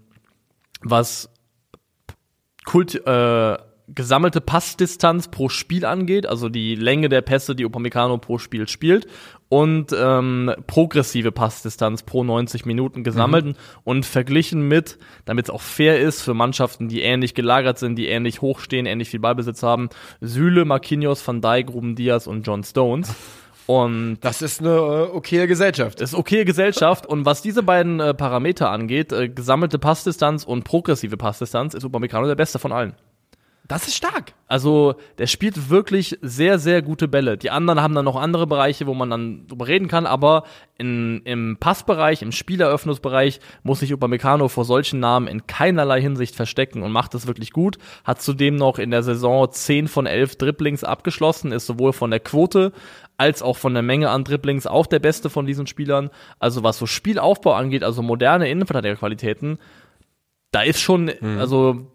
was 0.82 1.30
Kult, 2.64 2.94
äh, 3.06 3.58
gesammelte 3.88 4.40
Passdistanz 4.40 5.28
pro 5.28 5.48
Spiel 5.48 5.84
angeht, 5.84 6.26
also 6.26 6.48
die 6.48 6.74
Länge 6.74 7.10
der 7.10 7.20
Pässe, 7.20 7.54
die 7.54 7.66
Upamecano 7.66 8.16
pro 8.16 8.38
Spiel 8.38 8.66
spielt 8.66 9.06
und 9.50 9.94
ähm, 9.96 10.52
progressive 10.66 11.32
Passdistanz 11.32 12.02
pro 12.02 12.24
90 12.24 12.64
Minuten 12.64 13.04
gesammelt 13.04 13.56
und 13.84 14.06
verglichen 14.06 14.66
mit, 14.66 14.98
damit 15.26 15.46
es 15.46 15.50
auch 15.50 15.60
fair 15.60 16.00
ist 16.00 16.22
für 16.22 16.32
Mannschaften, 16.32 16.88
die 16.88 17.02
ähnlich 17.02 17.34
gelagert 17.34 17.78
sind, 17.78 17.96
die 17.96 18.08
ähnlich 18.08 18.40
hoch 18.40 18.60
stehen, 18.60 18.86
ähnlich 18.86 19.10
viel 19.10 19.20
Ballbesitz 19.20 19.62
haben, 19.62 19.90
Süle, 20.22 20.64
Marquinhos, 20.64 21.26
Van 21.26 21.42
Dijk, 21.42 21.68
Ruben 21.68 21.94
Diaz 21.94 22.26
und 22.26 22.46
John 22.46 22.64
Stones. 22.64 23.14
Und 23.66 24.18
Das 24.20 24.42
ist 24.42 24.60
eine 24.60 24.70
äh, 24.70 25.16
okaye 25.16 25.46
Gesellschaft. 25.46 26.00
ist 26.00 26.14
okay 26.14 26.44
Gesellschaft 26.44 27.06
und 27.06 27.24
was 27.24 27.42
diese 27.42 27.62
beiden 27.62 28.00
äh, 28.00 28.14
Parameter 28.14 28.70
angeht, 28.70 29.12
äh, 29.12 29.28
gesammelte 29.28 29.78
Passdistanz 29.78 30.44
und 30.44 30.64
progressive 30.64 31.16
Passdistanz, 31.16 31.74
ist 31.74 31.84
Upamecano 31.84 32.26
der 32.26 32.34
beste 32.34 32.58
von 32.58 32.72
allen. 32.72 32.94
Das 33.66 33.88
ist 33.88 33.96
stark. 33.96 34.34
Also, 34.46 34.96
der 35.16 35.26
spielt 35.26 35.70
wirklich 35.70 36.18
sehr, 36.20 36.58
sehr 36.58 36.82
gute 36.82 37.08
Bälle. 37.08 37.38
Die 37.38 37.50
anderen 37.50 37.80
haben 37.80 37.94
dann 37.94 38.04
noch 38.04 38.16
andere 38.16 38.46
Bereiche, 38.46 38.86
wo 38.86 38.92
man 38.92 39.08
dann 39.08 39.46
drüber 39.46 39.66
reden 39.66 39.88
kann, 39.88 40.04
aber 40.04 40.44
in, 40.76 41.22
im 41.24 41.56
Passbereich, 41.58 42.20
im 42.20 42.30
Spieleröffnungsbereich 42.30 43.40
muss 43.62 43.80
sich 43.80 43.94
Upamecano 43.94 44.48
vor 44.48 44.66
solchen 44.66 45.00
Namen 45.00 45.28
in 45.28 45.46
keinerlei 45.46 46.02
Hinsicht 46.02 46.36
verstecken 46.36 46.82
und 46.82 46.92
macht 46.92 47.14
das 47.14 47.26
wirklich 47.26 47.52
gut. 47.52 47.78
Hat 48.04 48.20
zudem 48.20 48.56
noch 48.56 48.78
in 48.78 48.90
der 48.90 49.02
Saison 49.02 49.50
10 49.50 49.88
von 49.88 50.04
11 50.04 50.36
Dribblings 50.36 50.84
abgeschlossen, 50.84 51.50
ist 51.50 51.64
sowohl 51.64 51.94
von 51.94 52.10
der 52.10 52.20
Quote 52.20 52.72
als 53.16 53.40
auch 53.40 53.56
von 53.56 53.72
der 53.72 53.82
Menge 53.82 54.10
an 54.10 54.24
Dribblings 54.24 54.66
auch 54.66 54.86
der 54.86 54.98
beste 54.98 55.30
von 55.30 55.46
diesen 55.46 55.66
Spielern. 55.66 56.10
Also, 56.38 56.62
was 56.64 56.76
so 56.76 56.84
Spielaufbau 56.84 57.54
angeht, 57.54 57.82
also 57.82 58.02
moderne 58.02 58.50
Innenverteidigerqualitäten, 58.50 59.56
da 60.50 60.60
ist 60.60 60.80
schon, 60.80 61.10
also 61.38 61.90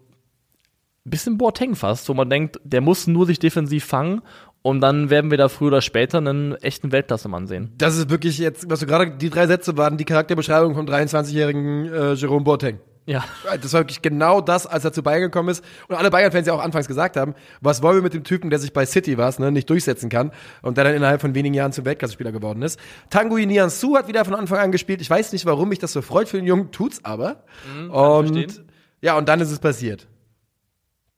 bisschen 1.04 1.38
Boateng 1.38 1.74
fast, 1.74 2.08
wo 2.08 2.14
man 2.14 2.28
denkt, 2.28 2.60
der 2.64 2.80
muss 2.80 3.06
nur 3.06 3.26
sich 3.26 3.38
defensiv 3.38 3.84
fangen 3.84 4.22
und 4.62 4.80
dann 4.80 5.08
werden 5.10 5.30
wir 5.30 5.38
da 5.38 5.48
früher 5.48 5.68
oder 5.68 5.80
später 5.80 6.18
einen 6.18 6.54
echten 6.56 6.92
Weltklassemann 6.92 7.46
sehen. 7.46 7.72
Das 7.78 7.96
ist 7.96 8.10
wirklich 8.10 8.38
jetzt, 8.38 8.68
was 8.68 8.80
du 8.80 8.86
gerade, 8.86 9.10
die 9.10 9.30
drei 9.30 9.46
Sätze 9.46 9.76
waren 9.76 9.96
die 9.96 10.04
Charakterbeschreibung 10.04 10.74
vom 10.74 10.86
23-jährigen 10.86 11.92
äh, 11.92 12.12
Jerome 12.12 12.44
Boateng. 12.44 12.80
Ja. 13.06 13.24
Das 13.60 13.72
war 13.72 13.80
wirklich 13.80 14.02
genau 14.02 14.40
das, 14.40 14.66
als 14.66 14.84
er 14.84 14.92
zu 14.92 15.02
Bayern 15.02 15.22
gekommen 15.22 15.48
ist. 15.48 15.64
Und 15.88 15.96
alle 15.96 16.10
Bayern-Fans 16.10 16.46
ja 16.46 16.52
auch 16.52 16.62
anfangs 16.62 16.86
gesagt 16.86 17.16
haben, 17.16 17.34
was 17.60 17.82
wollen 17.82 17.96
wir 17.96 18.02
mit 18.02 18.14
dem 18.14 18.22
Typen, 18.22 18.50
der 18.50 18.58
sich 18.58 18.72
bei 18.72 18.86
City 18.86 19.18
was, 19.18 19.38
ne, 19.38 19.50
nicht 19.50 19.68
durchsetzen 19.68 20.10
kann 20.10 20.30
und 20.62 20.76
der 20.76 20.84
dann 20.84 20.94
innerhalb 20.94 21.20
von 21.20 21.34
wenigen 21.34 21.54
Jahren 21.54 21.72
zum 21.72 21.86
Weltklasse-Spieler 21.86 22.30
geworden 22.30 22.62
ist. 22.62 22.78
Tanguy 23.08 23.46
Nianzou 23.46 23.96
hat 23.96 24.06
wieder 24.06 24.24
von 24.24 24.34
Anfang 24.34 24.58
an 24.58 24.70
gespielt. 24.70 25.00
Ich 25.00 25.10
weiß 25.10 25.32
nicht, 25.32 25.46
warum 25.46 25.70
mich 25.70 25.78
das 25.78 25.92
so 25.92 26.02
freut 26.02 26.28
für 26.28 26.36
den 26.36 26.46
Jungen, 26.46 26.70
tut's 26.70 27.04
aber. 27.04 27.42
und 27.90 28.28
verstehen. 28.28 28.66
ja, 29.00 29.16
und 29.16 29.28
dann 29.28 29.40
ist 29.40 29.50
es 29.50 29.58
passiert. 29.58 30.06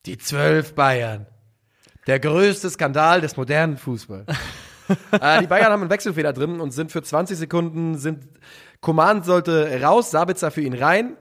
Die 0.07 0.19
zwölf 0.19 0.75
Bayern. 0.75 1.27
Der 2.07 2.19
größte 2.19 2.69
Skandal 2.71 3.21
des 3.21 3.37
modernen 3.37 3.77
Fußballs. 3.77 4.27
äh, 5.13 5.41
die 5.41 5.47
Bayern 5.47 5.73
haben 5.73 5.83
einen 5.83 5.91
Wechselfehler 5.91 6.33
drin 6.33 6.61
und 6.61 6.73
sind 6.73 6.91
für 6.91 7.03
20 7.03 7.39
Sekunden 7.39 7.97
sind 7.97 8.25
Coman 8.81 9.23
sollte 9.23 9.81
raus, 9.81 10.11
Sabitzer 10.11 10.51
für 10.51 10.63
ihn 10.63 10.75
rein. 10.75 11.17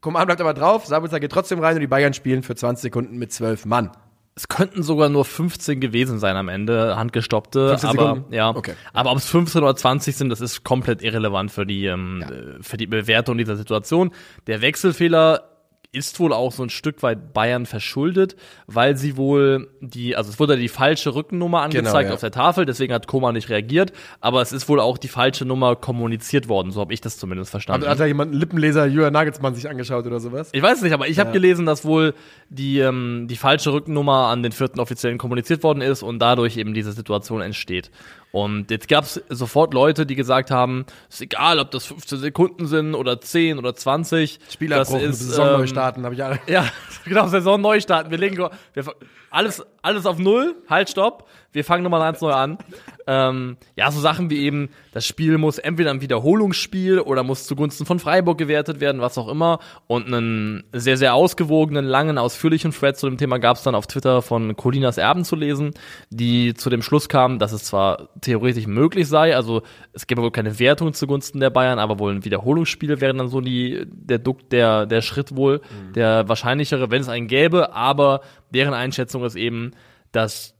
Coman 0.00 0.26
bleibt 0.26 0.40
aber 0.40 0.54
drauf, 0.54 0.86
Sabitzer 0.86 1.18
geht 1.18 1.32
trotzdem 1.32 1.58
rein 1.58 1.74
und 1.74 1.80
die 1.80 1.88
Bayern 1.88 2.14
spielen 2.14 2.44
für 2.44 2.54
20 2.54 2.82
Sekunden 2.82 3.18
mit 3.18 3.32
12 3.32 3.64
Mann. 3.66 3.90
Es 4.36 4.46
könnten 4.46 4.84
sogar 4.84 5.08
nur 5.08 5.24
15 5.24 5.80
gewesen 5.80 6.20
sein 6.20 6.36
am 6.36 6.48
Ende, 6.48 6.96
handgestoppte. 6.96 7.70
15 7.70 7.90
aber 7.90 8.24
ja, 8.30 8.50
Okay. 8.54 8.74
aber 8.92 9.10
ob 9.10 9.18
es 9.18 9.28
15 9.28 9.60
oder 9.60 9.74
20 9.74 10.16
sind, 10.16 10.28
das 10.28 10.40
ist 10.40 10.62
komplett 10.62 11.02
irrelevant 11.02 11.50
für 11.50 11.66
die 11.66 11.86
ähm, 11.86 12.22
äh, 12.22 12.62
für 12.62 12.76
die 12.76 12.86
Bewertung 12.86 13.36
dieser 13.36 13.56
Situation. 13.56 14.12
Der 14.46 14.62
Wechselfehler 14.62 15.57
ist 15.90 16.20
wohl 16.20 16.34
auch 16.34 16.52
so 16.52 16.62
ein 16.62 16.68
Stück 16.68 17.02
weit 17.02 17.32
Bayern 17.32 17.64
verschuldet, 17.64 18.36
weil 18.66 18.96
sie 18.98 19.16
wohl 19.16 19.70
die, 19.80 20.16
also 20.16 20.30
es 20.30 20.38
wurde 20.38 20.58
die 20.58 20.68
falsche 20.68 21.14
Rückennummer 21.14 21.62
angezeigt 21.62 21.88
Genau, 21.88 22.08
ja. 22.08 22.14
auf 22.14 22.20
der 22.20 22.30
Tafel, 22.30 22.66
deswegen 22.66 22.92
hat 22.92 23.06
Koma 23.06 23.32
nicht 23.32 23.48
reagiert, 23.48 23.92
aber 24.20 24.42
es 24.42 24.52
ist 24.52 24.68
wohl 24.68 24.80
auch 24.80 24.98
die 24.98 25.08
falsche 25.08 25.46
Nummer 25.46 25.76
kommuniziert 25.76 26.48
worden, 26.48 26.72
so 26.72 26.80
habe 26.80 26.92
ich 26.92 27.00
das 27.00 27.16
zumindest 27.16 27.50
verstanden. 27.50 27.86
Hat, 27.86 27.92
hat 27.92 28.00
da 28.00 28.06
jemand 28.06 28.32
einen 28.32 28.40
Lippenleser 28.40 28.84
Julian 28.86 29.14
Nagelsmann 29.14 29.54
sich 29.54 29.68
angeschaut 29.68 30.06
oder 30.06 30.20
sowas? 30.20 30.50
Ich 30.52 30.62
weiß 30.62 30.76
es 30.76 30.82
nicht, 30.82 30.92
aber 30.92 31.08
ich 31.08 31.18
habe 31.18 31.32
gelesen, 31.32 31.64
dass 31.64 31.86
wohl 31.86 32.12
die, 32.50 32.80
ähm, 32.80 33.26
die 33.28 33.36
falsche 33.36 33.72
Rückennummer 33.72 34.26
an 34.26 34.42
den 34.42 34.52
vierten 34.52 34.80
Offiziellen 34.80 35.16
kommuniziert 35.16 35.62
worden 35.62 35.80
ist 35.80 36.02
und 36.02 36.18
dadurch 36.18 36.58
eben 36.58 36.74
diese 36.74 36.92
Situation 36.92 37.40
entsteht. 37.40 37.90
Und 38.30 38.70
jetzt 38.70 38.88
gab 38.88 39.04
es 39.04 39.22
sofort 39.30 39.72
Leute, 39.72 40.04
die 40.04 40.14
gesagt 40.14 40.50
haben, 40.50 40.84
ist 41.08 41.22
egal, 41.22 41.58
ob 41.58 41.70
das 41.70 41.86
15 41.86 42.18
Sekunden 42.18 42.66
sind 42.66 42.94
oder 42.94 43.20
10 43.22 43.58
oder 43.58 43.74
20. 43.74 44.38
Spielabbruch, 44.50 45.00
das 45.00 45.22
ist, 45.22 45.38
ähm, 45.38 45.66
starten, 45.78 46.04
habe 46.04 46.14
ich 46.14 46.24
alle. 46.24 46.40
Ja, 46.46 46.66
genau, 47.04 47.28
Saison 47.28 47.60
neu 47.60 47.80
starten. 47.80 48.10
Wir 48.10 48.18
legen 48.18 48.36
wir, 48.36 48.50
alles, 49.30 49.64
alles 49.80 50.06
auf 50.06 50.18
Null, 50.18 50.56
halt, 50.68 50.90
stopp. 50.90 51.28
Wir 51.52 51.64
fangen 51.64 51.84
nochmal 51.84 52.00
ganz 52.00 52.20
neu 52.20 52.32
an. 52.32 52.58
Ähm, 53.10 53.56
ja, 53.74 53.90
so 53.90 54.00
Sachen 54.00 54.28
wie 54.28 54.44
eben, 54.44 54.68
das 54.92 55.06
Spiel 55.06 55.38
muss 55.38 55.56
entweder 55.56 55.90
ein 55.90 56.02
Wiederholungsspiel 56.02 57.00
oder 57.00 57.22
muss 57.22 57.46
zugunsten 57.46 57.86
von 57.86 57.98
Freiburg 57.98 58.36
gewertet 58.36 58.80
werden, 58.80 59.00
was 59.00 59.16
auch 59.16 59.28
immer. 59.28 59.60
Und 59.86 60.08
einen 60.08 60.64
sehr, 60.74 60.98
sehr 60.98 61.14
ausgewogenen, 61.14 61.86
langen, 61.86 62.18
ausführlichen 62.18 62.70
Thread 62.70 62.98
zu 62.98 63.08
dem 63.08 63.16
Thema 63.16 63.38
gab 63.38 63.56
es 63.56 63.62
dann 63.62 63.74
auf 63.74 63.86
Twitter 63.86 64.20
von 64.20 64.54
Colinas 64.56 64.98
Erben 64.98 65.24
zu 65.24 65.36
lesen, 65.36 65.70
die 66.10 66.52
zu 66.52 66.68
dem 66.68 66.82
Schluss 66.82 67.08
kamen, 67.08 67.38
dass 67.38 67.52
es 67.52 67.64
zwar 67.64 68.10
theoretisch 68.20 68.66
möglich 68.66 69.08
sei, 69.08 69.34
also 69.34 69.62
es 69.94 70.06
gäbe 70.06 70.20
wohl 70.20 70.30
keine 70.30 70.58
Wertung 70.58 70.92
zugunsten 70.92 71.40
der 71.40 71.48
Bayern, 71.48 71.78
aber 71.78 71.98
wohl 71.98 72.12
ein 72.12 72.26
Wiederholungsspiel 72.26 73.00
wäre 73.00 73.14
dann 73.14 73.28
so 73.28 73.40
die, 73.40 73.86
der 73.86 74.18
Duck, 74.18 74.50
der, 74.50 74.84
der 74.84 75.00
Schritt 75.00 75.34
wohl, 75.34 75.62
mhm. 75.62 75.94
der 75.94 76.28
wahrscheinlichere, 76.28 76.90
wenn 76.90 77.00
es 77.00 77.08
einen 77.08 77.26
gäbe, 77.26 77.72
aber 77.72 78.20
deren 78.50 78.74
Einschätzung 78.74 79.24
ist 79.24 79.34
eben, 79.34 79.70
dass 80.12 80.57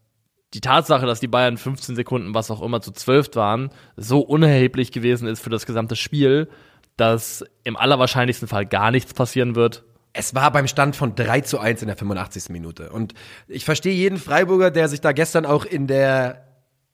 die 0.54 0.60
Tatsache, 0.60 1.06
dass 1.06 1.20
die 1.20 1.28
Bayern 1.28 1.58
15 1.58 1.94
Sekunden, 1.94 2.34
was 2.34 2.50
auch 2.50 2.62
immer, 2.62 2.80
zu 2.80 2.90
12 2.90 3.34
waren, 3.36 3.70
so 3.96 4.20
unerheblich 4.20 4.92
gewesen 4.92 5.28
ist 5.28 5.40
für 5.40 5.50
das 5.50 5.66
gesamte 5.66 5.96
Spiel, 5.96 6.48
dass 6.96 7.44
im 7.64 7.76
allerwahrscheinlichsten 7.76 8.48
Fall 8.48 8.66
gar 8.66 8.90
nichts 8.90 9.12
passieren 9.14 9.54
wird. 9.54 9.84
Es 10.14 10.34
war 10.34 10.50
beim 10.50 10.66
Stand 10.66 10.96
von 10.96 11.14
3 11.14 11.42
zu 11.42 11.58
1 11.58 11.82
in 11.82 11.88
der 11.88 11.96
85. 11.96 12.48
Minute. 12.48 12.90
Und 12.90 13.14
ich 13.46 13.64
verstehe 13.64 13.94
jeden 13.94 14.18
Freiburger, 14.18 14.70
der 14.70 14.88
sich 14.88 15.00
da 15.00 15.12
gestern 15.12 15.44
auch 15.44 15.64
in 15.64 15.86
der, 15.86 16.48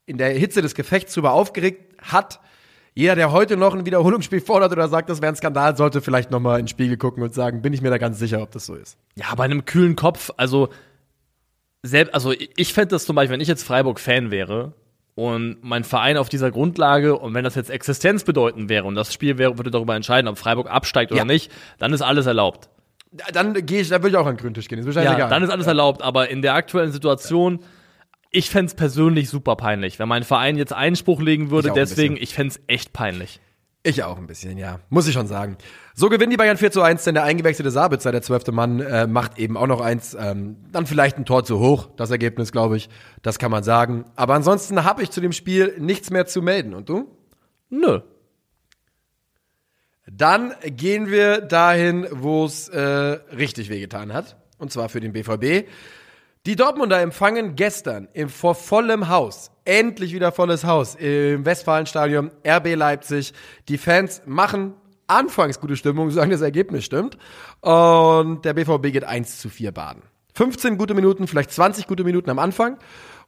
in 0.04 0.18
der 0.18 0.30
Hitze 0.30 0.60
des 0.60 0.74
Gefechts 0.74 1.14
drüber 1.14 1.32
aufgeregt 1.32 1.96
hat. 2.02 2.40
Jeder, 2.92 3.14
der 3.14 3.32
heute 3.32 3.56
noch 3.56 3.74
ein 3.74 3.86
Wiederholungsspiel 3.86 4.40
fordert 4.40 4.72
oder 4.72 4.88
sagt, 4.88 5.08
das 5.10 5.22
wäre 5.22 5.32
ein 5.32 5.36
Skandal, 5.36 5.76
sollte 5.76 6.00
vielleicht 6.00 6.30
nochmal 6.30 6.58
in 6.58 6.66
den 6.66 6.68
Spiegel 6.68 6.96
gucken 6.96 7.22
und 7.22 7.34
sagen, 7.34 7.62
bin 7.62 7.72
ich 7.72 7.82
mir 7.82 7.90
da 7.90 7.98
ganz 7.98 8.18
sicher, 8.18 8.42
ob 8.42 8.50
das 8.50 8.66
so 8.66 8.74
ist. 8.74 8.98
Ja, 9.16 9.34
bei 9.34 9.44
einem 9.44 9.64
kühlen 9.64 9.96
Kopf, 9.96 10.30
also 10.36 10.68
selbst, 11.84 12.14
also 12.14 12.32
ich 12.32 12.72
fände 12.72 12.88
das 12.88 13.04
zum 13.04 13.14
Beispiel, 13.14 13.34
wenn 13.34 13.40
ich 13.40 13.48
jetzt 13.48 13.62
Freiburg-Fan 13.62 14.30
wäre 14.30 14.72
und 15.14 15.58
mein 15.62 15.84
Verein 15.84 16.16
auf 16.16 16.28
dieser 16.30 16.50
Grundlage 16.50 17.16
und 17.16 17.34
wenn 17.34 17.44
das 17.44 17.54
jetzt 17.54 17.70
Existenz 17.70 18.24
bedeuten 18.24 18.68
wäre 18.68 18.86
und 18.86 18.94
das 18.94 19.12
Spiel 19.12 19.36
wäre, 19.38 19.58
würde 19.58 19.70
darüber 19.70 19.94
entscheiden, 19.94 20.26
ob 20.26 20.38
Freiburg 20.38 20.70
absteigt 20.70 21.12
oder 21.12 21.20
ja. 21.20 21.24
nicht, 21.24 21.52
dann 21.78 21.92
ist 21.92 22.00
alles 22.00 22.26
erlaubt. 22.26 22.70
Dann 23.32 23.54
gehe 23.66 23.82
ich, 23.82 23.90
da 23.90 24.02
würde 24.02 24.08
ich 24.08 24.16
auch 24.16 24.26
an 24.26 24.34
den 24.34 24.40
grünen 24.40 24.54
Tisch 24.54 24.66
gehen. 24.66 24.78
Ist 24.78 24.96
ja, 24.96 25.14
egal. 25.14 25.28
dann 25.28 25.42
ist 25.42 25.50
alles 25.50 25.66
ja. 25.66 25.72
erlaubt, 25.72 26.02
aber 26.02 26.30
in 26.30 26.42
der 26.42 26.54
aktuellen 26.54 26.90
Situation, 26.90 27.60
ich 28.30 28.50
fände 28.50 28.66
es 28.66 28.74
persönlich 28.74 29.28
super 29.28 29.54
peinlich, 29.54 29.98
wenn 29.98 30.08
mein 30.08 30.24
Verein 30.24 30.56
jetzt 30.56 30.72
Einspruch 30.72 31.20
legen 31.20 31.50
würde, 31.50 31.68
ich 31.68 31.74
deswegen, 31.74 32.16
ich 32.16 32.34
fände 32.34 32.54
es 32.54 32.60
echt 32.66 32.92
peinlich. 32.94 33.40
Ich 33.82 34.02
auch 34.02 34.16
ein 34.16 34.26
bisschen, 34.26 34.56
ja. 34.56 34.80
Muss 34.88 35.06
ich 35.06 35.12
schon 35.12 35.26
sagen. 35.26 35.58
So 35.96 36.08
gewinnen 36.08 36.30
die 36.30 36.36
Bayern 36.36 36.56
4 36.56 36.72
zu 36.72 36.82
1, 36.82 37.04
denn 37.04 37.14
der 37.14 37.22
eingewechselte 37.22 37.70
Sabitzer, 37.70 38.10
der 38.10 38.20
zwölfte 38.20 38.50
Mann, 38.50 38.80
äh, 38.80 39.06
macht 39.06 39.38
eben 39.38 39.56
auch 39.56 39.68
noch 39.68 39.80
eins. 39.80 40.16
Ähm, 40.18 40.56
dann 40.72 40.86
vielleicht 40.86 41.18
ein 41.18 41.24
Tor 41.24 41.44
zu 41.44 41.60
hoch, 41.60 41.88
das 41.96 42.10
Ergebnis, 42.10 42.50
glaube 42.50 42.76
ich. 42.76 42.88
Das 43.22 43.38
kann 43.38 43.52
man 43.52 43.62
sagen. 43.62 44.04
Aber 44.16 44.34
ansonsten 44.34 44.82
habe 44.82 45.04
ich 45.04 45.12
zu 45.12 45.20
dem 45.20 45.30
Spiel 45.30 45.76
nichts 45.78 46.10
mehr 46.10 46.26
zu 46.26 46.42
melden. 46.42 46.74
Und 46.74 46.88
du? 46.88 47.16
Nö. 47.70 48.00
Dann 50.10 50.52
gehen 50.64 51.12
wir 51.12 51.40
dahin, 51.40 52.08
wo 52.10 52.44
es 52.44 52.68
äh, 52.70 52.80
richtig 52.80 53.70
wehgetan 53.70 54.12
hat. 54.12 54.36
Und 54.58 54.72
zwar 54.72 54.88
für 54.88 54.98
den 54.98 55.12
BVB. 55.12 55.68
Die 56.44 56.56
Dortmunder 56.56 57.00
empfangen 57.00 57.54
gestern 57.54 58.08
im 58.14 58.28
vor 58.28 58.56
vollem 58.56 59.08
Haus, 59.08 59.52
endlich 59.64 60.12
wieder 60.12 60.32
volles 60.32 60.64
Haus, 60.64 60.94
im 60.96 61.46
Westfalenstadion 61.46 62.32
RB 62.44 62.74
Leipzig. 62.74 63.32
Die 63.68 63.78
Fans 63.78 64.22
machen 64.26 64.74
anfangs 65.06 65.60
gute 65.60 65.76
Stimmung, 65.76 66.10
sagen 66.10 66.30
das 66.30 66.40
Ergebnis 66.40 66.84
stimmt. 66.84 67.16
Und 67.60 68.44
der 68.44 68.54
BVB 68.54 68.92
geht 68.92 69.04
1 69.04 69.38
zu 69.38 69.48
4 69.48 69.72
baden. 69.72 70.02
15 70.34 70.78
gute 70.78 70.94
Minuten, 70.94 71.26
vielleicht 71.26 71.52
20 71.52 71.86
gute 71.86 72.04
Minuten 72.04 72.30
am 72.30 72.38
Anfang. 72.38 72.78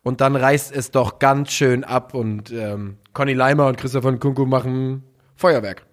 Und 0.03 0.21
dann 0.21 0.37
reißt 0.37 0.75
es 0.75 0.91
doch 0.91 1.19
ganz 1.19 1.53
schön 1.53 1.83
ab 1.83 2.15
und 2.15 2.53
ähm, 2.53 2.99
Conny 3.13 3.33
Leimer 3.33 3.67
und 3.67 3.77
Christoph 3.77 4.03
von 4.03 4.21
Kunku 4.21 4.47
machen 4.47 5.03
Feuerwerk. 5.35 5.85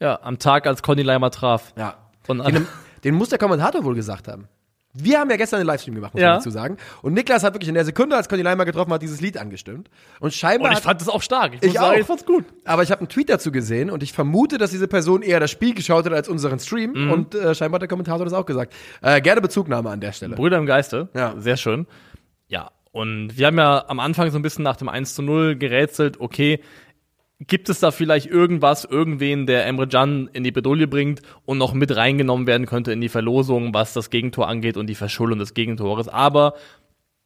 Ja, 0.00 0.18
am 0.22 0.38
Tag, 0.38 0.66
als 0.66 0.82
Conny 0.82 1.02
Leimer 1.02 1.30
traf. 1.30 1.72
Ja. 1.76 1.94
Den, 2.28 2.66
den 3.04 3.14
muss 3.14 3.30
der 3.30 3.38
Kommentator 3.38 3.84
wohl 3.84 3.94
gesagt 3.94 4.28
haben. 4.28 4.48
Wir 4.94 5.20
haben 5.20 5.30
ja 5.30 5.36
gestern 5.36 5.60
einen 5.60 5.66
Livestream 5.66 5.94
gemacht, 5.94 6.12
muss 6.12 6.20
ja. 6.20 6.30
man 6.30 6.38
dazu 6.38 6.50
sagen. 6.50 6.76
Und 7.00 7.14
Niklas 7.14 7.42
hat 7.42 7.54
wirklich 7.54 7.68
in 7.70 7.74
der 7.74 7.86
Sekunde, 7.86 8.14
als 8.14 8.28
Conny 8.28 8.42
Leimer 8.42 8.66
getroffen 8.66 8.92
hat, 8.92 9.00
dieses 9.00 9.22
Lied 9.22 9.38
angestimmt. 9.38 9.88
Und 10.20 10.34
scheinbar. 10.34 10.70
Und 10.70 10.76
ich 10.76 10.82
fand 10.82 11.00
das 11.00 11.08
auch 11.08 11.22
stark. 11.22 11.54
Ich, 11.54 11.62
ich 11.62 11.72
sagen, 11.72 11.94
auch. 11.94 11.98
ich 11.98 12.06
fand's 12.06 12.26
gut. 12.26 12.44
Aber 12.64 12.82
ich 12.82 12.90
habe 12.90 13.00
einen 13.00 13.08
Tweet 13.08 13.30
dazu 13.30 13.50
gesehen 13.52 13.90
und 13.90 14.02
ich 14.02 14.12
vermute, 14.12 14.58
dass 14.58 14.70
diese 14.70 14.88
Person 14.88 15.22
eher 15.22 15.40
das 15.40 15.50
Spiel 15.50 15.74
geschaut 15.74 16.04
hat 16.04 16.12
als 16.12 16.28
unseren 16.28 16.58
Stream. 16.58 16.92
Mhm. 16.92 17.10
Und 17.10 17.34
äh, 17.34 17.54
scheinbar 17.54 17.76
hat 17.76 17.82
der 17.82 17.88
Kommentator 17.88 18.24
das 18.24 18.34
auch 18.34 18.44
gesagt. 18.44 18.74
Äh, 19.00 19.22
gerne 19.22 19.40
Bezugnahme 19.40 19.88
an 19.88 20.00
der 20.00 20.12
Stelle. 20.12 20.36
Brüder 20.36 20.58
im 20.58 20.66
Geiste. 20.66 21.08
Ja. 21.14 21.34
Sehr 21.38 21.56
schön. 21.56 21.86
Ja. 22.48 22.70
Und 22.90 23.38
wir 23.38 23.46
haben 23.46 23.56
ja 23.56 23.84
am 23.88 23.98
Anfang 23.98 24.30
so 24.30 24.38
ein 24.38 24.42
bisschen 24.42 24.62
nach 24.62 24.76
dem 24.76 24.90
1 24.90 25.14
zu 25.14 25.22
0 25.22 25.56
gerätselt, 25.56 26.20
okay, 26.20 26.60
Gibt 27.46 27.68
es 27.68 27.80
da 27.80 27.90
vielleicht 27.90 28.26
irgendwas, 28.26 28.84
irgendwen, 28.84 29.46
der 29.46 29.66
Emre 29.66 29.88
Can 29.88 30.28
in 30.32 30.44
die 30.44 30.52
Bedouille 30.52 30.86
bringt 30.86 31.22
und 31.44 31.58
noch 31.58 31.72
mit 31.72 31.94
reingenommen 31.96 32.46
werden 32.46 32.66
könnte 32.66 32.92
in 32.92 33.00
die 33.00 33.08
Verlosung, 33.08 33.74
was 33.74 33.92
das 33.92 34.10
Gegentor 34.10 34.48
angeht 34.48 34.76
und 34.76 34.86
die 34.86 34.94
Verschuldung 34.94 35.38
des 35.38 35.54
Gegentores? 35.54 36.08
Aber 36.08 36.54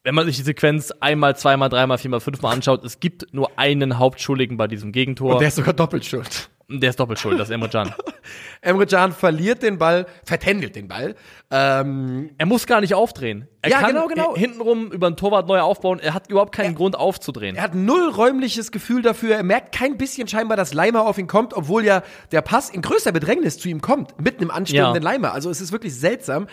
wenn 0.05 0.15
man 0.15 0.25
sich 0.27 0.37
die 0.37 0.43
Sequenz 0.43 0.93
einmal, 1.01 1.37
zweimal, 1.37 1.69
dreimal, 1.69 1.99
viermal, 1.99 2.21
fünfmal 2.21 2.55
anschaut, 2.55 2.85
es 2.85 3.01
gibt 3.01 3.35
nur 3.35 3.59
einen 3.59 3.99
Hauptschuldigen 3.99 4.57
bei 4.57 4.69
diesem 4.69 4.93
Gegentor. 4.93 5.35
Und 5.35 5.41
der 5.41 5.49
ist 5.49 5.57
sogar 5.57 5.75
doppelt 5.75 6.05
schuld. 6.05 6.49
Der 6.69 6.91
ist 6.91 6.99
doppelt 6.99 7.21
schuld, 7.21 7.39
das 7.39 7.49
ist 7.49 7.55
Emre 7.55 7.69
Can. 7.69 7.95
Emre 8.61 8.87
Can 8.87 9.13
verliert 9.13 9.63
den 9.63 9.79
Ball, 9.79 10.07
vertändelt 10.25 10.75
den 10.75 10.89
Ball. 10.89 11.15
Ähm, 11.49 12.31
er 12.39 12.47
muss 12.47 12.67
gar 12.67 12.81
nicht 12.81 12.93
aufdrehen. 12.93 13.47
Er 13.63 13.71
ja, 13.71 13.79
kann 13.79 13.91
genau, 13.91 14.09
genau. 14.09 14.37
hintenrum 14.37 14.91
über 14.91 15.09
den 15.09 15.17
Torwart 15.17 15.47
neu 15.47 15.61
aufbauen. 15.61 16.01
Er 16.01 16.13
hat 16.13 16.29
überhaupt 16.29 16.53
keinen 16.53 16.73
er, 16.73 16.77
Grund 16.77 16.97
aufzudrehen. 16.97 17.55
Er 17.55 17.63
hat 17.63 17.77
null 17.77 18.11
räumliches 18.11 18.73
Gefühl 18.73 19.03
dafür. 19.03 19.37
Er 19.37 19.45
merkt 19.45 19.73
kein 19.77 19.97
bisschen 19.97 20.27
scheinbar, 20.27 20.57
dass 20.57 20.75
Leimer 20.75 21.07
auf 21.07 21.19
ihn 21.19 21.29
kommt, 21.29 21.55
obwohl 21.55 21.85
ja 21.85 22.03
der 22.33 22.43
Pass 22.43 22.69
in 22.69 22.83
größter 22.83 23.13
Bedrängnis 23.13 23.59
zu 23.59 23.69
ihm 23.69 23.81
kommt, 23.81 24.21
mitten 24.21 24.43
im 24.43 24.51
anstehenden 24.51 25.03
ja. 25.05 25.11
Leimer. 25.11 25.35
Also 25.35 25.51
es 25.51 25.61
ist 25.61 25.71
wirklich 25.71 25.95
seltsam. 25.95 26.49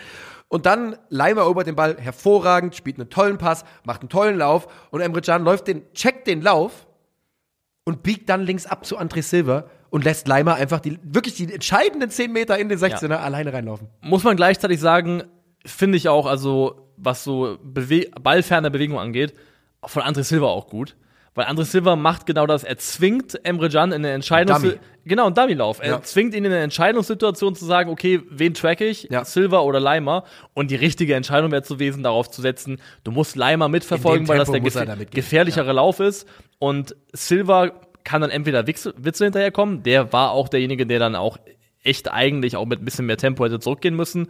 Und 0.46 0.64
dann 0.66 0.96
Leimer 1.08 1.40
erobert 1.40 1.66
den 1.66 1.74
Ball 1.74 1.96
hervorragend, 1.98 2.76
spielt 2.76 3.00
einen 3.00 3.10
tollen 3.10 3.38
Pass, 3.38 3.64
macht 3.82 4.02
einen 4.02 4.10
tollen 4.10 4.38
Lauf 4.38 4.68
und 4.92 5.00
Emre 5.00 5.22
Can 5.22 5.42
läuft 5.42 5.66
den, 5.66 5.92
checkt 5.92 6.28
den 6.28 6.40
Lauf 6.40 6.86
und 7.84 8.04
biegt 8.04 8.28
dann 8.28 8.42
links 8.42 8.64
ab 8.64 8.86
zu 8.86 8.96
André 8.96 9.22
Silva 9.22 9.64
und 9.94 10.02
lässt 10.02 10.26
Leimer 10.26 10.56
einfach 10.56 10.80
die, 10.80 10.98
wirklich 11.04 11.34
die 11.34 11.52
entscheidenden 11.54 12.10
10 12.10 12.32
Meter 12.32 12.58
in 12.58 12.68
den 12.68 12.80
16er 12.80 13.10
ja. 13.10 13.20
alleine 13.20 13.52
reinlaufen. 13.52 13.86
Muss 14.00 14.24
man 14.24 14.34
gleichzeitig 14.34 14.80
sagen, 14.80 15.22
finde 15.64 15.96
ich 15.96 16.08
auch, 16.08 16.26
also 16.26 16.90
was 16.96 17.22
so 17.22 17.58
Bewe 17.62 18.10
ballferne 18.20 18.72
Bewegung 18.72 18.98
angeht, 18.98 19.34
von 19.84 20.02
André 20.02 20.24
Silva 20.24 20.48
auch 20.48 20.66
gut. 20.66 20.96
Weil 21.36 21.46
André 21.46 21.62
Silva 21.62 21.94
macht 21.94 22.26
genau 22.26 22.44
das. 22.44 22.64
Er 22.64 22.76
zwingt 22.78 23.38
Emre 23.44 23.68
Can 23.68 23.92
in 23.92 24.04
eine 24.04 24.10
Entscheidungssituation. 24.10 24.84
Genau, 25.04 25.26
ein 25.28 25.34
Dummy-Lauf. 25.34 25.78
Er 25.80 25.90
ja. 25.90 26.02
zwingt 26.02 26.34
ihn 26.34 26.44
in 26.44 26.50
eine 26.50 26.62
Entscheidungssituation 26.62 27.54
zu 27.54 27.64
sagen, 27.64 27.88
okay, 27.88 28.20
wen 28.28 28.52
track 28.52 28.80
ich? 28.80 29.04
Ja. 29.12 29.24
Silva 29.24 29.60
oder 29.60 29.78
Leimer? 29.78 30.24
Und 30.54 30.72
die 30.72 30.76
richtige 30.76 31.14
Entscheidung 31.14 31.52
wäre 31.52 31.62
zu 31.62 31.74
gewesen, 31.74 32.02
darauf 32.02 32.28
zu 32.28 32.42
setzen, 32.42 32.80
du 33.04 33.12
musst 33.12 33.36
Leimer 33.36 33.68
mitverfolgen, 33.68 34.26
weil 34.26 34.38
das 34.38 34.50
der 34.50 34.58
gef 34.58 35.10
gefährlichere 35.12 35.66
ja. 35.66 35.72
Lauf 35.72 36.00
ist. 36.00 36.26
Und 36.58 36.96
Silva 37.12 37.70
kann 38.04 38.20
dann 38.20 38.30
entweder 38.30 38.66
Witzel, 38.66 38.94
hinterherkommen, 38.94 39.82
der 39.82 40.12
war 40.12 40.30
auch 40.30 40.48
derjenige, 40.48 40.86
der 40.86 40.98
dann 40.98 41.16
auch 41.16 41.38
echt 41.82 42.12
eigentlich 42.12 42.56
auch 42.56 42.66
mit 42.66 42.80
ein 42.80 42.84
bisschen 42.84 43.06
mehr 43.06 43.16
Tempo 43.16 43.44
hätte 43.44 43.60
zurückgehen 43.60 43.96
müssen. 43.96 44.28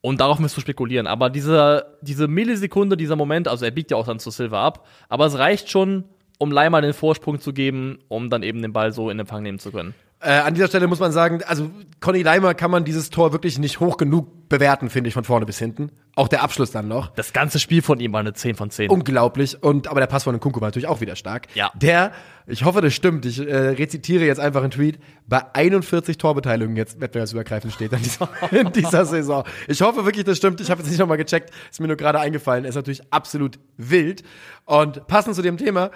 Und 0.00 0.20
darauf 0.20 0.40
müsst 0.40 0.56
du 0.56 0.60
spekulieren. 0.60 1.06
Aber 1.06 1.30
diese, 1.30 1.96
diese 2.00 2.26
Millisekunde, 2.26 2.96
dieser 2.96 3.14
Moment, 3.14 3.46
also 3.46 3.64
er 3.64 3.70
biegt 3.70 3.92
ja 3.92 3.96
auch 3.96 4.06
dann 4.06 4.18
zu 4.18 4.30
Silva 4.30 4.66
ab, 4.66 4.86
aber 5.08 5.26
es 5.26 5.38
reicht 5.38 5.70
schon, 5.70 6.04
um 6.38 6.50
Leimer 6.50 6.82
den 6.82 6.92
Vorsprung 6.92 7.40
zu 7.40 7.52
geben, 7.52 8.00
um 8.08 8.28
dann 8.28 8.42
eben 8.42 8.62
den 8.62 8.72
Ball 8.72 8.92
so 8.92 9.10
in 9.10 9.20
Empfang 9.20 9.44
nehmen 9.44 9.60
zu 9.60 9.70
können. 9.70 9.94
Äh, 10.22 10.30
an 10.30 10.54
dieser 10.54 10.68
Stelle 10.68 10.86
muss 10.86 11.00
man 11.00 11.10
sagen, 11.10 11.40
also 11.46 11.68
Conny 12.00 12.22
Leimer 12.22 12.54
kann 12.54 12.70
man 12.70 12.84
dieses 12.84 13.10
Tor 13.10 13.32
wirklich 13.32 13.58
nicht 13.58 13.80
hoch 13.80 13.96
genug 13.96 14.48
bewerten, 14.48 14.88
finde 14.88 15.08
ich, 15.08 15.14
von 15.14 15.24
vorne 15.24 15.46
bis 15.46 15.58
hinten. 15.58 15.90
Auch 16.14 16.28
der 16.28 16.42
Abschluss 16.42 16.70
dann 16.70 16.86
noch. 16.86 17.08
Das 17.08 17.32
ganze 17.32 17.58
Spiel 17.58 17.82
von 17.82 17.98
ihm 17.98 18.12
war 18.12 18.20
eine 18.20 18.32
10 18.32 18.54
von 18.54 18.70
10. 18.70 18.90
Unglaublich. 18.90 19.62
Und, 19.62 19.88
aber 19.88 19.98
der 19.98 20.06
Pass 20.06 20.24
von 20.24 20.38
Kunku 20.38 20.60
war 20.60 20.68
natürlich 20.68 20.86
auch 20.86 21.00
wieder 21.00 21.16
stark. 21.16 21.48
Ja. 21.54 21.72
Der, 21.74 22.12
ich 22.46 22.64
hoffe, 22.64 22.80
das 22.80 22.94
stimmt, 22.94 23.26
ich 23.26 23.40
äh, 23.40 23.56
rezitiere 23.56 24.24
jetzt 24.24 24.38
einfach 24.38 24.62
einen 24.62 24.70
Tweet, 24.70 25.00
bei 25.26 25.42
41 25.54 26.18
Torbeteiligungen 26.18 26.76
jetzt 26.76 27.00
wettbewerbsübergreifend 27.00 27.72
steht 27.72 27.92
an 27.92 28.02
dieser, 28.02 28.28
in 28.52 28.70
dieser 28.72 29.04
Saison. 29.06 29.42
Ich 29.66 29.80
hoffe 29.82 30.04
wirklich, 30.04 30.24
das 30.24 30.36
stimmt. 30.36 30.60
Ich 30.60 30.70
habe 30.70 30.82
jetzt 30.82 30.90
nicht 30.90 31.00
nochmal 31.00 31.16
gecheckt, 31.16 31.50
ist 31.70 31.80
mir 31.80 31.88
nur 31.88 31.96
gerade 31.96 32.20
eingefallen. 32.20 32.64
Ist 32.64 32.76
natürlich 32.76 33.02
absolut 33.12 33.58
wild. 33.76 34.22
Und 34.66 35.06
passend 35.08 35.34
zu 35.34 35.42
dem 35.42 35.56
Thema, 35.56 35.90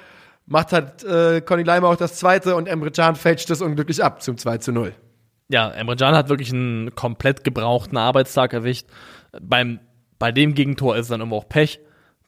macht 0.46 0.72
halt 0.72 1.04
äh, 1.04 1.40
Conny 1.40 1.64
Leimer 1.64 1.88
auch 1.88 1.96
das 1.96 2.16
zweite 2.16 2.56
und 2.56 2.68
Emre 2.68 2.90
Can 2.90 3.16
fälscht 3.16 3.50
es 3.50 3.60
unglücklich 3.60 4.02
ab 4.02 4.22
zum 4.22 4.38
2 4.38 4.58
zu 4.58 4.72
0. 4.72 4.94
Ja, 5.48 5.70
Emre 5.70 5.96
Can 5.96 6.14
hat 6.14 6.28
wirklich 6.28 6.52
einen 6.52 6.94
komplett 6.94 7.44
gebrauchten 7.44 7.96
Arbeitstag 7.96 8.52
erwischt. 8.52 8.86
Beim, 9.40 9.80
bei 10.18 10.32
dem 10.32 10.54
Gegentor 10.54 10.96
ist 10.96 11.02
es 11.02 11.08
dann 11.08 11.20
immer 11.20 11.36
auch 11.36 11.48
Pech. 11.48 11.80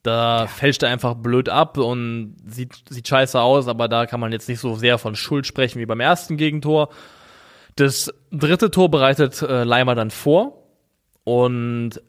Da 0.02 0.40
ja. 0.40 0.46
fälscht 0.46 0.82
er 0.82 0.90
einfach 0.90 1.14
blöd 1.14 1.48
ab 1.48 1.76
und 1.78 2.36
sieht, 2.46 2.84
sieht 2.88 3.08
scheiße 3.08 3.40
aus, 3.40 3.66
aber 3.66 3.88
da 3.88 4.06
kann 4.06 4.20
man 4.20 4.32
jetzt 4.32 4.48
nicht 4.48 4.60
so 4.60 4.76
sehr 4.76 4.98
von 4.98 5.16
Schuld 5.16 5.46
sprechen 5.46 5.80
wie 5.80 5.86
beim 5.86 6.00
ersten 6.00 6.36
Gegentor. 6.36 6.90
Das 7.76 8.12
dritte 8.30 8.70
Tor 8.70 8.90
bereitet 8.90 9.42
äh, 9.42 9.64
Leimer 9.64 9.94
dann 9.94 10.10
vor 10.10 10.64
und 11.24 12.00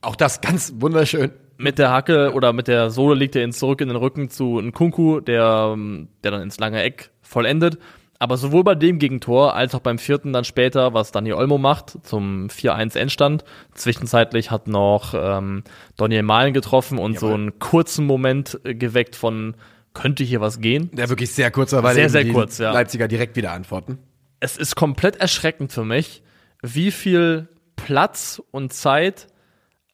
auch 0.00 0.16
das 0.16 0.40
ganz 0.40 0.74
wunderschön 0.76 1.32
mit 1.58 1.78
der 1.78 1.90
Hacke 1.90 2.32
oder 2.32 2.52
mit 2.52 2.68
der 2.68 2.90
Sohle 2.90 3.14
legt 3.14 3.36
er 3.36 3.44
ihn 3.44 3.52
zurück 3.52 3.80
in 3.80 3.88
den 3.88 3.96
Rücken 3.96 4.28
zu 4.30 4.60
Nkunku, 4.60 5.20
der, 5.20 5.72
ähm, 5.72 6.08
der 6.22 6.30
dann 6.32 6.42
ins 6.42 6.58
lange 6.58 6.82
Eck 6.82 7.10
vollendet. 7.22 7.78
Aber 8.18 8.36
sowohl 8.36 8.64
bei 8.64 8.74
dem 8.74 8.98
Gegentor 8.98 9.54
als 9.54 9.74
auch 9.74 9.80
beim 9.80 9.98
vierten 9.98 10.32
dann 10.32 10.44
später, 10.44 10.94
was 10.94 11.12
Daniel 11.12 11.34
Olmo 11.34 11.58
macht, 11.58 11.98
zum 12.02 12.48
4-1 12.48 12.98
Endstand. 12.98 13.44
Zwischenzeitlich 13.74 14.50
hat 14.50 14.68
noch 14.68 15.14
ähm, 15.14 15.64
Daniel 15.96 16.22
Malen 16.22 16.54
getroffen 16.54 16.98
und 16.98 17.18
so 17.18 17.28
einen 17.28 17.58
kurzen 17.58 18.06
Moment 18.06 18.58
äh, 18.64 18.74
geweckt 18.74 19.16
von, 19.16 19.54
könnte 19.92 20.24
hier 20.24 20.40
was 20.40 20.60
gehen? 20.60 20.90
Der 20.92 21.08
wirklich 21.08 21.32
sehr 21.32 21.50
kurz 21.50 21.72
war, 21.72 21.82
weil 21.82 21.94
Sehr, 21.94 22.08
sehr 22.08 22.28
kurz, 22.28 22.58
ja. 22.58 22.72
Leipziger 22.72 23.08
direkt 23.08 23.36
wieder 23.36 23.52
antworten. 23.52 23.98
Es 24.40 24.56
ist 24.56 24.76
komplett 24.76 25.16
erschreckend 25.16 25.72
für 25.72 25.84
mich, 25.84 26.22
wie 26.62 26.90
viel 26.90 27.48
Platz 27.76 28.42
und 28.50 28.72
Zeit 28.72 29.26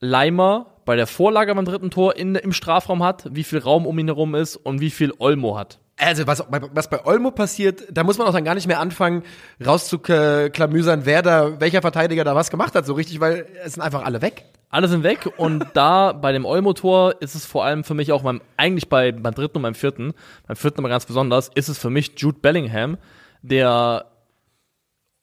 Leimer 0.03 0.67
bei 0.85 0.97
der 0.97 1.07
Vorlage 1.07 1.55
beim 1.55 1.65
dritten 1.65 1.91
Tor 1.91 2.17
in, 2.17 2.35
im 2.35 2.53
Strafraum 2.53 3.03
hat, 3.03 3.29
wie 3.31 3.45
viel 3.45 3.61
Raum 3.61 3.87
um 3.87 3.99
ihn 3.99 4.09
herum 4.09 4.35
ist 4.35 4.57
und 4.57 4.81
wie 4.81 4.91
viel 4.91 5.13
Olmo 5.19 5.57
hat. 5.57 5.79
Also, 5.97 6.27
was, 6.27 6.43
was 6.49 6.91
bei 6.91 7.05
Olmo 7.07 7.31
passiert, 7.31 7.85
da 7.93 8.03
muss 8.03 8.19
man 8.19 8.27
auch 8.27 8.33
dann 8.33 8.45
gar 8.45 8.57
nicht 8.57 8.67
mehr 8.67 8.81
anfangen, 8.81 9.23
rauszuklamüsern, 9.65 11.07
wer 11.07 11.23
da, 11.23 11.61
welcher 11.61 11.83
Verteidiger 11.83 12.25
da 12.25 12.35
was 12.35 12.51
gemacht 12.51 12.75
hat, 12.75 12.85
so 12.85 12.95
richtig, 12.95 13.21
weil 13.21 13.47
es 13.65 13.75
sind 13.75 13.83
einfach 13.83 14.05
alle 14.05 14.21
weg. 14.21 14.47
Alle 14.71 14.89
sind 14.89 15.05
weg 15.05 15.29
und 15.37 15.65
da 15.75 16.13
bei 16.13 16.33
dem 16.33 16.45
Olmo-Tor 16.45 17.21
ist 17.21 17.37
es 17.37 17.47
vor 17.47 17.65
allem 17.65 17.85
für 17.85 17.95
mich 17.95 18.11
auch 18.11 18.23
beim, 18.23 18.41
eigentlich 18.57 18.89
bei, 18.89 19.13
beim 19.13 19.35
dritten 19.35 19.59
und 19.59 19.63
beim 19.63 19.75
vierten, 19.75 20.15
beim 20.49 20.57
vierten 20.57 20.81
aber 20.81 20.89
ganz 20.89 21.07
besonders, 21.07 21.49
ist 21.55 21.69
es 21.69 21.79
für 21.79 21.91
mich 21.91 22.13
Jude 22.17 22.39
Bellingham, 22.41 22.99
der 23.43 24.07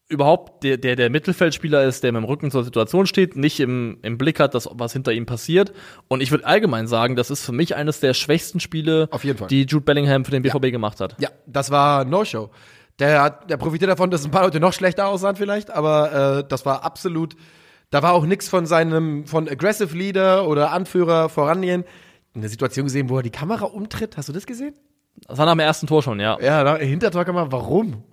überhaupt 0.10 0.64
der, 0.64 0.78
der, 0.78 0.95
der 0.95 1.10
Mittelfeldspieler 1.10 1.84
ist, 1.84 2.03
der 2.03 2.12
mit 2.12 2.24
dem 2.24 2.26
Rücken 2.26 2.49
zur 2.49 2.64
Situation 2.64 3.05
steht, 3.05 3.36
nicht 3.36 3.60
im, 3.60 3.99
im 4.01 4.18
Blick 4.18 4.39
hat, 4.39 4.55
dass 4.55 4.68
was 4.74 4.91
hinter 4.91 5.14
ihm 5.14 5.28
passiert. 5.28 5.72
Und 6.07 6.22
ich 6.22 6.32
würde 6.32 6.45
allgemein 6.45 6.88
sagen, 6.88 7.16
das 7.16 7.30
ist 7.30 7.45
für 7.45 7.51
mich 7.51 7.76
eines 7.76 7.99
der 7.99 8.16
schwächsten 8.16 8.60
Spiele, 8.60 9.07
Auf 9.12 9.24
jeden 9.24 9.38
Fall. 9.38 9.47
die 9.47 9.64
Jude 9.64 9.86
Bellingham 9.86 10.26
für 10.26 10.32
den 10.32 10.41
BVB 10.41 10.72
gemacht 10.72 10.99
hat. 10.99 11.16
Ja, 11.20 11.30
das 11.45 11.70
war 11.70 12.05
No-Show. 12.05 12.49
Der, 12.97 13.22
hat, 13.22 13.49
der 13.49 13.57
profitiert 13.57 13.89
davon, 13.89 14.10
dass 14.10 14.26
ein 14.26 14.32
paar 14.32 14.43
Leute 14.43 14.60
noch 14.60 14.74
schlechter 14.74 15.07
aussahen 15.07 15.36
vielleicht, 15.36 15.70
aber 15.70 16.39
äh, 16.39 16.43
das 16.47 16.66
war 16.66 16.84
absolut, 16.84 17.36
da 17.91 18.01
war 18.03 18.14
auch 18.14 18.26
nichts 18.26 18.49
von 18.49 18.66
seinem, 18.66 19.26
von 19.26 19.47
Aggressive 19.47 19.95
Leader 19.95 20.47
oder 20.47 20.72
Anführer 20.72 21.30
vorangehen. 21.30 21.86
In 22.34 22.41
der 22.41 22.49
Situation 22.49 22.86
gesehen, 22.86 23.10
wo 23.10 23.18
er 23.18 23.24
die 23.24 23.30
Kamera 23.30 23.66
umtritt, 23.66 24.18
hast 24.18 24.28
du 24.28 24.34
das 24.34 24.45
gesehen? 24.45 24.74
Das 25.28 25.38
war 25.38 25.45
nach 25.45 25.53
dem 25.53 25.60
ersten 25.60 25.88
Tor 25.88 26.01
schon, 26.01 26.20
ja. 26.20 26.38
Ja, 26.41 26.64
da, 26.64 26.78
Hintertorkamera, 26.78 27.51
warum? 27.51 28.03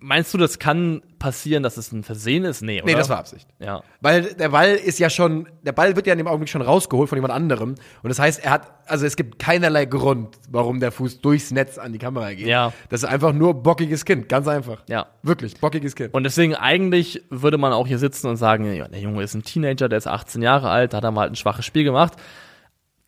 Meinst 0.00 0.32
du, 0.32 0.38
das 0.38 0.60
kann 0.60 1.02
passieren, 1.18 1.64
dass 1.64 1.76
es 1.76 1.90
ein 1.90 2.04
Versehen 2.04 2.44
ist? 2.44 2.62
Nee, 2.62 2.80
oder? 2.82 2.92
Nee, 2.92 2.96
das 2.96 3.08
war 3.08 3.18
Absicht. 3.18 3.48
Ja. 3.58 3.82
Weil 4.00 4.34
der 4.34 4.50
Ball 4.50 4.74
ist 4.76 5.00
ja 5.00 5.10
schon, 5.10 5.48
der 5.62 5.72
Ball 5.72 5.96
wird 5.96 6.06
ja 6.06 6.12
in 6.12 6.18
dem 6.18 6.28
Augenblick 6.28 6.48
schon 6.48 6.62
rausgeholt 6.62 7.08
von 7.08 7.16
jemand 7.16 7.34
anderem. 7.34 7.70
Und 7.70 8.08
das 8.08 8.20
heißt, 8.20 8.44
er 8.44 8.52
hat, 8.52 8.70
also 8.86 9.06
es 9.06 9.16
gibt 9.16 9.40
keinerlei 9.40 9.86
Grund, 9.86 10.36
warum 10.48 10.78
der 10.78 10.92
Fuß 10.92 11.20
durchs 11.20 11.50
Netz 11.50 11.78
an 11.78 11.92
die 11.92 11.98
Kamera 11.98 12.32
geht. 12.32 12.46
Ja. 12.46 12.72
Das 12.90 13.02
ist 13.02 13.08
einfach 13.08 13.32
nur 13.32 13.54
bockiges 13.54 14.04
Kind, 14.04 14.28
ganz 14.28 14.46
einfach. 14.46 14.84
Ja. 14.88 15.06
Wirklich, 15.24 15.58
bockiges 15.60 15.96
Kind. 15.96 16.14
Und 16.14 16.22
deswegen 16.22 16.54
eigentlich 16.54 17.24
würde 17.30 17.58
man 17.58 17.72
auch 17.72 17.88
hier 17.88 17.98
sitzen 17.98 18.28
und 18.28 18.36
sagen, 18.36 18.72
ja, 18.72 18.86
der 18.86 19.00
Junge 19.00 19.24
ist 19.24 19.34
ein 19.34 19.42
Teenager, 19.42 19.88
der 19.88 19.98
ist 19.98 20.06
18 20.06 20.42
Jahre 20.42 20.70
alt, 20.70 20.92
da 20.92 20.98
hat 20.98 21.04
er 21.04 21.10
mal 21.10 21.22
halt 21.22 21.32
ein 21.32 21.36
schwaches 21.36 21.66
Spiel 21.66 21.82
gemacht. 21.82 22.12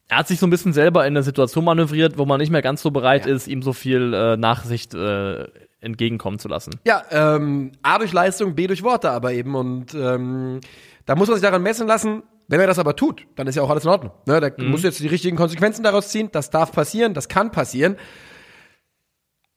Er 0.09 0.17
hat 0.19 0.27
sich 0.27 0.41
so 0.41 0.47
ein 0.49 0.51
bisschen 0.51 0.73
selber 0.73 1.07
in 1.07 1.13
eine 1.13 1.23
Situation 1.23 1.65
manövriert, 1.65 2.19
wo 2.19 2.27
man 2.27 2.41
nicht 2.41 2.51
mehr 2.51 2.63
ganz 2.63 2.83
so 2.83 2.91
bereit 2.91 3.27
Ja. 3.27 3.33
ist, 3.33 3.47
ihm 3.47 3.63
so 3.63 3.73
viel 3.73 4.13
äh, 4.13 4.37
Nachsicht 4.37 4.93
äh, 4.93 5.45
entgegenkommen 5.81 6.39
zu 6.39 6.49
lassen. 6.49 6.73
Ja, 6.85 7.03
ähm, 7.11 7.73
A 7.83 7.99
durch 7.99 8.13
Leistung, 8.13 8.55
B 8.55 8.67
durch 8.67 8.83
Worte 8.83 9.11
aber 9.11 9.33
eben. 9.33 9.55
Und 9.55 9.95
ähm, 9.95 10.61
da 11.07 11.17
muss 11.17 11.29
man 11.29 11.37
sich 11.37 11.43
daran 11.43 11.63
messen 11.63 11.87
lassen. 11.87 12.23
Wenn 12.49 12.61
er 12.61 12.67
das 12.67 12.81
aber 12.81 12.97
tut, 12.97 13.27
dann 13.37 13.47
ist 13.47 13.55
ja 13.55 13.63
auch 13.63 13.71
alles 13.71 13.85
in 13.85 13.91
Ordnung. 13.91 14.13
Ne? 14.27 14.41
Da 14.41 14.51
muss 14.65 14.83
jetzt 14.83 14.99
die 14.99 15.07
richtigen 15.07 15.37
Konsequenzen 15.37 15.85
daraus 15.85 16.09
ziehen. 16.09 16.31
Das 16.33 16.51
darf 16.51 16.73
passieren, 16.73 17.15
das 17.15 17.29
kann 17.29 17.53
passieren. 17.53 17.97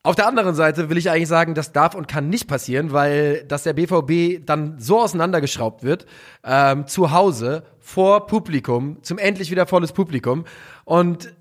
Auf 0.05 0.15
der 0.15 0.27
anderen 0.27 0.53
Seite 0.53 0.89
will 0.89 0.97
ich 0.97 1.09
eigentlich 1.09 1.29
sagen, 1.29 1.55
das 1.55 1.71
darf 1.71 1.95
und 1.95 2.09
kann 2.09 2.27
nicht 2.27 2.47
passieren, 2.47 2.91
weil 2.91 3.45
dass 3.45 3.63
der 3.63 3.73
BVB 3.73 4.45
dann 4.45 4.77
so 4.77 4.99
auseinandergeschraubt 4.99 5.81
wird, 5.81 6.05
ähm, 6.43 6.87
zu 6.87 7.11
Hause, 7.11 7.63
vor 7.79 8.27
Publikum, 8.27 9.01
zum 9.01 9.17
endlich 9.17 9.49
wieder 9.49 9.65
volles 9.65 9.93
Publikum. 9.93 10.43
Und 10.83 11.33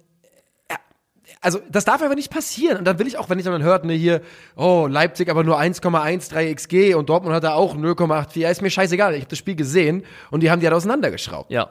also 1.42 1.60
das 1.68 1.84
darf 1.84 2.00
einfach 2.00 2.14
nicht 2.14 2.30
passieren. 2.30 2.78
Und 2.78 2.84
dann 2.84 2.98
will 2.98 3.06
ich 3.06 3.18
auch, 3.18 3.28
wenn 3.28 3.38
ich 3.38 3.44
dann 3.44 3.62
hört, 3.62 3.84
ne, 3.84 3.94
hier, 3.94 4.22
oh, 4.56 4.86
Leipzig 4.88 5.28
aber 5.28 5.44
nur 5.44 5.60
1,13 5.60 6.54
XG 6.54 6.94
und 6.94 7.08
Dortmund 7.08 7.34
hat 7.34 7.44
da 7.44 7.54
auch 7.54 7.76
0,84. 7.76 8.38
Ja, 8.38 8.48
ist 8.48 8.62
mir 8.62 8.70
scheißegal. 8.70 9.14
Ich 9.14 9.20
habe 9.20 9.30
das 9.30 9.38
Spiel 9.38 9.56
gesehen 9.56 10.04
und 10.30 10.42
die 10.42 10.50
haben 10.50 10.60
die 10.60 10.66
halt 10.66 10.74
auseinandergeschraubt. 10.74 11.50
Ja. 11.50 11.70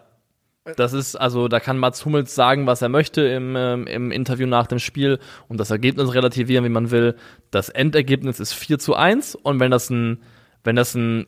Das 0.78 0.94
ist, 0.94 1.16
also 1.16 1.48
da 1.48 1.60
kann 1.60 1.80
Mats 1.80 2.06
Hummels 2.06 2.36
sagen, 2.36 2.68
was 2.68 2.84
er 2.84 2.90
möchte 2.90 3.22
im, 3.22 3.56
ähm, 3.56 3.88
im 3.88 4.12
Interview 4.12 4.46
nach 4.46 4.68
dem 4.68 4.78
Spiel 4.78 5.18
und 5.48 5.60
das 5.60 5.72
Ergebnis 5.72 6.14
relativieren, 6.14 6.64
wie 6.64 6.70
man 6.70 6.92
will. 6.92 7.16
Das 7.50 7.70
Endergebnis 7.70 8.40
ist 8.40 8.54
4 8.54 8.78
zu 8.78 8.94
1 8.94 9.34
und 9.34 9.60
wenn 9.60 9.72
das 9.72 9.90
ein, 9.90 10.22
wenn 10.64 10.76
das 10.76 10.94
ein 10.94 11.26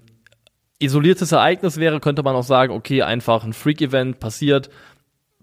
isoliertes 0.77 1.31
Ereignis 1.31 1.77
wäre, 1.77 1.99
könnte 1.99 2.21
man 2.21 2.35
auch 2.35 2.43
sagen, 2.43 2.73
okay, 2.73 3.01
einfach 3.01 3.43
ein 3.43 3.53
Freak-Event 3.53 4.19
passiert, 4.19 4.69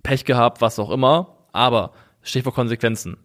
Pech 0.04 0.24
gehabt, 0.24 0.60
was 0.60 0.78
auch 0.78 0.90
immer. 0.90 1.48
Aber 1.52 1.92
Stichwort 2.22 2.54
Konsequenzen. 2.54 3.16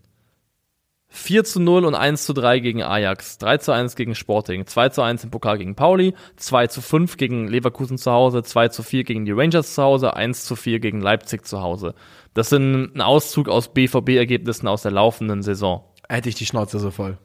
4 1.15 1.43
zu 1.45 1.61
0 1.61 1.85
und 1.85 1.95
1 1.95 2.25
zu 2.25 2.33
3 2.33 2.59
gegen 2.59 2.83
Ajax, 2.83 3.37
3 3.37 3.59
zu 3.59 3.71
1 3.71 3.95
gegen 3.95 4.15
Sporting, 4.15 4.65
2 4.65 4.89
zu 4.89 5.01
1 5.01 5.23
im 5.23 5.31
Pokal 5.31 5.57
gegen 5.57 5.75
Pauli, 5.75 6.13
2 6.35 6.67
zu 6.67 6.81
5 6.81 7.17
gegen 7.17 7.47
Leverkusen 7.47 7.97
zu 7.97 8.11
Hause, 8.11 8.43
2 8.43 8.67
zu 8.69 8.83
4 8.83 9.03
gegen 9.05 9.25
die 9.25 9.31
Rangers 9.31 9.75
zu 9.75 9.81
Hause, 9.81 10.15
1 10.15 10.43
zu 10.43 10.55
4 10.55 10.79
gegen 10.79 10.99
Leipzig 10.99 11.45
zu 11.45 11.61
Hause. 11.61 11.95
Das 12.33 12.49
sind 12.49 12.95
ein 12.95 13.01
Auszug 13.01 13.47
aus 13.47 13.73
BVB-Ergebnissen 13.73 14.67
aus 14.67 14.81
der 14.81 14.91
laufenden 14.91 15.41
Saison. 15.41 15.85
Hätte 16.09 16.29
ich 16.29 16.35
die 16.35 16.45
Schnauze 16.45 16.79
so 16.79 16.91
voll. 16.91 17.17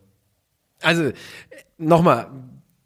Also, 0.83 1.11
nochmal, 1.77 2.29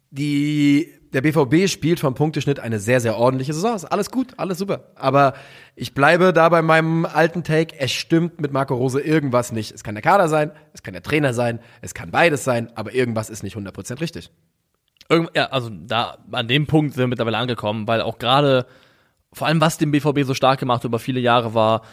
die, 0.09 0.91
der 1.15 1.21
BVB 1.21 1.69
spielt 1.69 2.01
vom 2.01 2.13
Punkteschnitt 2.13 2.59
eine 2.59 2.77
sehr, 2.77 2.99
sehr 2.99 3.15
ordentliche 3.15 3.53
Saison. 3.53 3.73
Ist 3.73 3.85
alles 3.85 4.11
gut, 4.11 4.33
alles 4.35 4.57
super. 4.57 4.91
Aber 4.95 5.33
ich 5.73 5.93
bleibe 5.93 6.33
da 6.33 6.49
bei 6.49 6.61
meinem 6.61 7.05
alten 7.05 7.45
Take. 7.45 7.73
Es 7.79 7.93
stimmt 7.93 8.41
mit 8.41 8.51
Marco 8.51 8.75
Rose 8.75 8.99
irgendwas 8.99 9.53
nicht. 9.53 9.71
Es 9.71 9.81
kann 9.81 9.95
der 9.95 10.01
Kader 10.01 10.27
sein, 10.27 10.51
es 10.73 10.83
kann 10.83 10.91
der 10.91 11.03
Trainer 11.03 11.33
sein, 11.33 11.59
es 11.81 11.93
kann 11.93 12.11
beides 12.11 12.43
sein, 12.43 12.69
aber 12.75 12.93
irgendwas 12.93 13.29
ist 13.29 13.43
nicht 13.43 13.55
100% 13.55 14.01
richtig. 14.01 14.29
Irgend, 15.07 15.31
ja, 15.33 15.45
also 15.51 15.69
da 15.71 16.17
an 16.33 16.49
dem 16.49 16.67
Punkt 16.67 16.95
sind 16.95 17.03
wir 17.03 17.07
mittlerweile 17.07 17.37
angekommen, 17.37 17.87
weil 17.87 18.01
auch 18.01 18.19
gerade 18.19 18.65
vor 19.31 19.47
allem 19.47 19.61
was 19.61 19.77
den 19.77 19.91
BVB 19.91 20.23
so 20.23 20.33
stark 20.33 20.59
gemacht 20.59 20.83
über 20.83 20.99
viele 20.99 21.21
Jahre 21.21 21.53
war 21.53 21.83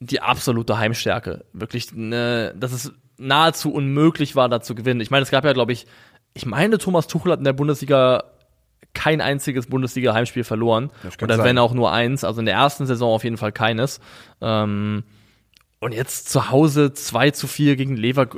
die 0.00 0.22
absolute 0.22 0.78
Heimstärke. 0.78 1.44
Wirklich, 1.52 1.92
ne, 1.92 2.54
dass 2.56 2.72
es 2.72 2.94
nahezu 3.18 3.70
unmöglich 3.70 4.36
war, 4.36 4.48
da 4.48 4.62
zu 4.62 4.74
gewinnen. 4.74 5.02
Ich 5.02 5.10
meine, 5.10 5.22
es 5.22 5.30
gab 5.30 5.44
ja, 5.44 5.52
glaube 5.52 5.72
ich, 5.72 5.86
ich 6.32 6.46
meine, 6.46 6.78
Thomas 6.78 7.06
Tuchel 7.06 7.32
hat 7.32 7.38
in 7.38 7.44
der 7.44 7.52
Bundesliga 7.52 8.24
kein 8.94 9.20
einziges 9.20 9.66
Bundesliga-Heimspiel 9.66 10.44
verloren. 10.44 10.90
Oder 11.22 11.36
sein. 11.36 11.44
wenn 11.44 11.58
auch 11.58 11.74
nur 11.74 11.92
eins. 11.92 12.24
Also 12.24 12.40
in 12.40 12.46
der 12.46 12.54
ersten 12.54 12.86
Saison 12.86 13.12
auf 13.14 13.24
jeden 13.24 13.36
Fall 13.36 13.52
keines. 13.52 14.00
Ähm, 14.40 15.04
und 15.80 15.92
jetzt 15.92 16.30
zu 16.30 16.50
Hause 16.50 16.92
2 16.92 17.32
zu 17.32 17.46
4 17.46 17.76
gegen 17.76 17.96
Lever 17.96 18.28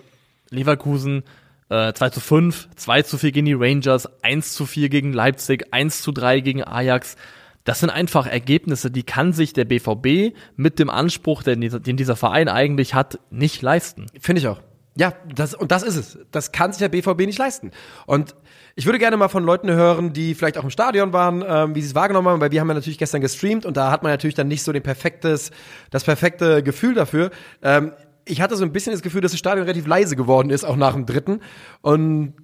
Leverkusen, 0.51 1.25
äh, 1.69 1.93
2 1.93 2.11
zu 2.11 2.21
5, 2.21 2.69
2 2.77 3.03
zu 3.03 3.19
4 3.19 3.33
gegen 3.33 3.47
die 3.47 3.55
Rangers, 3.55 4.09
1 4.23 4.55
zu 4.55 4.67
4 4.67 4.89
gegen 4.89 5.13
Leipzig, 5.13 5.73
1 5.73 6.03
zu 6.03 6.13
3 6.13 6.41
gegen 6.41 6.65
Ajax. 6.65 7.17
Das 7.65 7.81
sind 7.81 7.91
einfach 7.91 8.27
Ergebnisse, 8.27 8.93
die 8.93 9.03
kann 9.03 9.33
sich 9.33 9.53
der 9.53 9.65
BVB 9.65 10.37
mit 10.55 10.79
dem 10.79 10.89
Anspruch, 10.89 11.43
den 11.43 11.61
dieser, 11.61 11.81
den 11.81 11.97
dieser 11.97 12.15
Verein 12.15 12.49
eigentlich 12.49 12.95
hat, 12.95 13.19
nicht 13.31 13.61
leisten. 13.61 14.07
Finde 14.21 14.41
ich 14.41 14.47
auch. 14.47 14.61
Ja, 14.97 15.13
das, 15.35 15.55
und 15.55 15.73
das 15.73 15.83
ist 15.83 15.97
es. 15.97 16.19
Das 16.31 16.53
kann 16.53 16.73
sich 16.73 16.79
der 16.79 16.89
BVB 16.89 17.27
nicht 17.27 17.39
leisten. 17.39 17.73
Und 18.07 18.35
ich 18.79 18.85
würde 18.85 18.99
gerne 18.99 19.17
mal 19.17 19.29
von 19.29 19.43
Leuten 19.43 19.71
hören, 19.71 20.13
die 20.13 20.35
vielleicht 20.35 20.59
auch 20.59 20.65
im 20.65 20.71
Stadion 20.71 21.15
waren, 21.15 21.43
ähm, 21.47 21.75
wie 21.75 21.81
sie 21.81 21.89
es 21.89 21.95
wahrgenommen 21.95 22.29
haben, 22.29 22.41
weil 22.43 22.51
wir 22.51 22.61
haben 22.61 22.69
ja 22.69 22.75
natürlich 22.75 22.99
gestern 22.99 23.23
gestreamt 23.23 23.65
und 23.65 23.77
da 23.79 23.91
hat 23.91 24.03
man 24.03 24.13
natürlich 24.13 24.35
dann 24.35 24.49
nicht 24.49 24.63
so 24.63 24.71
den 24.71 24.83
perfektes, 24.83 25.51
das 25.91 26.05
perfekte 26.05 26.63
Gefühl 26.63 26.93
dafür. 26.93 27.31
Ähm, 27.63 27.93
ich 28.27 28.43
hatte 28.43 28.55
so 28.55 28.65
ein 28.65 28.73
bisschen 28.73 28.93
das 28.93 29.01
Gefühl, 29.01 29.23
dass 29.23 29.33
das 29.33 29.39
Stadion 29.39 29.65
relativ 29.65 29.87
leise 29.87 30.15
geworden 30.15 30.51
ist, 30.51 30.65
auch 30.65 30.77
nach 30.77 30.93
dem 30.93 31.07
dritten. 31.07 31.41
Und 31.81 32.35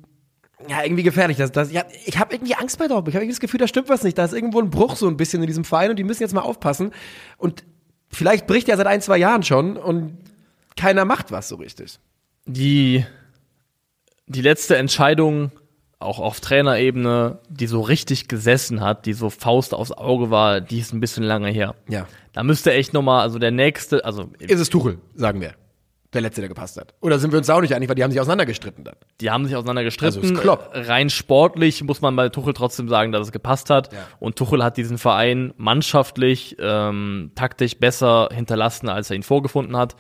ja, 0.68 0.82
irgendwie 0.82 1.02
gefährlich. 1.02 1.36
Das, 1.36 1.52
das, 1.52 1.70
ja, 1.70 1.84
ich 2.06 2.18
habe 2.18 2.34
irgendwie 2.34 2.54
Angst 2.54 2.78
bei 2.78 2.86
Dortmund. 2.86 3.08
Ich 3.08 3.14
habe 3.14 3.24
irgendwie 3.24 3.34
das 3.34 3.40
Gefühl, 3.40 3.58
da 3.58 3.66
stimmt 3.66 3.90
was 3.90 4.02
nicht. 4.02 4.16
Da 4.16 4.24
ist 4.24 4.32
irgendwo 4.32 4.60
ein 4.60 4.70
Bruch 4.70 4.96
so 4.96 5.08
ein 5.08 5.18
bisschen 5.18 5.42
in 5.42 5.48
diesem 5.48 5.64
Verein 5.64 5.90
und 5.90 5.98
die 5.98 6.04
müssen 6.04 6.22
jetzt 6.22 6.34
mal 6.34 6.40
aufpassen. 6.40 6.92
Und 7.36 7.64
vielleicht 8.10 8.46
bricht 8.46 8.70
er 8.70 8.78
seit 8.78 8.86
ein, 8.86 9.02
zwei 9.02 9.18
Jahren 9.18 9.42
schon 9.42 9.76
und 9.76 10.16
keiner 10.76 11.04
macht 11.04 11.30
was 11.30 11.48
so 11.48 11.56
richtig. 11.56 11.98
Die, 12.46 13.04
die 14.26 14.40
letzte 14.40 14.76
Entscheidung, 14.76 15.50
auch 16.02 16.18
auf 16.18 16.40
Trainerebene, 16.40 17.38
die 17.48 17.66
so 17.66 17.80
richtig 17.80 18.28
gesessen 18.28 18.80
hat, 18.80 19.06
die 19.06 19.12
so 19.12 19.30
Faust 19.30 19.74
aufs 19.74 19.92
Auge 19.92 20.30
war, 20.30 20.60
die 20.60 20.78
ist 20.78 20.92
ein 20.92 21.00
bisschen 21.00 21.24
lange 21.24 21.48
her. 21.50 21.74
Ja. 21.88 22.06
Da 22.32 22.42
müsste 22.42 22.72
echt 22.72 22.92
nochmal, 22.92 23.22
also 23.22 23.38
der 23.38 23.50
nächste, 23.50 24.04
also 24.04 24.30
Ist 24.38 24.60
es 24.60 24.70
Tuchel, 24.70 24.98
sagen 25.14 25.40
wir. 25.40 25.52
der 26.14 26.20
letzte, 26.22 26.40
der 26.42 26.48
gepasst 26.48 26.78
hat. 26.78 26.94
Oder 27.00 27.18
sind 27.18 27.32
wir 27.32 27.38
uns 27.38 27.46
da 27.46 27.54
auch 27.56 27.60
nicht 27.60 27.74
einig, 27.74 27.88
weil 27.88 27.94
die 27.94 28.04
haben 28.04 28.10
sich 28.10 28.20
auseinandergestritten 28.20 28.84
dann. 28.84 28.96
Die 29.20 29.30
haben 29.30 29.44
sich 29.46 29.56
auseinander 29.56 29.82
gestritten. 29.84 30.20
Also 30.20 30.34
ist 30.34 30.40
Klopp. 30.40 30.70
Rein 30.74 31.08
sportlich 31.10 31.82
muss 31.84 32.00
man 32.02 32.14
bei 32.16 32.28
Tuchel 32.28 32.52
trotzdem 32.54 32.88
sagen, 32.88 33.12
dass 33.12 33.26
es 33.26 33.32
gepasst 33.32 33.70
hat. 33.70 33.92
Ja. 33.92 33.98
Und 34.18 34.36
Tuchel 34.36 34.62
hat 34.62 34.76
diesen 34.76 34.98
Verein 34.98 35.54
mannschaftlich, 35.56 36.56
ähm, 36.58 37.32
taktisch 37.34 37.78
besser 37.78 38.28
hinterlassen, 38.32 38.88
als 38.88 39.10
er 39.10 39.16
ihn 39.16 39.22
vorgefunden 39.22 39.76
hat. 39.76 39.96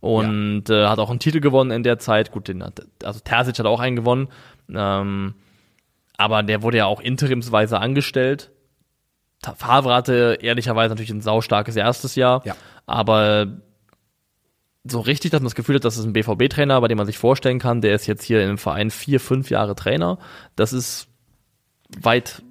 Und 0.00 0.70
äh, 0.70 0.86
hat 0.86 0.98
auch 1.00 1.10
einen 1.10 1.18
Titel 1.18 1.40
gewonnen 1.40 1.70
in 1.72 1.82
der 1.82 1.98
Zeit. 1.98 2.30
Gut, 2.30 2.48
den 2.48 2.62
hat, 2.62 2.82
also 3.02 3.18
Terzic 3.20 3.58
hat 3.58 3.66
auch 3.66 3.80
einen 3.80 3.96
gewonnen. 3.96 4.28
Ähm, 4.72 5.34
aber 6.18 6.42
der 6.42 6.62
wurde 6.62 6.78
ja 6.78 6.86
auch 6.86 7.00
interimsweise 7.00 7.78
angestellt. 7.78 8.50
Favre 9.56 9.94
hatte 9.94 10.38
ehrlicherweise 10.40 10.90
natürlich 10.90 11.10
ein 11.10 11.20
saustarkes 11.20 11.76
erstes 11.76 12.14
Jahr. 12.14 12.42
Ja. 12.44 12.56
Aber 12.86 13.60
so 14.84 15.00
richtig, 15.00 15.30
dass 15.30 15.40
man 15.40 15.46
das 15.46 15.54
Gefühl 15.54 15.76
hat, 15.76 15.84
das 15.84 15.98
ist 15.98 16.04
ein 16.04 16.12
BVB-Trainer, 16.12 16.80
bei 16.80 16.88
dem 16.88 16.98
man 16.98 17.06
sich 17.06 17.18
vorstellen 17.18 17.58
kann, 17.58 17.80
der 17.80 17.94
ist 17.94 18.06
jetzt 18.06 18.24
hier 18.24 18.42
im 18.44 18.58
Verein 18.58 18.90
vier, 18.90 19.20
fünf 19.20 19.50
Jahre 19.50 19.74
Trainer. 19.74 20.18
Das 20.54 20.72
ist 20.72 21.08
weit. 22.00 22.42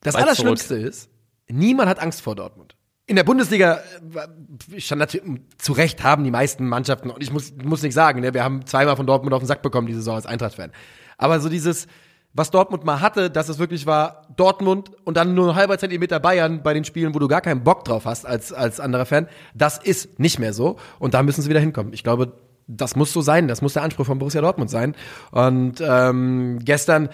Das 0.00 0.14
weit 0.14 0.24
Allerschlimmste 0.24 0.76
ist, 0.76 1.10
niemand 1.48 1.88
hat 1.88 2.00
Angst 2.00 2.22
vor 2.22 2.34
Dortmund. 2.34 2.74
In 3.06 3.16
der 3.16 3.24
Bundesliga, 3.24 3.80
äh, 4.14 4.80
Standard, 4.80 5.20
zu 5.58 5.72
Recht 5.72 6.02
haben 6.02 6.24
die 6.24 6.30
meisten 6.30 6.68
Mannschaften, 6.68 7.10
und 7.10 7.22
ich 7.22 7.32
muss, 7.32 7.52
muss 7.62 7.82
nicht 7.82 7.94
sagen, 7.94 8.20
ne, 8.20 8.32
wir 8.32 8.44
haben 8.44 8.64
zweimal 8.64 8.96
von 8.96 9.06
Dortmund 9.06 9.34
auf 9.34 9.42
den 9.42 9.46
Sack 9.46 9.62
bekommen 9.62 9.86
diese 9.86 9.98
Saison 9.98 10.14
als 10.14 10.26
Eintracht-Fan. 10.26 10.72
Aber 11.18 11.40
so 11.40 11.48
dieses, 11.48 11.88
was 12.34 12.50
Dortmund 12.50 12.84
mal 12.84 13.00
hatte, 13.00 13.30
dass 13.30 13.48
es 13.48 13.58
wirklich 13.58 13.86
war 13.86 14.26
Dortmund 14.36 14.90
und 15.04 15.16
dann 15.16 15.34
nur 15.34 15.50
ein 15.50 15.54
halber 15.54 15.78
Zentimeter 15.78 16.18
Bayern 16.18 16.62
bei 16.62 16.72
den 16.72 16.84
Spielen, 16.84 17.14
wo 17.14 17.18
du 17.18 17.28
gar 17.28 17.40
keinen 17.40 17.62
Bock 17.62 17.84
drauf 17.84 18.06
hast 18.06 18.24
als, 18.26 18.52
als 18.52 18.80
anderer 18.80 19.04
Fan, 19.04 19.28
das 19.54 19.78
ist 19.78 20.18
nicht 20.18 20.38
mehr 20.38 20.54
so. 20.54 20.76
Und 20.98 21.14
da 21.14 21.22
müssen 21.22 21.42
sie 21.42 21.50
wieder 21.50 21.60
hinkommen. 21.60 21.92
Ich 21.92 22.02
glaube, 22.02 22.32
das 22.66 22.96
muss 22.96 23.12
so 23.12 23.20
sein. 23.20 23.48
Das 23.48 23.60
muss 23.60 23.74
der 23.74 23.82
Anspruch 23.82 24.06
von 24.06 24.18
Borussia 24.18 24.40
Dortmund 24.40 24.70
sein. 24.70 24.94
Und 25.30 25.82
ähm, 25.82 26.58
gestern, 26.62 27.10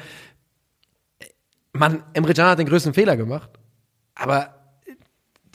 Mann, 1.73 2.03
Emre 2.13 2.35
Can 2.35 2.47
hat 2.47 2.59
den 2.59 2.69
größten 2.69 2.95
Fehler 2.95 3.17
gemacht. 3.17 3.51
Aber 4.15 4.58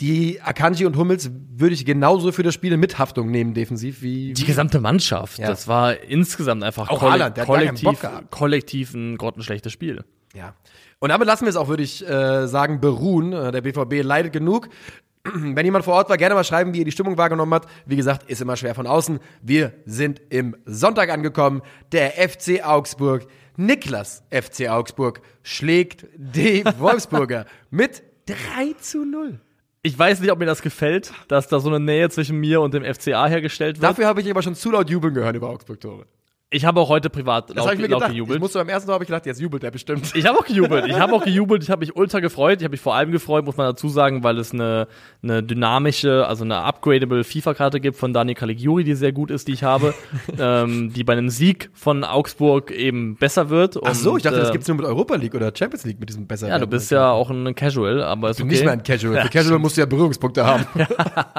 die 0.04 0.41
Akanji 0.41 0.86
und 0.86 0.97
Hummels 0.97 1.32
würde 1.56 1.74
ich 1.74 1.86
genauso 1.86 2.34
für 2.34 2.43
das 2.43 2.54
Spiel 2.54 2.74
in 2.74 2.80
Mithaftung 2.82 3.32
nehmen, 3.32 3.54
defensiv, 3.54 4.01
wie. 4.01 4.34
Die 4.34 4.43
gesamte 4.43 4.82
Mannschaft. 4.82 5.39
Ja. 5.39 5.47
Das 5.47 5.68
war 5.70 5.97
insgesamt 6.01 6.62
einfach 6.62 6.89
Auch 6.89 6.99
kolle- 6.99 7.12
Haaland, 7.14 7.38
kollektiv, 7.45 8.06
kollektiv 8.30 8.93
ein 8.93 9.18
grottenschlechtes 9.18 9.72
Spiel. 9.72 10.04
Ja. 10.36 10.56
Und 10.99 11.10
damit 11.10 11.26
lassen 11.28 11.45
wir 11.45 11.49
es 11.51 11.56
auch, 11.56 11.70
würde 11.70 11.84
ich 11.84 12.06
äh, 12.06 12.47
sagen, 12.47 12.82
beruhen. 12.82 13.32
Äh, 13.32 13.51
Der 13.54 13.62
BVB 13.62 14.04
leidet 14.04 14.34
genug. 14.34 14.68
Wenn 15.24 15.66
jemand 15.66 15.86
vor 15.86 15.93
Ort 15.93 16.10
war, 16.10 16.18
gerne 16.18 16.36
mal 16.36 16.43
schreiben, 16.43 16.74
wie 16.74 16.80
ihr 16.80 16.86
die 16.86 16.91
Stimmung 16.91 17.18
wahrgenommen 17.18 17.54
habt. 17.54 17.70
Wie 17.86 17.95
gesagt, 17.95 18.30
ist 18.30 18.41
immer 18.41 18.58
schwer 18.58 18.76
von 18.76 18.88
außen. 18.88 19.20
Wir 19.41 19.72
sind 19.86 20.22
im 20.30 20.56
Sonntag 20.66 21.10
angekommen. 21.12 21.62
Der 21.93 22.12
FC 22.28 22.66
Augsburg, 22.66 23.26
Niklas 23.56 24.24
FC 24.32 24.68
Augsburg, 24.70 25.22
schlägt 25.43 26.08
die 26.18 26.66
Wolfsburger 26.78 27.45
mit 27.70 28.04
3 28.26 28.74
zu 28.82 29.06
0. 29.06 29.39
Ich 29.86 30.00
weiß 30.00 30.22
nicht, 30.22 30.32
ob 30.32 30.40
mir 30.40 30.46
das 30.46 30.62
gefällt, 30.62 31.12
dass 31.28 31.50
da 31.50 31.60
so 31.60 31.68
eine 31.68 31.78
Nähe 31.78 32.10
zwischen 32.10 32.38
mir 32.38 32.62
und 32.62 32.74
dem 32.74 32.86
FCA 32.86 33.28
hergestellt 33.28 33.82
wird. 33.82 33.84
Dafür 33.84 34.08
habe 34.08 34.22
ich 34.22 34.32
aber 34.32 34.42
schon 34.42 34.56
zu 34.56 34.72
laut 34.72 34.90
jubeln 34.90 35.14
gehört 35.14 35.36
über 35.36 35.50
Augsburg-Tore. 35.50 36.06
Ich 36.54 36.66
habe 36.66 36.80
auch 36.80 36.89
heute 36.89 37.10
privat 37.10 37.49
Das 37.49 37.58
laut, 37.58 37.74
ich 37.74 37.80
mir 37.80 37.88
laut 37.88 38.01
gedacht. 38.01 38.12
Ich 38.12 38.18
gejubelt. 38.18 38.39
musste 38.39 38.60
beim 38.60 38.70
ersten 38.70 38.88
Mal 38.88 38.93
habe 38.93 39.04
ich 39.04 39.08
gedacht, 39.08 39.26
jetzt 39.26 39.41
jubelt 39.41 39.64
er 39.64 39.72
bestimmt. 39.72 40.16
Ich 40.16 40.28
habe 40.28 40.38
auch 40.38 40.45
gejubelt. 40.45 40.86
Ich 40.88 40.99
habe 40.99 41.14
auch 41.14 41.24
gejubelt. 41.26 41.64
Ich 41.64 41.72
habe 41.72 41.80
mich 41.80 41.95
ultra 41.95 42.20
gefreut. 42.20 42.60
Ich 42.60 42.64
habe 42.64 42.74
mich 42.74 42.80
vor 42.80 42.93
allem 42.93 43.12
gefreut, 43.12 43.43
muss 43.43 43.58
man 43.58 43.66
dazu 43.66 43.89
sagen, 43.89 44.24
weil 44.24 44.38
es 44.38 44.54
eine, 44.54 44.88
eine 45.24 45.41
dynamische, 45.41 46.28
also 46.28 46.43
eine 46.43 46.60
upgradable 46.60 47.24
FIFA-Karte 47.24 47.80
gibt 47.80 47.97
von 47.97 48.14
Dani 48.14 48.36
Caligiuri, 48.36 48.84
die 48.84 48.93
sehr 48.93 49.12
gut 49.12 49.32
ist, 49.32 49.47
die 49.47 49.54
ich 49.54 49.64
habe, 49.64 49.95
ähm, 50.39 50.93
die 50.93 51.04
bei 51.04 51.14
einem 51.14 51.30
Sieg 51.30 51.72
von 51.74 52.04
Augsburg 52.04 52.70
eben 52.70 53.16
besser 53.16 53.49
wird. 53.49 53.80
Ach 53.84 53.95
so, 53.95 54.12
Und, 54.12 54.18
ich 54.18 54.24
dachte, 54.24 54.38
das 54.38 54.49
äh, 54.49 54.51
gibt's 54.51 54.68
nur 54.68 54.78
mit 54.78 54.86
Europa 54.86 55.16
League 55.16 55.34
oder 55.34 55.51
Champions 55.56 55.86
League 55.86 55.99
mit 55.99 56.10
diesem 56.10 56.28
besser. 56.28 56.49
Ja, 56.49 56.60
du 56.60 56.68
bist 56.68 56.91
ja 56.91 57.10
auch 57.10 57.32
ein 57.32 57.56
Casual, 57.56 58.04
aber 58.04 58.30
ist 58.30 58.39
okay. 58.39 58.49
nicht 58.49 58.64
mehr 58.64 58.74
ein 58.74 58.84
Casual. 58.84 59.22
Für 59.24 59.30
Casual 59.30 59.58
musst 59.58 59.76
du 59.78 59.82
ja 59.82 59.88
Berührungspunkte 59.88 60.45
haben. 60.45 60.66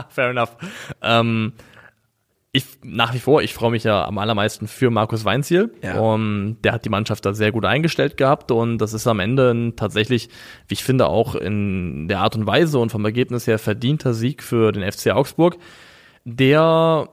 Fair 0.09 0.31
enough. 0.31 0.57
Ähm, 1.01 1.53
ich 2.55 2.65
nach 2.85 3.13
wie 3.15 3.19
vor, 3.19 3.43
ich 3.43 3.53
freue 3.53 3.73
mich 3.73 3.83
ja 3.83 4.05
am 4.05 4.17
allermeisten 4.17 4.69
für 4.69 4.89
Markus 4.89 5.25
Weinziel. 5.25 5.73
Ja. 5.83 5.99
Um, 5.99 6.57
der 6.63 6.73
hat 6.73 6.85
die 6.85 6.89
Mannschaft 6.89 7.27
da 7.27 7.35
sehr 7.35 7.51
gut 7.51 7.65
eingestellt 7.65 8.17
gehabt 8.17 8.53
und 8.53 8.79
das 8.79 8.95
ist 8.95 9.09
am 9.09 9.19
Ende 9.19 9.51
ein 9.51 9.75
tatsächlich, 9.75 10.29
wie 10.69 10.75
ich 10.75 10.85
finde, 10.85 11.09
auch 11.09 11.35
in 11.35 12.07
der 12.07 12.21
Art 12.21 12.37
und 12.37 12.47
Weise 12.47 12.79
und 12.79 12.91
vom 12.91 13.05
Ergebnis 13.05 13.49
her 13.49 13.59
verdienter 13.59 14.15
Sieg 14.15 14.41
für 14.41 14.71
den 14.71 14.89
FC 14.89 15.11
Augsburg, 15.11 15.57
der 16.25 17.09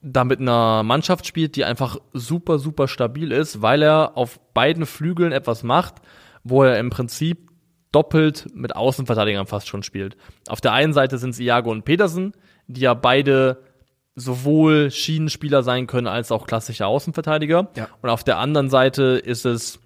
da 0.00 0.22
mit 0.22 0.38
einer 0.38 0.84
Mannschaft 0.84 1.26
spielt, 1.26 1.56
die 1.56 1.64
einfach 1.64 1.96
super, 2.12 2.60
super 2.60 2.86
stabil 2.86 3.32
ist, 3.32 3.60
weil 3.60 3.82
er 3.82 4.16
auf 4.16 4.38
beiden 4.54 4.86
Flügeln 4.86 5.32
etwas 5.32 5.64
macht, 5.64 5.96
wo 6.44 6.62
er 6.62 6.78
im 6.78 6.90
Prinzip 6.90 7.50
doppelt 7.90 8.46
mit 8.54 8.76
Außenverteidigern 8.76 9.46
fast 9.46 9.66
schon 9.66 9.82
spielt. 9.82 10.16
Auf 10.48 10.60
der 10.60 10.74
einen 10.74 10.92
Seite 10.92 11.18
sind 11.18 11.30
es 11.30 11.40
Iago 11.40 11.72
und 11.72 11.84
Petersen, 11.84 12.34
die 12.68 12.82
ja 12.82 12.94
beide 12.94 13.73
sowohl 14.14 14.90
Schienenspieler 14.90 15.62
sein 15.62 15.86
können 15.86 16.06
als 16.06 16.30
auch 16.30 16.46
klassische 16.46 16.86
Außenverteidiger. 16.86 17.70
Ja. 17.76 17.88
Und 18.00 18.10
auf 18.10 18.24
der 18.24 18.38
anderen 18.38 18.70
Seite 18.70 19.02
ist 19.24 19.44
es 19.44 19.80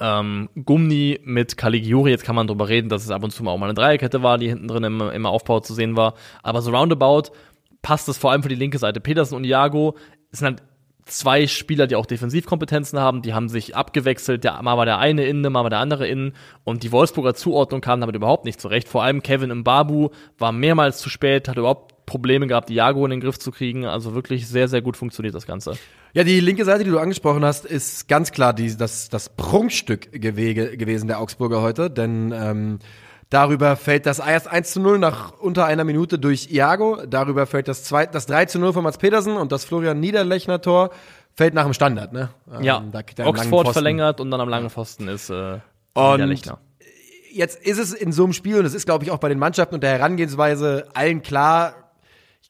ähm, 0.00 0.48
Gumni 0.64 1.20
mit 1.24 1.56
Caligiuri. 1.56 2.10
Jetzt 2.10 2.24
kann 2.24 2.36
man 2.36 2.46
drüber 2.46 2.68
reden, 2.68 2.88
dass 2.88 3.04
es 3.04 3.10
ab 3.10 3.22
und 3.22 3.30
zu 3.30 3.42
mal 3.42 3.50
auch 3.50 3.58
mal 3.58 3.66
eine 3.66 3.74
Dreierkette 3.74 4.22
war, 4.22 4.38
die 4.38 4.48
hinten 4.48 4.68
drin 4.68 4.84
im, 4.84 5.00
im 5.00 5.26
Aufbau 5.26 5.60
zu 5.60 5.74
sehen 5.74 5.96
war. 5.96 6.14
Aber 6.42 6.62
so 6.62 6.70
roundabout 6.70 7.32
passt 7.82 8.08
es 8.08 8.16
vor 8.16 8.30
allem 8.30 8.42
für 8.42 8.48
die 8.48 8.54
linke 8.54 8.78
Seite. 8.78 9.00
Petersen 9.00 9.34
und 9.34 9.44
Iago 9.44 9.96
sind 10.30 10.46
halt 10.46 10.62
zwei 11.04 11.46
Spieler, 11.46 11.86
die 11.86 11.96
auch 11.96 12.06
Defensivkompetenzen 12.06 12.98
haben, 12.98 13.22
die 13.22 13.34
haben 13.34 13.48
sich 13.48 13.74
abgewechselt, 13.76 14.44
der, 14.44 14.62
mal 14.62 14.76
war 14.76 14.84
der 14.84 14.98
eine 14.98 15.24
innen, 15.24 15.52
mal 15.52 15.64
war 15.64 15.70
der 15.70 15.80
andere 15.80 16.06
innen 16.06 16.34
und 16.64 16.84
die 16.84 16.92
Wolfsburger 16.92 17.34
Zuordnung 17.34 17.80
kam 17.80 18.00
damit 18.00 18.14
überhaupt 18.14 18.44
nicht 18.44 18.60
zurecht. 18.60 18.88
Vor 18.88 19.02
allem 19.02 19.22
Kevin 19.22 19.52
Mbabu 19.52 20.10
war 20.38 20.52
mehrmals 20.52 20.98
zu 20.98 21.10
spät, 21.10 21.48
hat 21.48 21.58
überhaupt 21.58 21.91
Probleme 22.06 22.46
gehabt, 22.46 22.70
Iago 22.70 23.04
in 23.04 23.10
den 23.10 23.20
Griff 23.20 23.38
zu 23.38 23.50
kriegen. 23.50 23.86
Also 23.86 24.14
wirklich 24.14 24.48
sehr, 24.48 24.68
sehr 24.68 24.82
gut 24.82 24.96
funktioniert 24.96 25.34
das 25.34 25.46
Ganze. 25.46 25.72
Ja, 26.12 26.24
die 26.24 26.40
linke 26.40 26.64
Seite, 26.64 26.84
die 26.84 26.90
du 26.90 26.98
angesprochen 26.98 27.44
hast, 27.44 27.64
ist 27.64 28.08
ganz 28.08 28.32
klar 28.32 28.52
die, 28.52 28.76
das, 28.76 29.08
das 29.08 29.28
Prunkstück 29.30 30.12
gewege, 30.12 30.76
gewesen 30.76 31.06
der 31.08 31.20
Augsburger 31.20 31.62
heute, 31.62 31.88
denn 31.90 32.32
ähm, 32.36 32.78
darüber 33.30 33.76
fällt 33.76 34.04
das 34.04 34.18
erst 34.18 34.46
1 34.48 34.72
zu 34.72 34.80
0 34.80 34.98
nach 34.98 35.32
unter 35.38 35.64
einer 35.64 35.84
Minute 35.84 36.18
durch 36.18 36.50
Iago, 36.50 36.98
darüber 37.08 37.46
fällt 37.46 37.66
das, 37.68 37.84
zwei, 37.84 38.04
das 38.04 38.26
3 38.26 38.44
zu 38.46 38.58
0 38.58 38.74
von 38.74 38.84
Mats 38.84 38.98
Petersen 38.98 39.36
und 39.38 39.52
das 39.52 39.64
Florian 39.64 40.00
Niederlechner 40.00 40.60
Tor 40.60 40.90
fällt 41.34 41.54
nach 41.54 41.64
dem 41.64 41.72
Standard, 41.72 42.12
ne? 42.12 42.28
Ähm, 42.54 42.62
Ja, 42.62 42.84
da 43.16 43.24
Oxford 43.26 43.72
verlängert 43.72 44.20
und 44.20 44.30
dann 44.30 44.40
am 44.42 44.50
langen 44.50 44.68
Pfosten 44.68 45.08
ist 45.08 45.30
äh, 45.30 45.60
Und- 45.94 46.12
Niederlechner. 46.12 46.58
jetzt 47.32 47.64
ist 47.64 47.78
es 47.78 47.94
in 47.94 48.12
so 48.12 48.24
einem 48.24 48.34
Spiel, 48.34 48.58
und 48.58 48.66
es 48.66 48.74
ist, 48.74 48.84
glaube 48.84 49.04
ich, 49.04 49.10
auch 49.10 49.18
bei 49.18 49.30
den 49.30 49.38
Mannschaften 49.38 49.76
und 49.76 49.82
der 49.82 49.92
Herangehensweise 49.92 50.88
allen 50.92 51.22
klar, 51.22 51.81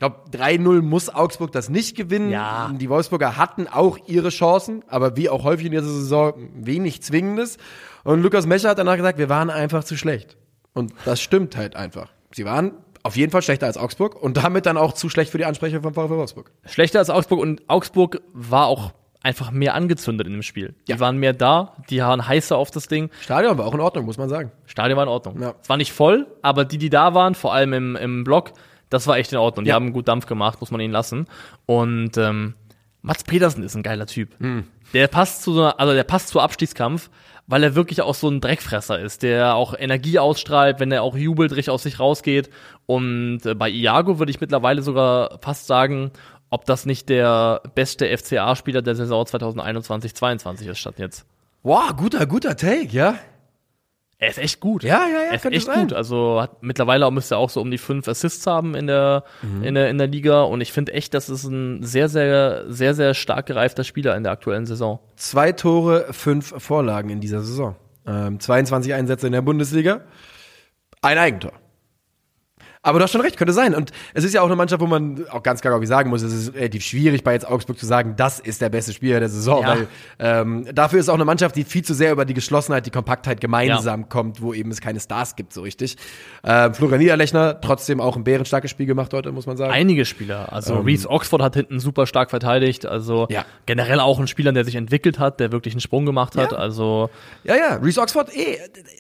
glaube, 0.03 0.17
3-0 0.33 0.83
muss 0.83 1.09
Augsburg 1.09 1.53
das 1.53 1.69
nicht 1.69 1.97
gewinnen. 1.97 2.31
Ja. 2.31 2.71
Die 2.79 2.89
Wolfsburger 2.89 3.37
hatten 3.37 3.69
auch 3.69 3.99
ihre 4.07 4.29
Chancen, 4.31 4.85
aber 4.89 5.17
wie 5.17 5.29
auch 5.31 5.45
häufig 5.45 5.67
in 5.67 5.73
dieser 5.73 5.85
Saison 5.85 6.35
wenig 6.55 7.03
Zwingendes. 7.03 7.57
Und 8.05 8.23
Lukas 8.23 8.47
Mescher 8.47 8.71
hat 8.71 8.79
danach 8.79 8.97
gesagt, 8.97 9.19
wir 9.19 9.29
waren 9.29 9.49
einfach 9.51 9.85
zu 9.85 9.97
schlecht. 9.97 10.37
Und 10.75 10.93
das 11.05 11.21
stimmt 11.21 11.57
halt 11.57 11.77
einfach. 11.77 12.11
Sie 12.33 12.45
waren 12.45 12.73
auf 13.05 13.17
jeden 13.17 13.31
Fall 13.33 13.43
schlechter 13.43 13.67
als 13.67 13.77
Augsburg 13.77 14.21
und 14.21 14.37
damit 14.37 14.67
dann 14.67 14.77
auch 14.77 14.93
zu 14.93 15.09
schlecht 15.09 15.31
für 15.31 15.39
die 15.39 15.45
Ansprecher 15.45 15.83
von 15.83 15.93
VfL 15.95 16.11
Wolfsburg. 16.11 16.51
Schlechter 16.67 16.99
als 16.99 17.11
Augsburg 17.11 17.41
und 17.41 17.63
Augsburg 17.69 18.21
war 18.33 18.67
auch 18.67 18.93
einfach 19.23 19.51
mehr 19.53 19.75
angezündet 19.75 20.27
in 20.27 20.33
dem 20.33 20.43
Spiel. 20.43 20.75
Die 20.89 20.93
Ja. 20.93 21.01
waren 21.01 21.17
mehr 21.17 21.33
da, 21.33 21.77
die 21.91 22.01
waren 22.01 22.27
heißer 22.27 22.57
auf 22.57 22.71
das 22.73 22.89
Ding. 22.89 23.11
Stadion 23.21 23.57
war 23.59 23.67
auch 23.67 23.75
in 23.75 23.81
Ordnung, 23.81 24.05
muss 24.05 24.19
man 24.19 24.29
sagen. 24.29 24.51
Stadion 24.67 24.97
war 24.97 25.05
in 25.05 25.09
Ordnung. 25.09 25.41
Ja. 25.41 25.55
Es 25.63 25.69
war 25.69 25.77
nicht 25.77 25.93
voll, 25.93 26.27
aber 26.43 26.65
die, 26.65 26.79
die 26.79 26.91
da 26.91 27.15
waren, 27.15 27.35
vor 27.37 27.53
allem 27.55 27.73
im, 27.73 27.97
im 27.97 28.25
Block, 28.25 28.53
das 28.93 29.07
war 29.07 29.17
echt 29.17 29.33
in 29.33 29.39
Ordnung. 29.39 29.65
Die 29.65 29.71
Ja. 29.71 29.75
haben 29.77 29.93
gut 29.93 30.09
Dampf 30.09 30.27
gemacht, 30.27 30.61
muss 30.61 30.71
man 30.71 30.81
ihnen 30.81 30.93
lassen. 30.93 31.27
Und 31.67 32.17
ähm, 32.17 32.55
Mats 33.03 33.25
Petersen 33.25 33.63
ist 33.65 33.75
ein 33.75 33.83
geiler 33.83 34.07
Typ. 34.07 34.39
Hm. 34.39 34.65
Der 34.93 35.09
passt 35.09 35.43
zu 35.43 35.53
so 35.55 35.63
einer, 35.63 35.81
also 35.81 35.93
der 35.95 36.05
passt 36.05 36.29
zu 36.29 36.39
Abstiegskampf, 36.41 37.11
weil 37.47 37.63
er 37.65 37.75
wirklich 37.75 38.03
auch 38.03 38.15
so 38.15 38.29
ein 38.29 38.41
Dreckfresser 38.41 39.01
ist, 39.01 39.23
der 39.23 39.55
auch 39.57 39.75
Energie 39.77 40.19
ausstrahlt, 40.19 40.79
wenn 40.81 40.93
er 40.93 41.03
auch 41.03 41.17
jubelt, 41.17 41.51
richtig 41.53 41.71
aus 41.71 41.83
sich 41.83 41.99
rausgeht. 41.99 42.51
Und 42.87 43.41
äh, 43.47 43.55
bei 43.55 43.69
Iago 43.71 44.19
würde 44.19 44.31
ich 44.31 44.41
mittlerweile 44.41 44.83
sogar 44.83 45.39
fast 45.41 45.67
sagen, 45.67 46.11
ob 46.51 46.67
das 46.67 46.85
nicht 46.87 47.09
der 47.09 47.63
beste 47.75 48.07
FCA-Spieler 48.17 48.83
der 48.83 48.95
Saison 48.95 49.25
2021-22 49.25 50.69
ist, 50.71 50.79
statt 50.79 50.99
jetzt. 50.99 51.25
Wow, 51.63 51.97
guter, 51.97 52.27
guter 52.27 52.57
Take, 52.57 52.89
ja? 52.91 53.15
Er 54.23 54.29
ist 54.29 54.39
echt 54.39 54.61
gut. 54.61 54.85
Ja, 54.85 55.05
ja, 55.09 55.15
ja, 55.15 55.21
Er 55.31 55.35
ist 55.35 55.45
echt 55.47 55.67
sein. 55.67 55.81
gut. 55.89 55.93
Also 55.95 56.41
hat, 56.43 56.63
mittlerweile 56.63 57.11
müsste 57.11 57.35
er 57.35 57.39
auch 57.39 57.51
so 57.51 57.61
um 57.61 57.73
die 57.73 57.79
fünf 57.79 58.07
Assists 58.07 58.47
haben 58.47 58.77
in 58.77 58.87
der, 58.87 59.25
Mhm. 59.43 59.65
in 59.65 59.75
der, 59.75 59.91
in 59.91 59.99
der 59.99 60.07
Liga. 60.07 60.43
Und 60.43 60.61
ich 60.61 60.73
finde 60.73 60.93
echt, 60.93 61.13
das 61.13 61.29
ist 61.29 61.43
ein 61.45 61.83
sehr, 61.83 62.09
sehr, 62.09 62.65
sehr, 62.69 62.95
sehr 62.95 63.15
stark 63.15 63.47
gereifter 63.47 63.83
Spieler 63.83 64.17
in 64.17 64.23
der 64.23 64.31
aktuellen 64.31 64.65
Saison. 64.65 65.01
Zwei 65.17 65.51
Tore, 65.51 66.07
fünf 66.13 66.55
Vorlagen 66.63 67.11
in 67.11 67.21
dieser 67.21 67.41
Saison. 67.41 67.75
Ähm, 68.07 68.39
22 68.39 68.95
Einsätze 68.95 69.27
in 69.27 69.33
der 69.33 69.43
Bundesliga. 69.43 70.03
Ein 71.01 71.19
Eigentor. 71.19 71.53
Aber 72.85 72.99
du 72.99 73.05
hast 73.05 73.13
schon 73.13 73.21
recht, 73.21 73.37
könnte 73.37 73.53
sein. 73.53 73.77
Und 73.77 73.93
es 74.13 74.25
ist 74.25 74.35
ja 74.35 74.41
auch 74.43 74.47
eine 74.47 74.57
Mannschaft, 74.57 74.81
wo 74.83 74.87
man 74.89 75.25
auch 75.31 75.43
ganz 75.45 75.61
klar 75.61 75.85
sagen 75.87 76.11
muss, 76.11 76.23
es 76.23 76.33
ist 76.33 76.55
relativ 76.55 76.83
schwierig 76.85 77.23
bei 77.23 77.33
jetzt 77.33 77.47
Augsburg 77.47 77.79
zu 77.79 77.87
sagen, 77.87 78.15
das 78.17 78.41
ist 78.41 78.61
der 78.61 78.71
beste 78.71 78.93
Spieler 78.93 79.21
der 79.21 79.29
Saison, 79.29 79.63
Ja. 79.63 79.69
weil 79.69 79.87
ähm, 80.19 80.67
dafür 80.75 80.99
ist 80.99 81.09
auch 81.09 81.15
eine 81.15 81.25
Mannschaft, 81.25 81.55
die 81.55 81.63
viel 81.63 81.85
zu 81.85 81.95
sehr 81.95 82.11
über 82.11 82.25
die 82.25 82.35
Geschlossenheit, 82.35 82.85
die 82.85 82.91
Kompaktheit 82.91 83.41
gemeinsam 83.41 84.09
kommt, 84.09 84.43
wo 84.43 84.53
eben 84.53 84.73
es 84.73 84.81
keine 84.81 84.99
Stars 84.99 85.37
gibt, 85.37 85.53
so 85.53 85.63
richtig. 85.63 85.97
Ähm, 86.43 86.75
Florian 86.75 86.99
Niederlechner 86.99 87.61
trotzdem 87.61 88.01
auch 88.01 88.17
ein 88.17 88.25
bärenstarkes 88.25 88.73
Spiel 88.73 88.87
gemacht 88.87 89.13
heute, 89.15 89.31
muss 89.31 89.47
man 89.47 89.57
sagen. 89.57 89.73
Einige 89.73 90.05
Spieler. 90.05 90.53
Also 90.53 90.81
Reese 90.81 91.09
Oxford 91.09 91.41
hat 91.41 91.55
hinten 91.55 91.79
super 91.79 92.07
stark 92.09 92.31
verteidigt. 92.31 92.85
Also 92.85 93.29
Ja. 93.31 93.45
generell 93.67 94.01
auch 94.01 94.19
ein 94.19 94.27
Spieler, 94.27 94.51
der 94.53 94.65
sich 94.65 94.75
entwickelt 94.75 95.21
hat, 95.21 95.39
der 95.39 95.53
wirklich 95.53 95.75
einen 95.75 95.81
Sprung 95.81 96.05
gemacht 96.05 96.37
hat. 96.37 96.51
Ja. 96.51 96.59
Also 96.59 97.11
Ja, 97.45 97.55
ja, 97.55 97.77
Reese 97.77 98.01
Oxford, 98.01 98.35
eh, 98.37 98.59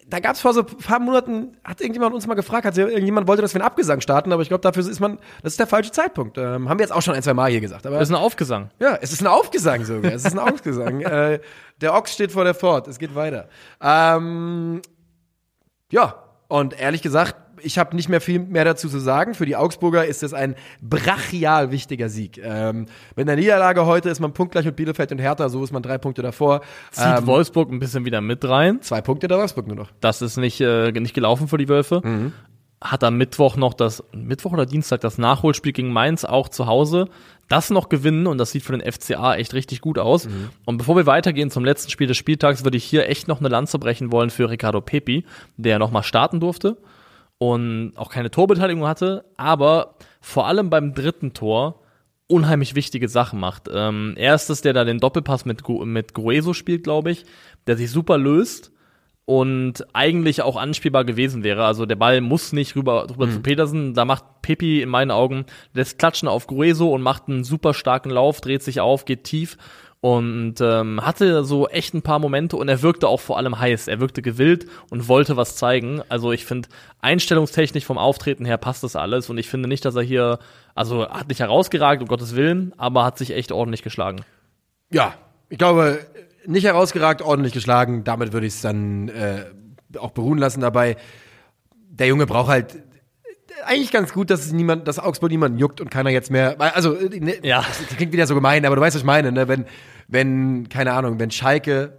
da 0.08 0.20
gab 0.20 0.34
es 0.34 0.40
vor 0.40 0.54
so 0.54 0.60
ein 0.60 0.66
paar 0.66 1.00
Monaten, 1.00 1.48
hat 1.64 1.80
irgendjemand 1.80 2.14
uns 2.14 2.28
mal 2.28 2.34
gefragt, 2.34 2.64
hat 2.64 2.78
irgendjemand 2.78 3.26
wollte, 3.26 3.42
dass 3.42 3.54
wir 3.54 3.60
einen 3.60 3.71
Abgesang 3.72 4.02
starten, 4.02 4.32
aber 4.32 4.42
ich 4.42 4.48
glaube, 4.48 4.60
dafür 4.60 4.86
ist 4.86 5.00
man, 5.00 5.18
das 5.42 5.54
ist 5.54 5.60
der 5.60 5.66
falsche 5.66 5.92
Zeitpunkt. 5.92 6.36
Ähm, 6.36 6.68
haben 6.68 6.78
wir 6.78 6.84
jetzt 6.84 6.92
auch 6.92 7.00
schon 7.00 7.14
ein, 7.14 7.22
zwei 7.22 7.32
Mal 7.32 7.50
hier 7.50 7.62
gesagt. 7.62 7.86
Aber 7.86 7.98
das 7.98 8.10
ist 8.10 8.14
ein 8.14 8.20
Aufgesang. 8.20 8.68
ja, 8.78 8.98
es 9.00 9.12
ist 9.14 9.22
ein 9.22 9.26
Aufgesang 9.26 9.84
sogar. 9.86 10.12
Es 10.12 10.26
ist 10.26 10.32
ein 10.32 10.38
Aufgesang. 10.38 11.00
äh, 11.00 11.40
der 11.80 11.94
Ochs 11.94 12.12
steht 12.12 12.32
vor 12.32 12.44
der 12.44 12.52
Fort. 12.54 12.86
Es 12.86 12.98
geht 12.98 13.14
weiter. 13.14 13.48
Ähm, 13.82 14.82
ja, 15.90 16.16
und 16.48 16.78
ehrlich 16.78 17.00
gesagt, 17.00 17.36
ich 17.64 17.78
habe 17.78 17.94
nicht 17.94 18.08
mehr 18.08 18.20
viel 18.20 18.40
mehr 18.40 18.64
dazu 18.64 18.88
zu 18.88 18.98
sagen. 18.98 19.34
Für 19.34 19.46
die 19.46 19.54
Augsburger 19.56 20.04
ist 20.04 20.22
es 20.24 20.34
ein 20.34 20.56
brachial 20.80 21.70
wichtiger 21.70 22.08
Sieg. 22.08 22.40
Ähm, 22.42 22.86
mit 23.14 23.28
einer 23.28 23.40
Niederlage 23.40 23.86
heute 23.86 24.08
ist 24.10 24.18
man 24.20 24.32
punktgleich 24.32 24.64
mit 24.64 24.74
Bielefeld 24.74 25.12
und 25.12 25.18
Hertha, 25.18 25.48
so 25.48 25.62
ist 25.62 25.72
man 25.72 25.80
drei 25.82 25.96
Punkte 25.98 26.22
davor. 26.22 26.62
Zieht 26.90 27.04
Ähm, 27.18 27.26
Wolfsburg 27.26 27.70
ein 27.70 27.78
bisschen 27.78 28.04
wieder 28.04 28.20
mit 28.20 28.44
rein. 28.44 28.82
zwei 28.82 29.00
Punkte 29.00 29.28
der 29.28 29.38
Wolfsburg 29.38 29.68
nur 29.68 29.76
noch. 29.76 29.90
Das 30.00 30.22
ist 30.22 30.36
nicht, 30.38 30.60
äh, 30.60 30.90
nicht 30.92 31.14
gelaufen 31.14 31.46
für 31.46 31.56
die 31.56 31.68
Wölfe. 31.68 32.02
Hat 32.82 33.04
am 33.04 33.16
Mittwoch 33.16 33.56
noch 33.56 33.74
das, 33.74 34.02
Mittwoch 34.12 34.52
oder 34.52 34.66
Dienstag 34.66 35.00
das 35.00 35.16
Nachholspiel 35.16 35.72
gegen 35.72 35.92
Mainz 35.92 36.24
auch 36.24 36.48
zu 36.48 36.66
Hause. 36.66 37.08
Das 37.48 37.70
noch 37.70 37.88
gewinnen 37.88 38.26
und 38.26 38.38
das 38.38 38.50
sieht 38.50 38.62
für 38.62 38.76
den 38.76 38.92
FCA 38.92 39.34
echt 39.36 39.54
richtig 39.54 39.80
gut 39.80 39.98
aus. 39.98 40.26
Und 40.64 40.78
bevor 40.78 40.96
wir 40.96 41.06
weitergehen 41.06 41.50
zum 41.50 41.64
letzten 41.64 41.90
Spiel 41.90 42.06
des 42.06 42.16
Spieltags, 42.16 42.64
würde 42.64 42.76
ich 42.76 42.84
hier 42.84 43.08
echt 43.08 43.28
noch 43.28 43.40
eine 43.40 43.48
Lanze 43.48 43.78
brechen 43.78 44.10
wollen 44.10 44.30
für 44.30 44.50
Ricardo 44.50 44.80
Pepi, 44.80 45.24
der 45.56 45.78
nochmal 45.78 46.02
starten 46.02 46.40
durfte 46.40 46.78
und 47.38 47.92
auch 47.96 48.10
keine 48.10 48.30
Torbeteiligung 48.30 48.86
hatte, 48.86 49.24
aber 49.36 49.96
vor 50.20 50.46
allem 50.46 50.70
beim 50.70 50.94
dritten 50.94 51.34
Tor 51.34 51.80
unheimlich 52.26 52.74
wichtige 52.74 53.08
Sachen 53.08 53.38
macht. 53.38 53.68
Ähm, 53.72 54.14
er 54.16 54.34
ist 54.34 54.48
es, 54.48 54.62
der 54.62 54.72
da 54.72 54.84
den 54.84 54.98
Doppelpass 54.98 55.44
mit, 55.44 55.68
mit 55.68 56.14
Grueso 56.14 56.54
spielt, 56.54 56.84
glaube 56.84 57.10
ich, 57.10 57.24
der 57.66 57.76
sich 57.76 57.90
super 57.90 58.16
löst 58.16 58.71
und 59.24 59.86
eigentlich 59.92 60.42
auch 60.42 60.56
anspielbar 60.56 61.04
gewesen 61.04 61.44
wäre. 61.44 61.64
Also 61.64 61.86
der 61.86 61.96
Ball 61.96 62.20
muss 62.20 62.52
nicht 62.52 62.74
rüber, 62.74 63.08
rüber 63.08 63.30
zu 63.30 63.40
Petersen. 63.40 63.94
Da 63.94 64.04
macht 64.04 64.24
Pepi 64.42 64.82
in 64.82 64.88
meinen 64.88 65.10
Augen 65.10 65.46
lässt 65.72 65.98
Klatschen 65.98 66.28
auf 66.28 66.46
Grueso 66.46 66.92
und 66.92 67.02
macht 67.02 67.28
einen 67.28 67.44
super 67.44 67.74
starken 67.74 68.10
Lauf, 68.10 68.40
dreht 68.40 68.62
sich 68.62 68.80
auf, 68.80 69.04
geht 69.04 69.24
tief 69.24 69.56
und 70.00 70.60
ähm, 70.60 71.06
hatte 71.06 71.44
so 71.44 71.68
echt 71.68 71.94
ein 71.94 72.02
paar 72.02 72.18
Momente 72.18 72.56
und 72.56 72.68
er 72.68 72.82
wirkte 72.82 73.06
auch 73.06 73.20
vor 73.20 73.38
allem 73.38 73.60
heiß. 73.60 73.86
Er 73.86 74.00
wirkte 74.00 74.20
gewillt 74.20 74.66
und 74.90 75.06
wollte 75.06 75.36
was 75.36 75.54
zeigen. 75.54 76.02
Also 76.08 76.32
ich 76.32 76.44
finde, 76.44 76.68
einstellungstechnisch 77.00 77.84
vom 77.84 77.98
Auftreten 77.98 78.44
her 78.44 78.58
passt 78.58 78.82
das 78.82 78.96
alles 78.96 79.30
und 79.30 79.38
ich 79.38 79.48
finde 79.48 79.68
nicht, 79.68 79.84
dass 79.84 79.94
er 79.94 80.02
hier, 80.02 80.40
also 80.74 81.08
hat 81.08 81.28
nicht 81.28 81.38
herausgeragt, 81.38 82.02
um 82.02 82.08
Gottes 82.08 82.34
Willen, 82.34 82.74
aber 82.78 83.04
hat 83.04 83.16
sich 83.16 83.30
echt 83.30 83.52
ordentlich 83.52 83.84
geschlagen. 83.84 84.24
Ja, 84.90 85.14
ich 85.48 85.58
glaube, 85.58 86.00
nicht 86.46 86.64
herausgeragt, 86.64 87.22
ordentlich 87.22 87.52
geschlagen. 87.52 88.04
Damit 88.04 88.32
würde 88.32 88.46
ich 88.46 88.54
es 88.54 88.60
dann 88.60 89.08
äh, 89.08 89.44
auch 89.98 90.10
beruhen 90.10 90.38
lassen 90.38 90.60
dabei. 90.60 90.96
Der 91.90 92.06
Junge 92.06 92.26
braucht 92.26 92.48
halt 92.48 92.82
eigentlich 93.64 93.92
ganz 93.92 94.12
gut, 94.12 94.30
dass 94.30 94.44
es 94.44 94.52
niemand, 94.52 94.88
dass 94.88 94.98
Augsburg 94.98 95.30
niemanden 95.30 95.58
juckt 95.58 95.80
und 95.80 95.90
keiner 95.90 96.10
jetzt 96.10 96.30
mehr. 96.30 96.60
Also, 96.60 96.94
äh, 96.94 97.20
ne, 97.20 97.36
Ja. 97.42 97.64
das 97.66 97.96
klingt 97.96 98.12
wieder 98.12 98.26
so 98.26 98.34
gemein, 98.34 98.64
aber 98.64 98.76
du 98.76 98.82
weißt, 98.82 98.94
was 98.96 99.02
ich 99.02 99.06
meine, 99.06 99.30
ne? 99.30 99.46
Wenn, 99.48 99.66
wenn, 100.08 100.68
keine 100.68 100.92
Ahnung, 100.92 101.18
wenn 101.18 101.30
Schalke 101.30 101.98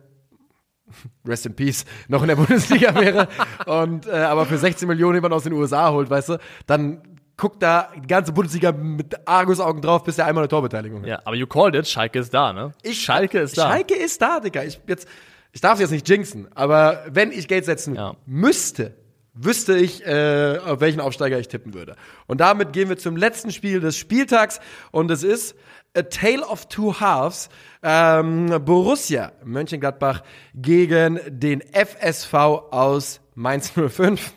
Rest 1.25 1.45
in 1.45 1.55
Peace, 1.55 1.85
noch 2.07 2.21
in 2.21 2.27
der 2.27 2.35
Bundesliga 2.35 2.93
wäre 2.99 3.27
und 3.65 4.05
äh, 4.05 4.11
aber 4.11 4.45
für 4.45 4.57
16 4.57 4.87
Millionen 4.87 5.15
jemand 5.15 5.33
aus 5.33 5.43
den 5.43 5.53
USA 5.53 5.89
holt, 5.91 6.09
weißt 6.09 6.29
du, 6.29 6.37
dann 6.67 7.01
guckt 7.43 7.61
da 7.61 7.89
die 8.01 8.07
ganze 8.07 8.31
Bundesliga 8.31 8.71
mit 8.71 9.27
Argusaugen 9.27 9.81
drauf, 9.81 10.05
bis 10.05 10.15
der 10.15 10.27
einmal 10.27 10.43
eine 10.43 10.47
Torbeteiligung 10.47 11.01
hat. 11.01 11.09
Ja, 11.09 11.19
aber 11.25 11.35
you 11.35 11.45
called 11.45 11.75
it, 11.75 11.85
Schalke 11.85 12.19
ist 12.19 12.33
da, 12.33 12.53
ne? 12.53 12.71
Schalke 12.89 13.37
ist 13.39 13.57
da. 13.57 13.63
Schalke 13.69 13.95
ist 13.95 14.21
da, 14.21 14.39
Digga. 14.39 14.63
Ich, 14.63 14.79
jetzt, 14.87 15.09
ich 15.51 15.59
darf 15.59 15.73
es 15.73 15.81
jetzt 15.81 15.91
nicht 15.91 16.07
jinxen, 16.07 16.47
aber 16.55 17.03
wenn 17.09 17.33
ich 17.33 17.49
Geld 17.49 17.65
setzen 17.65 17.95
Ja. 17.95 18.15
müsste, 18.25 18.93
wüsste 19.33 19.75
ich, 19.75 20.05
äh, 20.05 20.57
auf 20.65 20.79
welchen 20.79 21.01
Aufsteiger 21.01 21.37
ich 21.37 21.49
tippen 21.49 21.73
würde. 21.73 21.97
Und 22.27 22.39
damit 22.39 22.71
gehen 22.71 22.87
wir 22.87 22.97
zum 22.97 23.17
letzten 23.17 23.51
Spiel 23.51 23.81
des 23.81 23.97
Spieltags 23.97 24.61
und 24.91 25.11
es 25.11 25.23
ist 25.23 25.53
A 25.97 26.03
Tale 26.03 26.47
of 26.47 26.67
Two 26.69 26.97
Halves. 27.01 27.49
Ähm, 27.81 28.57
Borussia 28.63 29.33
Mönchengladbach 29.43 30.23
gegen 30.55 31.19
den 31.27 31.61
FSV 31.73 32.33
aus 32.71 33.19
Mainz 33.35 33.71
05. 33.71 34.31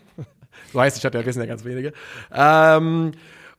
heißt 0.80 0.96
die 0.96 1.00
Stadt, 1.00 1.14
ja 1.14 1.24
wissen 1.24 1.40
ja 1.40 1.46
ganz 1.46 1.64
wenige. 1.64 1.92
Ähm, 2.32 3.12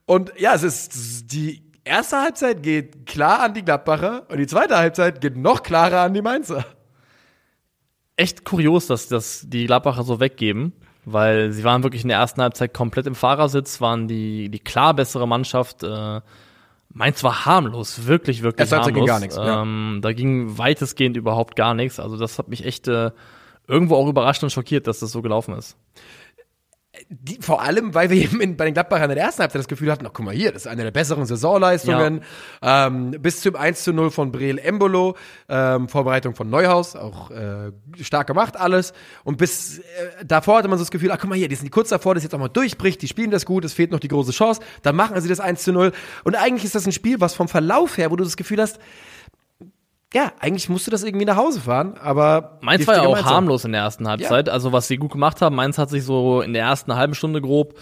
und 0.06 0.32
ja, 0.38 0.54
es 0.54 0.62
ist 0.62 1.32
die 1.32 1.62
erste 1.84 2.20
Halbzeit 2.20 2.62
geht 2.62 3.06
klar 3.06 3.40
an 3.40 3.54
die 3.54 3.64
Gladbacher 3.64 4.24
und 4.28 4.38
die 4.38 4.46
zweite 4.46 4.76
Halbzeit 4.76 5.20
geht 5.20 5.36
noch 5.36 5.62
klarer 5.62 6.00
an 6.02 6.14
die 6.14 6.22
Mainzer. 6.22 6.64
echt 8.16 8.44
kurios, 8.44 8.86
dass 8.86 9.08
das 9.08 9.46
die 9.48 9.66
Gladbacher 9.66 10.02
so 10.02 10.20
weggeben, 10.20 10.72
weil 11.04 11.52
sie 11.52 11.64
waren 11.64 11.82
wirklich 11.82 12.02
in 12.02 12.08
der 12.08 12.18
ersten 12.18 12.42
Halbzeit 12.42 12.74
komplett 12.74 13.06
im 13.06 13.14
Fahrersitz, 13.14 13.80
waren 13.80 14.08
die, 14.08 14.50
die 14.50 14.58
klar 14.58 14.94
bessere 14.94 15.26
Mannschaft. 15.26 15.82
Äh, 15.82 16.20
Mainz 16.90 17.22
war 17.22 17.44
harmlos, 17.44 18.06
wirklich, 18.06 18.42
wirklich 18.42 18.70
Halbzeit 18.72 18.92
harmlos. 18.92 18.94
ging 18.94 19.06
gar 19.06 19.20
nichts, 19.20 19.36
ja. 19.36 19.62
ähm, 19.62 20.00
Da 20.02 20.12
ging 20.12 20.58
weitestgehend 20.58 21.16
überhaupt 21.16 21.54
gar 21.54 21.74
nichts. 21.74 22.00
Also 22.00 22.16
das 22.16 22.38
hat 22.38 22.48
mich 22.48 22.64
echt 22.64 22.88
äh, 22.88 23.12
irgendwo 23.66 23.94
auch 23.94 24.08
überrascht 24.08 24.42
und 24.42 24.50
schockiert, 24.50 24.86
dass 24.86 24.98
das 24.98 25.12
so 25.12 25.22
gelaufen 25.22 25.54
ist. 25.54 25.76
Die, 27.08 27.38
vor 27.40 27.62
allem, 27.62 27.94
weil 27.94 28.10
wir 28.10 28.16
eben 28.22 28.40
in, 28.40 28.56
bei 28.56 28.64
den 28.64 28.74
Gladbachern 28.74 29.10
in 29.10 29.16
der 29.16 29.24
ersten 29.24 29.42
Halbzeit 29.42 29.60
das 29.60 29.68
Gefühl 29.68 29.90
hatten, 29.90 30.06
ach, 30.06 30.10
guck 30.12 30.24
mal 30.24 30.34
hier, 30.34 30.52
das 30.52 30.62
ist 30.62 30.68
eine 30.68 30.82
der 30.82 30.90
besseren 30.90 31.26
Saisonleistungen. 31.26 32.22
Ähm, 32.62 33.10
bis 33.20 33.40
zum 33.40 33.56
1 33.56 33.84
zu 33.84 33.92
0 33.92 34.10
von 34.10 34.32
Breel 34.32 34.58
Embolo, 34.58 35.16
ähm, 35.48 35.88
Vorbereitung 35.88 36.34
von 36.34 36.50
Neuhaus, 36.50 36.96
auch 36.96 37.30
äh, 37.30 37.72
stark 38.00 38.26
gemacht 38.26 38.56
alles. 38.56 38.92
Und 39.24 39.38
bis 39.38 39.78
äh, 39.78 39.82
davor 40.26 40.58
hatte 40.58 40.68
man 40.68 40.78
so 40.78 40.84
das 40.84 40.90
Gefühl, 40.90 41.10
ach 41.10 41.18
guck 41.18 41.30
mal 41.30 41.36
hier, 41.36 41.48
die 41.48 41.54
sind 41.54 41.70
kurz 41.70 41.88
davor, 41.88 42.14
dass 42.14 42.22
jetzt 42.22 42.34
auch 42.34 42.38
mal 42.38 42.48
durchbricht, 42.48 43.02
die 43.02 43.08
spielen 43.08 43.30
das 43.30 43.44
gut, 43.46 43.64
es 43.64 43.72
fehlt 43.72 43.90
noch 43.90 44.00
die 44.00 44.08
große 44.08 44.32
Chance, 44.32 44.60
dann 44.82 44.96
machen 44.96 45.20
sie 45.20 45.28
das 45.28 45.40
1 45.40 45.62
zu 45.62 45.72
0. 45.72 45.92
Und 46.24 46.34
eigentlich 46.34 46.64
ist 46.64 46.74
das 46.74 46.86
ein 46.86 46.92
Spiel, 46.92 47.20
was 47.20 47.34
vom 47.34 47.48
Verlauf 47.48 47.98
her, 47.98 48.10
wo 48.10 48.16
du 48.16 48.24
das 48.24 48.36
Gefühl 48.36 48.60
hast, 48.60 48.78
ja, 50.14 50.32
eigentlich 50.40 50.70
musst 50.70 50.86
du 50.86 50.90
das 50.90 51.02
irgendwie 51.02 51.26
nach 51.26 51.36
Hause 51.36 51.60
fahren, 51.60 51.98
aber 52.00 52.58
Mainz 52.62 52.86
war 52.86 52.96
ja 52.96 53.06
auch 53.06 53.22
harmlos 53.24 53.64
in 53.66 53.72
der 53.72 53.82
ersten 53.82 54.08
Halbzeit. 54.08 54.48
Also 54.48 54.72
was 54.72 54.88
sie 54.88 54.96
gut 54.96 55.12
gemacht 55.12 55.42
haben, 55.42 55.54
Mainz 55.54 55.76
hat 55.76 55.90
sich 55.90 56.04
so 56.04 56.40
in 56.40 56.54
der 56.54 56.62
ersten 56.62 56.94
halben 56.94 57.14
Stunde 57.14 57.42
grob 57.42 57.74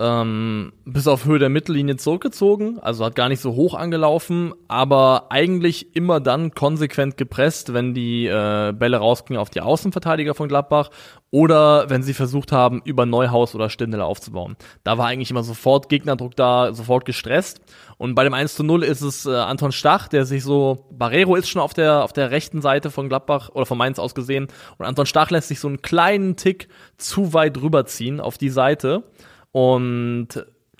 ähm, 0.00 0.72
bis 0.86 1.06
auf 1.06 1.26
Höhe 1.26 1.38
der 1.38 1.50
Mittellinie 1.50 1.96
zurückgezogen, 1.96 2.78
also 2.80 3.04
hat 3.04 3.14
gar 3.14 3.28
nicht 3.28 3.42
so 3.42 3.54
hoch 3.54 3.74
angelaufen, 3.74 4.54
aber 4.66 5.26
eigentlich 5.28 5.94
immer 5.94 6.20
dann 6.20 6.52
konsequent 6.52 7.18
gepresst, 7.18 7.74
wenn 7.74 7.92
die 7.92 8.26
äh, 8.26 8.72
Bälle 8.72 8.96
rausgingen 8.96 9.38
auf 9.38 9.50
die 9.50 9.60
Außenverteidiger 9.60 10.34
von 10.34 10.48
Gladbach 10.48 10.88
oder 11.30 11.90
wenn 11.90 12.02
sie 12.02 12.14
versucht 12.14 12.50
haben, 12.50 12.80
über 12.82 13.04
Neuhaus 13.04 13.54
oder 13.54 13.68
Stindel 13.68 14.00
aufzubauen. 14.00 14.56
Da 14.84 14.96
war 14.96 15.06
eigentlich 15.06 15.30
immer 15.30 15.42
sofort 15.42 15.90
Gegnerdruck 15.90 16.34
da, 16.34 16.72
sofort 16.72 17.04
gestresst. 17.04 17.60
Und 17.98 18.14
bei 18.14 18.24
dem 18.24 18.32
1 18.32 18.54
zu 18.54 18.64
0 18.64 18.82
ist 18.82 19.02
es 19.02 19.26
äh, 19.26 19.34
Anton 19.34 19.70
Stach, 19.70 20.08
der 20.08 20.24
sich 20.24 20.42
so, 20.42 20.86
Barrero 20.90 21.36
ist 21.36 21.50
schon 21.50 21.60
auf 21.60 21.74
der, 21.74 22.04
auf 22.04 22.14
der 22.14 22.30
rechten 22.30 22.62
Seite 22.62 22.90
von 22.90 23.10
Gladbach 23.10 23.50
oder 23.52 23.66
von 23.66 23.76
Mainz 23.76 23.98
aus 23.98 24.14
gesehen. 24.14 24.48
Und 24.78 24.86
Anton 24.86 25.04
Stach 25.04 25.30
lässt 25.30 25.48
sich 25.48 25.60
so 25.60 25.68
einen 25.68 25.82
kleinen 25.82 26.36
Tick 26.36 26.68
zu 26.96 27.34
weit 27.34 27.60
rüberziehen 27.60 28.18
auf 28.18 28.38
die 28.38 28.48
Seite. 28.48 29.04
Und 29.52 30.28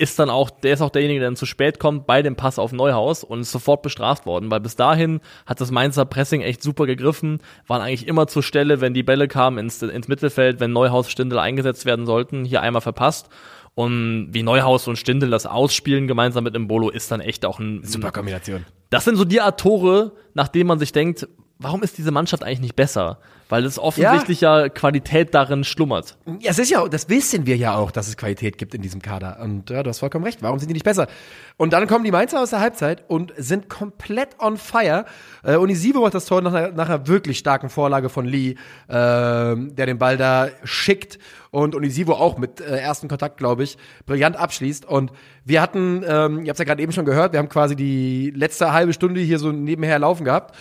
ist 0.00 0.18
dann 0.18 0.30
auch, 0.30 0.48
der 0.48 0.72
ist 0.72 0.80
auch 0.80 0.88
derjenige, 0.88 1.20
der 1.20 1.28
dann 1.28 1.36
zu 1.36 1.44
spät 1.44 1.78
kommt 1.78 2.06
bei 2.06 2.22
dem 2.22 2.34
Pass 2.34 2.58
auf 2.58 2.72
Neuhaus 2.72 3.22
und 3.22 3.40
ist 3.40 3.52
sofort 3.52 3.82
bestraft 3.82 4.24
worden, 4.24 4.50
weil 4.50 4.60
bis 4.60 4.74
dahin 4.74 5.20
hat 5.44 5.60
das 5.60 5.70
Mainzer 5.70 6.06
Pressing 6.06 6.40
echt 6.40 6.62
super 6.62 6.86
gegriffen, 6.86 7.40
waren 7.66 7.82
eigentlich 7.82 8.08
immer 8.08 8.26
zur 8.26 8.42
Stelle, 8.42 8.80
wenn 8.80 8.94
die 8.94 9.02
Bälle 9.02 9.28
kamen 9.28 9.58
ins, 9.58 9.82
ins 9.82 10.08
Mittelfeld, 10.08 10.58
wenn 10.58 10.72
Neuhaus 10.72 11.10
Stindel 11.10 11.38
eingesetzt 11.38 11.84
werden 11.84 12.06
sollten, 12.06 12.46
hier 12.46 12.62
einmal 12.62 12.80
verpasst. 12.80 13.28
Und 13.74 14.28
wie 14.30 14.42
Neuhaus 14.42 14.88
und 14.88 14.96
Stindel 14.96 15.28
das 15.28 15.44
ausspielen 15.44 16.06
gemeinsam 16.06 16.44
mit 16.44 16.58
Mbolo 16.58 16.88
ist 16.88 17.10
dann 17.10 17.20
echt 17.20 17.44
auch 17.44 17.58
ein 17.58 17.82
Super 17.84 18.10
Kombination. 18.10 18.64
das 18.88 19.04
sind 19.04 19.16
so 19.16 19.26
die 19.26 19.42
Art 19.42 19.60
Tore, 19.60 20.12
nach 20.32 20.48
denen 20.48 20.66
man 20.66 20.78
sich 20.78 20.92
denkt, 20.92 21.28
warum 21.60 21.82
ist 21.82 21.98
diese 21.98 22.10
Mannschaft 22.10 22.42
eigentlich 22.42 22.60
nicht 22.60 22.76
besser? 22.76 23.18
Weil 23.48 23.64
es 23.64 23.78
offensichtlich 23.78 24.40
ja, 24.42 24.68
Qualität 24.68 25.34
darin 25.34 25.64
schlummert. 25.64 26.16
Ja, 26.38 26.52
es 26.52 26.58
ist 26.58 26.70
ja, 26.70 26.86
das 26.86 27.08
wissen 27.08 27.46
wir 27.46 27.56
ja 27.56 27.74
auch, 27.74 27.90
dass 27.90 28.06
es 28.06 28.16
Qualität 28.16 28.58
gibt 28.58 28.74
in 28.74 28.82
diesem 28.82 29.02
Kader. 29.02 29.38
Und 29.42 29.70
ja, 29.70 29.82
du 29.82 29.90
hast 29.90 29.98
vollkommen 29.98 30.24
recht. 30.24 30.40
Warum 30.40 30.60
sind 30.60 30.68
die 30.68 30.74
nicht 30.74 30.84
besser? 30.84 31.08
Und 31.56 31.72
dann 31.72 31.88
kommen 31.88 32.04
die 32.04 32.12
Mainzer 32.12 32.40
aus 32.40 32.50
der 32.50 32.60
Halbzeit 32.60 33.02
und 33.08 33.32
sind 33.36 33.68
komplett 33.68 34.38
on 34.38 34.56
fire. 34.56 35.04
Äh, 35.42 35.56
Unisivo 35.56 36.00
macht 36.00 36.14
das 36.14 36.26
Tor 36.26 36.42
nach 36.42 36.54
einer, 36.54 36.70
nach 36.70 36.88
einer 36.88 37.08
wirklich 37.08 37.38
starken 37.38 37.70
Vorlage 37.70 38.08
von 38.08 38.24
Lee, 38.24 38.50
äh, 38.50 38.56
der 38.88 39.86
den 39.86 39.98
Ball 39.98 40.16
da 40.16 40.48
schickt 40.62 41.18
und 41.50 41.74
Unisivo 41.74 42.12
auch 42.12 42.38
mit 42.38 42.60
äh, 42.60 42.76
ersten 42.76 43.08
Kontakt, 43.08 43.36
glaube 43.36 43.64
ich, 43.64 43.76
brillant 44.06 44.36
abschließt. 44.36 44.86
Und 44.86 45.10
wir 45.44 45.60
hatten, 45.60 46.04
ähm, 46.06 46.44
ihr 46.44 46.50
habt 46.50 46.58
ja 46.58 46.64
gerade 46.64 46.82
eben 46.82 46.92
schon 46.92 47.04
gehört, 47.04 47.32
wir 47.32 47.40
haben 47.40 47.48
quasi 47.48 47.74
die 47.74 48.30
letzte 48.30 48.72
halbe 48.72 48.92
Stunde 48.92 49.20
hier 49.20 49.38
so 49.38 49.50
nebenher 49.50 49.98
laufen 49.98 50.24
gehabt. 50.24 50.54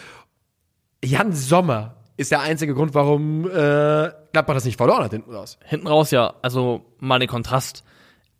Jan 1.03 1.33
Sommer 1.33 1.95
ist 2.17 2.31
der 2.31 2.41
einzige 2.41 2.73
Grund, 2.73 2.93
warum 2.93 3.45
äh, 3.45 4.11
Gladbach 4.33 4.55
das 4.55 4.65
nicht 4.65 4.77
verloren 4.77 5.03
hat 5.03 5.11
hinten 5.11 5.33
raus. 5.33 5.57
Hinten 5.63 5.87
raus 5.87 6.11
ja, 6.11 6.33
also 6.41 6.85
mal 6.99 7.19
den 7.19 7.29
Kontrast. 7.29 7.83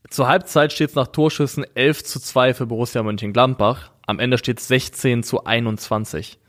Zur 0.09 0.27
Halbzeit 0.27 0.73
steht 0.73 0.89
es 0.89 0.95
nach 0.95 1.07
Torschüssen 1.07 1.65
11 1.75 2.03
zu 2.03 2.19
2 2.19 2.53
für 2.53 2.65
Borussia 2.65 3.03
Mönchengladbach. 3.03 3.91
Am 4.05 4.19
Ende 4.19 4.37
steht 4.37 4.59
es 4.59 4.67
16 4.67 5.23
zu 5.23 5.45
21. 5.45 6.39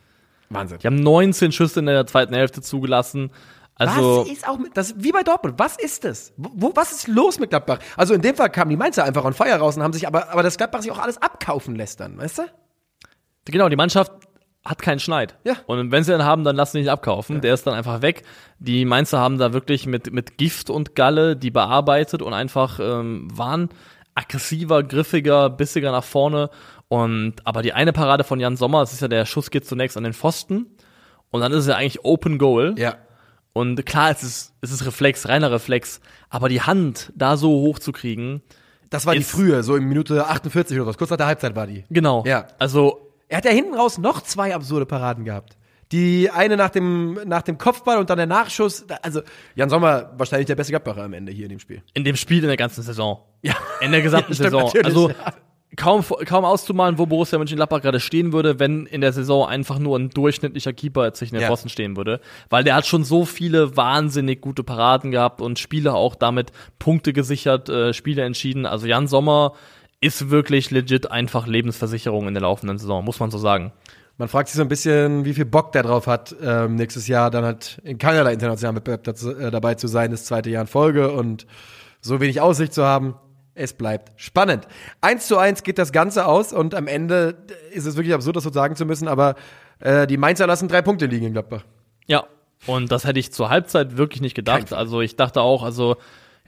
Wahnsinn. 0.48 0.78
Die 0.78 0.86
haben 0.86 0.96
19 0.96 1.52
Schüsse 1.52 1.80
in 1.80 1.86
der 1.86 2.06
zweiten 2.06 2.34
Hälfte 2.34 2.62
zugelassen. 2.62 3.30
Also, 3.76 4.22
was 4.22 4.28
ist 4.28 4.48
auch 4.48 4.58
mit, 4.58 4.76
das, 4.76 4.94
wie 4.98 5.12
bei 5.12 5.22
Dortmund, 5.22 5.54
was 5.58 5.78
ist 5.78 6.04
das? 6.04 6.34
Wo, 6.36 6.72
was 6.74 6.92
ist 6.92 7.08
los 7.08 7.38
mit 7.38 7.50
Gladbach? 7.50 7.78
Also 7.96 8.12
in 8.12 8.20
dem 8.20 8.34
Fall 8.34 8.50
kamen 8.50 8.70
die 8.70 8.76
Mainzer 8.76 9.04
einfach 9.04 9.24
on 9.24 9.32
fire 9.32 9.54
raus 9.54 9.76
und 9.76 9.82
haben 9.82 9.94
sich, 9.94 10.06
aber, 10.06 10.30
aber 10.30 10.42
das 10.42 10.58
Gladbach 10.58 10.82
sich 10.82 10.90
auch 10.90 10.98
alles 10.98 11.16
abkaufen 11.22 11.76
lässt 11.76 12.00
dann, 12.00 12.18
weißt 12.18 12.38
du? 12.38 12.42
Genau, 13.46 13.70
die 13.70 13.76
Mannschaft 13.76 14.12
hat 14.64 14.82
keinen 14.82 15.00
Schneid. 15.00 15.36
Ja. 15.44 15.54
Und 15.66 15.90
wenn 15.90 16.04
sie 16.04 16.12
den 16.12 16.24
haben, 16.24 16.44
dann 16.44 16.56
lassen 16.56 16.72
sie 16.72 16.78
nicht 16.80 16.90
abkaufen. 16.90 17.36
Ja. 17.36 17.40
Der 17.40 17.54
ist 17.54 17.66
dann 17.66 17.74
einfach 17.74 18.02
weg. 18.02 18.24
Die 18.58 18.84
Mainzer 18.84 19.18
haben 19.18 19.38
da 19.38 19.52
wirklich 19.52 19.86
mit, 19.86 20.12
mit 20.12 20.36
Gift 20.36 20.68
und 20.68 20.94
Galle 20.94 21.36
die 21.36 21.50
bearbeitet 21.50 22.20
und 22.20 22.34
einfach 22.34 22.78
ähm, 22.80 23.28
waren 23.32 23.70
aggressiver, 24.14 24.82
griffiger, 24.82 25.48
bissiger 25.48 25.92
nach 25.92 26.04
vorne. 26.04 26.50
Und 26.88 27.46
aber 27.46 27.62
die 27.62 27.72
eine 27.72 27.92
Parade 27.92 28.24
von 28.24 28.40
Jan 28.40 28.56
Sommer, 28.56 28.80
das 28.80 28.92
ist 28.92 29.00
ja 29.00 29.08
der 29.08 29.24
Schuss 29.24 29.50
geht 29.50 29.64
zunächst 29.64 29.96
an 29.96 30.04
den 30.04 30.12
Pfosten 30.12 30.66
und 31.30 31.40
dann 31.40 31.52
ist 31.52 31.58
es 31.58 31.66
ja 31.68 31.76
eigentlich 31.76 32.04
Open 32.04 32.38
Goal. 32.38 32.74
Ja. 32.76 32.96
Und 33.52 33.84
klar, 33.86 34.10
es 34.10 34.22
ist, 34.22 34.54
es 34.60 34.70
ist 34.70 34.84
Reflex, 34.84 35.28
reiner 35.28 35.50
Reflex, 35.50 36.00
aber 36.28 36.48
die 36.48 36.60
Hand 36.60 37.12
da 37.16 37.36
so 37.36 37.50
hoch 37.50 37.78
zu 37.78 37.92
kriegen. 37.92 38.42
Das 38.90 39.06
war 39.06 39.14
die 39.14 39.22
frühe, 39.22 39.62
so 39.62 39.76
in 39.76 39.84
Minute 39.84 40.26
48 40.26 40.76
oder 40.78 40.86
was, 40.86 40.98
kurz 40.98 41.10
nach 41.10 41.16
der 41.16 41.26
Halbzeit 41.26 41.54
war 41.54 41.66
die. 41.66 41.84
Genau. 41.90 42.24
Ja. 42.26 42.48
Also 42.58 43.09
er 43.30 43.38
hat 43.38 43.44
ja 43.44 43.52
hinten 43.52 43.74
raus 43.74 43.96
noch 43.96 44.22
zwei 44.22 44.54
absurde 44.54 44.86
Paraden 44.86 45.24
gehabt. 45.24 45.56
Die 45.92 46.30
eine 46.30 46.56
nach 46.56 46.70
dem, 46.70 47.14
nach 47.26 47.42
dem 47.42 47.58
Kopfball 47.58 47.98
und 47.98 48.10
dann 48.10 48.18
der 48.18 48.26
Nachschuss. 48.26 48.84
Also, 49.02 49.22
Jan 49.54 49.70
Sommer 49.70 50.12
wahrscheinlich 50.16 50.46
der 50.46 50.56
beste 50.56 50.72
Gladbacher 50.72 51.02
am 51.02 51.12
Ende 51.12 51.32
hier 51.32 51.44
in 51.44 51.50
dem 51.50 51.58
Spiel. 51.58 51.82
In 51.94 52.04
dem 52.04 52.16
Spiel 52.16 52.42
in 52.42 52.48
der 52.48 52.56
ganzen 52.56 52.82
Saison. 52.82 53.20
Ja. 53.42 53.54
In 53.80 53.92
der 53.92 54.02
gesamten 54.02 54.34
Stimmt, 54.34 54.50
Saison. 54.50 54.72
Also, 54.84 55.08
ja. 55.10 55.14
kaum, 55.76 56.04
kaum 56.26 56.44
auszumalen, 56.44 56.98
wo 56.98 57.06
Borussia 57.06 57.38
Mönchengladbach 57.38 57.82
gerade 57.82 57.98
stehen 57.98 58.32
würde, 58.32 58.60
wenn 58.60 58.86
in 58.86 59.00
der 59.00 59.12
Saison 59.12 59.48
einfach 59.48 59.78
nur 59.80 59.98
ein 59.98 60.10
durchschnittlicher 60.10 60.72
Keeper 60.72 61.12
zwischen 61.12 61.34
den 61.34 61.42
Ja. 61.42 61.48
Pfosten 61.48 61.68
stehen 61.68 61.96
würde. 61.96 62.20
Weil 62.50 62.62
der 62.62 62.74
hat 62.76 62.86
schon 62.86 63.02
so 63.02 63.24
viele 63.24 63.76
wahnsinnig 63.76 64.40
gute 64.40 64.62
Paraden 64.62 65.10
gehabt 65.10 65.40
und 65.40 65.58
Spiele 65.58 65.94
auch 65.94 66.14
damit 66.14 66.52
Punkte 66.78 67.12
gesichert, 67.12 67.68
äh, 67.68 67.94
Spiele 67.94 68.22
entschieden. 68.22 68.64
Also 68.64 68.86
Jan 68.86 69.08
Sommer 69.08 69.54
ist 70.00 70.30
wirklich 70.30 70.70
legit 70.70 71.10
einfach 71.10 71.46
Lebensversicherung 71.46 72.28
in 72.28 72.34
der 72.34 72.42
laufenden 72.42 72.78
Saison, 72.78 73.04
muss 73.04 73.20
man 73.20 73.30
so 73.30 73.38
sagen. 73.38 73.72
Man 74.16 74.28
fragt 74.28 74.48
sich 74.48 74.56
so 74.56 74.62
ein 74.62 74.68
bisschen, 74.68 75.24
wie 75.24 75.34
viel 75.34 75.44
Bock 75.46 75.72
der 75.72 75.82
drauf 75.82 76.06
hat, 76.06 76.34
ähm, 76.42 76.74
nächstes 76.76 77.06
Jahr 77.08 77.30
dann 77.30 77.44
halt 77.44 77.80
in 77.84 77.98
keinerlei 77.98 78.32
internationalen 78.34 78.76
Wettbewerb 78.76 79.04
dazu- 79.04 79.34
äh, 79.34 79.50
dabei 79.50 79.74
zu 79.74 79.88
sein, 79.88 80.10
das 80.10 80.24
zweite 80.24 80.50
Jahr 80.50 80.62
in 80.62 80.68
Folge 80.68 81.10
und 81.10 81.46
so 82.00 82.20
wenig 82.20 82.40
Aussicht 82.40 82.74
zu 82.74 82.84
haben. 82.84 83.14
Es 83.54 83.72
bleibt 83.72 84.12
spannend. 84.16 84.68
Eins 85.00 85.26
zu 85.26 85.36
eins 85.36 85.62
geht 85.62 85.78
das 85.78 85.92
Ganze 85.92 86.26
aus 86.26 86.52
und 86.52 86.74
am 86.74 86.86
Ende 86.86 87.34
ist 87.72 87.86
es 87.86 87.96
wirklich 87.96 88.14
absurd, 88.14 88.36
das 88.36 88.44
so 88.44 88.52
sagen 88.52 88.76
zu 88.76 88.86
müssen, 88.86 89.08
aber 89.08 89.34
äh, 89.80 90.06
die 90.06 90.16
Mainzer 90.16 90.46
lassen 90.46 90.68
drei 90.68 90.82
Punkte 90.82 91.06
liegen 91.06 91.26
in 91.26 91.32
Gladbach. 91.32 91.64
Ja, 92.06 92.24
und 92.66 92.92
das 92.92 93.04
hätte 93.04 93.18
ich 93.18 93.32
zur 93.32 93.48
Halbzeit 93.50 93.96
wirklich 93.96 94.20
nicht 94.20 94.34
Kein 94.36 94.44
gedacht. 94.44 94.68
Fall. 94.70 94.78
Also 94.78 95.00
ich 95.00 95.16
dachte 95.16 95.40
auch, 95.40 95.62
also 95.62 95.96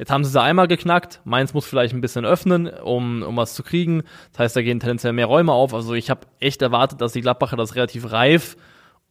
jetzt 0.02 0.10
haben 0.10 0.24
sie 0.24 0.32
sie 0.32 0.42
einmal 0.42 0.66
geknackt. 0.66 1.20
Mainz 1.22 1.54
muss 1.54 1.64
vielleicht 1.64 1.94
ein 1.94 2.00
bisschen 2.00 2.24
öffnen, 2.24 2.66
um, 2.66 3.22
um 3.22 3.36
was 3.36 3.54
zu 3.54 3.62
kriegen. 3.62 4.02
Das 4.32 4.40
heißt, 4.40 4.56
da 4.56 4.62
gehen 4.62 4.80
tendenziell 4.80 5.12
mehr 5.12 5.26
Räume 5.26 5.52
auf. 5.52 5.72
Also 5.74 5.94
ich 5.94 6.10
habe 6.10 6.22
echt 6.40 6.60
erwartet, 6.60 7.00
dass 7.00 7.12
die 7.12 7.20
Gladbacher 7.20 7.56
das 7.56 7.76
relativ 7.76 8.10
reif 8.10 8.56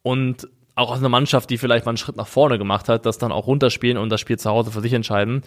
und 0.02 0.50
auch 0.76 0.92
aus 0.92 0.98
einer 0.98 1.08
Mannschaft, 1.08 1.50
die 1.50 1.58
vielleicht 1.58 1.86
mal 1.86 1.92
einen 1.92 1.98
Schritt 1.98 2.18
nach 2.18 2.28
vorne 2.28 2.58
gemacht 2.58 2.90
hat, 2.90 3.06
das 3.06 3.18
dann 3.18 3.32
auch 3.32 3.48
runterspielen 3.48 3.98
und 3.98 4.10
das 4.10 4.20
Spiel 4.20 4.38
zu 4.38 4.50
Hause 4.50 4.70
für 4.70 4.82
sich 4.82 4.92
entscheiden. 4.92 5.44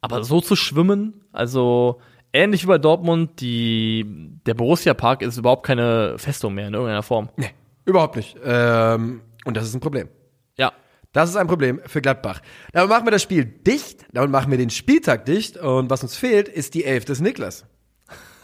Aber 0.00 0.22
so 0.22 0.40
zu 0.40 0.54
schwimmen, 0.54 1.24
also 1.32 2.00
ähnlich 2.32 2.62
wie 2.62 2.68
bei 2.68 2.78
Dortmund, 2.78 3.40
die, 3.40 4.06
der 4.46 4.54
Borussia 4.54 4.94
Park 4.94 5.22
ist 5.22 5.38
überhaupt 5.38 5.66
keine 5.66 6.18
Festung 6.18 6.54
mehr 6.54 6.68
in 6.68 6.74
irgendeiner 6.74 7.02
Form. 7.02 7.30
Nee, 7.36 7.50
überhaupt 7.84 8.14
nicht. 8.14 8.36
Ähm, 8.44 9.22
und 9.44 9.56
das 9.56 9.64
ist 9.64 9.74
ein 9.74 9.80
Problem. 9.80 10.08
Ja, 10.56 10.72
Das 11.14 11.30
ist 11.30 11.36
ein 11.36 11.46
Problem 11.46 11.80
für 11.86 12.02
Gladbach. 12.02 12.40
Damit 12.72 12.90
machen 12.90 13.06
wir 13.06 13.12
das 13.12 13.22
Spiel 13.22 13.44
dicht, 13.46 14.04
damit 14.12 14.30
machen 14.30 14.50
wir 14.50 14.58
den 14.58 14.68
Spieltag 14.70 15.24
dicht 15.24 15.56
und 15.56 15.88
was 15.88 16.02
uns 16.02 16.16
fehlt, 16.16 16.48
ist 16.48 16.74
die 16.74 16.84
Elf 16.84 17.04
des 17.06 17.20
Niklas. 17.20 17.64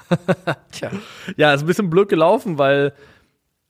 Tja. 0.73 0.91
Ja, 1.37 1.53
ist 1.53 1.61
ein 1.63 1.67
bisschen 1.67 1.91
blöd 1.91 2.09
gelaufen, 2.09 2.59
weil, 2.59 2.95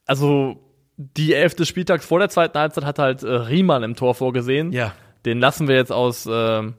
also, 0.06 0.56
die 0.96 1.34
Elf 1.34 1.54
des 1.54 1.66
Spieltags 1.68 2.04
vor 2.04 2.18
der 2.18 2.28
zweiten 2.28 2.58
Halbzeit 2.58 2.84
hat 2.84 2.98
halt 2.98 3.22
äh, 3.22 3.28
Riemann 3.30 3.82
im 3.82 3.96
Tor 3.96 4.14
vorgesehen. 4.14 4.70
Ja. 4.72 4.92
Den 5.24 5.38
lassen 5.40 5.66
wir 5.68 5.76
jetzt 5.76 5.92
aus, 5.92 6.26
ähm, 6.26 6.74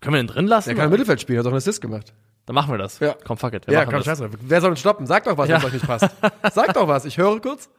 können 0.00 0.14
wir 0.14 0.22
den 0.22 0.26
drin 0.26 0.46
lassen? 0.46 0.68
Der 0.68 0.76
kann 0.76 0.86
im 0.86 0.90
Mittelfeld 0.90 1.20
spielen, 1.20 1.38
hat 1.38 1.46
auch 1.46 1.50
einen 1.50 1.56
Assist 1.58 1.80
gemacht. 1.80 2.12
Dann 2.46 2.54
machen 2.54 2.70
wir 2.72 2.78
das. 2.78 2.98
Ja. 2.98 3.14
Komm, 3.24 3.38
fuck 3.38 3.54
it. 3.54 3.66
Wir 3.66 3.72
Ja, 3.74 3.84
komm, 3.86 3.94
das. 3.94 4.04
scheiße. 4.04 4.28
Wer 4.42 4.60
soll 4.60 4.70
uns 4.70 4.80
stoppen? 4.80 5.06
Sagt 5.06 5.26
doch 5.26 5.38
was, 5.38 5.48
wenn 5.48 5.56
es 5.56 5.62
Ja. 5.62 5.66
euch 5.68 5.72
nicht 5.72 5.86
passt. 5.86 6.08
Sagt 6.52 6.76
doch 6.76 6.88
was, 6.88 7.06
ich 7.06 7.16
höre 7.16 7.40
kurz. 7.40 7.70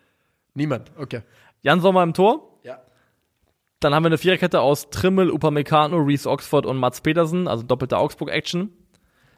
Niemand, 0.56 0.92
okay. 0.98 1.22
Jan 1.62 1.82
Sommer 1.82 2.02
im 2.02 2.14
Tor. 2.16 2.52
Dann 3.80 3.94
haben 3.94 4.04
wir 4.04 4.08
eine 4.08 4.18
Viererkette 4.18 4.62
aus 4.62 4.90
Trimmel, 4.90 5.30
Upamecano, 5.32 5.98
Reese 5.98 6.30
Oxford 6.30 6.66
und 6.66 6.78
Mats 6.78 7.02
Petersen, 7.02 7.48
also 7.48 7.64
doppelte 7.64 7.98
Augsburg-Action. 7.98 8.72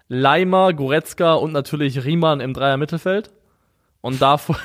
Leimer, 0.10 0.74
Goretzka 0.74 1.34
und 1.34 1.52
natürlich 1.52 2.06
Riemann 2.06 2.40
im 2.40 2.54
Dreier-Mittelfeld. 2.54 3.32
Und 4.02 4.22
davor, 4.22 4.58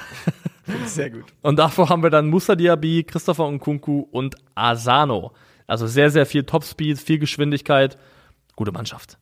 Sehr 0.86 1.10
gut. 1.10 1.24
Und 1.42 1.58
davor 1.58 1.88
haben 1.88 2.04
wir 2.04 2.10
dann 2.10 2.28
Musa 2.28 2.54
Diaby, 2.54 3.02
Christopher 3.02 3.50
Nkunku 3.50 4.06
und 4.12 4.36
Asano. 4.54 5.32
Also 5.66 5.88
sehr, 5.88 6.10
sehr 6.10 6.26
viel 6.26 6.44
Topspeed, 6.44 6.98
viel 6.98 7.18
Geschwindigkeit. 7.18 7.98
Gute 8.54 8.70
Mannschaft. 8.70 9.18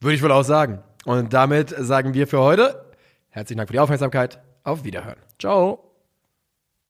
Würde 0.00 0.16
ich 0.16 0.22
wohl 0.22 0.32
auch 0.32 0.42
sagen. 0.42 0.82
Und 1.04 1.32
damit 1.32 1.70
sagen 1.70 2.14
wir 2.14 2.26
für 2.26 2.40
heute 2.40 2.92
herzlichen 3.32 3.58
Dank 3.58 3.68
für 3.68 3.74
die 3.74 3.80
Aufmerksamkeit. 3.80 4.40
Auf 4.62 4.84
Wiederhören. 4.84 5.18
Ciao. 5.38 5.91